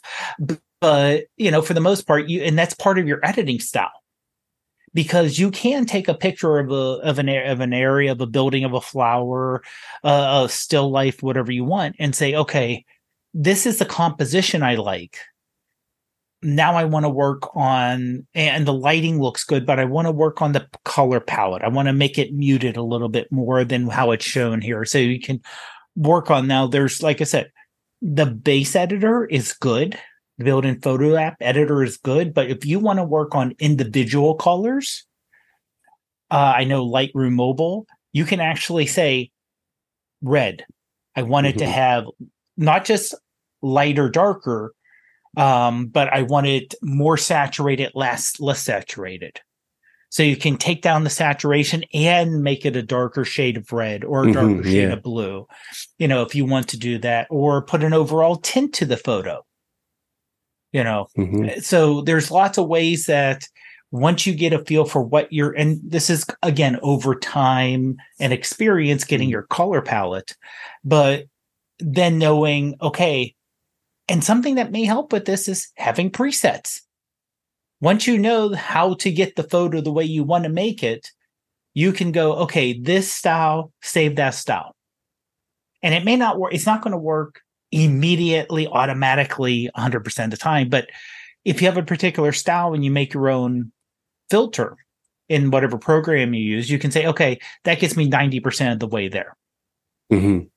But 0.79 1.25
you 1.35 1.51
know 1.51 1.61
for 1.61 1.73
the 1.73 1.81
most 1.81 2.07
part 2.07 2.29
you 2.29 2.41
and 2.43 2.57
that's 2.57 2.73
part 2.73 2.97
of 2.97 3.09
your 3.09 3.19
editing 3.23 3.59
style. 3.59 3.91
Because 4.93 5.37
you 5.37 5.51
can 5.51 5.85
take 5.85 6.07
a 6.07 6.13
picture 6.13 6.59
of 6.59 6.71
a 6.71 7.01
of 7.03 7.19
an 7.19 7.27
of 7.27 7.59
an 7.59 7.73
area 7.73 8.13
of 8.13 8.21
a 8.21 8.25
building 8.25 8.63
of 8.63 8.73
a 8.73 8.79
flower 8.79 9.61
uh, 10.05 10.43
a 10.45 10.49
still 10.49 10.89
life 10.89 11.21
whatever 11.21 11.51
you 11.51 11.65
want 11.65 11.97
and 11.99 12.15
say 12.15 12.33
okay 12.33 12.85
this 13.33 13.65
is 13.65 13.79
the 13.79 13.85
composition 13.85 14.61
i 14.61 14.75
like 14.75 15.17
now 16.43 16.73
I 16.75 16.85
want 16.85 17.05
to 17.05 17.09
work 17.09 17.55
on, 17.55 18.25
and 18.33 18.65
the 18.65 18.73
lighting 18.73 19.21
looks 19.21 19.43
good, 19.43 19.65
but 19.65 19.79
I 19.79 19.85
want 19.85 20.07
to 20.07 20.11
work 20.11 20.41
on 20.41 20.53
the 20.53 20.67
color 20.85 21.19
palette. 21.19 21.61
I 21.61 21.69
want 21.69 21.87
to 21.87 21.93
make 21.93 22.17
it 22.17 22.33
muted 22.33 22.77
a 22.77 22.83
little 22.83 23.09
bit 23.09 23.31
more 23.31 23.63
than 23.63 23.87
how 23.87 24.11
it's 24.11 24.25
shown 24.25 24.61
here. 24.61 24.83
So 24.85 24.97
you 24.97 25.19
can 25.19 25.39
work 25.95 26.31
on 26.31 26.47
now. 26.47 26.67
There's, 26.67 27.03
like 27.03 27.21
I 27.21 27.25
said, 27.25 27.51
the 28.01 28.25
base 28.25 28.75
editor 28.75 29.25
is 29.25 29.53
good. 29.53 29.99
The 30.37 30.45
built-in 30.45 30.81
photo 30.81 31.15
app 31.15 31.35
editor 31.39 31.83
is 31.83 31.97
good, 31.97 32.33
but 32.33 32.49
if 32.49 32.65
you 32.65 32.79
want 32.79 32.97
to 32.97 33.03
work 33.03 33.35
on 33.35 33.53
individual 33.59 34.33
colors, 34.33 35.05
uh, 36.31 36.53
I 36.55 36.63
know 36.63 36.87
Lightroom 36.87 37.33
Mobile, 37.33 37.85
you 38.13 38.25
can 38.25 38.39
actually 38.39 38.87
say 38.87 39.29
red. 40.23 40.65
I 41.15 41.23
want 41.23 41.45
it 41.47 41.57
to 41.59 41.65
Mhm. 41.65 41.71
have 41.71 42.05
not 42.57 42.85
just 42.85 43.13
lighter, 43.61 44.09
darker, 44.09 44.73
um, 45.37 45.87
but 45.87 46.11
I 46.11 46.23
want 46.23 46.47
it 46.47 46.75
more 46.81 47.17
saturated, 47.17 47.91
less 47.95 48.39
less 48.39 48.61
saturated. 48.61 49.39
So 50.09 50.23
you 50.23 50.35
can 50.35 50.57
take 50.57 50.81
down 50.81 51.05
the 51.05 51.09
saturation 51.09 51.85
and 51.93 52.43
make 52.43 52.65
it 52.65 52.75
a 52.75 52.81
darker 52.81 53.23
shade 53.23 53.55
of 53.55 53.71
red 53.71 54.03
or 54.03 54.23
a 54.23 54.27
Mhm, 54.27 54.33
darker 54.33 54.63
shade 54.63 54.89
yeah. 54.89 54.93
of 54.93 55.03
blue. 55.03 55.47
You 55.99 56.09
know, 56.09 56.21
if 56.21 56.35
you 56.35 56.43
want 56.45 56.67
to 56.69 56.77
do 56.77 56.97
that, 56.99 57.27
or 57.29 57.61
put 57.61 57.83
an 57.83 57.93
overall 57.93 58.35
tint 58.35 58.73
to 58.75 58.85
the 58.85 58.97
photo. 58.97 59.45
You 60.73 60.83
know, 60.83 61.07
Mhm. 61.17 61.63
so 61.63 62.01
there's 62.01 62.31
lots 62.31 62.57
of 62.57 62.67
ways 62.67 63.05
that 63.05 63.47
once 63.91 64.25
you 64.25 64.33
get 64.33 64.53
a 64.53 64.63
feel 64.65 64.85
for 64.85 65.01
what 65.01 65.31
you're 65.31 65.51
and 65.51 65.79
this 65.83 66.09
is 66.09 66.25
again 66.43 66.79
over 66.81 67.13
time 67.13 67.97
and 68.19 68.31
experience 68.31 69.03
getting 69.03 69.29
your 69.29 69.41
color 69.43 69.81
palette 69.81 70.33
but 70.85 71.25
then 71.79 72.17
knowing 72.17 72.75
okay 72.81 73.35
And 74.11 74.25
something 74.25 74.55
that 74.55 74.73
may 74.73 74.83
help 74.83 75.13
with 75.13 75.23
this 75.23 75.47
is 75.47 75.69
having 75.77 76.11
presets. 76.11 76.81
Once 77.79 78.05
you 78.05 78.17
know 78.17 78.53
how 78.53 78.95
to 78.95 79.09
get 79.09 79.37
the 79.37 79.43
photo 79.43 79.79
the 79.79 79.89
way 79.89 80.03
you 80.03 80.25
want 80.25 80.43
to 80.43 80.49
make 80.49 80.83
it, 80.83 81.07
you 81.73 81.93
can 81.93 82.11
go, 82.11 82.33
okay, 82.33 82.77
this 82.77 83.09
style, 83.09 83.71
save 83.81 84.17
that 84.17 84.31
style. 84.31 84.75
And 85.81 85.95
it 85.95 86.03
may 86.03 86.17
not 86.17 86.37
work, 86.37 86.53
it's 86.53 86.65
not 86.65 86.81
going 86.81 86.91
to 86.91 86.97
work 86.97 87.39
immediately, 87.71 88.67
automatically, 88.67 89.69
100% 89.77 90.25
of 90.25 90.31
the 90.31 90.35
time. 90.35 90.67
But 90.67 90.89
if 91.45 91.61
you 91.61 91.67
have 91.67 91.77
a 91.77 91.83
particular 91.83 92.33
style 92.33 92.73
and 92.73 92.83
you 92.83 92.91
make 92.91 93.13
your 93.13 93.29
own 93.29 93.71
filter 94.29 94.75
in 95.29 95.51
whatever 95.51 95.77
program 95.77 96.33
you 96.33 96.43
use, 96.43 96.69
you 96.69 96.79
can 96.79 96.91
say, 96.91 97.05
okay, 97.05 97.39
that 97.63 97.79
gets 97.79 97.95
me 97.95 98.09
90% 98.09 98.73
of 98.73 98.79
the 98.79 98.87
way 98.87 99.07
there. 99.07 99.37
Mm-hmm. 100.11 100.47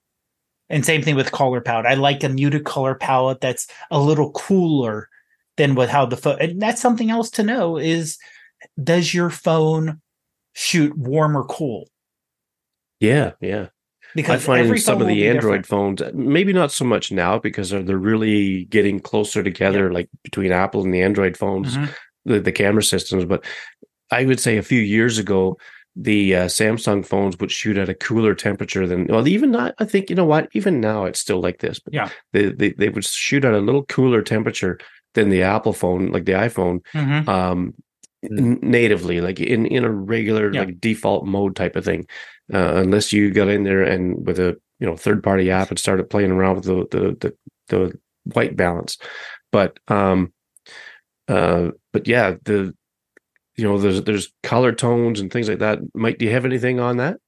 And 0.71 0.85
same 0.85 1.03
thing 1.03 1.15
with 1.15 1.31
color 1.33 1.61
palette. 1.61 1.87
I 1.87 1.95
like 1.95 2.23
a 2.25 2.29
muted 2.29 2.65
color 2.65 2.95
palette 2.95 3.41
that's 3.41 3.67
a 3.91 4.01
little 4.01 4.31
cooler 4.33 5.09
than 5.57 5.75
with 5.75 5.91
how 5.91 6.07
the 6.07 6.17
phone. 6.17 6.39
And 6.41 6.61
that's 6.61 6.81
something 6.81 7.11
else 7.11 7.31
to 7.33 7.43
know 7.43 7.77
is 7.77 8.19
does 8.83 9.13
your 9.13 9.29
phone 9.31 10.01
shoot 10.55 10.97
warm 10.97 11.37
or 11.37 11.45
cool? 11.45 11.89
Yeah, 13.01 13.33
yeah. 13.41 13.67
Because 14.15 14.49
I 14.49 14.63
find 14.65 14.81
some 14.81 15.01
of 15.03 15.09
the 15.09 15.27
Android 15.29 15.63
different. 15.63 15.99
phones, 16.01 16.15
maybe 16.15 16.53
not 16.53 16.71
so 16.71 16.85
much 16.85 17.11
now 17.11 17.39
because 17.39 17.71
they're, 17.71 17.83
they're 17.83 17.99
really 17.99 18.65
getting 18.67 19.01
closer 19.01 19.43
together, 19.43 19.93
like 19.93 20.09
between 20.23 20.53
Apple 20.53 20.83
and 20.85 20.95
the 20.95 21.03
Android 21.03 21.37
phones, 21.37 21.77
Mhm. 21.77 21.95
the, 22.25 22.41
the 22.41 22.53
camera 22.53 22.83
systems. 22.83 23.25
But 23.25 23.45
I 24.13 24.25
would 24.25 24.39
say 24.39 24.57
a 24.57 24.63
few 24.63 24.81
years 24.81 25.19
ago, 25.19 25.59
the 25.97 26.35
uh, 26.35 26.45
Samsung 26.47 27.07
phones 27.07 27.39
would 27.39 27.51
shoot 27.53 27.77
at 27.77 27.89
a 27.89 27.95
cooler 27.95 28.35
temperature 28.35 28.87
than, 28.87 29.07
well, 29.07 29.29
even 29.29 29.51
not, 29.53 29.75
I 29.79 29.85
think, 29.85 30.11
you 30.11 30.17
know 30.17 30.25
what, 30.25 30.49
even 30.53 30.81
now 30.81 31.05
it's 31.05 31.21
still 31.21 31.41
like 31.41 31.61
this. 31.61 31.79
But 31.79 31.95
Yeah. 31.95 32.09
They, 32.33 32.47
they, 32.47 32.71
they 32.73 32.89
would 32.89 33.05
shoot 33.05 33.45
at 33.45 33.55
a 33.55 33.59
little 33.61 33.85
cooler 33.85 34.21
temperature 34.23 34.79
than 35.15 35.31
the 35.31 35.43
Apple 35.43 35.73
phone, 35.73 36.09
like 36.11 36.25
the 36.25 36.33
iPhone, 36.33 36.81
Mhm. 36.95 37.29
um 37.29 37.75
n- 38.25 38.59
natively 38.63 39.21
like 39.21 39.39
in 39.39 39.67
in 39.67 39.85
a 39.85 39.91
regular 39.91 40.53
Yeah. 40.53 40.61
like 40.65 40.81
default 40.81 41.27
mode 41.27 41.55
type 41.55 41.77
of 41.77 41.85
thing 41.85 42.07
uh, 42.53 42.73
unless 42.77 43.13
you 43.13 43.31
got 43.31 43.49
in 43.49 43.65
there 43.65 43.83
and 43.83 44.27
with 44.27 44.39
a 44.41 44.57
you 44.81 44.87
know 44.87 44.97
third 44.97 45.23
party 45.23 45.51
app 45.51 45.69
and 45.71 45.79
started 45.79 46.09
playing 46.11 46.31
around 46.33 46.57
with 46.57 46.65
the 46.65 46.87
the 46.91 47.17
the, 47.21 47.35
the 47.69 47.99
white 48.35 48.57
balance 48.57 48.97
but 49.53 49.79
um 49.89 50.33
uh 51.29 51.71
but 51.93 52.09
yeah 52.09 52.35
the 52.45 52.75
you 53.57 53.65
know 53.65 53.79
there's 53.79 54.03
there's 54.03 54.33
color 54.43 54.73
tones 54.73 55.21
and 55.21 55.33
things 55.33 55.49
like 55.49 55.59
that 55.59 55.79
mike 55.95 56.19
do 56.19 56.25
you 56.25 56.31
have 56.31 56.45
anything 56.45 56.81
on 56.81 56.97
that 56.97 57.19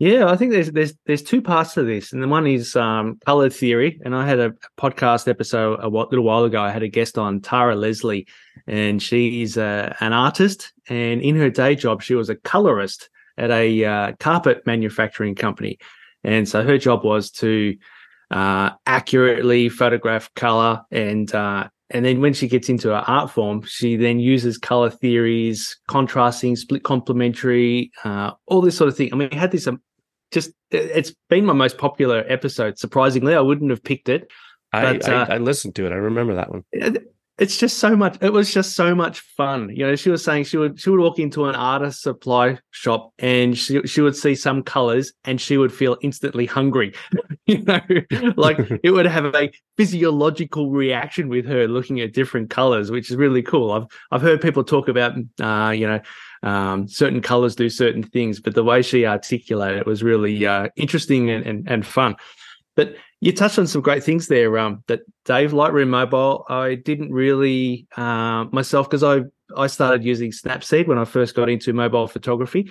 Yeah, 0.00 0.26
I 0.30 0.36
think 0.36 0.52
there's 0.52 0.70
there's 0.70 0.94
there's 1.06 1.22
two 1.22 1.42
parts 1.42 1.74
to 1.74 1.82
this, 1.82 2.12
and 2.12 2.22
the 2.22 2.28
one 2.28 2.46
is 2.46 2.76
um, 2.76 3.18
color 3.26 3.50
theory. 3.50 4.00
And 4.04 4.14
I 4.14 4.28
had 4.28 4.38
a 4.38 4.54
podcast 4.78 5.26
episode 5.26 5.80
a 5.80 5.88
little 5.88 6.24
while 6.24 6.44
ago. 6.44 6.62
I 6.62 6.70
had 6.70 6.84
a 6.84 6.88
guest 6.88 7.18
on 7.18 7.40
Tara 7.40 7.74
Leslie, 7.74 8.28
and 8.68 9.02
she's 9.02 9.58
uh, 9.58 9.92
an 9.98 10.12
artist. 10.12 10.72
And 10.88 11.20
in 11.20 11.34
her 11.34 11.50
day 11.50 11.74
job, 11.74 12.02
she 12.02 12.14
was 12.14 12.30
a 12.30 12.36
colorist 12.36 13.10
at 13.38 13.50
a 13.50 13.84
uh, 13.84 14.12
carpet 14.20 14.64
manufacturing 14.66 15.34
company. 15.34 15.78
And 16.22 16.48
so 16.48 16.62
her 16.62 16.78
job 16.78 17.04
was 17.04 17.32
to 17.32 17.76
uh, 18.30 18.70
accurately 18.86 19.68
photograph 19.68 20.32
color 20.34 20.82
and 20.92 21.32
uh, 21.34 21.68
and 21.90 22.04
then 22.04 22.20
when 22.20 22.34
she 22.34 22.48
gets 22.48 22.68
into 22.68 22.88
her 22.88 23.04
art 23.06 23.30
form, 23.30 23.62
she 23.62 23.96
then 23.96 24.20
uses 24.20 24.58
color 24.58 24.90
theories, 24.90 25.76
contrasting, 25.88 26.56
split 26.56 26.82
complementary, 26.82 27.90
uh, 28.04 28.32
all 28.46 28.60
this 28.60 28.76
sort 28.76 28.88
of 28.88 28.96
thing. 28.96 29.10
I 29.12 29.16
mean, 29.16 29.28
we 29.32 29.38
had 29.38 29.50
this 29.50 29.66
um, 29.66 29.80
just 30.30 30.50
it's 30.70 31.14
been 31.30 31.46
my 31.46 31.54
most 31.54 31.78
popular 31.78 32.24
episode. 32.28 32.78
Surprisingly, 32.78 33.34
I 33.34 33.40
wouldn't 33.40 33.70
have 33.70 33.82
picked 33.82 34.08
it. 34.08 34.30
I, 34.72 34.92
But, 34.92 35.08
I 35.08 35.14
uh, 35.14 35.26
i 35.30 35.38
listened 35.38 35.74
to 35.76 35.86
it 35.86 35.92
i 35.92 35.96
remember 35.96 36.34
that 36.34 36.50
one 36.50 36.62
It's 37.38 37.56
just 37.56 37.78
so 37.78 37.94
much. 37.94 38.18
It 38.20 38.32
was 38.32 38.52
just 38.52 38.74
so 38.74 38.96
much 38.96 39.20
fun. 39.20 39.70
You 39.70 39.86
know, 39.86 39.94
she 39.94 40.10
was 40.10 40.24
saying 40.24 40.44
she 40.44 40.56
would 40.56 40.80
she 40.80 40.90
would 40.90 40.98
walk 40.98 41.20
into 41.20 41.44
an 41.44 41.54
artist 41.54 42.02
supply 42.02 42.58
shop 42.72 43.12
and 43.20 43.56
she 43.56 43.80
she 43.86 44.00
would 44.00 44.16
see 44.16 44.34
some 44.34 44.64
colors 44.64 45.12
and 45.24 45.40
she 45.40 45.56
would 45.56 45.72
feel 45.72 45.96
instantly 46.02 46.46
hungry. 46.46 46.94
you 47.46 47.62
know, 47.62 47.80
like 48.36 48.58
it 48.82 48.90
would 48.90 49.06
have 49.06 49.32
a 49.36 49.52
physiological 49.76 50.70
reaction 50.70 51.28
with 51.28 51.46
her 51.46 51.68
looking 51.68 52.00
at 52.00 52.12
different 52.12 52.50
colors, 52.50 52.90
which 52.90 53.08
is 53.08 53.16
really 53.16 53.42
cool. 53.42 53.70
I've 53.70 53.86
I've 54.10 54.22
heard 54.22 54.40
people 54.40 54.64
talk 54.64 54.88
about 54.88 55.12
uh, 55.40 55.70
you 55.70 55.86
know, 55.86 56.00
um, 56.42 56.88
certain 56.88 57.22
colors 57.22 57.54
do 57.54 57.70
certain 57.70 58.02
things, 58.02 58.40
but 58.40 58.56
the 58.56 58.64
way 58.64 58.82
she 58.82 59.06
articulated 59.06 59.78
it 59.78 59.86
was 59.86 60.02
really 60.02 60.44
uh, 60.44 60.70
interesting 60.74 61.30
and, 61.30 61.46
and 61.46 61.70
and 61.70 61.86
fun. 61.86 62.16
But 62.74 62.96
you 63.20 63.32
touched 63.32 63.58
on 63.58 63.66
some 63.66 63.82
great 63.82 64.04
things 64.04 64.28
there. 64.28 64.58
Um, 64.58 64.84
that 64.86 65.00
Dave 65.24 65.52
Lightroom 65.52 65.88
Mobile, 65.88 66.44
I 66.48 66.76
didn't 66.76 67.12
really 67.12 67.86
uh, 67.96 68.44
myself 68.52 68.88
because 68.88 69.02
I 69.02 69.22
I 69.56 69.66
started 69.66 70.04
using 70.04 70.30
Snapseed 70.30 70.86
when 70.86 70.98
I 70.98 71.04
first 71.04 71.34
got 71.34 71.48
into 71.48 71.72
mobile 71.72 72.06
photography, 72.06 72.70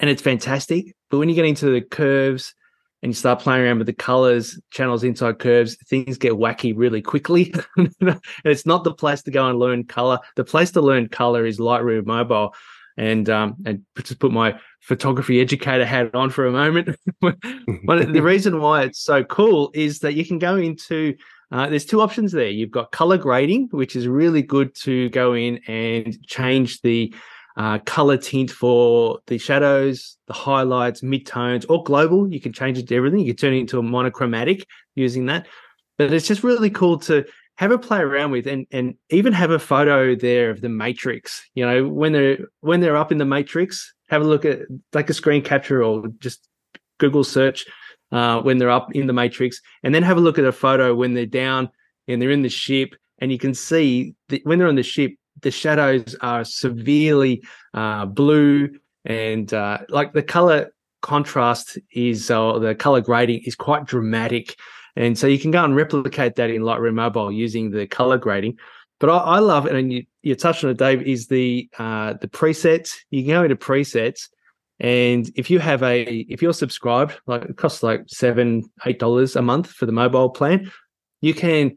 and 0.00 0.08
it's 0.08 0.22
fantastic. 0.22 0.94
But 1.10 1.18
when 1.18 1.28
you 1.28 1.34
get 1.34 1.44
into 1.44 1.70
the 1.70 1.80
curves 1.80 2.54
and 3.02 3.10
you 3.10 3.14
start 3.14 3.40
playing 3.40 3.64
around 3.64 3.78
with 3.78 3.88
the 3.88 3.92
colors, 3.92 4.58
channels 4.70 5.02
inside 5.02 5.40
curves, 5.40 5.76
things 5.88 6.18
get 6.18 6.34
wacky 6.34 6.72
really 6.74 7.02
quickly. 7.02 7.52
and 7.76 8.20
it's 8.44 8.64
not 8.64 8.84
the 8.84 8.94
place 8.94 9.22
to 9.24 9.30
go 9.30 9.48
and 9.48 9.58
learn 9.58 9.84
color. 9.84 10.20
The 10.36 10.44
place 10.44 10.70
to 10.72 10.80
learn 10.80 11.08
color 11.08 11.44
is 11.44 11.58
Lightroom 11.58 12.06
Mobile. 12.06 12.54
And 12.96 13.28
um, 13.30 13.56
and 13.64 13.84
just 13.96 14.18
put 14.18 14.32
my 14.32 14.58
photography 14.80 15.40
educator 15.40 15.86
hat 15.86 16.14
on 16.14 16.30
for 16.30 16.46
a 16.46 16.52
moment. 16.52 16.96
The 17.22 18.20
reason 18.22 18.60
why 18.60 18.82
it's 18.82 19.00
so 19.00 19.24
cool 19.24 19.70
is 19.72 20.00
that 20.00 20.14
you 20.14 20.24
can 20.24 20.38
go 20.38 20.56
into 20.56 21.14
uh, 21.52 21.68
there's 21.68 21.84
two 21.84 22.00
options 22.00 22.32
there. 22.32 22.48
You've 22.48 22.70
got 22.70 22.92
color 22.92 23.18
grading, 23.18 23.68
which 23.72 23.94
is 23.94 24.08
really 24.08 24.42
good 24.42 24.74
to 24.82 25.10
go 25.10 25.34
in 25.34 25.60
and 25.68 26.16
change 26.26 26.80
the 26.80 27.14
uh, 27.58 27.78
color 27.80 28.16
tint 28.16 28.50
for 28.50 29.18
the 29.26 29.36
shadows, 29.36 30.16
the 30.26 30.32
highlights, 30.32 31.02
midtones, 31.02 31.66
or 31.68 31.84
global. 31.84 32.32
You 32.32 32.40
can 32.40 32.54
change 32.54 32.78
it 32.78 32.88
to 32.88 32.96
everything. 32.96 33.20
You 33.20 33.34
can 33.34 33.36
turn 33.36 33.54
it 33.54 33.60
into 33.60 33.78
a 33.78 33.82
monochromatic 33.82 34.66
using 34.94 35.26
that. 35.26 35.46
But 35.98 36.12
it's 36.12 36.26
just 36.26 36.42
really 36.42 36.70
cool 36.70 36.98
to 37.00 37.24
have 37.56 37.70
a 37.70 37.78
play 37.78 38.00
around 38.00 38.30
with 38.30 38.46
and 38.46 38.66
and 38.70 38.94
even 39.10 39.32
have 39.32 39.50
a 39.50 39.58
photo 39.58 40.14
there 40.14 40.50
of 40.50 40.60
the 40.60 40.68
matrix. 40.68 41.42
You 41.54 41.66
know, 41.66 41.88
when 41.88 42.12
they're 42.12 42.38
when 42.60 42.80
they're 42.80 42.96
up 42.96 43.12
in 43.12 43.18
the 43.18 43.24
matrix, 43.24 43.92
have 44.08 44.22
a 44.22 44.26
look 44.26 44.44
at 44.44 44.60
like 44.92 45.10
a 45.10 45.14
screen 45.14 45.42
capture 45.42 45.82
or 45.82 46.08
just 46.18 46.48
Google 46.98 47.24
search 47.24 47.66
uh, 48.10 48.40
when 48.42 48.58
they're 48.58 48.70
up 48.70 48.94
in 48.94 49.06
the 49.06 49.12
matrix, 49.12 49.60
and 49.82 49.94
then 49.94 50.02
have 50.02 50.16
a 50.16 50.20
look 50.20 50.38
at 50.38 50.44
a 50.44 50.52
photo 50.52 50.94
when 50.94 51.14
they're 51.14 51.26
down 51.26 51.70
and 52.08 52.20
they're 52.20 52.30
in 52.30 52.42
the 52.42 52.48
ship, 52.48 52.94
and 53.18 53.30
you 53.30 53.38
can 53.38 53.54
see 53.54 54.14
that 54.28 54.44
when 54.44 54.58
they're 54.58 54.68
on 54.68 54.74
the 54.74 54.82
ship, 54.82 55.12
the 55.40 55.50
shadows 55.50 56.16
are 56.20 56.44
severely 56.44 57.42
uh, 57.74 58.06
blue, 58.06 58.70
and 59.04 59.52
uh, 59.54 59.78
like 59.88 60.12
the 60.12 60.22
color 60.22 60.72
contrast 61.00 61.78
is 61.92 62.30
uh, 62.30 62.58
the 62.58 62.74
color 62.74 63.00
grading 63.00 63.42
is 63.44 63.54
quite 63.54 63.84
dramatic, 63.86 64.56
and 64.96 65.18
so 65.18 65.26
you 65.26 65.38
can 65.38 65.50
go 65.50 65.64
and 65.64 65.76
replicate 65.76 66.36
that 66.36 66.50
in 66.50 66.62
Lightroom 66.62 66.94
Mobile 66.94 67.32
using 67.32 67.70
the 67.70 67.86
color 67.86 68.18
grading. 68.18 68.58
But 69.00 69.10
I, 69.10 69.18
I 69.18 69.38
love 69.40 69.66
it, 69.66 69.74
and 69.74 69.92
you, 69.92 70.04
you 70.22 70.34
touched 70.34 70.62
on 70.64 70.70
it, 70.70 70.78
Dave. 70.78 71.02
Is 71.02 71.26
the 71.26 71.68
uh, 71.78 72.14
the 72.20 72.28
presets? 72.28 72.96
You 73.10 73.22
can 73.22 73.30
go 73.30 73.42
into 73.42 73.56
presets, 73.56 74.28
and 74.78 75.28
if 75.34 75.50
you 75.50 75.58
have 75.58 75.82
a 75.82 76.02
if 76.02 76.42
you're 76.42 76.52
subscribed, 76.52 77.20
like 77.26 77.42
it 77.42 77.56
costs 77.56 77.82
like 77.82 78.02
seven 78.06 78.64
eight 78.86 78.98
dollars 78.98 79.34
a 79.34 79.42
month 79.42 79.68
for 79.70 79.86
the 79.86 79.92
mobile 79.92 80.30
plan, 80.30 80.70
you 81.20 81.34
can 81.34 81.76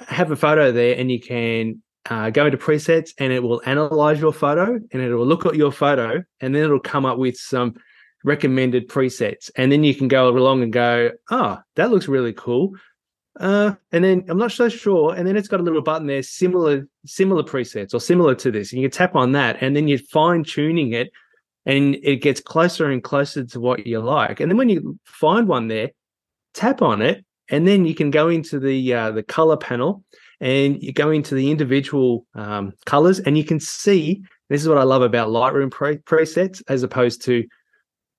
have 0.00 0.30
a 0.30 0.36
photo 0.36 0.72
there, 0.72 0.96
and 0.98 1.10
you 1.10 1.20
can 1.20 1.82
uh, 2.10 2.28
go 2.30 2.44
into 2.44 2.58
presets, 2.58 3.12
and 3.18 3.32
it 3.32 3.42
will 3.42 3.62
analyze 3.64 4.20
your 4.20 4.32
photo, 4.32 4.78
and 4.92 5.02
it 5.02 5.14
will 5.14 5.26
look 5.26 5.46
at 5.46 5.54
your 5.54 5.72
photo, 5.72 6.22
and 6.40 6.54
then 6.54 6.62
it'll 6.62 6.78
come 6.78 7.06
up 7.06 7.16
with 7.16 7.36
some 7.36 7.74
recommended 8.26 8.88
presets, 8.88 9.50
and 9.56 9.72
then 9.72 9.84
you 9.84 9.94
can 9.94 10.08
go 10.08 10.28
along 10.28 10.62
and 10.62 10.72
go, 10.72 11.12
oh, 11.30 11.58
that 11.76 11.90
looks 11.90 12.08
really 12.08 12.34
cool. 12.34 12.72
Uh, 13.38 13.74
and 13.92 14.02
then 14.02 14.24
I'm 14.28 14.38
not 14.38 14.52
so 14.52 14.68
sure. 14.68 15.14
And 15.14 15.26
then 15.26 15.36
it's 15.36 15.48
got 15.48 15.60
a 15.60 15.62
little 15.62 15.82
button 15.82 16.06
there, 16.06 16.22
similar 16.22 16.86
similar 17.06 17.42
presets 17.42 17.94
or 17.94 18.00
similar 18.00 18.34
to 18.34 18.50
this. 18.50 18.72
And 18.72 18.82
you 18.82 18.88
can 18.88 18.98
tap 18.98 19.14
on 19.14 19.32
that, 19.32 19.62
and 19.62 19.74
then 19.74 19.88
you're 19.88 19.98
fine 19.98 20.42
tuning 20.42 20.92
it, 20.92 21.10
and 21.64 21.94
it 22.02 22.16
gets 22.16 22.40
closer 22.40 22.90
and 22.90 23.02
closer 23.02 23.44
to 23.44 23.60
what 23.60 23.86
you 23.86 24.00
like. 24.00 24.40
And 24.40 24.50
then 24.50 24.58
when 24.58 24.68
you 24.68 24.98
find 25.04 25.46
one 25.48 25.68
there, 25.68 25.90
tap 26.52 26.82
on 26.82 27.00
it, 27.02 27.24
and 27.48 27.66
then 27.66 27.86
you 27.86 27.94
can 27.94 28.10
go 28.10 28.28
into 28.28 28.58
the 28.58 28.92
uh, 28.92 29.10
the 29.12 29.22
color 29.22 29.56
panel, 29.56 30.02
and 30.40 30.82
you 30.82 30.92
go 30.92 31.10
into 31.10 31.34
the 31.36 31.50
individual 31.50 32.26
um, 32.34 32.72
colors, 32.86 33.20
and 33.20 33.38
you 33.38 33.44
can 33.44 33.60
see. 33.60 34.22
This 34.48 34.62
is 34.62 34.68
what 34.68 34.78
I 34.78 34.84
love 34.84 35.02
about 35.02 35.28
Lightroom 35.28 35.72
pre- 35.72 35.98
presets 35.98 36.62
as 36.68 36.84
opposed 36.84 37.22
to 37.24 37.44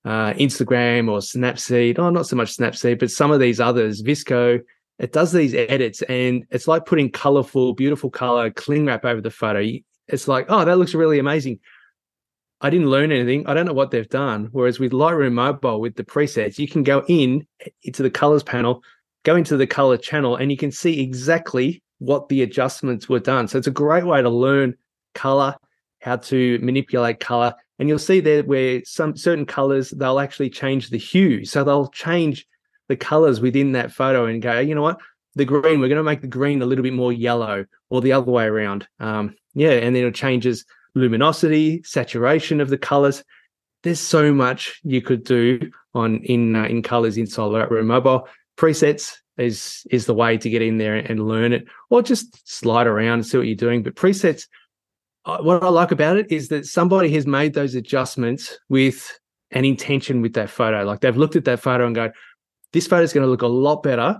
uh, 0.04 0.32
Instagram 0.34 1.10
or 1.10 1.18
Snapseed. 1.18 1.98
Oh, 1.98 2.10
not 2.10 2.26
so 2.26 2.36
much 2.36 2.56
Snapseed, 2.56 2.98
but 2.98 3.10
some 3.10 3.30
of 3.30 3.40
these 3.40 3.60
others, 3.60 4.02
VSCO. 4.02 4.60
It 4.98 5.12
does 5.12 5.32
these 5.32 5.54
edits, 5.54 6.02
and 6.02 6.44
it's 6.50 6.66
like 6.66 6.84
putting 6.84 7.10
colorful, 7.10 7.74
beautiful 7.74 8.10
color 8.10 8.50
cling 8.50 8.86
wrap 8.86 9.04
over 9.04 9.20
the 9.20 9.30
photo. 9.30 9.64
It's 10.08 10.26
like, 10.26 10.46
oh, 10.48 10.64
that 10.64 10.78
looks 10.78 10.94
really 10.94 11.18
amazing. 11.18 11.60
I 12.60 12.70
didn't 12.70 12.90
learn 12.90 13.12
anything. 13.12 13.46
I 13.46 13.54
don't 13.54 13.66
know 13.66 13.72
what 13.72 13.92
they've 13.92 14.08
done. 14.08 14.48
Whereas 14.50 14.80
with 14.80 14.92
Lightroom 14.92 15.32
Mobile, 15.32 15.80
with 15.80 15.94
the 15.94 16.04
presets, 16.04 16.58
you 16.58 16.66
can 16.66 16.82
go 16.82 17.04
in 17.06 17.46
into 17.84 18.02
the 18.02 18.10
colors 18.10 18.42
panel, 18.42 18.82
go 19.22 19.36
into 19.36 19.56
the 19.56 19.66
color 19.66 19.96
channel 19.96 20.36
and 20.36 20.50
you 20.50 20.56
can 20.56 20.72
see 20.72 21.00
exactly 21.00 21.82
what 21.98 22.28
the 22.28 22.42
adjustments 22.42 23.08
were 23.08 23.20
done. 23.20 23.46
So 23.46 23.58
it's 23.58 23.66
a 23.66 23.72
great 23.72 24.04
way 24.04 24.22
to 24.22 24.30
learn 24.30 24.74
color, 25.14 25.54
how 26.00 26.16
to 26.16 26.58
manipulate 26.60 27.20
color. 27.20 27.54
And 27.78 27.88
you'll 27.88 27.98
see 27.98 28.20
there 28.20 28.42
where 28.42 28.82
some 28.84 29.16
certain 29.16 29.46
colors, 29.46 29.90
they'll 29.90 30.18
actually 30.20 30.50
change 30.50 30.90
the 30.90 30.98
hue. 30.98 31.44
So 31.44 31.62
they'll 31.62 31.88
change 31.88 32.46
the 32.88 32.96
colors 32.96 33.40
within 33.40 33.72
that 33.72 33.92
photo 33.92 34.26
and 34.26 34.42
go, 34.42 34.58
you 34.58 34.74
know 34.74 34.82
what? 34.82 34.98
The 35.34 35.44
green, 35.44 35.80
we're 35.80 35.88
going 35.88 35.96
to 35.98 36.02
make 36.02 36.22
the 36.22 36.26
green 36.26 36.62
a 36.62 36.66
little 36.66 36.82
bit 36.82 36.94
more 36.94 37.12
yellow 37.12 37.66
or 37.90 38.00
the 38.00 38.12
other 38.12 38.30
way 38.30 38.46
around. 38.46 38.88
Um, 38.98 39.36
yeah. 39.54 39.70
And 39.70 39.94
then 39.94 40.04
it 40.04 40.14
changes 40.14 40.64
luminosity, 40.94 41.82
saturation 41.84 42.60
of 42.60 42.68
the 42.68 42.78
colors. 42.78 43.22
There's 43.82 44.00
so 44.00 44.34
much 44.34 44.80
you 44.82 45.00
could 45.00 45.24
do 45.24 45.70
on 45.94 46.16
in 46.24 46.56
uh, 46.56 46.64
in 46.64 46.82
colors 46.82 47.16
inside 47.16 47.44
Lightroom 47.44 47.86
Mobile. 47.86 48.28
Presets 48.56 49.14
is 49.36 49.86
is 49.90 50.06
the 50.06 50.14
way 50.14 50.36
to 50.36 50.50
get 50.50 50.62
in 50.62 50.78
there 50.78 50.96
and 50.96 51.28
learn 51.28 51.52
it, 51.52 51.66
or 51.90 52.02
just 52.02 52.48
slide 52.48 52.88
around 52.88 53.14
and 53.14 53.26
see 53.26 53.38
what 53.38 53.46
you're 53.46 53.54
doing. 53.54 53.84
But 53.84 53.94
presets, 53.94 54.48
what 55.24 55.62
I 55.62 55.68
like 55.68 55.90
about 55.90 56.16
it 56.16 56.30
is 56.30 56.48
that 56.48 56.66
somebody 56.66 57.12
has 57.12 57.26
made 57.26 57.54
those 57.54 57.74
adjustments 57.74 58.58
with 58.68 59.18
an 59.50 59.64
intention 59.64 60.22
with 60.22 60.34
that 60.34 60.50
photo. 60.50 60.84
Like 60.84 61.00
they've 61.00 61.16
looked 61.16 61.36
at 61.36 61.44
that 61.44 61.60
photo 61.60 61.86
and 61.86 61.94
go, 61.94 62.10
this 62.72 62.86
photo 62.86 63.02
is 63.02 63.12
going 63.12 63.24
to 63.24 63.30
look 63.30 63.42
a 63.42 63.46
lot 63.46 63.82
better, 63.82 64.18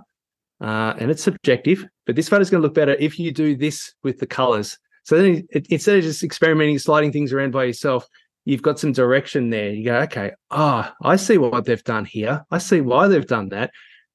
uh, 0.61 0.93
and 0.97 1.11
it's 1.11 1.23
subjective. 1.23 1.85
But 2.05 2.15
this 2.15 2.29
photo 2.29 2.41
is 2.41 2.49
going 2.49 2.61
to 2.61 2.67
look 2.67 2.75
better 2.75 2.93
if 2.93 3.19
you 3.19 3.31
do 3.31 3.55
this 3.55 3.93
with 4.03 4.19
the 4.19 4.27
colors. 4.27 4.77
So 5.03 5.21
then, 5.21 5.47
it, 5.51 5.67
instead 5.69 5.97
of 5.97 6.03
just 6.03 6.23
experimenting, 6.23 6.79
sliding 6.79 7.11
things 7.11 7.31
around 7.31 7.51
by 7.51 7.65
yourself, 7.65 8.07
you've 8.45 8.61
got 8.61 8.79
some 8.79 8.91
direction 8.91 9.49
there. 9.49 9.69
You 9.69 9.85
go, 9.85 9.97
okay, 10.01 10.31
ah, 10.51 10.93
oh, 11.03 11.07
I 11.09 11.15
see 11.15 11.37
what 11.37 11.65
they've 11.65 11.83
done 11.83 12.05
here. 12.05 12.43
I 12.51 12.57
see 12.57 12.81
why 12.81 13.07
they've 13.07 13.25
done 13.25 13.49
that. 13.49 13.71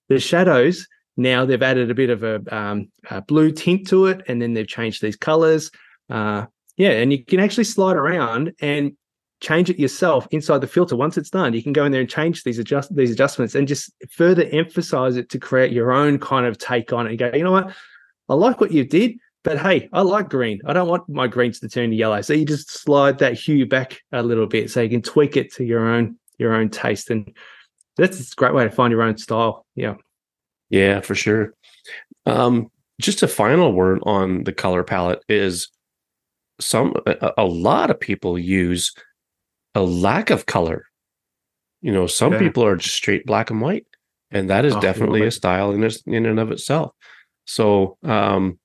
The 0.09 0.19
shadows 0.19 0.87
now 1.17 1.45
they've 1.45 1.63
added 1.63 1.91
a 1.91 1.95
bit 1.95 2.11
of 2.11 2.25
a, 2.25 2.43
um, 2.55 2.91
a 3.11 3.23
blue 3.23 3.53
tint 3.53 3.87
to 3.89 4.07
it, 4.07 4.23
and 4.29 4.43
then 4.43 4.53
they've 4.53 4.67
changed 4.67 5.01
these 5.01 5.17
colors. 5.17 5.71
Uh, 6.11 6.47
yeah, 6.77 6.91
and 6.91 7.13
you 7.13 7.25
can 7.25 7.41
actually 7.41 7.65
slide 7.65 7.97
around 7.97 8.53
and 8.61 8.97
change 9.41 9.69
it 9.69 9.79
yourself 9.79 10.27
inside 10.31 10.61
the 10.61 10.67
filter. 10.67 10.97
Once 10.97 11.17
it's 11.17 11.31
done, 11.31 11.53
you 11.53 11.63
can 11.63 11.73
go 11.73 11.85
in 11.85 11.93
there 11.93 12.01
and 12.01 12.11
change 12.11 12.45
these 12.45 12.59
adjust 12.59 12.95
these 12.95 13.11
adjustments 13.11 13.55
and 13.55 13.69
just 13.69 13.93
further 14.11 14.45
emphasize 14.53 15.17
it 15.17 15.29
to 15.31 15.39
create 15.39 15.73
your 15.73 15.93
own 15.93 16.19
kind 16.19 16.47
of 16.47 16.59
take 16.59 16.93
on 16.93 17.07
it. 17.07 17.13
You 17.13 17.19
go, 17.19 17.31
you 17.35 17.45
know 17.45 17.53
what? 17.53 17.75
I 18.29 18.35
like 18.35 18.61
what 18.61 18.73
you 18.73 18.85
did, 18.85 19.19
but 19.43 19.59
hey, 19.59 19.89
I 19.93 20.01
like 20.01 20.31
green. 20.31 20.61
I 20.67 20.73
don't 20.73 20.89
want 20.89 21.09
my 21.09 21.27
greens 21.27 21.61
to 21.61 21.69
turn 21.69 21.91
to 21.91 21.97
yellow. 21.97 22.23
So 22.23 22.33
you 22.33 22.47
just 22.47 22.71
slide 22.71 23.19
that 23.19 23.35
hue 23.35 23.67
back 23.67 24.01
a 24.13 24.23
little 24.23 24.47
bit 24.47 24.71
so 24.71 24.81
you 24.81 24.89
can 24.89 25.03
tweak 25.03 25.37
it 25.37 25.53
to 25.55 25.65
your 25.65 25.87
own 25.87 26.17
your 26.39 26.55
own 26.55 26.71
taste. 26.71 27.11
And 27.11 27.33
that's 27.97 28.33
a 28.33 28.35
great 28.35 28.55
way 28.55 28.65
to 28.65 28.71
find 28.71 28.91
your 28.91 29.03
own 29.03 29.19
style. 29.19 29.67
Yeah. 29.75 29.95
Yeah, 30.71 31.01
for 31.01 31.15
sure. 31.15 31.55
Um, 32.27 32.71
just 33.01 33.23
a 33.23 33.29
final 33.29 33.73
word 33.73 34.01
on 34.05 34.45
the 34.45 34.53
color 34.53 34.83
palette 34.83 35.23
is 35.29 35.69
some 36.61 36.95
a, 37.07 37.45
lot 37.45 37.91
of 37.91 37.99
people 37.99 38.39
use 38.39 38.95
a 39.75 39.83
lack 39.83 40.31
of 40.31 40.47
color. 40.47 40.87
You 41.83 41.93
know, 41.93 42.07
some 42.07 42.33
yeah. 42.33 42.39
people 42.39 42.65
are 42.65 42.77
just 42.77 42.95
straight 42.95 43.27
black 43.27 43.51
and 43.51 43.61
white, 43.61 43.87
and 44.31 44.49
that 44.51 44.65
is 44.65 44.75
oh, 44.75 44.81
definitely 44.81 45.27
a 45.27 45.31
style 45.31 45.73
in 45.73 45.89
in 46.07 46.27
and 46.27 46.41
of 46.41 46.51
itself. 46.51 46.93
So, 47.47 47.99
um, 48.03 48.59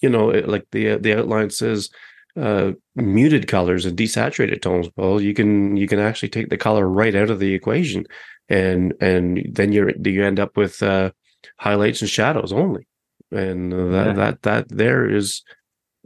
you 0.00 0.08
know, 0.08 0.30
it, 0.30 0.48
like 0.48 0.66
the 0.72 0.96
the 0.96 1.18
outline 1.18 1.50
says, 1.50 1.90
uh, 2.36 2.72
muted 2.94 3.46
colors 3.46 3.84
and 3.84 3.96
desaturated 3.96 4.62
tones. 4.62 4.88
Well, 4.96 5.20
you 5.20 5.34
can 5.34 5.76
you 5.76 5.86
can 5.86 5.98
actually 5.98 6.30
take 6.30 6.48
the 6.48 6.56
color 6.56 6.88
right 6.88 7.14
out 7.14 7.30
of 7.30 7.38
the 7.38 7.54
equation, 7.54 8.06
and 8.48 8.94
and 9.00 9.46
then 9.52 9.72
you're 9.72 9.90
you 9.90 10.24
end 10.24 10.40
up 10.40 10.56
with 10.56 10.82
uh, 10.82 11.12
highlights 11.58 12.00
and 12.00 12.10
shadows 12.10 12.52
only, 12.52 12.86
and 13.30 13.72
that 13.72 14.06
yeah. 14.06 14.12
that 14.12 14.42
that 14.42 14.68
there 14.68 15.08
is, 15.08 15.42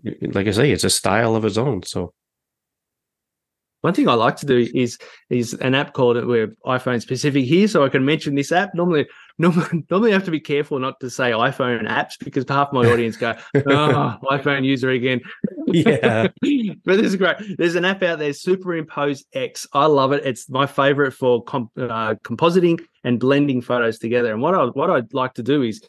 like 0.04 0.46
I 0.46 0.50
say, 0.50 0.70
it's 0.70 0.84
a 0.84 0.90
style 0.90 1.36
of 1.36 1.44
its 1.44 1.58
own. 1.58 1.82
So 1.82 2.12
one 3.86 3.94
thing 3.94 4.08
I 4.08 4.14
like 4.14 4.34
to 4.38 4.46
do 4.46 4.66
is 4.74 4.98
is 5.30 5.54
an 5.54 5.76
app 5.76 5.92
called 5.92 6.16
it 6.16 6.26
we're 6.26 6.48
iPhone 6.66 7.00
specific 7.00 7.44
here, 7.44 7.68
so 7.68 7.84
I 7.84 7.88
can 7.88 8.04
mention 8.04 8.34
this 8.34 8.50
app. 8.50 8.74
Normally, 8.74 9.06
normally, 9.38 9.84
normally 9.88 10.10
I 10.10 10.14
have 10.14 10.24
to 10.24 10.32
be 10.32 10.40
careful 10.40 10.80
not 10.80 10.98
to 10.98 11.08
say 11.08 11.30
iPhone 11.30 11.86
apps 11.86 12.18
because 12.18 12.44
half 12.48 12.72
my 12.72 12.84
audience 12.84 13.16
go, 13.16 13.36
"Oh, 13.54 14.16
iPhone 14.24 14.64
user 14.64 14.90
again." 14.90 15.20
Yeah, 15.66 16.28
but 16.84 16.96
this 16.96 17.06
is 17.06 17.16
great. 17.16 17.36
There's 17.58 17.76
an 17.76 17.84
app 17.84 18.02
out 18.02 18.18
there, 18.18 18.32
Superimpose 18.32 19.24
X. 19.32 19.68
I 19.72 19.86
love 19.86 20.10
it. 20.10 20.26
It's 20.26 20.50
my 20.50 20.66
favorite 20.66 21.12
for 21.12 21.44
comp- 21.44 21.78
uh, 21.78 22.16
compositing 22.24 22.80
and 23.04 23.20
blending 23.20 23.60
photos 23.62 24.00
together. 24.00 24.32
And 24.32 24.42
what 24.42 24.56
I 24.56 24.64
what 24.64 24.90
I'd 24.90 25.14
like 25.14 25.34
to 25.34 25.44
do 25.44 25.62
is 25.62 25.80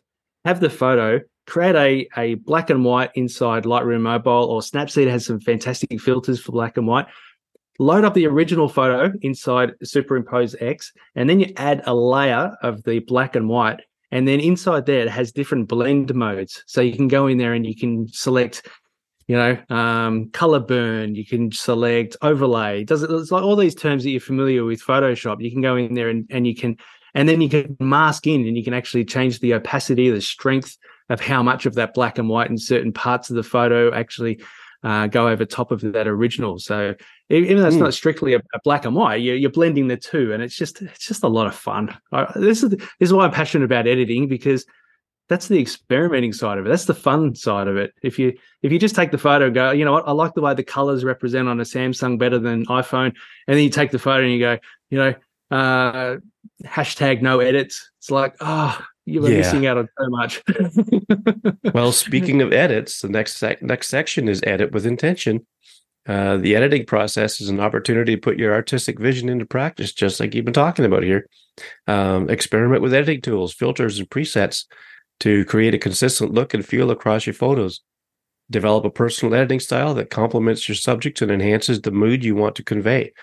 have 0.46 0.60
the 0.60 0.70
photo 0.70 1.20
create 1.48 1.76
a, 1.76 2.08
a 2.20 2.36
black 2.36 2.70
and 2.70 2.86
white 2.86 3.10
inside 3.16 3.64
Lightroom 3.64 4.02
Mobile 4.02 4.32
or 4.32 4.62
Snapseed 4.62 5.10
has 5.10 5.26
some 5.26 5.40
fantastic 5.40 6.00
filters 6.00 6.40
for 6.40 6.52
black 6.52 6.78
and 6.78 6.86
white 6.86 7.08
load 7.80 8.04
up 8.04 8.14
the 8.14 8.28
original 8.28 8.68
photo 8.68 9.12
inside 9.22 9.74
Superimpose 9.84 10.56
X, 10.60 10.92
and 11.16 11.30
then 11.30 11.40
you 11.40 11.54
add 11.58 11.82
a 11.86 11.94
layer 11.94 12.56
of 12.62 12.84
the 12.84 13.00
black 13.00 13.36
and 13.36 13.50
white. 13.50 13.82
And 14.12 14.28
then 14.28 14.40
inside 14.40 14.86
there, 14.86 15.02
it 15.02 15.10
has 15.10 15.32
different 15.32 15.68
blend 15.68 16.14
modes. 16.16 16.64
So 16.66 16.82
you 16.82 16.96
can 16.96 17.08
go 17.08 17.28
in 17.28 17.38
there 17.38 17.54
and 17.54 17.66
you 17.66 17.76
can 17.76 18.08
select, 18.08 18.68
you 19.28 19.36
know, 19.36 19.58
um, 19.70 20.30
color 20.30 20.62
burn. 20.62 21.16
You 21.16 21.26
can 21.26 21.52
select 21.52 22.16
overlay. 22.22 22.86
Does 22.86 23.04
it? 23.04 23.12
It's 23.12 23.32
like 23.32 23.44
all 23.44 23.58
these 23.58 23.76
terms 23.76 24.04
that 24.04 24.12
you're 24.12 24.22
familiar 24.22 24.64
with 24.64 24.82
Photoshop. 24.82 25.42
You 25.42 25.52
can 25.52 25.62
go 25.62 25.76
in 25.76 25.94
there 25.94 26.08
and, 26.08 26.26
and 26.32 26.48
you 26.48 26.56
can, 26.56 26.78
and 27.16 27.28
then 27.28 27.42
you 27.42 27.50
can 27.50 27.76
mask 27.82 28.28
in 28.28 28.48
and 28.48 28.56
you 28.56 28.64
can 28.64 28.74
actually 28.74 29.04
change 29.04 29.40
the 29.40 29.54
opacity, 29.54 30.10
the 30.10 30.22
strength 30.22 30.78
of 31.10 31.20
how 31.20 31.42
much 31.42 31.66
of 31.66 31.76
that 31.76 31.94
black 31.94 32.18
and 32.18 32.30
white 32.30 32.50
in 32.50 32.58
certain 32.58 32.92
parts 32.92 33.30
of 33.30 33.36
the 33.36 33.44
photo 33.44 33.94
actually 33.94 34.42
uh, 34.84 35.08
go 35.08 35.28
over 35.28 35.46
top 35.46 35.72
of 35.72 35.82
that 35.82 36.08
original. 36.08 36.60
So 36.60 36.96
even 37.30 37.58
though 37.58 37.68
it's 37.68 37.76
mm. 37.76 37.82
not 37.82 37.94
strictly 37.94 38.34
a, 38.34 38.40
a, 38.54 38.60
black 38.64 38.86
and 38.86 38.96
white, 38.96 39.22
you're, 39.22 39.36
you're, 39.36 39.50
blending 39.50 39.88
the 39.88 39.98
two, 39.98 40.34
and 40.34 40.44
it's 40.44 40.56
just 40.56 40.82
it's 40.82 41.06
just 41.06 41.24
a 41.24 41.28
lot 41.28 41.48
of 41.48 41.56
fun. 41.56 41.98
I, 42.12 42.32
this 42.36 42.64
is 42.64 42.70
this 42.70 42.86
is 43.00 43.14
why 43.14 43.26
I'm 43.26 43.32
passionate 43.32 43.66
about 43.66 43.88
editing 43.88 44.28
because 44.28 44.66
that's 45.30 45.48
the 45.48 45.60
experimenting 45.60 46.32
side 46.32 46.58
of 46.58 46.66
it. 46.66 46.70
That's 46.70 46.86
the 46.86 46.94
fun 46.94 47.36
side 47.36 47.68
of 47.68 47.76
it. 47.76 47.94
If 48.02 48.18
you 48.20 48.38
if 48.62 48.72
you 48.72 48.80
just 48.80 48.96
take 48.96 49.12
the 49.12 49.18
photo 49.18 49.48
and 49.48 49.56
go, 49.56 49.72
you 49.72 49.84
know 49.84 49.92
what, 49.92 50.08
I 50.08 50.12
like 50.12 50.36
the 50.36 50.42
way 50.42 50.54
the 50.54 50.64
colors 50.64 51.04
represent 51.04 51.48
on 51.48 51.60
a 51.60 51.64
Samsung 51.64 52.18
better 52.18 52.40
than 52.40 52.66
iPhone, 52.68 53.14
and 53.48 53.58
then 53.58 53.64
you 53.64 53.70
take 53.70 53.92
the 53.92 54.00
photo 54.00 54.24
and 54.24 54.32
you 54.32 54.40
go, 54.40 54.58
you 54.90 54.98
know, 55.00 55.14
uh, 55.52 56.18
hashtag 56.64 57.22
no 57.22 57.40
edits. 57.40 57.92
It's 58.00 58.12
like, 58.12 58.36
oh, 58.40 58.80
you 59.08 59.22
were 59.22 59.30
yeah. 59.30 59.38
missing 59.38 59.66
out 59.66 59.78
on 59.78 59.88
so 59.98 60.10
much. 60.10 60.44
well, 61.74 61.94
speaking 61.94 62.42
of 62.42 62.52
edits, 62.52 63.02
the 63.02 63.08
next 63.08 63.38
sec- 63.38 63.64
next 63.64 63.88
section 63.88 64.28
is 64.28 64.42
edit 64.44 64.74
with 64.74 64.86
intention. 64.86 65.48
Uh, 66.06 66.36
the 66.36 66.58
editing 66.58 66.86
process 66.86 67.40
is 67.40 67.48
an 67.48 67.62
opportunity 67.62 68.16
to 68.16 68.22
put 68.22 68.38
your 68.38 68.54
artistic 68.54 69.00
vision 69.00 69.30
into 69.30 69.46
practice, 69.46 69.94
just 69.94 70.20
like 70.20 70.36
you've 70.36 70.44
been 70.44 70.54
talking 70.54 70.84
about 70.84 71.04
here. 71.04 71.26
Um, 71.88 72.30
experiment 72.30 72.82
with 72.82 72.94
editing 72.94 73.22
tools, 73.22 73.54
filters, 73.54 73.98
and 73.98 74.10
presets 74.10 74.66
to 75.22 75.46
create 75.46 75.74
a 75.74 75.80
consistent 75.80 76.34
look 76.34 76.54
and 76.54 76.66
feel 76.66 76.92
across 76.92 77.26
your 77.26 77.34
photos. 77.34 77.80
Develop 78.52 78.84
a 78.84 78.90
personal 78.90 79.36
editing 79.36 79.62
style 79.62 79.94
that 79.94 80.10
complements 80.10 80.68
your 80.68 80.76
subjects 80.76 81.22
and 81.22 81.32
enhances 81.32 81.82
the 81.82 81.92
mood 81.92 82.26
you 82.26 82.36
want 82.36 82.56
to 82.58 82.64
convey. 82.64 83.14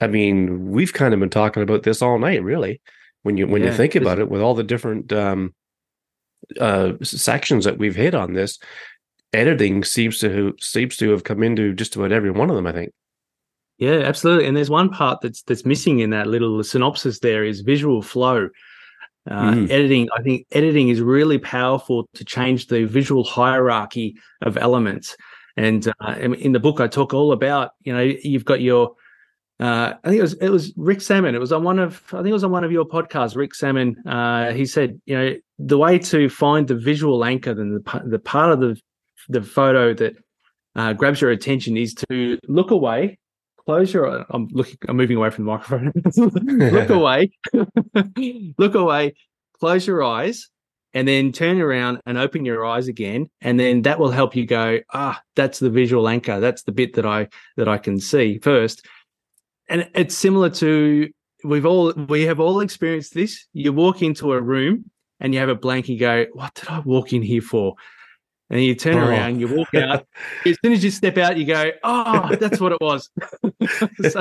I 0.00 0.08
mean, 0.08 0.70
we've 0.70 0.92
kind 0.92 1.14
of 1.14 1.20
been 1.20 1.30
talking 1.30 1.62
about 1.62 1.84
this 1.84 2.02
all 2.02 2.18
night, 2.18 2.42
really 2.42 2.80
when 3.22 3.36
you 3.36 3.46
when 3.46 3.62
yeah, 3.62 3.70
you 3.70 3.76
think 3.76 3.94
about 3.94 4.18
it 4.18 4.28
with 4.28 4.40
all 4.40 4.54
the 4.54 4.62
different 4.62 5.12
um, 5.12 5.54
uh, 6.60 6.92
sections 7.02 7.64
that 7.64 7.78
we've 7.78 7.96
hit 7.96 8.14
on 8.14 8.34
this 8.34 8.58
editing 9.32 9.82
seems 9.84 10.18
to 10.18 10.54
seems 10.60 10.96
to 10.96 11.10
have 11.10 11.24
come 11.24 11.42
into 11.42 11.72
just 11.72 11.96
about 11.96 12.12
every 12.12 12.30
one 12.30 12.50
of 12.50 12.56
them 12.56 12.66
i 12.66 12.72
think 12.72 12.92
yeah 13.78 14.00
absolutely 14.00 14.46
and 14.46 14.56
there's 14.56 14.70
one 14.70 14.90
part 14.90 15.20
that's 15.20 15.42
that's 15.42 15.64
missing 15.64 16.00
in 16.00 16.10
that 16.10 16.26
little 16.26 16.62
synopsis 16.62 17.18
there 17.20 17.44
is 17.44 17.60
visual 17.60 18.02
flow 18.02 18.48
uh, 19.30 19.52
mm. 19.52 19.70
editing 19.70 20.08
i 20.16 20.22
think 20.22 20.46
editing 20.52 20.88
is 20.88 21.00
really 21.00 21.38
powerful 21.38 22.08
to 22.14 22.24
change 22.24 22.66
the 22.66 22.84
visual 22.84 23.24
hierarchy 23.24 24.14
of 24.42 24.58
elements 24.58 25.16
and 25.56 25.90
uh, 26.00 26.12
in 26.18 26.52
the 26.52 26.60
book 26.60 26.80
i 26.80 26.86
talk 26.86 27.14
all 27.14 27.32
about 27.32 27.70
you 27.80 27.92
know 27.92 28.02
you've 28.02 28.44
got 28.44 28.60
your 28.60 28.94
uh, 29.60 29.94
I 30.02 30.08
think 30.08 30.18
it 30.18 30.22
was 30.22 30.34
it 30.34 30.48
was 30.48 30.72
Rick 30.76 31.00
Sammon. 31.00 31.34
It 31.34 31.40
was 31.40 31.52
on 31.52 31.62
one 31.62 31.78
of 31.78 32.02
I 32.08 32.16
think 32.18 32.28
it 32.28 32.32
was 32.32 32.44
on 32.44 32.50
one 32.50 32.64
of 32.64 32.72
your 32.72 32.84
podcasts. 32.84 33.36
Rick 33.36 33.54
Sammon. 33.54 33.96
Uh, 34.06 34.52
he 34.52 34.66
said, 34.66 35.00
you 35.06 35.16
know, 35.16 35.34
the 35.58 35.78
way 35.78 35.98
to 35.98 36.28
find 36.28 36.66
the 36.66 36.74
visual 36.74 37.24
anchor, 37.24 37.54
then 37.54 37.72
the 37.72 38.02
the 38.06 38.18
part 38.18 38.50
of 38.52 38.60
the 38.60 38.80
the 39.28 39.42
photo 39.42 39.94
that 39.94 40.14
uh, 40.74 40.92
grabs 40.94 41.20
your 41.20 41.30
attention 41.30 41.76
is 41.76 41.94
to 41.94 42.38
look 42.48 42.70
away, 42.70 43.18
close 43.64 43.92
your. 43.92 44.24
I'm 44.30 44.48
looking. 44.50 44.78
I'm 44.88 44.96
moving 44.96 45.16
away 45.16 45.30
from 45.30 45.44
the 45.44 45.52
microphone. 45.52 45.92
look 46.72 46.90
away, 46.90 47.30
look 48.58 48.74
away, 48.74 49.14
close 49.60 49.86
your 49.86 50.02
eyes, 50.02 50.48
and 50.94 51.06
then 51.06 51.30
turn 51.30 51.60
around 51.60 52.00
and 52.06 52.18
open 52.18 52.44
your 52.44 52.64
eyes 52.66 52.88
again, 52.88 53.30
and 53.40 53.60
then 53.60 53.82
that 53.82 53.98
will 53.98 54.10
help 54.10 54.34
you 54.34 54.46
go. 54.46 54.80
Ah, 54.92 55.20
that's 55.36 55.58
the 55.58 55.70
visual 55.70 56.08
anchor. 56.08 56.40
That's 56.40 56.62
the 56.62 56.72
bit 56.72 56.94
that 56.94 57.06
I 57.06 57.28
that 57.56 57.68
I 57.68 57.78
can 57.78 58.00
see 58.00 58.38
first 58.38 58.86
and 59.72 59.88
it's 59.94 60.16
similar 60.16 60.50
to 60.50 61.08
we've 61.44 61.66
all 61.66 61.92
we 62.08 62.22
have 62.22 62.38
all 62.38 62.60
experienced 62.60 63.14
this. 63.14 63.46
You 63.54 63.72
walk 63.72 64.02
into 64.02 64.32
a 64.32 64.40
room 64.40 64.90
and 65.18 65.32
you 65.32 65.40
have 65.40 65.48
a 65.48 65.54
blank, 65.54 65.88
you 65.88 65.98
go, 65.98 66.26
"What 66.34 66.54
did 66.54 66.68
I 66.68 66.80
walk 66.80 67.12
in 67.12 67.22
here 67.22 67.40
for?" 67.42 67.74
And 68.50 68.60
you 68.62 68.74
turn 68.74 68.98
Oh. 68.98 69.08
around, 69.08 69.40
you 69.40 69.48
walk 69.48 69.74
out. 69.74 70.06
as 70.46 70.56
soon 70.62 70.72
as 70.74 70.84
you 70.84 70.90
step 70.90 71.16
out, 71.16 71.38
you 71.38 71.46
go, 71.46 71.70
"Oh, 71.82 72.36
that's 72.38 72.60
what 72.60 72.72
it 72.72 72.80
was." 72.82 73.08
so 74.10 74.20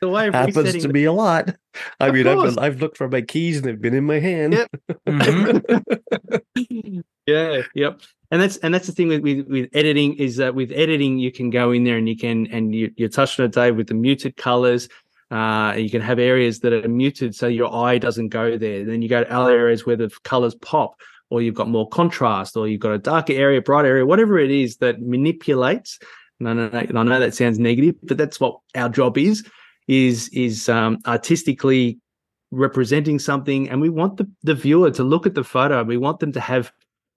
the 0.00 0.08
way 0.08 0.30
happens 0.30 0.82
to 0.82 0.88
me 0.88 1.04
a 1.04 1.12
lot. 1.12 1.56
I 1.98 2.08
Of 2.08 2.14
mean, 2.14 2.26
I've, 2.26 2.58
I've 2.58 2.80
looked 2.82 2.98
for 2.98 3.08
my 3.08 3.22
keys 3.22 3.56
and 3.56 3.64
they've 3.64 3.80
been 3.80 3.94
in 3.94 4.04
my 4.04 4.18
hand. 4.20 4.52
Yep. 4.52 4.68
Mhm. 6.56 7.02
Yeah 7.26 7.62
yep. 7.74 8.00
And 8.30 8.42
that's 8.42 8.56
and 8.58 8.74
that's 8.74 8.86
the 8.86 8.92
thing 8.92 9.08
with, 9.08 9.22
with 9.22 9.46
with 9.46 9.70
editing 9.72 10.14
is 10.14 10.36
that 10.36 10.54
with 10.54 10.72
editing 10.72 11.18
you 11.18 11.30
can 11.30 11.50
go 11.50 11.70
in 11.70 11.84
there 11.84 11.96
and 11.96 12.08
you 12.08 12.16
can 12.16 12.46
and 12.48 12.74
you, 12.74 12.92
you 12.96 13.08
touched 13.08 13.38
on 13.38 13.46
it 13.46 13.52
Dave 13.52 13.76
with 13.76 13.86
the 13.86 13.94
muted 13.94 14.36
colors 14.36 14.88
uh 15.30 15.74
you 15.76 15.90
can 15.90 16.00
have 16.00 16.18
areas 16.18 16.60
that 16.60 16.72
are 16.72 16.88
muted 16.88 17.34
so 17.34 17.46
your 17.46 17.72
eye 17.74 17.98
doesn't 17.98 18.28
go 18.28 18.58
there. 18.58 18.84
Then 18.84 19.02
you 19.02 19.08
go 19.08 19.22
to 19.22 19.32
other 19.32 19.52
areas 19.52 19.86
where 19.86 19.96
the 19.96 20.10
colors 20.24 20.54
pop 20.56 21.00
or 21.30 21.40
you've 21.42 21.54
got 21.54 21.68
more 21.68 21.88
contrast 21.88 22.56
or 22.56 22.66
you've 22.68 22.80
got 22.80 22.92
a 22.92 22.98
darker 22.98 23.32
area 23.32 23.62
bright 23.62 23.84
area 23.84 24.04
whatever 24.04 24.38
it 24.38 24.50
is 24.50 24.78
that 24.78 25.00
manipulates. 25.00 25.98
I 26.40 26.52
know, 26.52 26.68
and 26.72 26.98
I 26.98 27.02
know 27.02 27.20
that 27.20 27.34
sounds 27.34 27.58
negative 27.58 27.94
but 28.02 28.18
that's 28.18 28.40
what 28.40 28.58
our 28.74 28.88
job 28.88 29.18
is 29.18 29.44
is 29.86 30.28
is 30.30 30.68
um 30.68 30.98
artistically 31.06 32.00
representing 32.50 33.18
something. 33.18 33.68
And 33.68 33.80
we 33.80 33.90
want 33.90 34.16
the, 34.16 34.30
the 34.42 34.54
viewer 34.54 34.90
to 34.92 35.04
look 35.04 35.26
at 35.26 35.34
the 35.34 35.44
photo. 35.44 35.82
We 35.84 35.96
want 35.96 36.20
them 36.20 36.32
to 36.32 36.40
have 36.40 36.72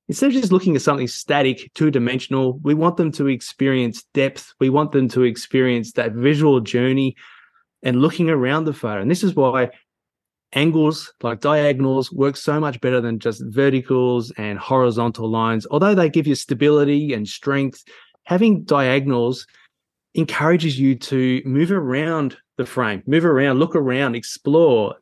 instead 0.09 0.27
of 0.27 0.33
just 0.33 0.51
looking 0.51 0.75
at 0.75 0.81
something 0.81 1.07
static 1.07 1.71
two-dimensional 1.75 2.59
we 2.63 2.73
want 2.73 2.97
them 2.97 3.11
to 3.13 3.27
experience 3.27 4.03
depth. 4.13 4.53
We 4.59 4.69
want 4.69 4.91
them 4.91 5.07
to 5.09 5.23
experience 5.23 5.93
that 5.93 6.11
visual 6.11 6.59
journey 6.59 7.15
and 7.83 8.01
looking 8.01 8.29
around 8.29 8.65
the 8.65 8.73
photo. 8.73 9.01
And 9.01 9.09
this 9.09 9.23
is 9.23 9.35
why 9.35 9.69
angles 10.53 11.13
like 11.21 11.39
diagonals 11.39 12.11
work 12.11 12.35
so 12.35 12.59
much 12.59 12.81
better 12.81 12.99
than 12.99 13.19
just 13.19 13.43
verticals 13.45 14.31
and 14.37 14.59
horizontal 14.59 15.29
lines. 15.29 15.65
Although 15.71 15.95
they 15.95 16.09
give 16.09 16.27
you 16.27 16.35
stability 16.35 17.13
and 17.13 17.27
strength 17.27 17.83
having 18.23 18.63
diagonals 18.63 19.47
encourages 20.15 20.79
you 20.79 20.95
to 20.95 21.41
move 21.45 21.71
around 21.71 22.35
the 22.57 22.65
frame 22.65 23.01
move 23.05 23.23
around 23.23 23.59
look 23.59 23.75
around 23.75 24.15
explore 24.15 24.95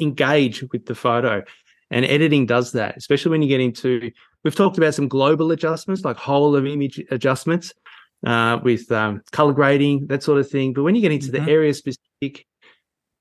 engage 0.00 0.62
with 0.72 0.86
the 0.86 0.94
photo. 0.94 1.42
And 1.90 2.04
editing 2.04 2.46
does 2.46 2.72
that, 2.72 2.96
especially 2.96 3.30
when 3.30 3.42
you 3.42 3.48
get 3.48 3.60
into. 3.60 4.10
We've 4.42 4.54
talked 4.54 4.78
about 4.78 4.94
some 4.94 5.08
global 5.08 5.52
adjustments, 5.52 6.04
like 6.04 6.16
whole 6.16 6.56
of 6.56 6.66
image 6.66 7.02
adjustments, 7.10 7.72
uh, 8.26 8.58
with 8.62 8.90
um, 8.90 9.22
color 9.32 9.52
grading, 9.52 10.06
that 10.08 10.22
sort 10.22 10.38
of 10.40 10.50
thing. 10.50 10.72
But 10.72 10.82
when 10.82 10.94
you 10.94 11.00
get 11.00 11.12
into 11.12 11.28
Mhm. 11.28 11.44
the 11.44 11.50
area 11.50 11.74
specific, 11.74 12.46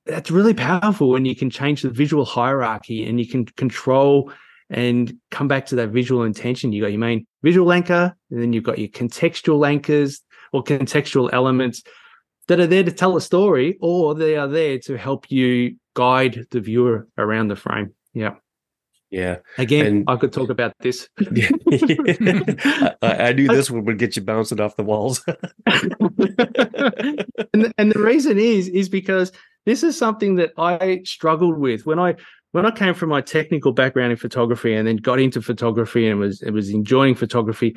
that's 0.06 0.32
really 0.32 0.54
powerful 0.54 1.10
when 1.10 1.26
you 1.26 1.36
can 1.36 1.50
change 1.50 1.82
the 1.82 1.90
visual 1.90 2.26
hierarchy 2.26 3.06
and 3.06 3.20
you 3.20 3.28
can 3.28 3.46
control 3.46 4.32
and 4.70 5.16
come 5.32 5.48
back 5.48 5.66
to 5.68 5.76
that 5.76 5.90
visual 5.90 6.24
intention. 6.24 6.72
You 6.72 6.82
got 6.82 6.92
your 6.92 7.00
main 7.00 7.26
visual 7.44 7.72
anchor, 7.72 8.16
and 8.32 8.42
then 8.42 8.54
you've 8.54 8.64
got 8.64 8.80
your 8.80 8.88
contextual 8.90 9.68
anchors 9.68 10.22
or 10.52 10.64
contextual 10.64 11.30
elements 11.34 11.84
that 12.48 12.60
are 12.60 12.68
there 12.68 12.84
to 12.84 12.92
tell 12.92 13.16
a 13.18 13.22
story 13.22 13.78
or 13.82 14.16
they 14.16 14.36
are 14.38 14.48
there 14.48 14.80
to 14.80 14.98
help 14.98 15.32
you 15.32 15.76
guide 15.96 16.46
the 16.52 16.60
viewer 16.60 17.08
around 17.18 17.48
the 17.48 17.56
frame. 17.56 17.94
Yeah. 18.14 18.36
Yeah. 19.12 19.38
Again, 19.58 19.86
And- 19.86 20.04
I 20.10 20.16
could 20.18 20.34
talk 20.34 20.50
about 20.50 20.74
this. 20.80 21.08
I, 21.20 22.96
I 23.02 23.34
knew 23.34 23.48
this 23.48 23.70
one 23.72 23.86
would 23.86 24.00
get 24.00 24.16
you 24.16 24.22
bouncing 24.22 24.60
off 24.60 24.76
the 24.76 24.84
walls. 24.84 25.24
and, 27.54 27.74
and 27.78 27.92
the 27.92 28.00
reason 28.00 28.38
is 28.38 28.68
is 28.68 28.90
because 28.90 29.32
this 29.66 29.84
is 29.84 29.98
something 29.98 30.36
that 30.36 30.52
I 30.58 31.02
struggled 31.06 31.58
with 31.58 31.86
when 31.86 32.00
I 32.00 32.16
when 32.52 32.66
I 32.66 32.72
came 32.72 32.94
from 32.94 33.10
my 33.10 33.22
technical 33.22 33.74
background 33.74 34.12
in 34.12 34.18
photography 34.18 34.74
and 34.74 34.88
then 34.88 34.98
got 34.98 35.20
into 35.20 35.42
photography 35.42 36.08
and 36.08 36.20
was 36.20 36.42
was 36.52 36.70
enjoying 36.70 37.16
photography. 37.16 37.76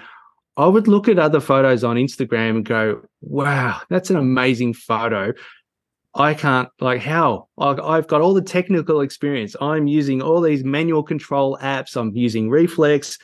I 0.57 0.67
would 0.67 0.89
look 0.89 1.09
at 1.09 1.21
other 1.21 1.39
photos 1.41 1.85
on 1.85 1.97
Instagram 1.97 2.51
and 2.51 2.65
go, 2.65 3.03
"Wow, 3.21 3.81
that's 3.91 4.11
an 4.11 4.17
amazing 4.17 4.75
photo." 4.75 5.33
I 6.15 6.35
can't 6.35 6.69
like 6.81 7.01
how 7.03 7.49
like 7.57 7.79
I've 7.81 8.07
got 8.09 8.21
all 8.21 8.35
the 8.35 8.43
technical 8.43 9.03
experience. 9.03 9.55
I'm 9.61 9.87
using 9.87 10.23
all 10.23 10.41
these 10.41 10.65
manual 10.65 11.03
control 11.03 11.59
apps. 11.63 11.97
I'm 11.97 12.15
using 12.17 12.49
Reeflex, 12.49 13.19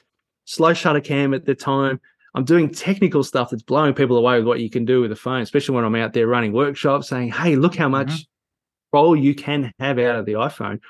slow 0.44 0.74
shutter 0.74 1.00
cam 1.00 1.34
at 1.34 1.44
the 1.44 1.54
time. 1.54 2.00
I'm 2.34 2.44
doing 2.44 2.70
technical 2.70 3.22
stuff 3.22 3.50
that's 3.50 3.62
blowing 3.62 3.94
people 3.94 4.16
away 4.16 4.38
with 4.38 4.46
what 4.46 4.60
you 4.60 4.68
can 4.68 4.84
do 4.84 5.00
with 5.00 5.12
a 5.12 5.16
phone, 5.16 5.40
especially 5.40 5.76
when 5.76 5.84
I'm 5.84 5.94
out 5.94 6.12
there 6.12 6.26
running 6.26 6.52
workshops 6.52 7.08
saying, 7.08 7.30
Hey, 7.30 7.56
look 7.56 7.76
how 7.76 7.88
much 7.88 8.08
Mhm. 8.08 8.26
control 8.92 9.16
you 9.16 9.34
can 9.34 9.72
have 9.78 9.98
out 9.98 10.16
of 10.16 10.26
the 10.26 10.32
iPhone. 10.34 10.80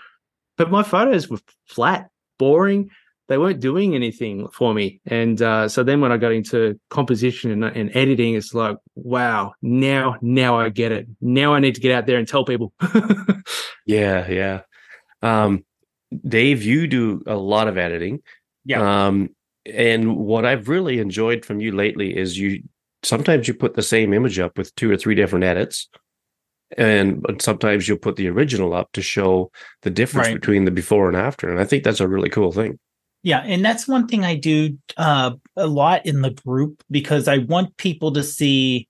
But 0.56 0.70
my 0.70 0.82
photos 0.82 1.28
were 1.28 1.40
flat, 1.66 2.08
boring. 2.38 2.90
They 3.28 3.38
weren't 3.38 3.60
doing 3.60 3.94
anything 3.94 4.48
for 4.48 4.74
me. 4.74 5.00
And 5.06 5.40
uh, 5.40 5.68
so 5.68 5.82
then 5.82 6.00
when 6.02 6.12
I 6.12 6.18
got 6.18 6.32
into 6.32 6.78
composition 6.90 7.50
and, 7.50 7.64
and 7.64 7.96
editing, 7.96 8.34
it's 8.34 8.52
like, 8.52 8.76
wow, 8.96 9.54
now, 9.62 10.16
now 10.20 10.58
I 10.58 10.68
get 10.68 10.92
it. 10.92 11.06
Now 11.22 11.54
I 11.54 11.58
need 11.60 11.74
to 11.76 11.80
get 11.80 11.92
out 11.92 12.06
there 12.06 12.18
and 12.18 12.28
tell 12.28 12.44
people. 12.44 12.74
yeah, 13.86 14.28
yeah. 14.28 14.60
Um, 15.22 15.64
Dave, 16.26 16.62
you 16.62 16.86
do 16.86 17.22
a 17.26 17.34
lot 17.34 17.66
of 17.66 17.78
editing. 17.78 18.20
Yeah. 18.64 19.06
Um, 19.06 19.30
and 19.64 20.16
what 20.16 20.44
I've 20.44 20.68
really 20.68 20.98
enjoyed 20.98 21.44
from 21.44 21.60
you 21.60 21.72
lately 21.72 22.14
is 22.16 22.38
you 22.38 22.62
sometimes 23.02 23.48
you 23.48 23.54
put 23.54 23.74
the 23.74 23.82
same 23.82 24.12
image 24.12 24.38
up 24.38 24.58
with 24.58 24.74
two 24.74 24.90
or 24.90 24.96
three 24.96 25.14
different 25.14 25.44
edits. 25.44 25.88
And 26.76 27.22
but 27.22 27.40
sometimes 27.40 27.86
you'll 27.88 27.98
put 27.98 28.16
the 28.16 28.28
original 28.28 28.74
up 28.74 28.92
to 28.92 29.02
show 29.02 29.50
the 29.82 29.90
difference 29.90 30.28
Right. 30.28 30.34
between 30.34 30.64
the 30.64 30.70
before 30.70 31.08
and 31.08 31.16
after. 31.16 31.48
And 31.48 31.60
I 31.60 31.64
think 31.64 31.84
that's 31.84 32.00
a 32.00 32.08
really 32.08 32.28
cool 32.28 32.52
thing. 32.52 32.78
Yeah, 33.24 33.38
and 33.38 33.64
that's 33.64 33.88
one 33.88 34.06
thing 34.06 34.22
I 34.22 34.36
do 34.36 34.78
uh, 34.98 35.32
a 35.56 35.66
lot 35.66 36.04
in 36.04 36.20
the 36.20 36.30
group 36.30 36.82
because 36.90 37.26
I 37.26 37.38
want 37.38 37.74
people 37.78 38.12
to 38.12 38.22
see 38.22 38.86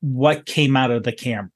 what 0.00 0.44
came 0.44 0.76
out 0.76 0.90
of 0.90 1.02
the 1.02 1.12
camera. 1.12 1.48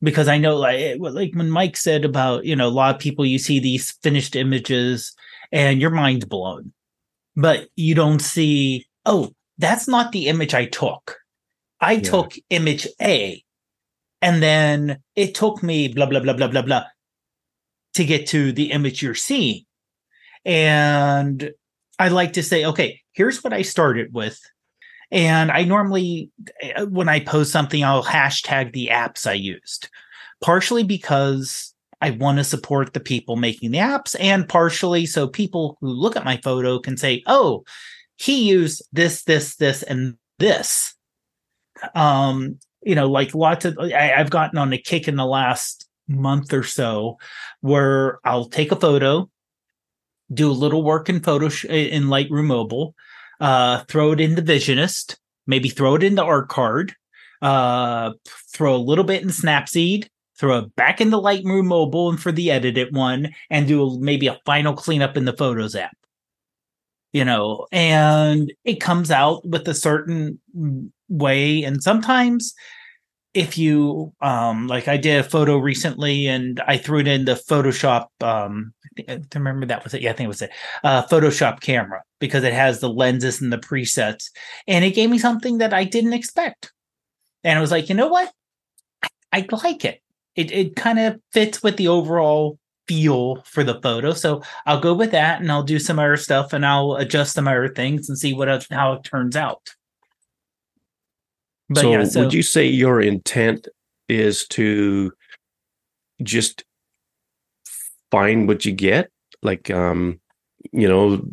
Because 0.00 0.28
I 0.28 0.38
know, 0.38 0.56
like, 0.56 0.98
like 1.00 1.32
when 1.34 1.50
Mike 1.50 1.76
said 1.76 2.04
about 2.04 2.44
you 2.44 2.54
know 2.54 2.68
a 2.68 2.70
lot 2.70 2.94
of 2.94 3.00
people, 3.00 3.26
you 3.26 3.38
see 3.40 3.58
these 3.58 3.90
finished 4.04 4.36
images 4.36 5.14
and 5.50 5.80
your 5.80 5.90
mind's 5.90 6.24
blown, 6.24 6.72
but 7.36 7.68
you 7.74 7.96
don't 7.96 8.20
see. 8.20 8.86
Oh, 9.04 9.32
that's 9.58 9.88
not 9.88 10.12
the 10.12 10.28
image 10.28 10.54
I 10.54 10.66
took. 10.66 11.18
I 11.80 11.94
Yeah. 11.94 12.00
took 12.02 12.34
image 12.50 12.86
A, 13.00 13.42
and 14.20 14.40
then 14.40 15.02
it 15.16 15.34
took 15.34 15.60
me 15.60 15.88
blah 15.88 16.06
blah 16.06 16.20
blah 16.20 16.34
blah 16.34 16.48
blah 16.48 16.62
blah 16.62 16.84
to 17.94 18.04
get 18.04 18.28
to 18.28 18.52
the 18.52 18.70
image 18.70 19.02
you're 19.02 19.16
seeing. 19.16 19.64
And 20.44 21.52
I 21.98 22.08
like 22.08 22.34
to 22.34 22.42
say, 22.42 22.64
okay, 22.64 23.00
here's 23.12 23.44
what 23.44 23.52
I 23.52 23.62
started 23.62 24.12
with. 24.12 24.40
And 25.10 25.50
I 25.50 25.64
normally, 25.64 26.30
uh, 26.76 26.86
when 26.86 27.08
I 27.08 27.20
post 27.20 27.52
something, 27.52 27.84
I'll 27.84 28.02
hashtag 28.02 28.72
the 28.72 28.88
apps 28.90 29.26
I 29.26 29.34
used, 29.34 29.90
partially 30.40 30.84
because 30.84 31.74
I 32.00 32.10
want 32.10 32.38
to 32.38 32.44
support 32.44 32.94
the 32.94 33.00
people 33.00 33.36
making 33.36 33.70
the 33.70 33.78
apps, 33.78 34.16
and 34.18 34.48
partially 34.48 35.06
so 35.06 35.28
people 35.28 35.78
who 35.80 35.88
look 35.88 36.16
at 36.16 36.24
my 36.24 36.38
photo 36.42 36.78
can 36.78 36.96
say, 36.96 37.22
oh, 37.26 37.64
he 38.16 38.48
used 38.48 38.82
this, 38.92 39.22
this, 39.24 39.56
this, 39.56 39.82
and 39.82 40.16
this. 40.38 40.94
Um, 41.94 42.58
you 42.82 42.94
know, 42.94 43.08
like 43.08 43.34
lots 43.34 43.64
of, 43.64 43.78
I, 43.78 44.14
I've 44.14 44.30
gotten 44.30 44.58
on 44.58 44.72
a 44.72 44.78
kick 44.78 45.08
in 45.08 45.16
the 45.16 45.26
last 45.26 45.88
month 46.08 46.52
or 46.52 46.64
so 46.64 47.18
where 47.60 48.18
I'll 48.24 48.46
take 48.46 48.72
a 48.72 48.76
photo, 48.76 49.30
do 50.32 50.50
a 50.50 50.52
little 50.52 50.82
work 50.82 51.08
in 51.08 51.20
photo 51.20 51.46
in 51.68 52.04
Lightroom 52.04 52.46
Mobile, 52.46 52.94
uh, 53.40 53.84
throw 53.84 54.12
it 54.12 54.20
into 54.20 54.42
Visionist, 54.42 55.16
maybe 55.46 55.68
throw 55.68 55.94
it 55.94 56.02
into 56.02 56.22
Art 56.22 56.48
Card, 56.48 56.94
uh, 57.42 58.12
throw 58.52 58.74
a 58.74 58.78
little 58.78 59.04
bit 59.04 59.22
in 59.22 59.28
Snapseed, 59.28 60.08
throw 60.38 60.58
it 60.58 60.76
back 60.76 61.00
into 61.00 61.16
Lightroom 61.16 61.66
Mobile 61.66 62.10
and 62.10 62.20
for 62.20 62.32
the 62.32 62.50
edited 62.50 62.94
one, 62.94 63.30
and 63.50 63.66
do 63.66 63.82
a, 63.82 64.00
maybe 64.00 64.26
a 64.26 64.40
final 64.46 64.74
cleanup 64.74 65.16
in 65.16 65.24
the 65.24 65.36
Photos 65.36 65.74
app. 65.74 65.96
You 67.12 67.24
know, 67.26 67.66
and 67.70 68.52
it 68.64 68.80
comes 68.80 69.10
out 69.10 69.46
with 69.46 69.68
a 69.68 69.74
certain 69.74 70.40
way, 71.08 71.62
and 71.62 71.82
sometimes 71.82 72.54
if 73.34 73.56
you 73.56 74.12
um 74.20 74.66
like 74.66 74.88
I 74.88 74.96
did 74.96 75.20
a 75.20 75.28
photo 75.28 75.56
recently 75.56 76.26
and 76.26 76.60
I 76.66 76.76
threw 76.76 77.00
it 77.00 77.08
in 77.08 77.24
the 77.24 77.34
Photoshop 77.34 78.06
um 78.20 78.74
I 79.08 79.20
remember 79.34 79.66
that 79.66 79.84
was 79.84 79.94
it. 79.94 80.02
Yeah 80.02 80.10
I 80.10 80.12
think 80.12 80.26
it 80.26 80.28
was 80.28 80.42
it. 80.42 80.50
Uh 80.84 81.02
Photoshop 81.06 81.60
camera 81.60 82.02
because 82.18 82.44
it 82.44 82.52
has 82.52 82.80
the 82.80 82.90
lenses 82.90 83.40
and 83.40 83.52
the 83.52 83.58
presets. 83.58 84.26
And 84.66 84.84
it 84.84 84.94
gave 84.94 85.10
me 85.10 85.18
something 85.18 85.58
that 85.58 85.72
I 85.72 85.84
didn't 85.84 86.12
expect. 86.12 86.72
And 87.44 87.58
I 87.58 87.62
was 87.62 87.70
like 87.70 87.88
you 87.88 87.94
know 87.94 88.08
what? 88.08 88.32
I, 89.02 89.08
I 89.32 89.46
like 89.64 89.84
it. 89.84 90.02
It 90.36 90.52
it 90.52 90.76
kind 90.76 90.98
of 90.98 91.20
fits 91.32 91.62
with 91.62 91.76
the 91.76 91.88
overall 91.88 92.58
feel 92.86 93.42
for 93.44 93.64
the 93.64 93.80
photo. 93.80 94.12
So 94.12 94.42
I'll 94.66 94.80
go 94.80 94.92
with 94.92 95.12
that 95.12 95.40
and 95.40 95.50
I'll 95.50 95.62
do 95.62 95.78
some 95.78 95.98
other 95.98 96.16
stuff 96.16 96.52
and 96.52 96.66
I'll 96.66 96.94
adjust 96.96 97.34
some 97.34 97.48
other 97.48 97.68
things 97.68 98.08
and 98.08 98.18
see 98.18 98.34
what 98.34 98.48
else- 98.48 98.66
how 98.70 98.94
it 98.94 99.04
turns 99.04 99.36
out 99.36 99.70
but 101.68 101.80
so, 101.80 101.90
yeah 101.90 102.04
so 102.04 102.22
would 102.22 102.34
you 102.34 102.42
say 102.42 102.66
your 102.66 103.00
intent 103.00 103.68
is 104.08 104.46
to 104.48 105.12
just 106.22 106.64
find 108.12 108.46
what 108.46 108.64
you 108.64 108.72
get 108.72 109.10
Like, 109.42 109.70
um, 109.70 110.20
you 110.70 110.86
know, 110.86 111.26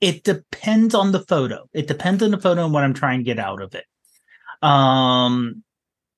it 0.00 0.22
depends 0.22 0.94
on 0.94 1.10
the 1.10 1.20
photo. 1.20 1.68
It 1.72 1.88
depends 1.88 2.22
on 2.22 2.30
the 2.30 2.38
photo 2.38 2.64
and 2.64 2.72
what 2.72 2.84
I'm 2.84 2.94
trying 2.94 3.20
to 3.20 3.24
get 3.24 3.40
out 3.40 3.60
of 3.60 3.74
it. 3.74 3.86
Um, 4.62 5.64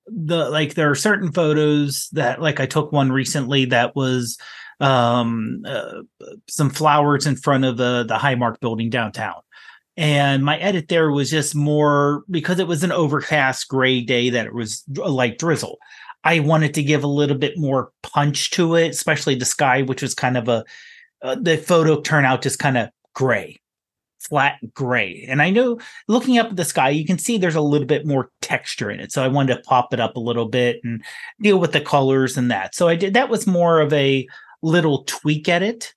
the 0.05 0.49
like 0.49 0.73
there 0.73 0.91
are 0.91 0.95
certain 0.95 1.31
photos 1.31 2.09
that 2.11 2.41
like 2.41 2.59
I 2.59 2.65
took 2.65 2.91
one 2.91 3.11
recently 3.11 3.65
that 3.65 3.95
was 3.95 4.37
um 4.79 5.61
uh, 5.65 6.01
some 6.47 6.69
flowers 6.69 7.25
in 7.27 7.35
front 7.35 7.65
of 7.65 7.77
the 7.77 8.05
the 8.07 8.17
Highmark 8.17 8.59
building 8.59 8.89
downtown. 8.89 9.41
And 9.99 10.45
my 10.45 10.57
edit 10.59 10.87
there 10.87 11.11
was 11.11 11.29
just 11.29 11.53
more 11.53 12.23
because 12.29 12.57
it 12.59 12.67
was 12.67 12.85
an 12.85 12.91
overcast 12.93 13.67
gray 13.67 13.99
day 13.99 14.29
that 14.29 14.45
it 14.45 14.53
was 14.53 14.81
like 14.95 15.37
drizzle. 15.37 15.77
I 16.23 16.39
wanted 16.39 16.73
to 16.75 16.83
give 16.83 17.03
a 17.03 17.07
little 17.07 17.37
bit 17.37 17.57
more 17.57 17.91
punch 18.01 18.51
to 18.51 18.75
it, 18.75 18.91
especially 18.91 19.35
the 19.35 19.43
sky, 19.43 19.81
which 19.81 20.01
was 20.01 20.15
kind 20.15 20.37
of 20.37 20.47
a 20.47 20.63
uh, 21.21 21.35
the 21.35 21.57
photo 21.57 21.99
turned 21.99 22.25
out 22.25 22.41
just 22.41 22.59
kind 22.59 22.77
of 22.77 22.87
gray 23.13 23.59
flat 24.21 24.57
gray. 24.73 25.25
And 25.27 25.41
I 25.41 25.49
know 25.49 25.79
looking 26.07 26.37
up 26.37 26.47
at 26.47 26.55
the 26.55 26.65
sky, 26.65 26.89
you 26.89 27.05
can 27.05 27.17
see 27.17 27.37
there's 27.37 27.55
a 27.55 27.61
little 27.61 27.87
bit 27.87 28.05
more 28.05 28.31
texture 28.41 28.89
in 28.89 28.99
it. 29.01 29.11
So 29.11 29.23
I 29.23 29.27
wanted 29.27 29.55
to 29.55 29.61
pop 29.63 29.93
it 29.93 29.99
up 29.99 30.15
a 30.15 30.21
little 30.21 30.47
bit 30.47 30.79
and 30.83 31.03
deal 31.41 31.57
with 31.57 31.73
the 31.73 31.81
colors 31.81 32.37
and 32.37 32.49
that. 32.51 32.73
So 32.73 32.87
I 32.87 32.95
did 32.95 33.15
that 33.15 33.29
was 33.29 33.47
more 33.47 33.81
of 33.81 33.91
a 33.91 34.25
little 34.61 35.03
tweak 35.05 35.49
at 35.49 35.61
it. 35.61 35.93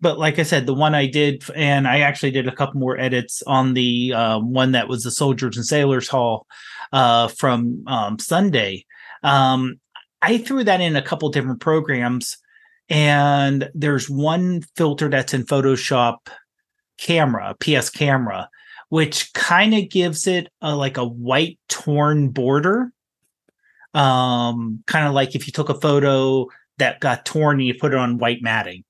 But 0.00 0.18
like 0.18 0.38
I 0.38 0.44
said, 0.44 0.66
the 0.66 0.74
one 0.74 0.94
I 0.94 1.06
did, 1.06 1.44
and 1.54 1.86
I 1.86 2.00
actually 2.00 2.30
did 2.30 2.48
a 2.48 2.54
couple 2.54 2.80
more 2.80 2.98
edits 2.98 3.42
on 3.46 3.74
the 3.74 4.14
um, 4.14 4.52
one 4.52 4.72
that 4.72 4.88
was 4.88 5.04
the 5.04 5.10
Soldiers 5.10 5.56
and 5.56 5.66
Sailors 5.66 6.08
Hall 6.08 6.46
uh, 6.92 7.28
from 7.28 7.84
um, 7.86 8.18
Sunday. 8.18 8.86
Um, 9.22 9.78
I 10.22 10.38
threw 10.38 10.64
that 10.64 10.80
in 10.80 10.96
a 10.96 11.02
couple 11.02 11.28
different 11.28 11.60
programs, 11.60 12.38
and 12.88 13.70
there's 13.74 14.08
one 14.08 14.62
filter 14.74 15.08
that's 15.08 15.34
in 15.34 15.44
Photoshop 15.44 16.28
camera, 16.98 17.54
PS 17.60 17.90
camera, 17.90 18.48
which 18.88 19.32
kind 19.34 19.74
of 19.74 19.88
gives 19.88 20.26
it 20.26 20.48
a, 20.60 20.74
like 20.74 20.96
a 20.96 21.06
white 21.06 21.58
torn 21.68 22.28
border. 22.30 22.92
Um, 23.92 24.82
kind 24.86 25.06
of 25.06 25.14
like 25.14 25.34
if 25.34 25.46
you 25.46 25.52
took 25.52 25.68
a 25.68 25.80
photo 25.80 26.46
that 26.78 27.00
got 27.00 27.26
torn 27.26 27.58
and 27.58 27.66
you 27.66 27.74
put 27.74 27.92
it 27.92 27.98
on 27.98 28.18
white 28.18 28.40
matting, 28.40 28.84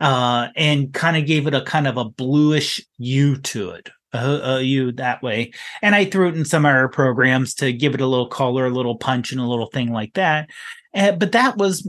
uh, 0.00 0.48
and 0.56 0.92
kind 0.92 1.16
of 1.16 1.26
gave 1.26 1.46
it 1.46 1.54
a 1.54 1.62
kind 1.62 1.86
of 1.86 1.96
a 1.96 2.04
bluish 2.04 2.80
hue 2.98 3.36
to 3.36 3.70
it. 3.70 3.90
Uh, 4.12 4.58
you 4.60 4.90
that 4.90 5.22
way, 5.22 5.52
and 5.82 5.94
I 5.94 6.04
threw 6.04 6.28
it 6.28 6.34
in 6.34 6.44
some 6.44 6.66
other 6.66 6.88
programs 6.88 7.54
to 7.54 7.72
give 7.72 7.94
it 7.94 8.00
a 8.00 8.06
little 8.08 8.26
color, 8.26 8.66
a 8.66 8.70
little 8.70 8.96
punch, 8.96 9.30
and 9.30 9.40
a 9.40 9.46
little 9.46 9.68
thing 9.68 9.92
like 9.92 10.14
that. 10.14 10.50
Uh, 10.92 11.12
but 11.12 11.30
that 11.30 11.58
was 11.58 11.88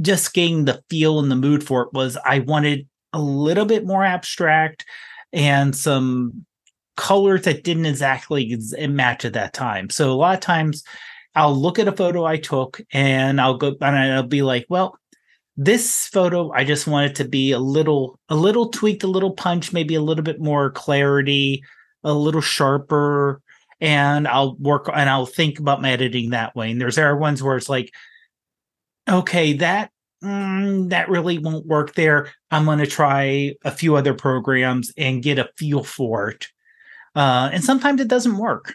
just 0.00 0.32
getting 0.32 0.64
the 0.64 0.82
feel 0.88 1.18
and 1.18 1.30
the 1.30 1.36
mood 1.36 1.62
for 1.62 1.82
it. 1.82 1.92
Was 1.92 2.16
I 2.24 2.38
wanted 2.38 2.88
a 3.12 3.20
little 3.20 3.66
bit 3.66 3.86
more 3.86 4.02
abstract 4.02 4.86
and 5.34 5.76
some 5.76 6.46
colors 6.96 7.42
that 7.42 7.64
didn't 7.64 7.86
exactly 7.86 8.58
match 8.88 9.24
at 9.24 9.32
that 9.34 9.52
time. 9.52 9.90
So 9.90 10.10
a 10.10 10.14
lot 10.14 10.34
of 10.34 10.40
times 10.40 10.84
I'll 11.34 11.54
look 11.54 11.78
at 11.78 11.88
a 11.88 11.92
photo 11.92 12.24
I 12.24 12.36
took 12.36 12.80
and 12.92 13.40
I'll 13.40 13.56
go 13.56 13.74
and 13.80 13.96
I'll 13.96 14.22
be 14.22 14.42
like, 14.42 14.66
well, 14.68 14.98
this 15.56 16.06
photo 16.06 16.50
I 16.52 16.64
just 16.64 16.86
want 16.86 17.10
it 17.10 17.14
to 17.16 17.28
be 17.28 17.52
a 17.52 17.58
little 17.58 18.18
a 18.28 18.34
little 18.34 18.68
tweaked, 18.68 19.04
a 19.04 19.08
little 19.08 19.32
punch, 19.32 19.72
maybe 19.72 19.94
a 19.94 20.02
little 20.02 20.24
bit 20.24 20.40
more 20.40 20.70
clarity, 20.70 21.62
a 22.02 22.12
little 22.12 22.40
sharper 22.40 23.40
and 23.80 24.26
I'll 24.28 24.56
work 24.56 24.88
and 24.92 25.10
I'll 25.10 25.26
think 25.26 25.58
about 25.58 25.82
my 25.82 25.90
editing 25.90 26.30
that 26.30 26.54
way. 26.56 26.70
And 26.70 26.80
there's 26.80 26.98
other 26.98 27.16
ones 27.16 27.42
where 27.42 27.56
it's 27.56 27.68
like, 27.68 27.92
okay, 29.08 29.52
that 29.54 29.90
mm, 30.22 30.88
that 30.90 31.08
really 31.08 31.38
won't 31.38 31.66
work 31.66 31.94
there. 31.94 32.32
I'm 32.50 32.64
going 32.64 32.78
to 32.78 32.86
try 32.86 33.54
a 33.64 33.70
few 33.70 33.96
other 33.96 34.14
programs 34.14 34.92
and 34.96 35.22
get 35.22 35.38
a 35.38 35.50
feel 35.56 35.84
for 35.84 36.30
it. 36.30 36.48
Uh, 37.14 37.50
and 37.52 37.62
sometimes 37.62 38.00
it 38.00 38.08
doesn't 38.08 38.38
work. 38.38 38.74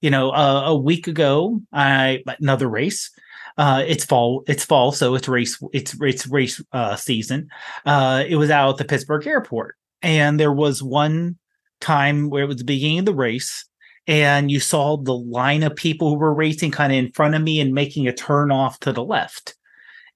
You 0.00 0.10
know, 0.10 0.30
uh, 0.30 0.62
a 0.66 0.76
week 0.76 1.08
ago, 1.08 1.60
I 1.72 2.22
another 2.40 2.68
race. 2.68 3.10
Uh, 3.58 3.82
it's 3.86 4.04
fall. 4.04 4.44
It's 4.46 4.64
fall, 4.64 4.92
so 4.92 5.14
it's 5.14 5.28
race. 5.28 5.58
It's 5.72 5.96
it's 6.00 6.26
race 6.26 6.62
uh, 6.72 6.96
season. 6.96 7.48
Uh, 7.84 8.24
it 8.28 8.36
was 8.36 8.50
out 8.50 8.70
at 8.70 8.76
the 8.76 8.84
Pittsburgh 8.84 9.26
airport, 9.26 9.76
and 10.02 10.38
there 10.38 10.52
was 10.52 10.82
one 10.82 11.38
time 11.80 12.28
where 12.28 12.44
it 12.44 12.48
was 12.48 12.58
the 12.58 12.64
beginning 12.64 13.00
of 13.00 13.06
the 13.06 13.14
race, 13.14 13.66
and 14.06 14.50
you 14.50 14.60
saw 14.60 14.96
the 14.96 15.16
line 15.16 15.62
of 15.62 15.74
people 15.74 16.10
who 16.10 16.16
were 16.16 16.34
racing 16.34 16.70
kind 16.70 16.92
of 16.92 16.98
in 16.98 17.12
front 17.12 17.34
of 17.34 17.42
me 17.42 17.60
and 17.60 17.72
making 17.72 18.06
a 18.06 18.12
turn 18.12 18.50
off 18.50 18.78
to 18.80 18.92
the 18.92 19.04
left. 19.04 19.54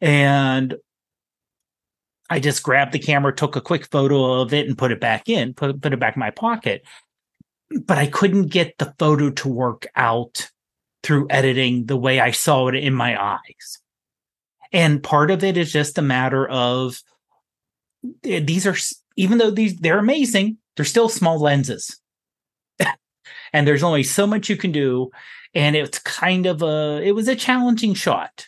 And 0.02 0.74
I 2.28 2.40
just 2.40 2.62
grabbed 2.62 2.92
the 2.92 2.98
camera, 2.98 3.34
took 3.34 3.56
a 3.56 3.60
quick 3.60 3.88
photo 3.90 4.40
of 4.40 4.52
it, 4.52 4.68
and 4.68 4.78
put 4.78 4.92
it 4.92 5.00
back 5.00 5.28
in, 5.28 5.54
put, 5.54 5.80
put 5.80 5.92
it 5.92 6.00
back 6.00 6.14
in 6.16 6.20
my 6.20 6.30
pocket. 6.30 6.82
But 7.84 7.98
I 7.98 8.06
couldn't 8.06 8.48
get 8.48 8.78
the 8.78 8.94
photo 8.98 9.30
to 9.30 9.48
work 9.48 9.86
out 9.96 10.50
through 11.02 11.26
editing 11.30 11.86
the 11.86 11.96
way 11.96 12.20
I 12.20 12.30
saw 12.30 12.68
it 12.68 12.74
in 12.74 12.94
my 12.94 13.20
eyes. 13.20 13.78
And 14.72 15.02
part 15.02 15.30
of 15.30 15.42
it 15.42 15.56
is 15.56 15.72
just 15.72 15.98
a 15.98 16.02
matter 16.02 16.48
of 16.48 17.00
eh, 18.24 18.40
these 18.40 18.66
are, 18.66 18.76
even 19.16 19.38
though 19.38 19.50
these 19.50 19.76
they're 19.76 19.98
amazing, 19.98 20.58
they're 20.76 20.84
still 20.84 21.08
small 21.08 21.38
lenses. 21.38 22.00
and 23.52 23.66
there's 23.66 23.82
only 23.82 24.02
so 24.02 24.26
much 24.26 24.48
you 24.48 24.56
can 24.56 24.72
do. 24.72 25.10
And 25.54 25.74
it's 25.74 25.98
kind 25.98 26.46
of 26.46 26.62
a, 26.62 27.00
it 27.02 27.12
was 27.12 27.26
a 27.26 27.34
challenging 27.34 27.94
shot 27.94 28.46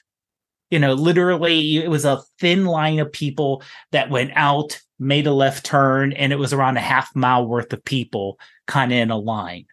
you 0.73 0.79
know, 0.79 0.95
literally 0.95 1.77
it 1.77 1.91
was 1.91 2.07
a 2.07 2.23
thin 2.39 2.65
line 2.65 2.99
of 2.99 3.13
people 3.13 3.63
that 3.91 4.09
went 4.09 4.31
out, 4.35 4.81
made 4.99 5.27
a 5.27 5.33
left 5.33 5.67
turn, 5.67 6.15
and 6.15 6.33
it 6.33 6.39
was 6.39 6.55
around 6.55 6.79
a 6.79 6.81
half 6.81 7.15
mile 7.15 7.47
worth 7.47 7.75
of 7.75 7.85
people 7.85 8.39
kind 8.67 8.91
of 8.91 8.97
in 8.97 9.11
a 9.11 9.19
line. 9.19 9.67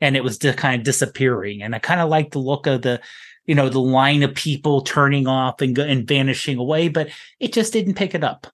And 0.00 0.16
it 0.16 0.24
was 0.24 0.38
just 0.38 0.58
kind 0.58 0.80
of 0.80 0.84
disappearing. 0.84 1.62
And 1.62 1.74
I 1.74 1.78
kind 1.78 2.00
of 2.00 2.08
like 2.08 2.30
the 2.30 2.38
look 2.38 2.66
of 2.66 2.82
the, 2.82 3.00
you 3.46 3.54
know, 3.54 3.68
the 3.68 3.80
line 3.80 4.22
of 4.22 4.34
people 4.34 4.80
turning 4.80 5.26
off 5.26 5.60
and, 5.60 5.76
and 5.78 6.06
vanishing 6.06 6.58
away, 6.58 6.88
but 6.88 7.10
it 7.38 7.52
just 7.52 7.72
didn't 7.72 7.94
pick 7.94 8.14
it 8.14 8.24
up. 8.24 8.46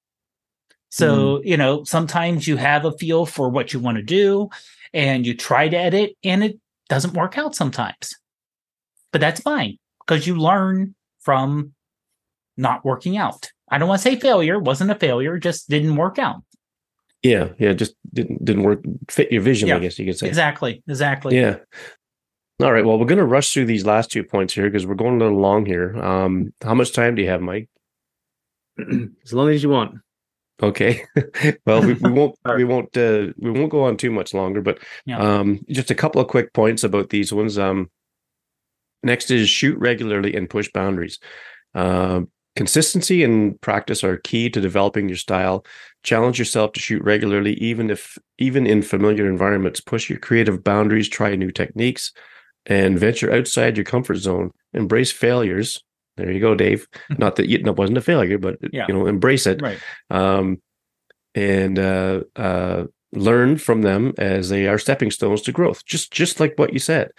So, 0.91 1.39
mm. 1.39 1.45
you 1.45 1.57
know, 1.57 1.85
sometimes 1.85 2.49
you 2.49 2.57
have 2.57 2.85
a 2.85 2.93
feel 2.93 3.27
for 3.27 3.49
what 3.49 3.73
you 3.73 3.81
want 3.81 3.97
to 3.99 4.03
do 4.03 4.49
and 4.95 5.27
you 5.27 5.35
try 5.35 5.69
to 5.69 5.77
edit 5.77 6.17
and 6.25 6.43
it 6.43 6.59
doesn't 6.89 7.15
work 7.15 7.37
out 7.39 7.55
sometimes. 7.55 8.15
But 9.13 9.21
that's 9.21 9.41
fine 9.41 9.79
because 10.01 10.27
you 10.27 10.37
learn 10.37 10.95
from 11.21 11.75
not 12.57 12.85
working 12.85 13.17
out. 13.17 13.51
I 13.69 13.79
don't 13.79 13.89
want 13.89 14.01
to 14.01 14.09
say 14.09 14.17
failure, 14.17 14.59
wasn't 14.59 14.91
a 14.91 14.95
failure, 14.95 15.39
just 15.39 15.69
didn't 15.69 15.97
work 15.97 16.19
out. 16.19 16.43
Yeah, 17.27 17.49
yeah, 17.59 17.73
just 17.73 17.95
didn't 18.13 18.45
didn't 18.45 18.63
work 18.63 18.85
fit 19.11 19.33
your 19.33 19.43
vision, 19.43 19.69
yeah, 19.69 19.77
I 19.77 19.79
guess 19.81 19.99
you 19.99 20.07
could 20.07 20.19
say. 20.19 20.29
Exactly, 20.29 20.83
exactly. 20.89 21.37
Yeah. 21.37 21.59
All 22.63 22.73
right. 22.73 22.85
Well, 22.85 22.99
we're 22.99 23.07
going 23.07 23.19
to 23.19 23.25
rush 23.25 23.53
through 23.53 23.67
these 23.67 23.85
last 23.85 24.11
two 24.11 24.25
points 24.25 24.55
here 24.55 24.65
because 24.65 24.87
we're 24.87 24.95
going 24.95 25.17
a 25.17 25.25
little 25.25 25.39
long 25.41 25.67
here. 25.67 25.95
Um, 26.03 26.55
how 26.63 26.75
much 26.75 26.93
time 26.93 27.15
do 27.15 27.23
you 27.23 27.29
have, 27.29 27.43
Mike? 27.43 27.69
as 28.79 29.33
long 29.33 29.51
as 29.51 29.63
you 29.63 29.69
want. 29.69 29.97
Okay. 30.63 31.03
well, 31.67 31.83
we, 31.83 31.95
we 31.95 32.11
won't 32.11 32.35
we 32.57 32.65
won't 32.65 32.97
uh, 32.97 33.27
we 33.39 33.51
won't 33.51 33.71
go 33.71 33.85
on 33.85 33.97
too 33.97 34.11
much 34.11 34.33
longer, 34.33 34.63
but 34.63 34.79
yeah. 35.05 35.19
um, 35.19 35.61
just 35.69 35.91
a 35.91 35.95
couple 35.95 36.21
of 36.21 36.29
quick 36.29 36.53
points 36.53 36.83
about 36.83 37.11
these 37.11 37.33
ones. 37.33 37.59
Um, 37.59 37.91
next 39.03 39.31
is 39.31 39.51
shoot 39.51 39.79
regularly 39.79 40.35
and 40.35 40.49
push 40.49 40.71
boundaries. 40.73 41.19
Uh, 41.75 42.23
Consistency 42.57 43.23
and 43.23 43.61
practice 43.61 44.03
are 44.03 44.17
key 44.17 44.49
to 44.49 44.63
developing 44.63 45.09
your 45.09 45.19
style. 45.19 45.65
Challenge 46.03 46.39
yourself 46.39 46.73
to 46.73 46.81
shoot 46.81 47.03
regularly, 47.05 47.53
even 47.55 47.91
if 47.91 48.17
even 48.39 48.67
in 48.67 48.81
familiar 48.81 49.29
environments. 49.29 49.81
Push 49.81 50.09
your 50.09 50.19
creative 50.19 50.65
boundaries, 50.65 51.09
try 51.09 51.37
new 51.37 51.51
techniques, 51.51 52.13
and 52.65 52.99
venture 52.99 53.31
outside 53.31 53.77
your 53.77 53.85
comfort 53.85 54.17
zone. 54.17 54.53
Embrace 54.73 55.13
failures. 55.13 55.85
There 56.17 56.33
you 56.33 56.41
go, 56.41 56.55
Dave. 56.55 56.89
Not 57.19 57.37
that 57.37 57.51
it 57.51 57.77
wasn't 57.77 57.99
a 57.99 58.01
failure, 58.03 58.39
but 58.39 58.57
yeah. 58.73 58.87
you 58.89 58.95
know, 58.95 59.07
embrace 59.07 59.47
it. 59.47 59.61
Right. 59.61 59.79
Um, 60.09 60.63
and 61.35 61.79
uh, 61.79 62.23
uh, 62.37 62.85
learn 63.13 63.59
from 63.59 63.83
them 63.83 64.15
as 64.17 64.49
they 64.49 64.67
are 64.67 64.79
stepping 64.79 65.11
stones 65.11 65.43
to 65.43 65.53
growth. 65.53 65.85
Just 65.85 66.11
just 66.11 66.41
like 66.41 66.55
what 66.57 66.73
you 66.73 66.79
said. 66.79 67.11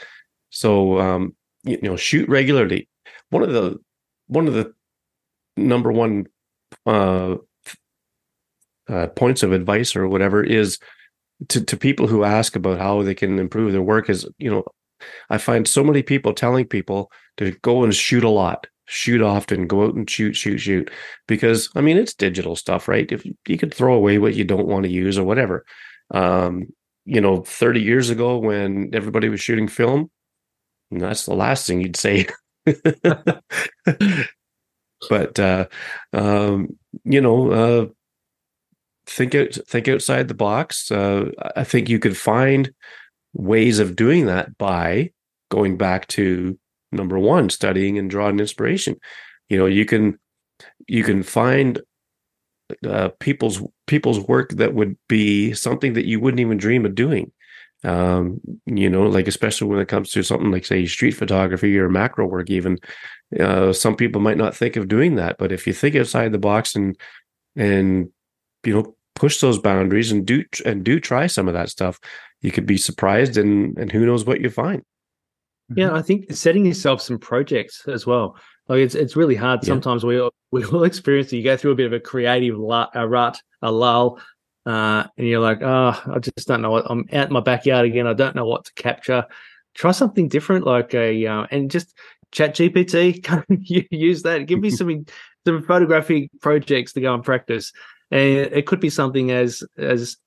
So 0.50 1.00
um, 1.00 1.36
you, 1.64 1.78
you 1.84 1.90
know, 1.90 1.96
shoot 1.96 2.28
regularly. 2.28 2.90
One 3.30 3.44
of 3.44 3.52
the 3.54 3.78
one 4.26 4.48
of 4.48 4.56
the 4.56 4.74
number 5.58 5.92
one 5.92 6.28
uh, 6.86 7.36
uh, 8.90 9.08
points 9.08 9.44
of 9.44 9.52
advice 9.52 9.96
or 9.96 10.08
whatever 10.08 10.44
is 10.44 10.80
to, 11.50 11.64
to 11.64 11.78
people 11.78 12.08
who 12.08 12.24
ask 12.24 12.56
about 12.56 12.80
how 12.80 13.04
they 13.04 13.14
can 13.16 13.38
improve 13.40 13.72
their 13.72 13.82
work 13.82 14.10
is 14.10 14.28
you 14.38 14.50
know 14.50 14.64
i 15.30 15.38
find 15.38 15.68
so 15.68 15.84
many 15.84 16.02
people 16.02 16.34
telling 16.34 16.66
people 16.66 17.12
to 17.38 17.52
go 17.62 17.84
and 17.84 17.94
shoot 17.94 18.24
a 18.24 18.30
lot 18.30 18.68
shoot 18.88 19.22
often 19.22 19.68
go 19.68 19.84
out 19.84 19.96
and 19.96 20.10
shoot 20.10 20.34
shoot 20.34 20.58
shoot. 20.58 20.90
Because 21.28 21.70
i 21.76 21.82
mean 21.82 21.98
it's 21.98 22.14
digital 22.14 22.56
stuff 22.56 22.88
right? 22.88 23.12
If 23.12 23.26
you 23.26 23.58
could 23.58 23.74
throw 23.74 23.94
away 23.94 24.18
what 24.18 24.36
you 24.36 24.46
don't 24.46 24.68
want 24.68 24.84
to 24.86 24.92
use 24.92 25.18
or 25.18 25.26
whatever. 25.26 25.66
Um 26.12 26.68
you 27.06 27.22
know 27.22 27.42
30 27.44 27.82
years 27.82 28.10
ago 28.10 28.38
when 28.38 28.90
everybody 28.94 29.30
was 29.30 29.40
shooting 29.42 29.68
film 29.68 30.10
that's 30.92 31.26
the 31.26 31.36
last 31.36 31.68
thing 31.68 31.82
you'd 31.82 31.96
say 31.96 32.28
but 35.10 35.40
uh, 35.40 35.68
um, 36.14 36.78
you 37.03 37.22
know, 37.22 37.52
uh, 37.52 37.86
think 39.06 39.36
out 39.36 39.53
think 39.68 39.88
outside 39.88 40.28
the 40.28 40.34
box. 40.34 40.91
Uh, 40.91 41.32
I 41.56 41.64
think 41.64 41.90
you 41.90 41.99
could 41.99 42.18
find 42.18 42.74
ways 43.34 43.80
of 43.80 43.95
doing 43.95 44.26
that 44.26 44.57
by 44.57 45.11
going 45.49 45.78
back 45.78 46.07
to 46.07 46.57
number 46.91 47.19
one, 47.19 47.49
studying 47.49 47.98
and 47.98 48.10
drawing 48.10 48.40
inspiration. 48.40 48.99
You 49.49 49.57
know, 49.57 49.65
you 49.65 49.86
can 49.86 50.19
you 50.88 51.03
can 51.03 51.24
find 51.24 51.82
uh, 52.86 53.10
people's 53.19 53.61
people's 53.86 54.19
work 54.19 54.52
that 54.53 54.74
would 54.74 54.98
be 55.07 55.53
something 55.53 55.94
that 55.94 56.06
you 56.06 56.19
wouldn't 56.19 56.41
even 56.41 56.57
dream 56.57 56.86
of 56.86 56.95
doing. 56.95 57.32
Um, 57.84 58.41
you 58.66 58.90
know, 58.90 59.04
like 59.04 59.28
especially 59.28 59.68
when 59.68 59.80
it 59.80 59.88
comes 59.88 60.12
to 60.12 60.24
something 60.24 60.52
like 60.52 60.66
say 60.66 60.86
street 60.86 61.12
photography 61.12 61.78
or 61.78 61.90
macro 61.90 62.26
work, 62.26 62.49
even 62.49 62.80
uh, 63.40 63.72
some 63.72 63.95
people 63.95 64.20
might 64.20 64.38
not 64.38 64.56
think 64.56 64.76
of 64.76 64.88
doing 64.88 65.16
that. 65.16 65.38
But 65.38 65.52
if 65.52 65.68
you 65.68 65.74
think 65.74 65.95
outside 65.95 66.32
the 66.32 66.40
box 66.40 66.76
and 66.76 66.98
and 67.56 68.10
you 68.64 68.74
know 68.74 68.95
push 69.16 69.40
those 69.40 69.60
boundaries 69.60 70.12
and 70.12 70.26
do 70.26 70.44
and 70.66 70.84
do 70.84 70.99
try 70.99 71.28
some 71.28 71.48
of 71.48 71.54
that 71.54 71.70
stuff, 71.70 71.99
you 72.41 72.52
could 72.52 72.66
be 72.66 72.78
surprised 72.78 73.38
and 73.38 73.78
and 73.78 73.91
who 73.91 74.06
knows 74.06 74.26
what 74.26 74.41
you 74.41 74.49
find. 74.49 74.82
Yeah, 75.76 75.94
I 75.94 76.02
think 76.02 76.32
setting 76.34 76.66
yourself 76.66 77.02
some 77.02 77.20
projects 77.20 77.88
as 77.88 78.08
well. 78.08 78.38
Like 78.68 78.80
it's 78.80 78.95
it's 78.95 79.16
really 79.16 79.36
hard. 79.36 79.62
Yeah. 79.64 79.68
Sometimes 79.68 80.04
we 80.04 80.20
all, 80.20 80.32
we 80.52 80.66
all 80.66 80.84
experience 80.91 81.32
it. 81.32 81.38
You 81.38 81.44
go 81.44 81.58
through 81.58 81.72
a 81.72 81.76
bit 81.76 81.88
of 81.88 81.94
a 81.94 81.99
creative 81.99 82.58
lu- 82.58 82.86
a 82.94 83.08
rut, 83.08 83.41
a 83.62 83.72
lull, 83.72 84.20
uh, 84.68 85.07
and 85.18 85.26
you're 85.26 85.39
like, 85.39 85.61
oh, 85.61 85.98
I 86.14 86.19
just 86.19 86.45
don't 86.45 86.61
know 86.61 86.72
what. 86.72 86.85
I'm 86.89 87.06
out 87.14 87.27
in 87.27 87.34
my 87.34 87.39
backyard 87.39 87.85
again. 87.85 88.06
I 88.06 88.11
don't 88.11 88.35
know 88.35 88.45
what 88.45 88.65
to 88.65 88.73
capture. 88.73 89.26
Try 89.76 89.91
something 89.91 90.27
different, 90.27 90.65
like 90.65 90.94
a 90.94 91.26
uh, 91.26 91.48
and 91.52 91.72
just 91.72 91.98
chat 92.34 92.53
GPT. 92.53 93.88
Use 93.91 94.23
that. 94.23 94.45
Give 94.45 94.60
me 94.60 94.69
some 94.72 95.06
some 95.45 95.64
photographic 95.64 96.30
projects 96.41 96.91
to 96.94 97.02
go 97.02 97.14
and 97.14 97.23
practice. 97.23 97.72
And 98.11 98.22
it 98.22 98.68
could 98.68 98.81
be 98.81 98.89
something 98.89 99.31
as 99.31 99.64
as 99.77 100.18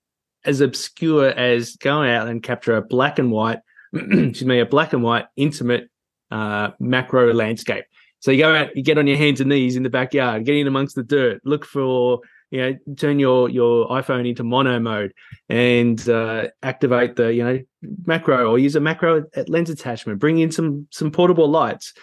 as 0.46 0.62
obscure 0.62 1.28
as 1.28 1.76
going 1.76 2.10
out 2.10 2.26
and 2.26 2.42
capture 2.42 2.76
a 2.76 2.82
black 2.82 3.18
and 3.18 3.30
white, 3.30 3.58
excuse 3.92 4.46
me, 4.46 4.60
a 4.60 4.64
black 4.64 4.94
and 4.94 5.02
white 5.02 5.26
intimate 5.36 5.90
uh, 6.30 6.70
macro 6.80 7.34
landscape. 7.34 7.84
So 8.20 8.30
you 8.30 8.38
go 8.38 8.54
out, 8.54 8.74
you 8.74 8.82
get 8.82 8.96
on 8.96 9.06
your 9.06 9.18
hands 9.18 9.40
and 9.40 9.50
knees 9.50 9.76
in 9.76 9.82
the 9.82 9.90
backyard, 9.90 10.46
get 10.46 10.56
in 10.56 10.66
amongst 10.66 10.94
the 10.94 11.02
dirt, 11.02 11.42
look 11.44 11.66
for, 11.66 12.20
you 12.50 12.60
know, 12.60 12.76
turn 12.96 13.18
your 13.18 13.48
your 13.48 13.88
iPhone 13.88 14.28
into 14.28 14.42
mono 14.42 14.78
mode 14.80 15.12
and 15.48 16.08
uh, 16.08 16.48
activate 16.62 17.16
the, 17.16 17.32
you 17.32 17.44
know, 17.44 17.60
macro 18.06 18.50
or 18.50 18.58
use 18.58 18.76
a 18.76 18.80
macro 18.80 19.24
lens 19.46 19.70
attachment. 19.70 20.18
Bring 20.18 20.38
in 20.38 20.50
some 20.50 20.86
some 20.90 21.10
portable 21.10 21.48
lights, 21.48 21.94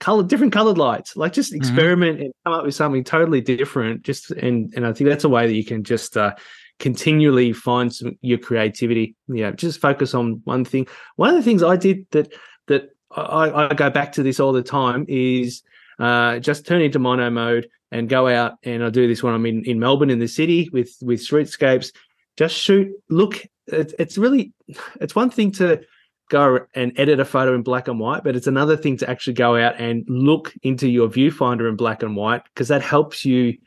color 0.00 0.24
different 0.24 0.52
colored 0.52 0.78
lights. 0.78 1.16
Like 1.16 1.32
just 1.32 1.54
experiment 1.54 2.20
and 2.20 2.32
come 2.44 2.54
up 2.54 2.64
with 2.64 2.74
something 2.74 3.04
totally 3.04 3.40
different. 3.40 4.02
Just 4.02 4.30
and 4.32 4.72
and 4.74 4.86
I 4.86 4.92
think 4.92 5.08
that's 5.08 5.24
a 5.24 5.28
way 5.28 5.46
that 5.46 5.54
you 5.54 5.64
can 5.64 5.84
just 5.84 6.16
uh, 6.16 6.34
continually 6.80 7.52
find 7.52 7.94
some 7.94 8.18
your 8.20 8.38
creativity. 8.38 9.14
Yeah, 9.28 9.52
just 9.52 9.80
focus 9.80 10.14
on 10.14 10.40
one 10.44 10.64
thing. 10.64 10.88
One 11.16 11.30
of 11.30 11.36
the 11.36 11.42
things 11.42 11.62
I 11.62 11.76
did 11.76 12.06
that 12.10 12.32
that 12.66 12.90
I, 13.12 13.68
I 13.70 13.74
go 13.74 13.88
back 13.88 14.12
to 14.12 14.22
this 14.24 14.40
all 14.40 14.52
the 14.52 14.62
time 14.62 15.04
is 15.08 15.62
uh, 16.00 16.40
just 16.40 16.66
turn 16.66 16.82
into 16.82 16.98
mono 16.98 17.30
mode 17.30 17.68
and 17.92 18.08
go 18.08 18.26
out 18.26 18.54
and 18.64 18.82
I 18.82 18.90
do 18.90 19.06
this 19.06 19.22
when 19.22 19.34
I'm 19.34 19.46
in, 19.46 19.64
in 19.64 19.78
Melbourne 19.78 20.10
in 20.10 20.18
the 20.18 20.26
city 20.26 20.68
with 20.72 20.96
with 21.02 21.20
streetscapes. 21.20 21.92
Just 22.36 22.56
shoot. 22.56 22.90
Look, 23.10 23.46
it, 23.66 23.94
it's 23.98 24.18
really 24.18 24.52
it's 25.00 25.14
one 25.14 25.30
thing 25.30 25.52
to 25.52 25.82
go 26.30 26.60
and 26.74 26.98
edit 26.98 27.20
a 27.20 27.24
photo 27.24 27.54
in 27.54 27.62
black 27.62 27.88
and 27.88 28.00
white, 28.00 28.24
but 28.24 28.34
it's 28.34 28.46
another 28.46 28.76
thing 28.76 28.96
to 28.96 29.08
actually 29.08 29.34
go 29.34 29.56
out 29.56 29.78
and 29.78 30.04
look 30.08 30.54
into 30.62 30.88
your 30.88 31.08
viewfinder 31.08 31.68
in 31.68 31.76
black 31.76 32.02
and 32.02 32.16
white 32.16 32.42
because 32.44 32.68
that 32.68 32.82
helps 32.82 33.24
you 33.24 33.58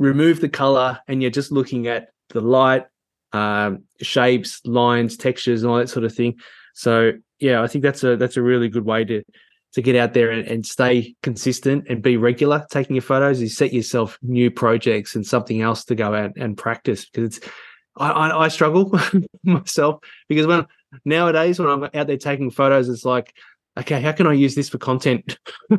remove 0.00 0.40
the 0.40 0.48
color 0.48 0.98
and 1.06 1.22
you're 1.22 1.30
just 1.30 1.52
looking 1.52 1.86
at 1.86 2.08
the 2.30 2.40
light, 2.40 2.86
um, 3.32 3.84
shapes, 4.00 4.60
lines, 4.64 5.16
textures, 5.16 5.62
and 5.62 5.70
all 5.70 5.78
that 5.78 5.88
sort 5.88 6.04
of 6.04 6.12
thing. 6.12 6.34
So 6.74 7.12
yeah, 7.38 7.62
I 7.62 7.68
think 7.68 7.84
that's 7.84 8.02
a 8.02 8.16
that's 8.16 8.36
a 8.36 8.42
really 8.42 8.68
good 8.68 8.84
way 8.84 9.04
to 9.04 9.22
to 9.72 9.82
get 9.82 9.96
out 9.96 10.12
there 10.14 10.30
and, 10.30 10.46
and 10.46 10.66
stay 10.66 11.14
consistent 11.22 11.86
and 11.88 12.02
be 12.02 12.16
regular 12.16 12.66
taking 12.70 12.96
your 12.96 13.02
photos. 13.02 13.40
You 13.40 13.48
set 13.48 13.72
yourself 13.72 14.18
new 14.22 14.50
projects 14.50 15.14
and 15.14 15.26
something 15.26 15.62
else 15.62 15.84
to 15.86 15.94
go 15.94 16.14
out 16.14 16.32
and 16.36 16.56
practice 16.56 17.04
because 17.06 17.36
it's 17.36 17.48
I, 17.96 18.10
I, 18.10 18.44
I 18.44 18.48
struggle 18.48 18.98
myself 19.44 20.00
because 20.28 20.46
when 20.46 20.66
nowadays 21.04 21.58
when 21.58 21.68
I'm 21.68 21.84
out 21.84 22.06
there 22.06 22.16
taking 22.16 22.50
photos, 22.50 22.88
it's 22.88 23.04
like, 23.04 23.34
okay, 23.78 24.00
how 24.00 24.12
can 24.12 24.26
I 24.26 24.32
use 24.32 24.54
this 24.54 24.68
for 24.68 24.78
content? 24.78 25.38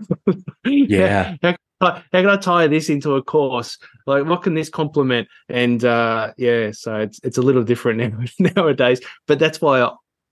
Yeah. 0.65 1.35
how, 1.43 1.57
how 1.81 2.01
can 2.11 2.29
I 2.29 2.37
tie 2.37 2.67
this 2.67 2.89
into 2.89 3.15
a 3.15 3.21
course? 3.21 3.77
Like, 4.07 4.25
what 4.25 4.43
can 4.43 4.53
this 4.53 4.69
complement? 4.69 5.27
And 5.49 5.83
uh, 5.83 6.33
yeah, 6.37 6.71
so 6.71 6.95
it's 6.95 7.19
it's 7.21 7.37
a 7.37 7.41
little 7.41 7.63
different 7.63 7.99
now, 8.39 8.51
nowadays. 8.55 9.01
But 9.27 9.39
that's 9.39 9.59
why, 9.59 9.81
I, 9.81 9.91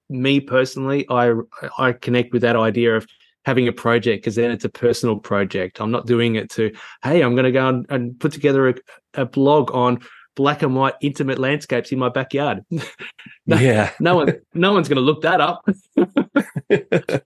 me 0.09 0.39
personally, 0.39 1.05
I 1.09 1.33
I 1.77 1.91
connect 1.91 2.31
with 2.31 2.43
that 2.43 2.55
idea 2.55 2.95
of 2.95 3.05
having 3.45 3.67
a 3.67 3.73
project 3.73 4.23
because 4.23 4.35
then 4.35 4.51
it's 4.51 4.65
a 4.65 4.69
personal 4.69 5.17
project. 5.17 5.81
I'm 5.81 5.91
not 5.91 6.05
doing 6.05 6.35
it 6.35 6.49
to, 6.51 6.71
hey, 7.03 7.21
I'm 7.21 7.33
going 7.33 7.45
to 7.45 7.51
go 7.51 7.67
and, 7.67 7.85
and 7.89 8.19
put 8.19 8.31
together 8.31 8.69
a, 8.69 8.75
a 9.15 9.25
blog 9.25 9.73
on 9.73 9.99
black 10.35 10.61
and 10.61 10.75
white 10.75 10.93
intimate 11.01 11.39
landscapes 11.39 11.91
in 11.91 11.99
my 11.99 12.09
backyard. 12.09 12.63
no, 13.45 13.57
yeah. 13.57 13.91
no 13.99 14.15
one, 14.15 14.35
no 14.53 14.73
one's 14.73 14.87
going 14.87 14.97
to 14.97 15.01
look 15.01 15.23
that 15.23 15.41
up. 15.41 15.65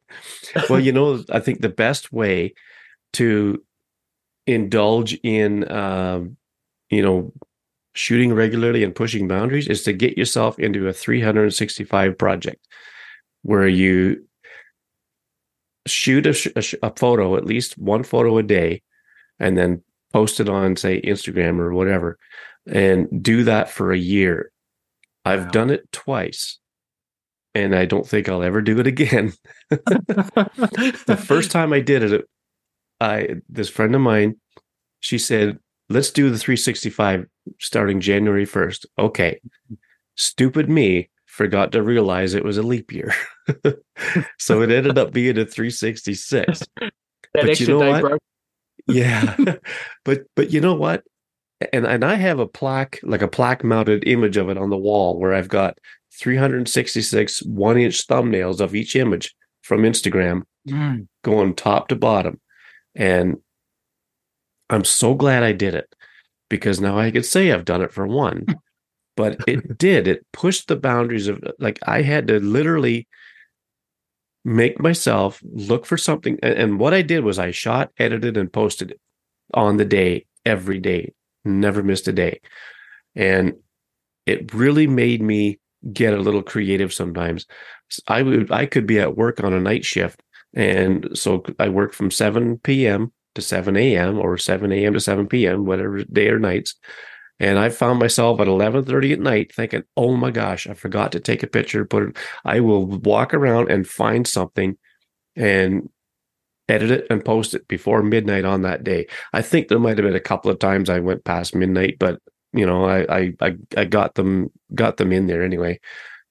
well, 0.70 0.80
you 0.80 0.92
know, 0.92 1.24
I 1.32 1.40
think 1.40 1.62
the 1.62 1.70
best 1.70 2.12
way 2.12 2.54
to 3.14 3.64
indulge 4.48 5.18
in, 5.24 5.70
um, 5.72 6.38
you 6.90 7.02
know, 7.02 7.34
shooting 7.94 8.34
regularly 8.34 8.84
and 8.84 8.94
pushing 8.94 9.28
boundaries 9.28 9.68
is 9.68 9.84
to 9.84 9.94
get 9.94 10.18
yourself 10.18 10.60
into 10.60 10.88
a 10.88 10.94
365 10.94 12.18
project 12.18 12.68
where 13.44 13.68
you 13.68 14.26
shoot 15.88 16.26
a, 16.26 16.52
a, 16.56 16.88
a 16.88 16.94
photo, 16.96 17.36
at 17.38 17.46
least 17.46 17.78
one 17.78 18.04
photo 18.04 18.38
a 18.38 18.44
day, 18.44 18.82
and 19.40 19.58
then 19.58 19.82
post 20.14 20.40
it 20.40 20.50
on, 20.50 20.76
say, 20.76 21.02
Instagram 21.02 21.60
or 21.60 21.74
whatever, 21.74 22.18
and 22.68 23.08
do 23.22 23.44
that 23.44 23.70
for 23.70 23.92
a 23.92 23.98
year. 23.98 24.52
I've 25.26 25.46
Wow. 25.46 25.52
done 25.52 25.70
it 25.72 25.92
twice, 25.92 26.60
and 27.54 27.76
I 27.76 27.86
don't 27.86 28.08
think 28.08 28.30
I'll 28.30 28.44
ever 28.44 28.62
do 28.62 28.80
it 28.80 28.88
again. 28.88 29.34
the 29.70 31.22
first 31.24 31.52
time 31.52 31.74
I 31.74 31.80
did 31.82 32.04
it, 32.04 32.26
I 33.02 33.36
this 33.50 33.70
friend 33.70 33.94
of 33.96 34.02
mine, 34.02 34.36
she 35.00 35.18
said, 35.18 35.60
"Let's 35.90 36.12
do 36.12 36.30
the 36.30 36.38
365 36.38 37.26
starting 37.60 38.00
January 38.02 38.46
1st." 38.46 38.86
Okay. 39.00 39.40
Stupid 40.16 40.70
me 40.70 41.10
forgot 41.36 41.74
to 41.74 41.84
realize 41.84 42.34
it 42.34 42.46
was 42.46 42.58
a 42.58 42.64
leap 42.64 42.94
year. 42.94 43.14
so 44.40 44.62
it 44.62 44.72
ended 44.72 44.98
up 44.98 45.12
being 45.12 45.38
a 45.38 45.46
366. 45.46 46.60
that 46.80 46.92
But 47.34 47.60
you 47.60 47.68
know 47.68 47.80
day, 47.80 47.92
what? 47.92 48.02
bro. 48.02 48.18
Yeah. 48.88 49.36
but 50.06 50.24
but 50.36 50.52
you 50.52 50.62
know 50.62 50.76
what? 50.76 51.04
And 51.74 51.86
and 51.86 52.06
I 52.06 52.16
have 52.16 52.40
a 52.40 52.48
plaque, 52.48 53.00
like 53.04 53.22
a 53.22 53.28
plaque 53.28 53.64
mounted 53.64 54.08
image 54.08 54.38
of 54.38 54.50
it 54.50 54.58
on 54.58 54.70
the 54.70 54.78
wall 54.78 55.20
where 55.20 55.34
I've 55.34 55.50
got 55.50 55.78
366 56.14 57.44
one 57.44 57.78
inch 57.78 58.08
thumbnails 58.08 58.62
of 58.62 58.74
each 58.74 58.96
image 58.96 59.36
from 59.62 59.82
Instagram 59.84 60.44
Mm. 60.68 61.08
going 61.24 61.54
top 61.54 61.90
to 61.90 61.96
bottom. 61.96 62.40
And 62.96 63.36
I'm 64.70 64.84
so 64.84 65.14
glad 65.14 65.44
I 65.44 65.52
did 65.52 65.76
it 65.76 65.94
because 66.50 66.82
now 66.82 66.98
I 66.98 67.12
could 67.12 67.26
say 67.26 67.52
I've 67.52 67.66
done 67.66 67.84
it 67.84 67.92
for 67.94 68.08
one. 68.08 68.46
But 69.16 69.38
it 69.48 69.78
did. 69.78 70.08
It 70.08 70.26
pushed 70.34 70.68
the 70.68 70.76
boundaries 70.76 71.28
of 71.28 71.42
like 71.60 71.80
I 71.88 72.02
had 72.02 72.28
to 72.28 72.40
literally 72.40 73.08
make 74.44 74.80
myself 74.80 75.42
look 75.44 75.86
for 75.86 75.98
something. 75.98 76.38
And, 76.44 76.54
and 76.54 76.80
what 76.80 76.94
I 76.94 77.02
did 77.02 77.24
was 77.24 77.40
I 77.40 77.52
shot, 77.52 77.92
edited, 77.98 78.38
and 78.38 78.52
posted 78.52 78.92
it 78.92 79.00
on 79.54 79.78
the 79.78 79.86
day, 79.86 80.26
every 80.46 80.80
day, 80.80 81.14
never 81.44 81.82
missed 81.82 82.08
a 82.08 82.14
day. 82.14 82.42
And 83.16 83.54
it 84.26 84.54
really 84.54 84.88
made 84.88 85.22
me 85.22 85.60
get 85.94 86.14
a 86.14 86.22
little 86.22 86.44
creative 86.44 86.94
sometimes. 86.94 87.46
I 88.08 88.22
would 88.22 88.52
I 88.52 88.66
could 88.66 88.88
be 88.88 89.00
at 89.00 89.16
work 89.16 89.44
on 89.44 89.54
a 89.54 89.60
night 89.60 89.86
shift 89.86 90.22
and 90.56 91.10
so 91.14 91.44
I 91.60 91.70
work 91.70 91.94
from 91.94 92.10
7 92.10 92.60
p.m. 92.60 93.12
to 93.36 93.42
7 93.42 93.76
a.m. 93.76 94.18
or 94.18 94.38
7 94.38 94.72
a.m. 94.72 94.94
to 94.94 95.00
7 95.00 95.28
p.m., 95.28 95.66
whatever 95.66 96.04
day 96.06 96.30
or 96.30 96.40
nights. 96.40 96.76
And 97.40 97.60
I 97.60 97.70
found 97.70 98.00
myself 98.00 98.40
at 98.40 98.48
11:30 98.48 99.12
at 99.14 99.20
night 99.20 99.54
thinking, 99.54 99.84
"Oh 99.98 100.16
my 100.16 100.32
gosh, 100.32 100.68
I 100.68 100.74
forgot 100.74 101.12
to 101.14 101.20
take 101.20 101.44
a 101.44 101.48
picture, 101.48 101.86
put 101.86 102.04
it 102.10 102.18
I 102.46 102.62
will 102.62 102.86
walk 102.86 103.34
around 103.34 103.70
and 103.72 103.88
find 103.88 104.26
something 104.28 104.78
and 105.36 105.90
edit 106.70 106.92
it 106.92 107.08
and 107.10 107.24
post 107.24 107.54
it 107.54 107.68
before 107.68 108.02
midnight 108.04 108.46
on 108.46 108.64
that 108.64 108.84
day. 108.84 109.08
I 109.34 109.42
think 109.42 109.68
there 109.68 109.80
might 109.80 109.98
have 109.98 110.06
been 110.06 110.16
a 110.16 110.20
couple 110.20 110.52
of 110.52 110.60
times 110.60 110.90
I 110.90 111.00
went 111.00 111.24
past 111.26 111.56
midnight, 111.56 111.98
but 112.00 112.20
you 112.54 112.66
know, 112.66 112.86
I 112.86 113.02
I 113.20 113.34
I, 113.42 113.56
I 113.78 113.86
got 113.86 114.16
them 114.16 114.50
got 114.74 114.98
them 114.98 115.12
in 115.12 115.28
there 115.28 115.44
anyway. 115.44 115.80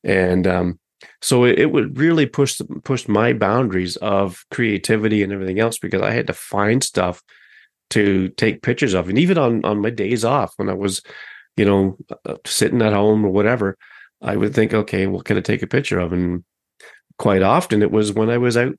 And 0.05 0.47
um 0.47 0.78
so 1.22 1.44
it, 1.44 1.59
it 1.59 1.72
would 1.72 1.98
really 1.98 2.26
push 2.26 2.60
push 2.85 3.09
my 3.09 3.32
boundaries 3.32 3.97
of 3.98 4.44
creativity 4.52 5.22
and 5.22 5.32
everything 5.32 5.60
else 5.60 5.78
because 5.78 6.02
I 6.02 6.12
had 6.12 6.26
to 6.28 6.32
find 6.35 6.82
stuff 6.85 7.22
to 7.90 8.28
take 8.31 8.62
pictures 8.62 8.94
of, 8.94 9.09
and 9.09 9.19
even 9.19 9.39
on 9.39 9.65
on 9.65 9.81
my 9.81 9.90
days 9.90 10.24
off 10.24 10.55
when 10.56 10.69
I 10.69 10.74
was 10.74 11.02
you 11.56 11.65
know, 11.65 11.97
uh, 12.27 12.36
sitting 12.47 12.82
at 12.82 12.93
home 12.93 13.24
or 13.24 13.31
whatever, 13.31 13.77
I 14.23 14.36
would 14.36 14.55
think, 14.55 14.74
okay, 14.74 15.06
what 15.06 15.24
can 15.24 15.36
I 15.36 15.40
take 15.40 15.62
a 15.62 15.66
picture 15.66 15.98
of? 15.98 16.12
And 16.12 16.44
quite 17.19 17.43
often 17.43 17.82
it 17.82 17.90
was 17.90 18.12
when 18.12 18.31
I 18.31 18.39
was 18.39 18.56
out 18.56 18.74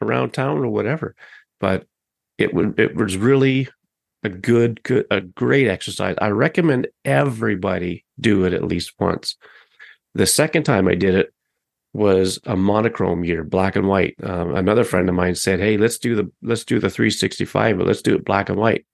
around 0.00 0.32
town 0.32 0.58
or 0.58 0.68
whatever. 0.68 1.14
But 1.60 1.86
it 2.38 2.52
would 2.52 2.78
it 2.78 2.96
was 2.96 3.16
really 3.16 3.68
a 4.22 4.28
good, 4.28 4.82
good, 4.82 5.06
a 5.10 5.20
great 5.20 5.68
exercise. 5.68 6.16
I 6.20 6.28
recommend 6.28 6.88
everybody 7.04 8.04
do 8.18 8.44
it 8.44 8.54
at 8.54 8.64
least 8.64 8.94
once. 8.98 9.36
The 10.14 10.26
second 10.26 10.62
time 10.64 10.88
I 10.88 10.94
did 10.94 11.14
it 11.14 11.33
was 11.94 12.40
a 12.44 12.56
monochrome 12.56 13.24
year, 13.24 13.44
black 13.44 13.76
and 13.76 13.88
white. 13.88 14.16
Um, 14.22 14.54
another 14.54 14.84
friend 14.84 15.08
of 15.08 15.14
mine 15.14 15.36
said, 15.36 15.60
"Hey, 15.60 15.76
let's 15.78 15.96
do 15.96 16.14
the 16.16 16.30
let's 16.42 16.64
do 16.64 16.78
the 16.78 16.90
365, 16.90 17.78
but 17.78 17.86
let's 17.86 18.02
do 18.02 18.16
it 18.16 18.24
black 18.24 18.48
and 18.48 18.58
white." 18.58 18.84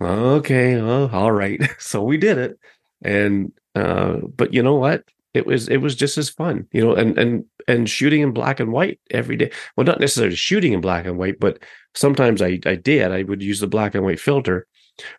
Okay, 0.00 0.80
well, 0.80 1.08
all 1.10 1.32
right. 1.32 1.60
so 1.78 2.02
we 2.04 2.18
did 2.18 2.38
it, 2.38 2.58
and 3.02 3.52
uh, 3.74 4.18
but 4.36 4.52
you 4.52 4.62
know 4.62 4.76
what? 4.76 5.04
It 5.32 5.46
was 5.46 5.68
it 5.68 5.78
was 5.78 5.96
just 5.96 6.18
as 6.18 6.28
fun, 6.28 6.68
you 6.72 6.84
know, 6.84 6.94
and 6.94 7.18
and 7.18 7.44
and 7.66 7.88
shooting 7.88 8.20
in 8.20 8.32
black 8.32 8.60
and 8.60 8.70
white 8.70 9.00
every 9.10 9.36
day. 9.36 9.50
Well, 9.76 9.86
not 9.86 9.98
necessarily 9.98 10.36
shooting 10.36 10.74
in 10.74 10.80
black 10.82 11.06
and 11.06 11.18
white, 11.18 11.40
but 11.40 11.58
sometimes 11.94 12.42
I 12.42 12.60
I 12.66 12.76
did. 12.76 13.12
I 13.12 13.22
would 13.22 13.42
use 13.42 13.60
the 13.60 13.66
black 13.66 13.94
and 13.94 14.04
white 14.04 14.20
filter, 14.20 14.66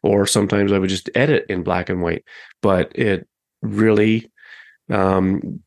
or 0.04 0.28
sometimes 0.28 0.72
I 0.72 0.78
would 0.78 0.90
just 0.90 1.10
edit 1.16 1.48
in 1.50 1.64
black 1.64 1.90
and 1.90 2.02
white. 2.02 2.24
But 2.62 2.92
it 2.96 3.28
really 3.64 4.32
um, 4.90 5.62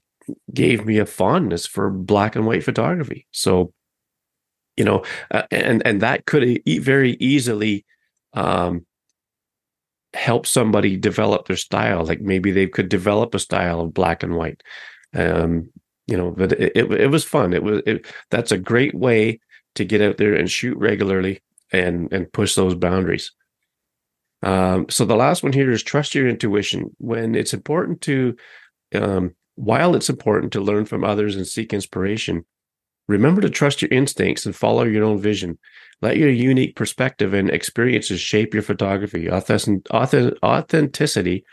gave 0.52 0.84
me 0.86 0.98
a 0.98 1.06
fondness 1.06 1.66
for 1.66 1.90
black 1.90 2.36
and 2.36 2.46
white 2.46 2.64
photography. 2.64 3.26
So, 3.32 3.72
you 4.76 4.84
know, 4.84 5.04
uh, 5.30 5.42
and 5.50 5.82
and 5.86 6.00
that 6.02 6.26
could 6.26 6.62
e- 6.64 6.78
very 6.78 7.16
easily 7.20 7.84
um, 8.34 8.86
help 10.14 10.46
somebody 10.46 10.96
develop 10.96 11.46
their 11.46 11.56
style. 11.56 12.04
Like 12.04 12.20
maybe 12.20 12.50
they 12.50 12.66
could 12.66 12.88
develop 12.88 13.34
a 13.34 13.38
style 13.38 13.80
of 13.80 13.94
black 13.94 14.22
and 14.22 14.36
white. 14.36 14.62
Um, 15.14 15.70
you 16.06 16.16
know, 16.16 16.30
but 16.30 16.52
it, 16.52 16.72
it, 16.74 16.92
it 16.92 17.10
was 17.10 17.24
fun. 17.24 17.52
It 17.52 17.62
was 17.62 17.82
it, 17.86 18.06
that's 18.30 18.52
a 18.52 18.58
great 18.58 18.94
way 18.94 19.40
to 19.74 19.84
get 19.84 20.00
out 20.00 20.16
there 20.16 20.34
and 20.34 20.50
shoot 20.50 20.76
regularly 20.78 21.42
and 21.72 22.12
and 22.12 22.32
push 22.32 22.54
those 22.54 22.74
boundaries. 22.74 23.32
Um, 24.42 24.86
so 24.88 25.04
the 25.04 25.16
last 25.16 25.42
one 25.42 25.52
here 25.52 25.70
is 25.70 25.82
trust 25.82 26.14
your 26.14 26.28
intuition. 26.28 26.94
When 26.98 27.34
it's 27.34 27.52
important 27.52 28.00
to, 28.02 28.36
um, 28.94 29.34
while 29.58 29.96
it's 29.96 30.08
important 30.08 30.52
to 30.52 30.60
learn 30.60 30.84
from 30.84 31.02
others 31.02 31.34
and 31.34 31.46
seek 31.46 31.72
inspiration, 31.72 32.44
remember 33.08 33.40
to 33.40 33.50
trust 33.50 33.82
your 33.82 33.90
instincts 33.90 34.46
and 34.46 34.54
follow 34.54 34.84
your 34.84 35.04
own 35.04 35.20
vision. 35.20 35.58
Let 36.00 36.16
your 36.16 36.30
unique 36.30 36.76
perspective 36.76 37.34
and 37.34 37.50
experiences 37.50 38.20
shape 38.20 38.54
your 38.54 38.62
photography. 38.62 39.28
Authenticity 39.28 41.44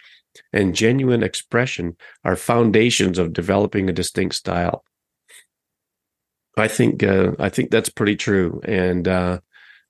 and 0.53 0.76
genuine 0.76 1.23
expression 1.23 1.98
are 2.23 2.36
foundations 2.36 3.18
of 3.18 3.34
developing 3.34 3.90
a 3.90 3.94
distinct 3.94 4.36
style. 4.36 4.84
I 6.57 6.68
think 6.68 7.02
uh, 7.02 7.32
I 7.40 7.49
think 7.49 7.72
that's 7.72 7.90
pretty 7.90 8.15
true, 8.15 8.61
and 8.64 9.07
uh, 9.07 9.40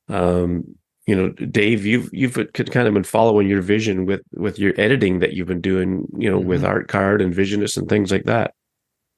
um, 0.07 0.75
you 1.06 1.15
know, 1.15 1.30
Dave, 1.30 1.86
you've 1.86 2.10
you've 2.11 2.34
kind 2.53 2.88
of 2.88 2.94
been 2.94 3.03
following 3.03 3.48
your 3.48 3.61
vision 3.61 4.06
with 4.06 4.22
with 4.34 4.57
your 4.57 4.73
editing 4.80 5.19
that 5.19 5.34
you've 5.34 5.48
been 5.48 5.61
doing, 5.61 6.07
you 6.18 6.30
know, 6.30 6.40
mm-hmm. 6.40 6.49
with 6.49 6.65
Art 6.65 6.88
Card 6.88 7.22
and 7.22 7.34
Visionist 7.34 7.77
and 7.77 7.88
things 7.88 8.11
like 8.11 8.23
that. 8.23 8.53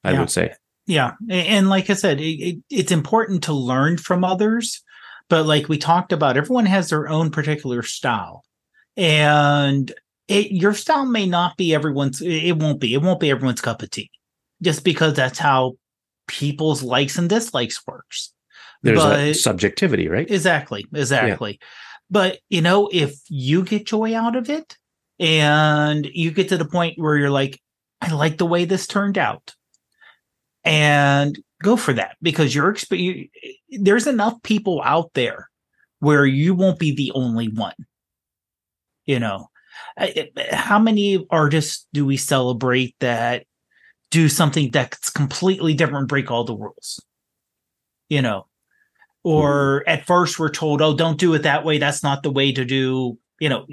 I 0.04 0.12
yeah. 0.12 0.20
would 0.20 0.30
say, 0.30 0.54
yeah, 0.86 1.12
and 1.30 1.70
like 1.70 1.88
I 1.88 1.94
said, 1.94 2.20
it, 2.20 2.24
it, 2.24 2.58
it's 2.68 2.92
important 2.92 3.44
to 3.44 3.54
learn 3.54 3.96
from 3.96 4.22
others, 4.22 4.82
but 5.30 5.46
like 5.46 5.68
we 5.68 5.78
talked 5.78 6.12
about, 6.12 6.36
everyone 6.36 6.66
has 6.66 6.90
their 6.90 7.08
own 7.08 7.30
particular 7.30 7.82
style, 7.82 8.44
and 8.96 9.90
it, 10.28 10.52
your 10.52 10.74
style 10.74 11.06
may 11.06 11.26
not 11.26 11.56
be 11.56 11.74
everyone's. 11.74 12.20
It 12.20 12.58
won't 12.58 12.80
be. 12.80 12.92
It 12.92 13.00
won't 13.00 13.20
be 13.20 13.30
everyone's 13.30 13.62
cup 13.62 13.82
of 13.82 13.90
tea, 13.90 14.10
just 14.60 14.84
because 14.84 15.14
that's 15.14 15.38
how 15.38 15.78
people's 16.26 16.82
likes 16.82 17.16
and 17.16 17.30
dislikes 17.30 17.86
works 17.86 18.34
there's 18.82 18.98
but, 18.98 19.18
a 19.18 19.34
subjectivity, 19.34 20.08
right? 20.08 20.30
Exactly, 20.30 20.86
exactly. 20.94 21.58
Yeah. 21.60 21.66
But 22.10 22.38
you 22.48 22.62
know, 22.62 22.88
if 22.92 23.14
you 23.28 23.64
get 23.64 23.86
joy 23.86 24.14
out 24.14 24.36
of 24.36 24.48
it 24.48 24.76
and 25.18 26.06
you 26.06 26.30
get 26.30 26.48
to 26.50 26.56
the 26.56 26.64
point 26.64 26.98
where 26.98 27.16
you're 27.16 27.30
like, 27.30 27.60
I 28.00 28.12
like 28.12 28.38
the 28.38 28.46
way 28.46 28.64
this 28.64 28.86
turned 28.86 29.18
out, 29.18 29.54
and 30.64 31.38
go 31.62 31.76
for 31.76 31.92
that 31.92 32.16
because 32.22 32.54
you're 32.54 32.76
you, 32.90 33.28
there's 33.70 34.06
enough 34.06 34.40
people 34.42 34.80
out 34.84 35.10
there 35.14 35.50
where 35.98 36.24
you 36.24 36.54
won't 36.54 36.78
be 36.78 36.94
the 36.94 37.10
only 37.14 37.48
one. 37.48 37.74
You 39.04 39.18
know, 39.18 39.48
how 40.52 40.78
many 40.78 41.26
artists 41.30 41.86
do 41.92 42.06
we 42.06 42.16
celebrate 42.16 42.94
that 43.00 43.44
do 44.10 44.28
something 44.28 44.70
that's 44.70 45.10
completely 45.10 45.74
different, 45.74 46.02
and 46.02 46.08
break 46.08 46.30
all 46.30 46.44
the 46.44 46.54
rules? 46.54 47.02
You 48.08 48.22
know, 48.22 48.46
or 49.28 49.80
mm-hmm. 49.80 49.90
at 49.90 50.06
first 50.06 50.38
we're 50.38 50.48
told 50.48 50.80
oh 50.80 50.96
don't 50.96 51.18
do 51.18 51.34
it 51.34 51.42
that 51.42 51.64
way 51.64 51.78
that's 51.78 52.02
not 52.02 52.22
the 52.22 52.30
way 52.30 52.50
to 52.50 52.64
do 52.64 53.18
you 53.40 53.48
know 53.48 53.66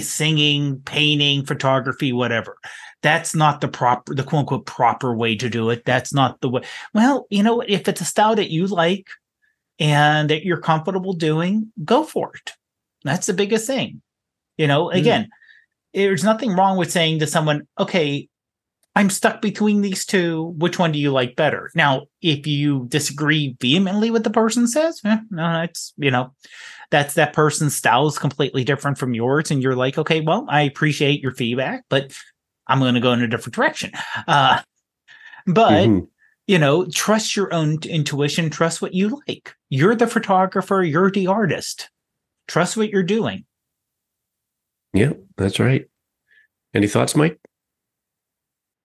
singing 0.00 0.80
painting 0.84 1.44
photography 1.44 2.12
whatever 2.12 2.56
that's 3.02 3.34
not 3.34 3.60
the 3.60 3.68
proper 3.68 4.14
the 4.14 4.22
quote 4.22 4.40
unquote 4.40 4.66
proper 4.66 5.14
way 5.14 5.34
to 5.34 5.48
do 5.48 5.70
it 5.70 5.84
that's 5.84 6.14
not 6.14 6.40
the 6.40 6.48
way 6.48 6.62
well 6.94 7.26
you 7.30 7.42
know 7.42 7.60
if 7.62 7.88
it's 7.88 8.00
a 8.00 8.04
style 8.04 8.36
that 8.36 8.50
you 8.50 8.66
like 8.66 9.08
and 9.78 10.30
that 10.30 10.44
you're 10.44 10.60
comfortable 10.60 11.12
doing 11.12 11.72
go 11.84 12.04
for 12.04 12.32
it 12.34 12.52
that's 13.02 13.26
the 13.26 13.34
biggest 13.34 13.66
thing 13.66 14.00
you 14.56 14.66
know 14.66 14.86
mm-hmm. 14.86 14.98
again 14.98 15.24
mm. 15.24 15.28
there's 15.94 16.24
nothing 16.24 16.52
wrong 16.52 16.76
with 16.76 16.92
saying 16.92 17.18
to 17.18 17.26
someone 17.26 17.66
okay 17.78 18.28
I'm 18.96 19.10
stuck 19.10 19.40
between 19.40 19.82
these 19.82 20.04
two. 20.04 20.54
Which 20.58 20.78
one 20.78 20.92
do 20.92 20.98
you 20.98 21.12
like 21.12 21.36
better? 21.36 21.70
Now, 21.74 22.06
if 22.22 22.46
you 22.46 22.86
disagree 22.88 23.56
vehemently 23.60 24.10
with 24.10 24.24
the 24.24 24.30
person 24.30 24.66
says, 24.66 25.00
eh, 25.04 25.18
no, 25.30 25.52
that's 25.60 25.92
you 25.96 26.10
know, 26.10 26.34
that's 26.90 27.14
that 27.14 27.32
person's 27.32 27.76
style 27.76 28.08
is 28.08 28.18
completely 28.18 28.64
different 28.64 28.98
from 28.98 29.14
yours, 29.14 29.50
and 29.50 29.62
you're 29.62 29.76
like, 29.76 29.96
okay, 29.96 30.20
well, 30.20 30.44
I 30.48 30.62
appreciate 30.62 31.22
your 31.22 31.32
feedback, 31.32 31.84
but 31.88 32.12
I'm 32.66 32.80
going 32.80 32.94
to 32.94 33.00
go 33.00 33.12
in 33.12 33.22
a 33.22 33.28
different 33.28 33.54
direction. 33.54 33.92
Uh, 34.26 34.60
but 35.46 35.72
mm-hmm. 35.72 36.04
you 36.46 36.58
know, 36.58 36.86
trust 36.86 37.36
your 37.36 37.52
own 37.54 37.78
intuition. 37.84 38.50
Trust 38.50 38.82
what 38.82 38.94
you 38.94 39.22
like. 39.28 39.54
You're 39.68 39.94
the 39.94 40.06
photographer. 40.08 40.82
You're 40.82 41.10
the 41.10 41.28
artist. 41.28 41.90
Trust 42.48 42.76
what 42.76 42.90
you're 42.90 43.02
doing. 43.04 43.44
Yeah, 44.92 45.12
that's 45.36 45.60
right. 45.60 45.86
Any 46.74 46.88
thoughts, 46.88 47.14
Mike? 47.14 47.38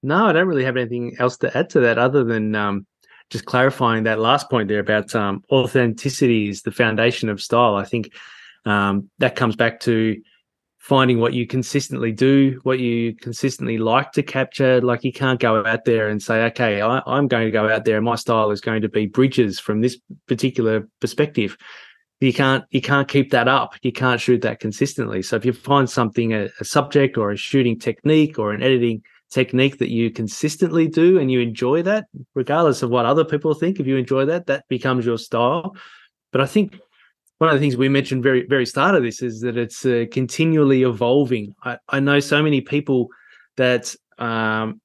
No, 0.06 0.28
I 0.28 0.34
don't 0.34 0.48
really 0.48 0.64
have 0.64 0.78
anything 0.78 1.16
else 1.18 1.36
to 1.38 1.58
add 1.58 1.68
to 1.72 1.80
that 1.80 1.98
other 1.98 2.24
than 2.24 2.54
um, 2.54 2.86
just 3.32 3.46
clarifying 3.46 4.04
that 4.04 4.20
last 4.20 4.52
point 4.52 4.70
there 4.70 4.80
about 4.80 5.16
um, 5.16 5.44
authenticity 5.52 6.48
is 6.48 6.62
the 6.62 6.72
foundation 6.72 7.28
of 7.28 7.42
style. 7.42 7.76
I 7.76 7.86
think 7.86 8.14
um, 8.66 9.10
that 9.18 9.36
comes 9.36 9.56
back 9.56 9.80
to 9.82 10.22
finding 10.78 11.20
what 11.20 11.34
you 11.34 11.48
consistently 11.48 12.12
do, 12.12 12.60
what 12.62 12.78
you 12.78 13.16
consistently 13.16 13.80
like 13.80 14.12
to 14.12 14.22
capture. 14.22 14.80
Like 14.80 15.04
you 15.04 15.12
can't 15.12 15.40
go 15.40 15.66
out 15.66 15.86
there 15.86 16.08
and 16.08 16.22
say, 16.22 16.44
okay, 16.46 16.82
I, 16.82 17.02
am 17.08 17.28
going 17.28 17.46
to 17.46 17.52
go 17.52 17.68
out 17.68 17.86
there 17.86 17.98
and 17.98 18.06
my 18.06 18.14
style 18.14 18.52
is 18.52 18.62
going 18.62 18.84
to 18.84 18.90
be 18.90 19.08
bridges 19.08 19.60
from 19.60 19.82
this 19.82 19.98
particular 20.28 20.88
perspective. 21.02 21.58
You 22.20 22.32
can't 22.32 22.64
you 22.70 22.82
can't 22.82 23.08
keep 23.08 23.32
that 23.32 23.48
up. 23.48 23.74
You 23.82 23.92
can't 23.92 24.22
shoot 24.22 24.44
that 24.44 24.60
consistently. 24.60 25.24
So 25.24 25.36
if 25.36 25.46
you 25.46 25.52
find 25.54 25.90
something 25.90 26.34
a, 26.34 26.50
a 26.60 26.64
subject 26.64 27.18
or 27.18 27.32
a 27.32 27.38
shooting 27.38 27.80
technique 27.80 28.38
or 28.38 28.54
an 28.54 28.62
editing 28.62 29.02
technique 29.32 29.80
that 29.80 29.90
you 29.90 30.12
consistently 30.12 30.88
do 30.88 31.20
and 31.20 31.32
you 31.32 31.40
enjoy 31.40 31.82
that, 31.84 32.06
regardless 32.34 32.84
of 32.84 32.90
what 32.90 33.06
other 33.06 33.26
people 33.26 33.54
think, 33.54 33.80
if 33.80 33.88
you 33.88 33.98
enjoy 33.98 34.26
that, 34.26 34.46
that 34.48 34.68
becomes 34.70 35.06
your 35.06 35.18
style. 35.18 35.76
But 36.32 36.42
I 36.42 36.46
think 36.46 36.80
one 37.38 37.50
of 37.50 37.56
the 37.56 37.60
things 37.60 37.76
we 37.76 37.90
mentioned 37.90 38.24
very 38.24 38.46
very 38.48 38.66
start 38.66 38.96
of 38.96 39.04
this 39.04 39.22
is 39.22 39.42
that 39.42 39.58
it's 39.58 39.86
uh, 39.86 40.06
continually 40.12 40.84
evolving. 40.84 41.54
I, 41.64 41.78
I 41.90 42.00
know 42.00 42.20
so 42.20 42.42
many 42.42 42.62
people 42.62 43.10
that 43.58 43.94
um, 44.18 44.80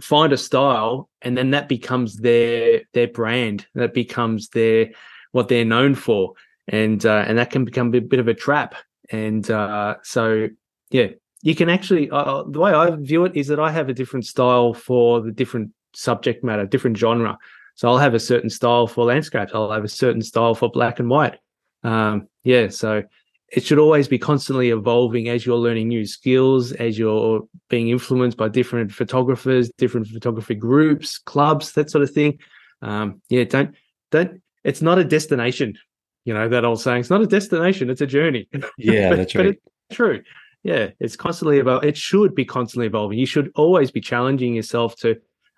find 0.00 0.32
a 0.32 0.38
style 0.38 1.08
and 1.22 1.36
then 1.36 1.50
that 1.50 1.68
becomes 1.68 2.16
their 2.16 2.82
their 2.92 3.08
brand. 3.08 3.66
That 3.74 3.94
becomes 3.94 4.48
their 4.48 4.90
what 5.32 5.48
they're 5.48 5.64
known 5.64 5.94
for, 5.94 6.34
and 6.68 7.04
uh, 7.04 7.24
and 7.26 7.38
that 7.38 7.50
can 7.50 7.64
become 7.64 7.94
a 7.94 8.00
bit 8.00 8.20
of 8.20 8.28
a 8.28 8.34
trap. 8.34 8.74
And 9.10 9.50
uh, 9.50 9.96
so 10.02 10.48
yeah, 10.90 11.08
you 11.42 11.54
can 11.54 11.68
actually 11.68 12.10
uh, 12.10 12.16
uh, 12.16 12.44
the 12.46 12.60
way 12.60 12.72
I 12.72 12.90
view 12.96 13.24
it 13.24 13.36
is 13.36 13.48
that 13.48 13.60
I 13.60 13.70
have 13.70 13.88
a 13.88 13.94
different 13.94 14.26
style 14.26 14.74
for 14.74 15.20
the 15.20 15.32
different 15.32 15.72
subject 15.94 16.44
matter, 16.44 16.66
different 16.66 16.96
genre. 16.96 17.38
So 17.74 17.88
I'll 17.88 17.98
have 17.98 18.14
a 18.14 18.20
certain 18.20 18.50
style 18.50 18.86
for 18.86 19.06
landscapes. 19.06 19.52
I'll 19.54 19.70
have 19.70 19.84
a 19.84 19.88
certain 19.88 20.22
style 20.22 20.54
for 20.54 20.70
black 20.70 20.98
and 20.98 21.08
white. 21.08 21.38
Um, 21.82 22.28
yeah, 22.44 22.68
so 22.68 23.04
it 23.48 23.64
should 23.64 23.78
always 23.78 24.06
be 24.06 24.18
constantly 24.18 24.68
evolving 24.68 25.28
as 25.28 25.46
you're 25.46 25.56
learning 25.56 25.88
new 25.88 26.04
skills, 26.04 26.72
as 26.72 26.98
you're 26.98 27.48
being 27.68 27.88
influenced 27.88 28.36
by 28.36 28.48
different 28.48 28.92
photographers, 28.92 29.70
different 29.78 30.08
photography 30.08 30.54
groups, 30.54 31.18
clubs, 31.18 31.72
that 31.72 31.90
sort 31.90 32.04
of 32.04 32.10
thing. 32.10 32.38
Um, 32.82 33.22
yeah, 33.28 33.44
don't 33.44 33.74
don't. 34.10 34.42
It's 34.62 34.82
not 34.82 34.98
a 34.98 35.04
destination. 35.04 35.78
You 36.26 36.34
know 36.34 36.50
that 36.50 36.66
old 36.66 36.82
saying. 36.82 37.00
It's 37.00 37.10
not 37.10 37.22
a 37.22 37.26
destination. 37.26 37.88
It's 37.88 38.02
a 38.02 38.06
journey. 38.06 38.46
Yeah, 38.76 39.08
but, 39.08 39.16
that's 39.16 39.34
right. 39.34 39.46
But 39.46 39.56
it's 39.56 39.96
true 39.96 40.22
yeah, 40.62 40.90
it's 41.00 41.16
constantly 41.16 41.58
about. 41.58 41.84
It 41.84 41.96
should 41.96 42.34
be 42.34 42.44
constantly 42.44 42.86
evolving. 42.86 43.18
You 43.18 43.26
should 43.26 43.50
always 43.54 43.90
be 43.90 44.00
challenging 44.00 44.54
yourself 44.54 44.96
to, 44.96 45.16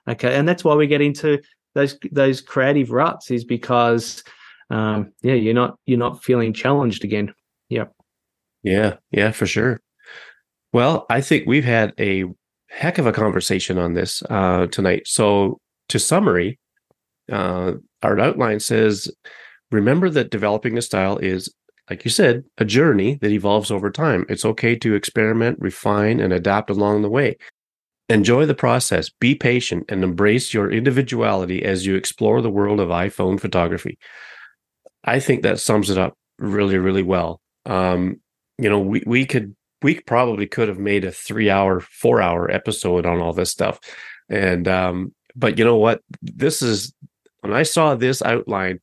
okay, 0.08 0.36
and 0.36 0.48
that's 0.48 0.64
why 0.64 0.74
we 0.74 0.86
get 0.86 1.00
into 1.00 1.40
those 1.74 1.98
those 2.12 2.40
creative 2.40 2.90
ruts 2.90 3.30
is 3.30 3.44
because, 3.44 4.22
um, 4.70 5.12
yeah, 5.22 5.34
you're 5.34 5.54
not 5.54 5.78
you're 5.86 5.98
not 5.98 6.22
feeling 6.22 6.52
challenged 6.52 7.04
again. 7.04 7.34
Yeah, 7.68 7.86
yeah, 8.62 8.96
yeah, 9.10 9.32
for 9.32 9.46
sure. 9.46 9.80
Well, 10.72 11.06
I 11.10 11.20
think 11.20 11.46
we've 11.46 11.64
had 11.64 11.92
a 11.98 12.24
heck 12.68 12.98
of 12.98 13.06
a 13.06 13.12
conversation 13.12 13.78
on 13.78 13.94
this 13.94 14.22
uh, 14.30 14.66
tonight. 14.68 15.02
So, 15.06 15.58
to 15.88 15.98
summary, 15.98 16.58
uh, 17.30 17.74
our 18.02 18.18
outline 18.20 18.60
says, 18.60 19.10
remember 19.70 20.08
that 20.10 20.30
developing 20.30 20.78
a 20.78 20.82
style 20.82 21.18
is 21.18 21.52
like 21.90 22.04
you 22.04 22.10
said, 22.10 22.44
a 22.58 22.64
journey 22.64 23.14
that 23.20 23.30
evolves 23.30 23.70
over 23.70 23.90
time. 23.90 24.24
It's 24.28 24.44
okay 24.44 24.76
to 24.76 24.94
experiment, 24.94 25.58
refine, 25.60 26.20
and 26.20 26.32
adapt 26.32 26.70
along 26.70 27.02
the 27.02 27.10
way. 27.10 27.36
Enjoy 28.08 28.46
the 28.46 28.54
process, 28.54 29.08
be 29.08 29.34
patient, 29.34 29.84
and 29.88 30.04
embrace 30.04 30.52
your 30.52 30.70
individuality 30.70 31.64
as 31.64 31.86
you 31.86 31.94
explore 31.94 32.40
the 32.40 32.50
world 32.50 32.80
of 32.80 32.88
iPhone 32.88 33.40
photography. 33.40 33.98
I 35.04 35.18
think 35.18 35.42
that 35.42 35.60
sums 35.60 35.90
it 35.90 35.98
up 35.98 36.16
really, 36.38 36.78
really 36.78 37.02
well. 37.02 37.40
Um, 37.66 38.20
you 38.58 38.68
know, 38.68 38.80
we, 38.80 39.02
we 39.06 39.26
could, 39.26 39.56
we 39.82 40.00
probably 40.00 40.46
could 40.46 40.68
have 40.68 40.78
made 40.78 41.04
a 41.04 41.10
three 41.10 41.50
hour, 41.50 41.80
four 41.80 42.20
hour 42.20 42.50
episode 42.50 43.06
on 43.06 43.20
all 43.20 43.32
this 43.32 43.50
stuff. 43.50 43.80
And, 44.28 44.68
um, 44.68 45.14
but 45.34 45.58
you 45.58 45.64
know 45.64 45.76
what? 45.76 46.00
This 46.20 46.62
is, 46.62 46.92
when 47.40 47.52
I 47.52 47.64
saw 47.64 47.94
this 47.94 48.22
outline, 48.22 48.80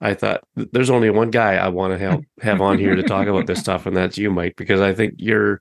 I 0.00 0.14
thought 0.14 0.42
there's 0.54 0.90
only 0.90 1.10
one 1.10 1.30
guy 1.30 1.54
I 1.54 1.68
want 1.68 1.92
to 1.92 1.98
help 1.98 2.24
have 2.40 2.60
on 2.60 2.78
here 2.78 2.94
to 2.94 3.02
talk 3.02 3.26
about 3.26 3.46
this 3.46 3.60
stuff, 3.60 3.86
and 3.86 3.96
that's 3.96 4.18
you, 4.18 4.30
Mike, 4.30 4.54
because 4.56 4.80
I 4.80 4.94
think 4.94 5.14
your, 5.18 5.60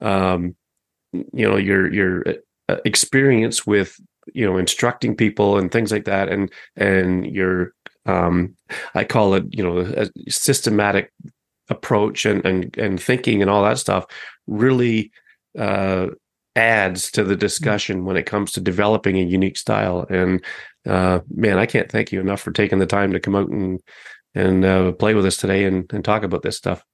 um, 0.00 0.54
you 1.12 1.48
know, 1.48 1.56
your 1.56 1.92
your 1.92 2.24
uh, 2.68 2.76
experience 2.84 3.66
with 3.66 3.98
you 4.32 4.46
know 4.46 4.56
instructing 4.56 5.16
people 5.16 5.58
and 5.58 5.70
things 5.70 5.92
like 5.92 6.06
that, 6.06 6.28
and 6.28 6.50
and 6.76 7.26
your, 7.26 7.74
um, 8.06 8.56
I 8.94 9.04
call 9.04 9.34
it, 9.34 9.44
you 9.50 9.62
know, 9.62 9.78
a 9.78 10.30
systematic 10.30 11.12
approach 11.68 12.26
and 12.26 12.44
and 12.44 12.76
and 12.78 13.00
thinking 13.00 13.42
and 13.42 13.50
all 13.50 13.64
that 13.64 13.78
stuff 13.78 14.06
really 14.46 15.12
uh, 15.58 16.08
adds 16.56 17.10
to 17.12 17.24
the 17.24 17.36
discussion 17.36 18.04
when 18.04 18.16
it 18.16 18.26
comes 18.26 18.52
to 18.52 18.60
developing 18.60 19.18
a 19.18 19.22
unique 19.22 19.56
style. 19.56 20.06
And 20.08 20.44
uh, 20.86 21.20
man, 21.28 21.58
I 21.58 21.66
can't 21.66 21.90
thank 21.90 22.12
you 22.12 22.20
enough 22.20 22.40
for 22.40 22.52
taking 22.52 22.78
the 22.78 22.86
time 22.86 23.12
to 23.12 23.20
come 23.20 23.34
out 23.34 23.48
and 23.48 23.80
and 24.34 24.64
uh, 24.64 24.92
play 24.92 25.14
with 25.14 25.26
us 25.26 25.36
today 25.36 25.64
and, 25.64 25.90
and 25.92 26.04
talk 26.04 26.24
about 26.24 26.42
this 26.42 26.56
stuff. 26.56 26.84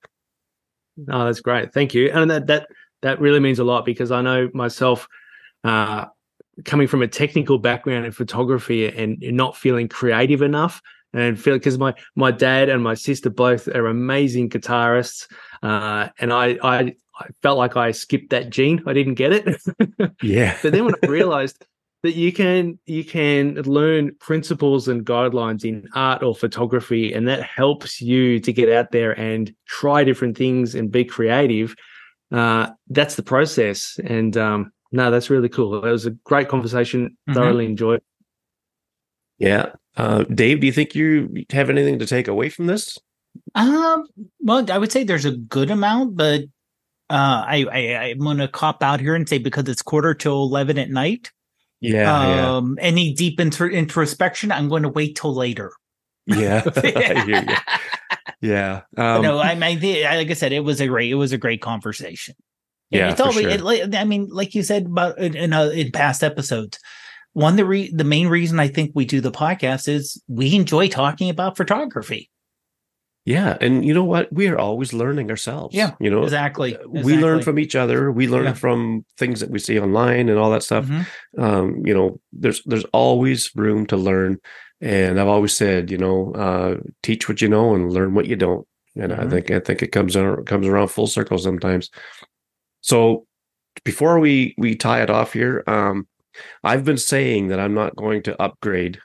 Oh, 1.11 1.25
that's 1.25 1.41
great. 1.41 1.73
Thank 1.73 1.95
you. 1.95 2.11
And 2.11 2.31
that 2.31 2.47
that 2.49 2.69
that 3.03 3.21
really 3.21 3.41
means 3.41 3.59
a 3.59 3.65
lot 3.65 3.85
because 3.85 4.11
I 4.11 4.21
know 4.21 4.51
myself 4.53 5.09
uh, 5.65 6.07
coming 6.65 6.87
from 6.87 7.03
a 7.03 7.09
technical 7.09 7.59
background 7.59 8.05
in 8.05 8.13
photography 8.13 8.87
and 8.87 9.19
not 9.21 9.57
feeling 9.57 9.89
creative 9.89 10.43
enough 10.43 10.81
and 11.13 11.41
feel 11.41 11.55
because 11.55 11.79
my 11.79 11.95
my 12.15 12.31
dad 12.31 12.69
and 12.69 12.83
my 12.83 12.95
sister 12.95 13.31
both 13.31 13.67
are 13.69 13.87
amazing 13.87 14.51
guitarists 14.51 15.27
uh, 15.63 16.09
and 16.19 16.33
I, 16.33 16.59
I 16.63 16.95
I 17.21 17.27
felt 17.43 17.59
like 17.59 17.77
I 17.77 17.91
skipped 17.91 18.31
that 18.31 18.49
gene. 18.49 18.83
I 18.87 18.95
didn't 18.95 19.15
get 19.15 19.33
it. 19.33 19.61
yeah. 20.23 20.57
but 20.63 20.73
then 20.73 20.87
when 20.87 20.95
I 21.03 21.07
realized 21.07 21.67
that 22.03 22.15
you 22.15 22.33
can 22.33 22.79
you 22.87 23.05
can 23.05 23.55
learn 23.63 24.15
principles 24.21 24.89
and 24.89 25.05
guidelines 25.05 25.65
in 25.65 25.87
art 25.95 26.23
or 26.23 26.35
photography 26.35 27.13
and 27.13 27.29
that 27.29 27.43
helps 27.43 28.01
you 28.01 28.41
to 28.41 28.53
get 28.53 28.71
out 28.71 28.91
there 28.91 29.19
and 29.19 29.55
try 29.67 30.03
different 30.03 30.37
things 30.37 30.75
and 30.75 30.91
be 30.91 31.05
creative. 31.05 31.75
Uh, 32.33 32.71
that's 32.89 33.17
the 33.17 33.23
process 33.23 33.99
and 34.05 34.37
um, 34.37 34.73
no 34.93 35.11
that's 35.11 35.31
really 35.31 35.49
cool. 35.49 35.85
It 35.85 35.91
was 35.91 36.07
a 36.07 36.11
great 36.11 36.49
conversation. 36.49 37.11
Mm-hmm. 37.29 37.33
thoroughly 37.35 37.67
enjoyed. 37.67 38.03
Yeah. 39.39 39.73
Uh, 39.97 40.25
dave 40.25 40.61
do 40.61 40.67
you 40.67 40.73
think 40.73 40.95
you 40.95 41.45
have 41.51 41.69
anything 41.69 41.99
to 41.99 42.07
take 42.07 42.29
away 42.29 42.49
from 42.49 42.67
this? 42.67 42.99
Um 43.55 44.07
well 44.41 44.69
i 44.73 44.79
would 44.79 44.91
say 44.91 45.05
there's 45.05 45.25
a 45.25 45.37
good 45.37 45.71
amount 45.71 46.17
but 46.17 46.43
uh, 47.11 47.45
I, 47.47 47.67
I 47.71 47.79
i'm 48.11 48.19
gonna 48.19 48.49
cop 48.49 48.83
out 48.83 48.99
here 48.99 49.15
and 49.15 49.29
say 49.29 49.39
because 49.39 49.69
it's 49.69 49.83
quarter 49.83 50.15
to 50.15 50.31
11 50.31 50.79
at 50.79 50.91
night 50.91 51.31
yeah. 51.81 52.57
Um, 52.57 52.77
yeah. 52.79 52.85
any 52.85 53.13
deep 53.13 53.41
inter- 53.41 53.69
introspection, 53.69 54.53
I'm 54.53 54.69
going 54.69 54.83
to 54.83 54.89
wait 54.89 55.17
till 55.17 55.35
later. 55.35 55.73
Yeah. 56.27 56.63
yeah. 58.41 58.83
Um, 58.97 59.23
no, 59.23 59.39
I 59.39 59.55
mean, 59.55 59.81
like 59.81 60.31
I 60.31 60.35
said, 60.35 60.53
it 60.53 60.61
was 60.61 60.81
a 60.81 60.87
great, 60.87 61.11
it 61.11 61.17
was 61.17 61.33
a 61.33 61.39
great 61.39 61.63
conversation. 61.63 62.35
Yeah. 62.91 63.11
It's 63.11 63.21
always, 63.21 63.41
sure. 63.41 63.73
it, 63.73 63.95
I 63.95 64.05
mean, 64.05 64.29
like 64.31 64.55
you 64.55 64.63
said 64.63 64.87
about 64.87 65.19
in, 65.19 65.37
in, 65.37 65.53
uh, 65.53 65.67
in 65.67 65.93
past 65.93 66.25
episodes, 66.25 66.79
one 67.33 67.57
the 67.57 67.65
re- 67.65 67.93
the 67.95 68.05
main 68.05 68.29
reason 68.29 68.59
I 68.59 68.69
think 68.69 68.93
we 68.95 69.05
do 69.05 69.21
the 69.21 69.31
podcast 69.31 69.89
is 69.89 70.21
we 70.27 70.57
enjoy 70.57 70.89
talking 70.89 71.31
about 71.31 71.57
photography. 71.57 72.29
Yeah, 73.31 73.57
and 73.61 73.85
you 73.85 73.95
know 73.95 74.03
what? 74.03 74.33
We 74.33 74.49
are 74.49 74.59
always 74.59 74.93
learning 74.93 75.31
ourselves. 75.31 75.73
Yeah, 75.73 75.95
you 76.01 76.11
know 76.11 76.25
exactly. 76.25 76.73
exactly. 76.73 77.03
We 77.05 77.17
learn 77.17 77.43
from 77.43 77.61
each 77.61 77.77
other. 77.77 78.11
We 78.11 78.27
learn 78.27 78.47
yeah. 78.47 78.55
from 78.55 79.05
things 79.19 79.39
that 79.39 79.51
we 79.51 79.61
see 79.61 79.79
online 79.79 80.29
and 80.29 80.37
all 80.37 80.51
that 80.51 80.65
stuff. 80.65 80.87
Mm-hmm. 80.87 81.41
Um, 81.41 81.87
you 81.87 81.95
know, 81.95 82.21
there's 82.33 82.61
there's 82.65 82.85
always 82.93 83.55
room 83.55 83.87
to 83.87 83.97
learn, 83.97 84.39
and 84.81 85.21
I've 85.21 85.29
always 85.29 85.55
said, 85.55 85.93
you 85.93 85.99
know, 85.99 86.33
uh, 86.33 86.77
teach 87.05 87.29
what 87.29 87.41
you 87.41 87.49
know 87.49 87.73
and 87.73 87.93
learn 87.93 88.15
what 88.15 88.27
you 88.27 88.35
don't. 88.35 88.67
And 88.97 89.13
mm-hmm. 89.13 89.21
I 89.21 89.31
think 89.31 89.51
I 89.53 89.61
think 89.61 89.83
it 89.83 89.93
comes 89.93 90.17
around, 90.17 90.47
comes 90.47 90.67
around 90.67 90.89
full 90.89 91.07
circle 91.07 91.39
sometimes. 91.39 91.89
So 92.81 93.27
before 93.85 94.19
we 94.19 94.57
we 94.59 94.75
tie 94.75 95.03
it 95.03 95.11
off 95.11 95.35
here, 95.35 95.63
um, 95.69 96.09
I've 96.65 96.85
been 96.85 96.99
saying 96.99 97.47
that 97.49 97.61
I'm 97.61 97.75
not 97.75 97.95
going 97.95 98.25
to 98.25 98.43
upgrade 98.43 98.99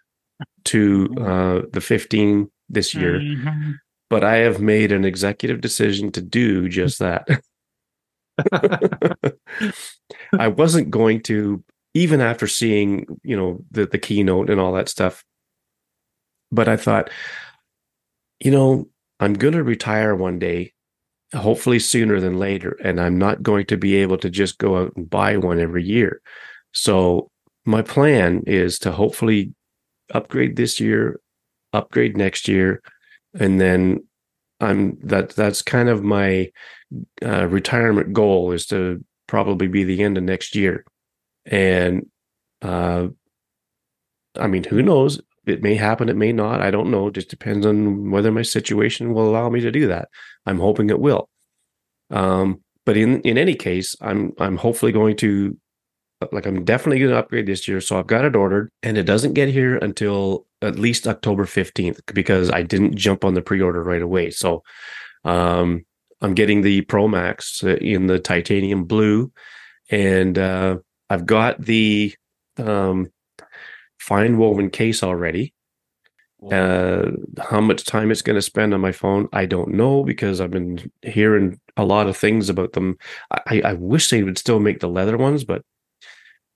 to 0.66 1.10
mm-hmm. 1.10 1.24
uh, 1.24 1.62
the 1.72 1.82
15 1.82 2.50
this 2.70 2.96
year. 2.96 3.20
Mm-hmm 3.20 3.74
but 4.10 4.24
I 4.24 4.38
have 4.38 4.60
made 4.60 4.92
an 4.92 5.06
executive 5.06 5.62
decision 5.62 6.12
to 6.14 6.22
do 6.22 6.70
just 6.70 7.00
that. 7.00 7.28
I 10.38 10.48
wasn't 10.48 10.92
going 10.92 11.22
to, 11.24 11.64
even 11.94 12.22
after 12.22 12.48
seeing, 12.48 13.06
you 13.24 13.36
know, 13.36 13.64
the 13.72 13.86
the 13.86 13.98
keynote 13.98 14.50
and 14.50 14.60
all 14.60 14.74
that 14.74 14.90
stuff. 14.90 15.24
But 16.52 16.68
I 16.68 16.78
thought, 16.78 17.10
you 18.40 18.52
know, 18.52 18.88
I'm 19.20 19.34
going 19.34 19.54
to 19.54 19.64
retire 19.64 20.16
one 20.16 20.40
day, 20.40 20.74
hopefully 21.34 21.80
sooner 21.80 22.20
than 22.20 22.38
later, 22.38 22.78
and 22.84 23.00
I'm 23.00 23.18
not 23.18 23.42
going 23.42 23.66
to 23.68 23.78
be 23.78 23.96
able 23.96 24.18
to 24.20 24.30
just 24.30 24.58
go 24.58 24.78
out 24.78 24.94
and 24.96 25.10
buy 25.10 25.38
one 25.38 25.60
every 25.60 25.84
year. 25.84 26.22
So 26.74 27.32
my 27.66 27.82
plan 27.82 28.44
is 28.46 28.78
to 28.80 28.92
hopefully 28.92 29.54
upgrade 30.14 30.56
this 30.56 30.80
year, 30.80 31.20
upgrade 31.74 32.18
next 32.18 32.48
year, 32.48 32.82
and 33.40 33.60
then 33.60 34.06
I'm 34.60 34.98
that 35.04 35.30
that's 35.32 35.62
kind 35.62 35.90
of 35.90 36.04
my 36.04 36.52
uh, 37.24 37.48
retirement 37.48 38.14
goal 38.14 38.52
is 38.52 38.66
to 38.68 39.04
probably 39.28 39.68
be 39.68 39.84
the 39.84 40.04
end 40.04 40.18
of 40.18 40.24
next 40.24 40.56
year, 40.56 40.86
and 41.46 42.08
uh, 42.62 43.08
I 44.38 44.48
mean, 44.48 44.64
who 44.64 44.82
knows? 44.82 45.22
It 45.46 45.62
may 45.62 45.76
happen, 45.76 46.10
it 46.10 46.16
may 46.16 46.32
not. 46.32 46.62
I 46.62 46.72
don't 46.72 46.90
know. 46.90 47.08
It 47.08 47.14
just 47.14 47.30
depends 47.30 47.66
on 47.66 48.10
whether 48.10 48.32
my 48.32 48.42
situation 48.42 49.14
will 49.14 49.30
allow 49.30 49.50
me 49.50 49.60
to 49.62 49.72
do 49.72 49.88
that. 49.88 50.10
I'm 50.48 50.60
hoping 50.60 50.90
it 50.90 51.00
will. 51.00 51.30
Um, 52.10 52.64
but 52.86 52.98
in 52.98 53.22
in 53.22 53.38
any 53.38 53.56
case, 53.56 53.96
I'm 54.02 54.32
I'm 54.40 54.58
hopefully 54.58 54.92
going 54.92 55.18
to 55.18 55.58
like 56.32 56.46
I'm 56.46 56.64
definitely 56.64 57.00
going 57.00 57.12
to 57.12 57.18
upgrade 57.18 57.46
this 57.46 57.68
year. 57.68 57.82
So 57.82 58.00
I've 58.00 58.08
got 58.08 58.26
it 58.26 58.36
ordered, 58.36 58.72
and 58.82 58.98
it 58.98 59.04
doesn't 59.04 59.34
get 59.34 59.50
here 59.50 59.78
until 59.78 60.46
at 60.66 60.80
least 60.80 61.08
October 61.08 61.46
15th 61.46 62.00
because 62.14 62.50
I 62.52 62.64
didn't 62.64 62.96
jump 62.96 63.24
on 63.24 63.34
the 63.34 63.42
pre-order 63.42 63.84
right 63.84 64.02
away. 64.02 64.32
So 64.32 64.64
um, 65.24 65.86
I'm 66.22 66.34
getting 66.34 66.62
the 66.62 66.82
Pro 66.82 67.08
Max 67.08 67.64
uh, 67.64 67.76
in 67.76 68.08
the 68.08 68.20
titanium 68.20 68.86
blue, 68.86 69.32
and 69.90 70.38
uh, 70.38 70.78
I've 71.10 71.26
got 71.26 71.62
the 71.62 72.14
um, 72.58 73.12
fine 74.00 74.38
woven 74.38 74.70
case 74.70 75.04
already. 75.04 75.54
Uh, 76.52 77.12
how 77.40 77.60
much 77.60 77.86
time 77.86 78.12
it's 78.12 78.22
going 78.22 78.36
to 78.36 78.42
spend 78.42 78.74
on 78.74 78.82
my 78.82 78.92
phone, 78.92 79.28
I 79.34 79.48
don't 79.48 79.74
know 79.74 80.04
because 80.04 80.40
I've 80.40 80.52
been 80.52 80.92
hearing 81.02 81.60
a 81.76 81.84
lot 81.84 82.08
of 82.08 82.16
things 82.16 82.50
about 82.50 82.74
them. 82.74 82.98
I, 83.32 83.62
I 83.66 83.74
wish 83.74 84.10
they 84.10 84.22
would 84.22 84.38
still 84.38 84.60
make 84.60 84.80
the 84.80 84.90
leather 84.90 85.18
ones, 85.18 85.44
but 85.44 85.64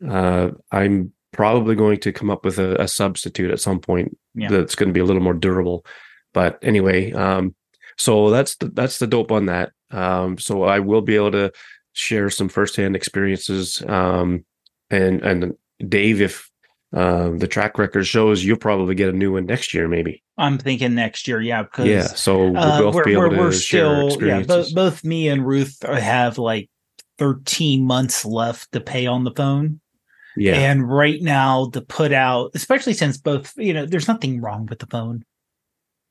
uh, 0.07 0.51
I'm 0.71 1.13
probably 1.31 1.75
going 1.75 1.99
to 1.99 2.11
come 2.11 2.29
up 2.29 2.45
with 2.45 2.59
a, 2.59 2.81
a 2.81 2.87
substitute 2.87 3.51
at 3.51 3.59
some 3.59 3.79
point 3.79 4.17
yeah. 4.35 4.49
that's 4.49 4.75
going 4.75 4.89
to 4.89 4.93
be 4.93 4.99
a 4.99 5.05
little 5.05 5.21
more 5.21 5.33
durable. 5.33 5.85
But 6.33 6.59
anyway, 6.61 7.11
um, 7.13 7.55
so 7.97 8.29
that's 8.29 8.55
the, 8.57 8.69
that's 8.69 8.99
the 8.99 9.07
dope 9.07 9.31
on 9.31 9.47
that. 9.47 9.71
Um, 9.91 10.37
so 10.37 10.63
I 10.63 10.79
will 10.79 11.01
be 11.01 11.15
able 11.15 11.31
to 11.31 11.51
share 11.93 12.29
some 12.29 12.49
firsthand 12.49 12.95
experiences. 12.95 13.83
Um, 13.87 14.45
and 14.89 15.21
and 15.21 15.55
Dave, 15.87 16.21
if 16.21 16.49
uh, 16.93 17.31
the 17.35 17.47
track 17.47 17.77
record 17.77 18.05
shows, 18.05 18.43
you'll 18.43 18.57
probably 18.57 18.95
get 18.95 19.09
a 19.09 19.13
new 19.13 19.33
one 19.33 19.45
next 19.45 19.73
year, 19.73 19.87
maybe. 19.87 20.23
I'm 20.37 20.57
thinking 20.57 20.95
next 20.95 21.27
year, 21.27 21.41
yeah. 21.41 21.65
Yeah, 21.77 22.03
so 22.03 22.49
we'll 22.49 22.57
uh, 22.57 22.81
both 22.81 22.95
we're, 22.95 23.03
be 23.03 23.11
able 23.11 23.21
we're, 23.23 23.29
to 23.29 23.37
we're 23.37 23.51
share 23.51 24.09
still. 24.09 24.27
Yeah, 24.27 24.41
both, 24.43 24.73
both 24.73 25.03
me 25.03 25.27
and 25.27 25.45
Ruth 25.45 25.77
have 25.83 26.37
like 26.37 26.69
13 27.17 27.83
months 27.83 28.25
left 28.25 28.71
to 28.71 28.79
pay 28.79 29.05
on 29.05 29.23
the 29.23 29.31
phone. 29.31 29.81
Yeah. 30.37 30.55
And 30.55 30.87
right 30.89 31.21
now, 31.21 31.69
to 31.71 31.81
put 31.81 32.11
out, 32.13 32.51
especially 32.55 32.93
since 32.93 33.17
both, 33.17 33.53
you 33.57 33.73
know, 33.73 33.85
there's 33.85 34.07
nothing 34.07 34.41
wrong 34.41 34.65
with 34.67 34.79
the 34.79 34.87
phone 34.87 35.23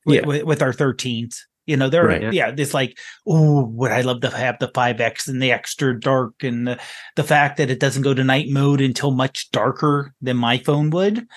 with, 0.05 0.15
Yeah. 0.21 0.25
with, 0.25 0.43
with 0.43 0.61
our 0.61 0.73
13s. 0.73 1.37
You 1.65 1.77
know, 1.77 1.87
they're, 1.89 2.05
Right. 2.05 2.33
yeah, 2.33 2.51
it's 2.57 2.73
like, 2.73 2.97
oh, 3.27 3.63
would 3.65 3.91
I 3.91 4.01
love 4.01 4.21
to 4.21 4.29
have 4.31 4.57
the 4.59 4.69
5X 4.69 5.27
and 5.27 5.39
the 5.41 5.51
extra 5.51 5.99
dark 5.99 6.43
and 6.43 6.67
the, 6.67 6.79
the 7.15 7.23
fact 7.23 7.57
that 7.57 7.69
it 7.69 7.79
doesn't 7.79 8.01
go 8.01 8.13
to 8.15 8.23
night 8.23 8.47
mode 8.49 8.81
until 8.81 9.11
much 9.11 9.51
darker 9.51 10.13
than 10.19 10.35
my 10.37 10.57
phone 10.57 10.89
would. 10.89 11.27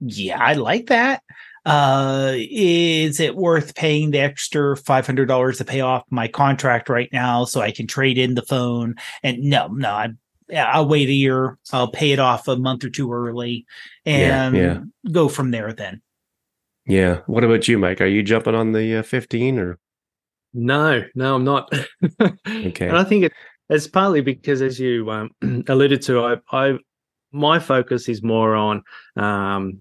Yeah, 0.00 0.38
I 0.40 0.52
like 0.54 0.86
that. 0.86 1.22
Uh, 1.66 2.32
is 2.36 3.20
it 3.20 3.36
worth 3.36 3.74
paying 3.74 4.12
the 4.12 4.20
extra 4.20 4.76
$500 4.76 5.58
to 5.58 5.64
pay 5.64 5.80
off 5.80 6.04
my 6.08 6.26
contract 6.28 6.88
right 6.88 7.08
now 7.12 7.44
so 7.44 7.60
I 7.60 7.70
can 7.70 7.86
trade 7.86 8.16
in 8.16 8.34
the 8.34 8.42
phone? 8.42 8.94
And 9.22 9.42
no, 9.42 9.66
no, 9.66 9.90
I, 9.90 10.08
yeah, 10.08 10.14
I'll 10.52 10.88
wait 10.88 11.08
a 11.08 11.12
year. 11.12 11.58
I'll 11.72 11.90
pay 11.90 12.12
it 12.12 12.18
off 12.18 12.48
a 12.48 12.56
month 12.56 12.84
or 12.84 12.90
two 12.90 13.12
early 13.12 13.66
Yeah, 14.04 14.46
and 14.46 14.56
yeah. 14.56 14.80
go 15.12 15.28
from 15.28 15.50
there 15.50 15.72
then. 15.72 16.02
Yeah. 16.86 17.20
What 17.26 17.44
about 17.44 17.68
you, 17.68 17.78
Mike? 17.78 18.00
Are 18.00 18.06
you 18.06 18.22
jumping 18.22 18.54
on 18.54 18.72
the 18.72 18.96
uh, 18.96 19.02
15 19.02 19.58
or? 19.58 19.78
No, 20.52 21.04
no, 21.14 21.36
I'm 21.36 21.44
not. 21.44 21.72
Okay. 22.48 22.88
And 22.88 22.96
I 22.98 23.04
think 23.04 23.24
it, 23.24 23.32
it's 23.68 23.86
partly 23.86 24.20
because, 24.20 24.60
as 24.60 24.80
you 24.80 25.08
um, 25.10 25.30
alluded 25.68 26.02
to, 26.02 26.24
I, 26.24 26.36
I 26.50 26.78
my 27.32 27.58
focus 27.58 28.08
is 28.08 28.22
more 28.22 28.56
on 28.56 28.82
um, 29.16 29.78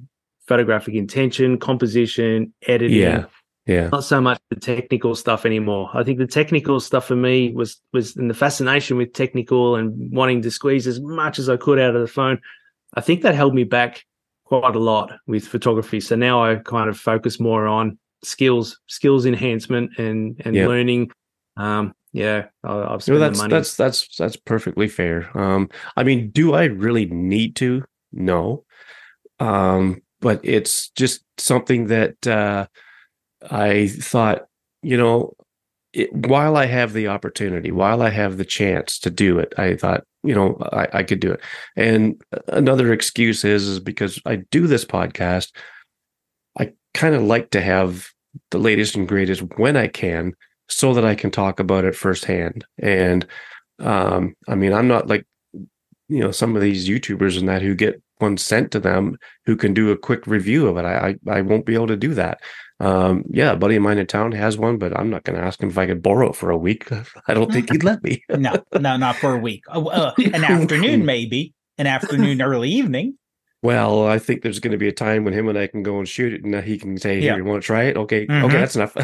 photographic 0.47 0.93
intention, 0.93 1.57
composition, 1.57 2.53
editing. 2.67 2.99
Yeah. 2.99 3.25
Yeah. 3.69 3.89
Not 3.89 4.03
so 4.03 4.19
much 4.19 4.39
the 4.49 4.55
technical 4.55 5.15
stuff 5.15 5.45
anymore. 5.45 5.89
I 5.93 6.03
think 6.03 6.17
the 6.17 6.25
technical 6.27 6.79
stuff 6.79 7.05
for 7.07 7.15
me 7.15 7.51
was 7.53 7.79
was 7.93 8.17
in 8.17 8.27
the 8.27 8.33
fascination 8.33 8.97
with 8.97 9.13
technical 9.13 9.75
and 9.75 10.11
wanting 10.11 10.41
to 10.41 10.51
squeeze 10.51 10.87
as 10.87 10.99
much 10.99 11.37
as 11.37 11.49
I 11.49 11.57
could 11.57 11.79
out 11.79 11.95
of 11.95 12.01
the 12.01 12.07
phone. 12.07 12.39
I 12.95 13.01
think 13.01 13.21
that 13.21 13.35
held 13.35 13.53
me 13.53 13.63
back 13.65 14.03
quite 14.45 14.75
a 14.75 14.79
lot 14.79 15.13
with 15.27 15.47
photography. 15.47 15.99
So 15.99 16.15
now 16.15 16.43
I 16.43 16.55
kind 16.55 16.89
of 16.89 16.97
focus 16.99 17.39
more 17.39 17.67
on 17.67 17.99
skills, 18.23 18.79
skills 18.87 19.25
enhancement, 19.27 19.91
and 19.99 20.41
and 20.43 20.55
Yeah. 20.55 20.67
learning. 20.67 21.11
Um, 21.55 21.93
yeah, 22.11 22.45
I, 22.63 22.93
I've 22.93 23.03
spent 23.03 23.19
that's 23.19 23.37
money. 23.37 23.51
that's 23.51 23.75
that's 23.75 24.15
that's 24.17 24.35
perfectly 24.35 24.87
fair. 24.87 25.29
Um, 25.37 25.69
I 25.95 26.03
mean, 26.03 26.31
do 26.31 26.53
I 26.53 26.63
really 26.65 27.05
need 27.05 27.55
to? 27.57 27.83
No. 28.11 28.63
Um, 29.39 30.01
but 30.21 30.39
it's 30.43 30.89
just 30.89 31.23
something 31.37 31.87
that 31.87 32.25
uh, 32.27 32.65
I 33.49 33.87
thought, 33.87 34.45
you 34.81 34.97
know, 34.97 35.33
it, 35.93 36.13
while 36.13 36.55
I 36.55 36.65
have 36.65 36.93
the 36.93 37.07
opportunity, 37.07 37.71
while 37.71 38.01
I 38.01 38.09
have 38.09 38.37
the 38.37 38.45
chance 38.45 38.99
to 38.99 39.09
do 39.09 39.39
it, 39.39 39.53
I 39.57 39.75
thought, 39.75 40.03
you 40.23 40.35
know, 40.35 40.57
I, 40.71 40.87
I 40.93 41.03
could 41.03 41.19
do 41.19 41.31
it. 41.31 41.41
And 41.75 42.21
another 42.47 42.93
excuse 42.93 43.43
is 43.43 43.67
is 43.67 43.79
because 43.79 44.19
I 44.25 44.37
do 44.51 44.67
this 44.67 44.85
podcast, 44.85 45.51
I 46.59 46.73
kind 46.93 47.15
of 47.15 47.23
like 47.23 47.51
to 47.51 47.61
have 47.61 48.09
the 48.51 48.59
latest 48.59 48.95
and 48.95 49.07
greatest 49.07 49.41
when 49.57 49.77
I 49.77 49.87
can, 49.87 50.33
so 50.67 50.93
that 50.93 51.05
I 51.05 51.15
can 51.15 51.31
talk 51.31 51.59
about 51.59 51.85
it 51.85 51.95
firsthand. 51.95 52.65
And 52.77 53.25
um, 53.79 54.35
I 54.47 54.55
mean, 54.55 54.73
I'm 54.73 54.87
not 54.87 55.07
like 55.07 55.25
you 56.09 56.19
know 56.19 56.31
some 56.31 56.55
of 56.55 56.61
these 56.61 56.87
YouTubers 56.87 57.39
and 57.39 57.47
that 57.49 57.61
who 57.61 57.75
get 57.75 58.01
one 58.17 58.37
sent 58.37 58.71
to 58.71 58.79
them 58.79 59.17
who 59.45 59.55
can 59.55 59.73
do 59.73 59.91
a 59.91 59.97
quick 59.97 60.27
review 60.27 60.67
of 60.67 60.77
it. 60.77 60.85
I 60.85 61.15
I, 61.27 61.37
I 61.37 61.41
won't 61.41 61.65
be 61.65 61.73
able 61.73 61.87
to 61.87 61.97
do 61.97 62.13
that. 62.15 62.41
Um, 62.81 63.23
yeah, 63.29 63.51
a 63.51 63.55
buddy 63.57 63.75
of 63.75 63.81
mine 63.83 63.97
in 63.97 64.07
town 64.07 64.31
has 64.31 64.57
one, 64.57 64.77
but 64.77 64.97
I'm 64.97 65.09
not 65.09 65.23
going 65.23 65.37
to 65.37 65.43
ask 65.45 65.61
him 65.61 65.69
if 65.69 65.77
I 65.77 65.85
could 65.85 66.01
borrow 66.01 66.29
it 66.29 66.35
for 66.35 66.49
a 66.49 66.57
week. 66.57 66.89
I 67.27 67.33
don't 67.33 67.51
think 67.51 67.71
he'd 67.71 67.83
let 67.83 68.01
me. 68.03 68.23
No, 68.29 68.63
no, 68.79 68.95
not 68.97 69.17
for 69.17 69.33
a 69.35 69.39
week. 69.39 69.63
Uh, 69.67 69.83
uh, 69.85 70.13
an 70.33 70.43
afternoon, 70.43 71.05
maybe. 71.05 71.53
An 71.77 71.87
afternoon, 71.87 72.41
early 72.41 72.69
evening. 72.69 73.17
Well, 73.61 74.07
I 74.07 74.19
think 74.19 74.41
there's 74.41 74.59
going 74.59 74.71
to 74.71 74.77
be 74.77 74.87
a 74.87 74.93
time 74.93 75.25
when 75.25 75.33
him 75.33 75.49
and 75.49 75.57
I 75.57 75.67
can 75.67 75.83
go 75.83 75.97
and 75.99 76.07
shoot 76.07 76.31
it, 76.33 76.45
and 76.45 76.55
he 76.63 76.77
can 76.77 76.97
say, 76.97 77.19
"Here, 77.19 77.31
Yeah. 77.33 77.35
you 77.37 77.43
want 77.43 77.61
to 77.61 77.65
try 77.65 77.83
it? 77.83 77.97
Okay, 77.97 78.25
Mhm. 78.25 78.43
okay, 78.45 78.57
that's 78.57 78.75
enough." 78.77 78.95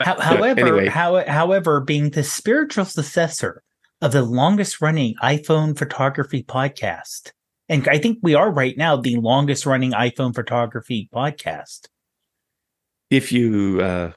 How, 0.00 0.20
however, 0.20 0.60
anyway. 0.60 0.88
how, 0.88 1.24
however, 1.26 1.80
being 1.80 2.10
the 2.10 2.22
spiritual 2.22 2.84
successor 2.84 3.62
of 4.02 4.12
the 4.12 4.22
longest 4.22 4.82
running 4.82 5.14
iPhone 5.22 5.76
photography 5.78 6.42
podcast, 6.42 7.32
and 7.70 7.88
I 7.88 7.96
think 7.98 8.18
we 8.22 8.34
are 8.34 8.50
right 8.50 8.76
now 8.76 8.96
the 8.96 9.16
longest 9.16 9.64
running 9.64 9.92
iPhone 9.92 10.34
photography 10.34 11.08
podcast. 11.14 11.88
If 13.12 13.30
you 13.30 13.80
uh, 13.82 14.12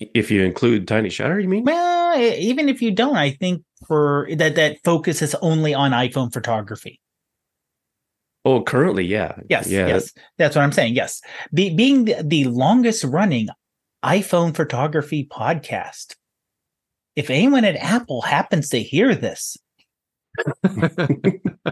if 0.00 0.30
you 0.30 0.42
include 0.42 0.88
Tiny 0.88 1.08
Shutter, 1.08 1.38
you 1.38 1.48
mean? 1.48 1.64
Well, 1.64 2.18
even 2.18 2.68
if 2.68 2.82
you 2.82 2.90
don't, 2.90 3.16
I 3.16 3.30
think 3.30 3.62
for 3.86 4.28
that 4.36 4.56
that 4.56 4.78
focus 4.84 5.22
is 5.22 5.36
only 5.36 5.72
on 5.72 5.92
iPhone 5.92 6.32
photography. 6.32 7.00
Oh, 8.44 8.62
currently, 8.62 9.04
yeah, 9.06 9.36
Yes, 9.48 9.70
yeah, 9.70 9.86
yes, 9.86 10.12
that's 10.36 10.54
what 10.54 10.62
I'm 10.62 10.72
saying. 10.72 10.94
Yes, 10.94 11.22
Be- 11.54 11.74
being 11.74 12.04
the, 12.04 12.22
the 12.22 12.44
longest 12.44 13.04
running 13.04 13.48
iPhone 14.04 14.54
photography 14.54 15.26
podcast. 15.30 16.14
If 17.16 17.30
anyone 17.30 17.64
at 17.64 17.76
Apple 17.76 18.20
happens 18.20 18.68
to 18.70 18.82
hear 18.82 19.14
this, 19.14 19.56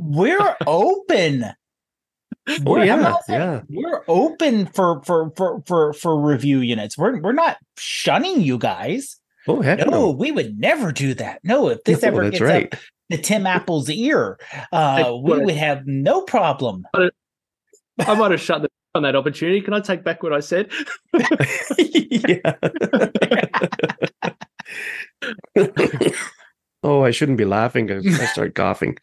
we're 0.00 0.56
open. 0.66 1.44
We're- 2.64 2.86
yeah, 2.86 3.14
saying- 3.26 3.40
yeah. 3.40 3.60
We're 3.68 4.02
open 4.08 4.66
for 4.66 5.00
for 5.02 5.30
for 5.36 5.62
for 5.66 5.92
for 5.92 6.20
review 6.20 6.58
units. 6.60 6.96
We're 6.98 7.20
we're 7.20 7.32
not 7.32 7.56
shunning 7.78 8.40
you 8.40 8.58
guys. 8.58 9.18
Oh 9.48 9.60
heck 9.62 9.78
No, 9.80 9.84
no. 9.90 10.10
we 10.10 10.30
would 10.32 10.58
never 10.58 10.92
do 10.92 11.14
that. 11.14 11.40
No, 11.44 11.68
if 11.68 11.82
this 11.84 12.02
No, 12.02 12.08
ever 12.08 12.30
gets 12.30 12.40
right. 12.40 12.72
up 12.72 12.80
to 13.10 13.18
Tim 13.18 13.46
Apple's 13.46 13.88
ear, 13.90 14.38
uh, 14.72 15.12
we 15.22 15.38
would 15.38 15.54
have 15.54 15.86
no 15.86 16.22
problem. 16.22 16.84
I 16.94 18.14
might 18.14 18.30
have 18.32 18.40
shut 18.40 18.62
the 18.62 18.68
on 18.94 19.02
that 19.04 19.16
opportunity. 19.16 19.60
Can 19.60 19.74
I 19.74 19.80
take 19.80 20.04
back 20.04 20.22
what 20.22 20.32
I 20.32 20.40
said? 20.40 20.70
oh, 26.82 27.02
I 27.02 27.10
shouldn't 27.10 27.38
be 27.38 27.44
laughing 27.44 27.86
because 27.86 28.20
I 28.20 28.26
start 28.26 28.54
coughing. 28.54 28.96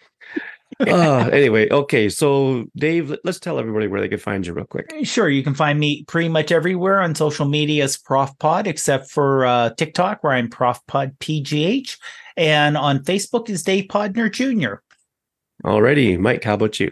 Uh, 0.79 1.29
anyway, 1.33 1.69
okay. 1.69 2.07
So, 2.07 2.65
Dave, 2.75 3.09
let- 3.09 3.19
let's 3.25 3.39
tell 3.39 3.59
everybody 3.59 3.87
where 3.87 3.99
they 3.99 4.07
can 4.07 4.19
find 4.19 4.45
you 4.47 4.53
real 4.53 4.65
quick. 4.65 4.93
Sure, 5.03 5.29
you 5.29 5.43
can 5.43 5.53
find 5.53 5.77
me 5.79 6.03
pretty 6.05 6.29
much 6.29 6.51
everywhere 6.51 7.01
on 7.01 7.15
social 7.15 7.45
media 7.45 7.83
as 7.83 7.97
Prof 7.97 8.37
Pod, 8.39 8.65
except 8.65 9.09
for 9.09 9.45
uh, 9.45 9.71
TikTok, 9.71 10.23
where 10.23 10.33
I'm 10.33 10.49
Prof 10.49 10.79
Pod 10.87 11.17
PGH, 11.19 11.97
and 12.37 12.77
on 12.77 12.99
Facebook 12.99 13.49
is 13.49 13.63
Dave 13.63 13.85
Podner 13.85 14.31
Jr. 14.31 14.75
Alrighty, 15.67 16.17
Mike, 16.17 16.45
how 16.45 16.53
about 16.53 16.79
you? 16.79 16.91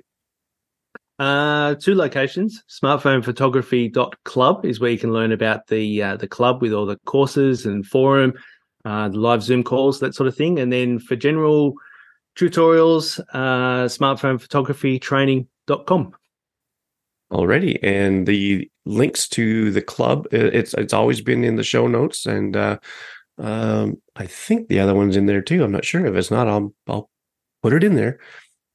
Uh, 1.19 1.73
two 1.75 1.95
locations. 1.95 2.63
Smartphonephotography.club 2.69 4.65
is 4.65 4.79
where 4.79 4.91
you 4.91 4.99
can 4.99 5.13
learn 5.13 5.31
about 5.31 5.65
the 5.67 6.03
uh, 6.03 6.17
the 6.17 6.27
club 6.27 6.61
with 6.61 6.73
all 6.73 6.85
the 6.85 6.97
courses 7.05 7.65
and 7.65 7.85
forum, 7.85 8.33
uh, 8.85 9.09
the 9.09 9.17
live 9.17 9.41
Zoom 9.41 9.63
calls, 9.63 9.99
that 9.99 10.13
sort 10.13 10.27
of 10.27 10.35
thing. 10.35 10.59
And 10.59 10.71
then 10.71 10.99
for 10.99 11.15
general 11.15 11.73
tutorials, 12.37 13.19
uh, 13.33 13.85
smartphonephotographytraining.com. 13.85 16.13
Already, 17.29 17.83
and 17.83 18.25
the 18.25 18.71
links 18.85 19.27
to 19.27 19.69
the 19.71 19.81
club 19.81 20.25
it's 20.31 20.73
it's 20.75 20.93
always 20.93 21.19
been 21.19 21.43
in 21.43 21.57
the 21.57 21.63
show 21.63 21.87
notes, 21.87 22.25
and 22.25 22.55
uh, 22.55 22.77
um, 23.37 24.01
I 24.15 24.27
think 24.27 24.69
the 24.69 24.79
other 24.79 24.95
one's 24.95 25.17
in 25.17 25.25
there 25.25 25.41
too. 25.41 25.61
I'm 25.61 25.73
not 25.73 25.83
sure 25.83 26.05
if 26.05 26.15
it's 26.15 26.31
not. 26.31 26.47
I'll 26.47 26.73
I'll 26.87 27.09
put 27.61 27.73
it 27.73 27.83
in 27.83 27.95
there, 27.95 28.19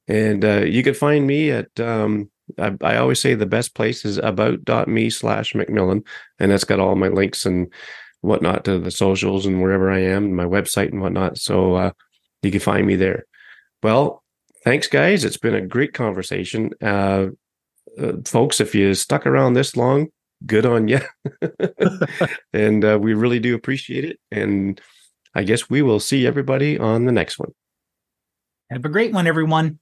and 0.07 0.45
uh, 0.45 0.65
you 0.65 0.83
can 0.83 0.93
find 0.93 1.25
me 1.25 1.49
at. 1.49 1.79
Um, 1.79 2.29
I, 2.59 2.75
I 2.81 2.97
always 2.97 3.19
say 3.19 3.33
the 3.33 3.47
best 3.47 3.73
place 3.73 4.05
is 4.05 4.19
about.me 4.19 5.09
slash 5.09 5.53
McMillan, 5.53 6.05
and 6.37 6.51
that's 6.51 6.65
got 6.65 6.79
all 6.79 6.95
my 6.95 7.07
links 7.07 7.47
and 7.47 7.73
whatnot 8.21 8.65
to 8.65 8.77
the 8.77 8.91
socials 8.91 9.47
and 9.47 9.63
wherever 9.63 9.89
I 9.89 9.97
am, 9.99 10.35
my 10.35 10.45
website 10.45 10.91
and 10.91 11.01
whatnot. 11.01 11.39
So 11.39 11.73
uh, 11.73 11.91
you 12.43 12.51
can 12.51 12.59
find 12.59 12.85
me 12.85 12.95
there. 12.95 13.25
Well, 13.83 14.23
thanks, 14.63 14.87
guys. 14.87 15.25
It's 15.25 15.37
been 15.37 15.55
a 15.55 15.61
great 15.61 15.93
conversation. 15.93 16.71
Uh, 16.81 17.27
uh, 18.01 18.13
folks, 18.25 18.61
if 18.61 18.73
you 18.73 18.93
stuck 18.93 19.27
around 19.27 19.53
this 19.53 19.75
long, 19.75 20.07
good 20.45 20.65
on 20.65 20.87
you. 20.87 21.01
and 22.53 22.85
uh, 22.85 22.97
we 22.99 23.13
really 23.13 23.39
do 23.39 23.55
appreciate 23.55 24.05
it. 24.05 24.19
And 24.31 24.79
I 25.35 25.43
guess 25.43 25.69
we 25.69 25.81
will 25.81 25.99
see 25.99 26.25
everybody 26.25 26.79
on 26.79 27.05
the 27.05 27.11
next 27.11 27.37
one. 27.37 27.51
Have 28.71 28.85
a 28.85 28.89
great 28.89 29.11
one, 29.11 29.27
everyone. 29.27 29.79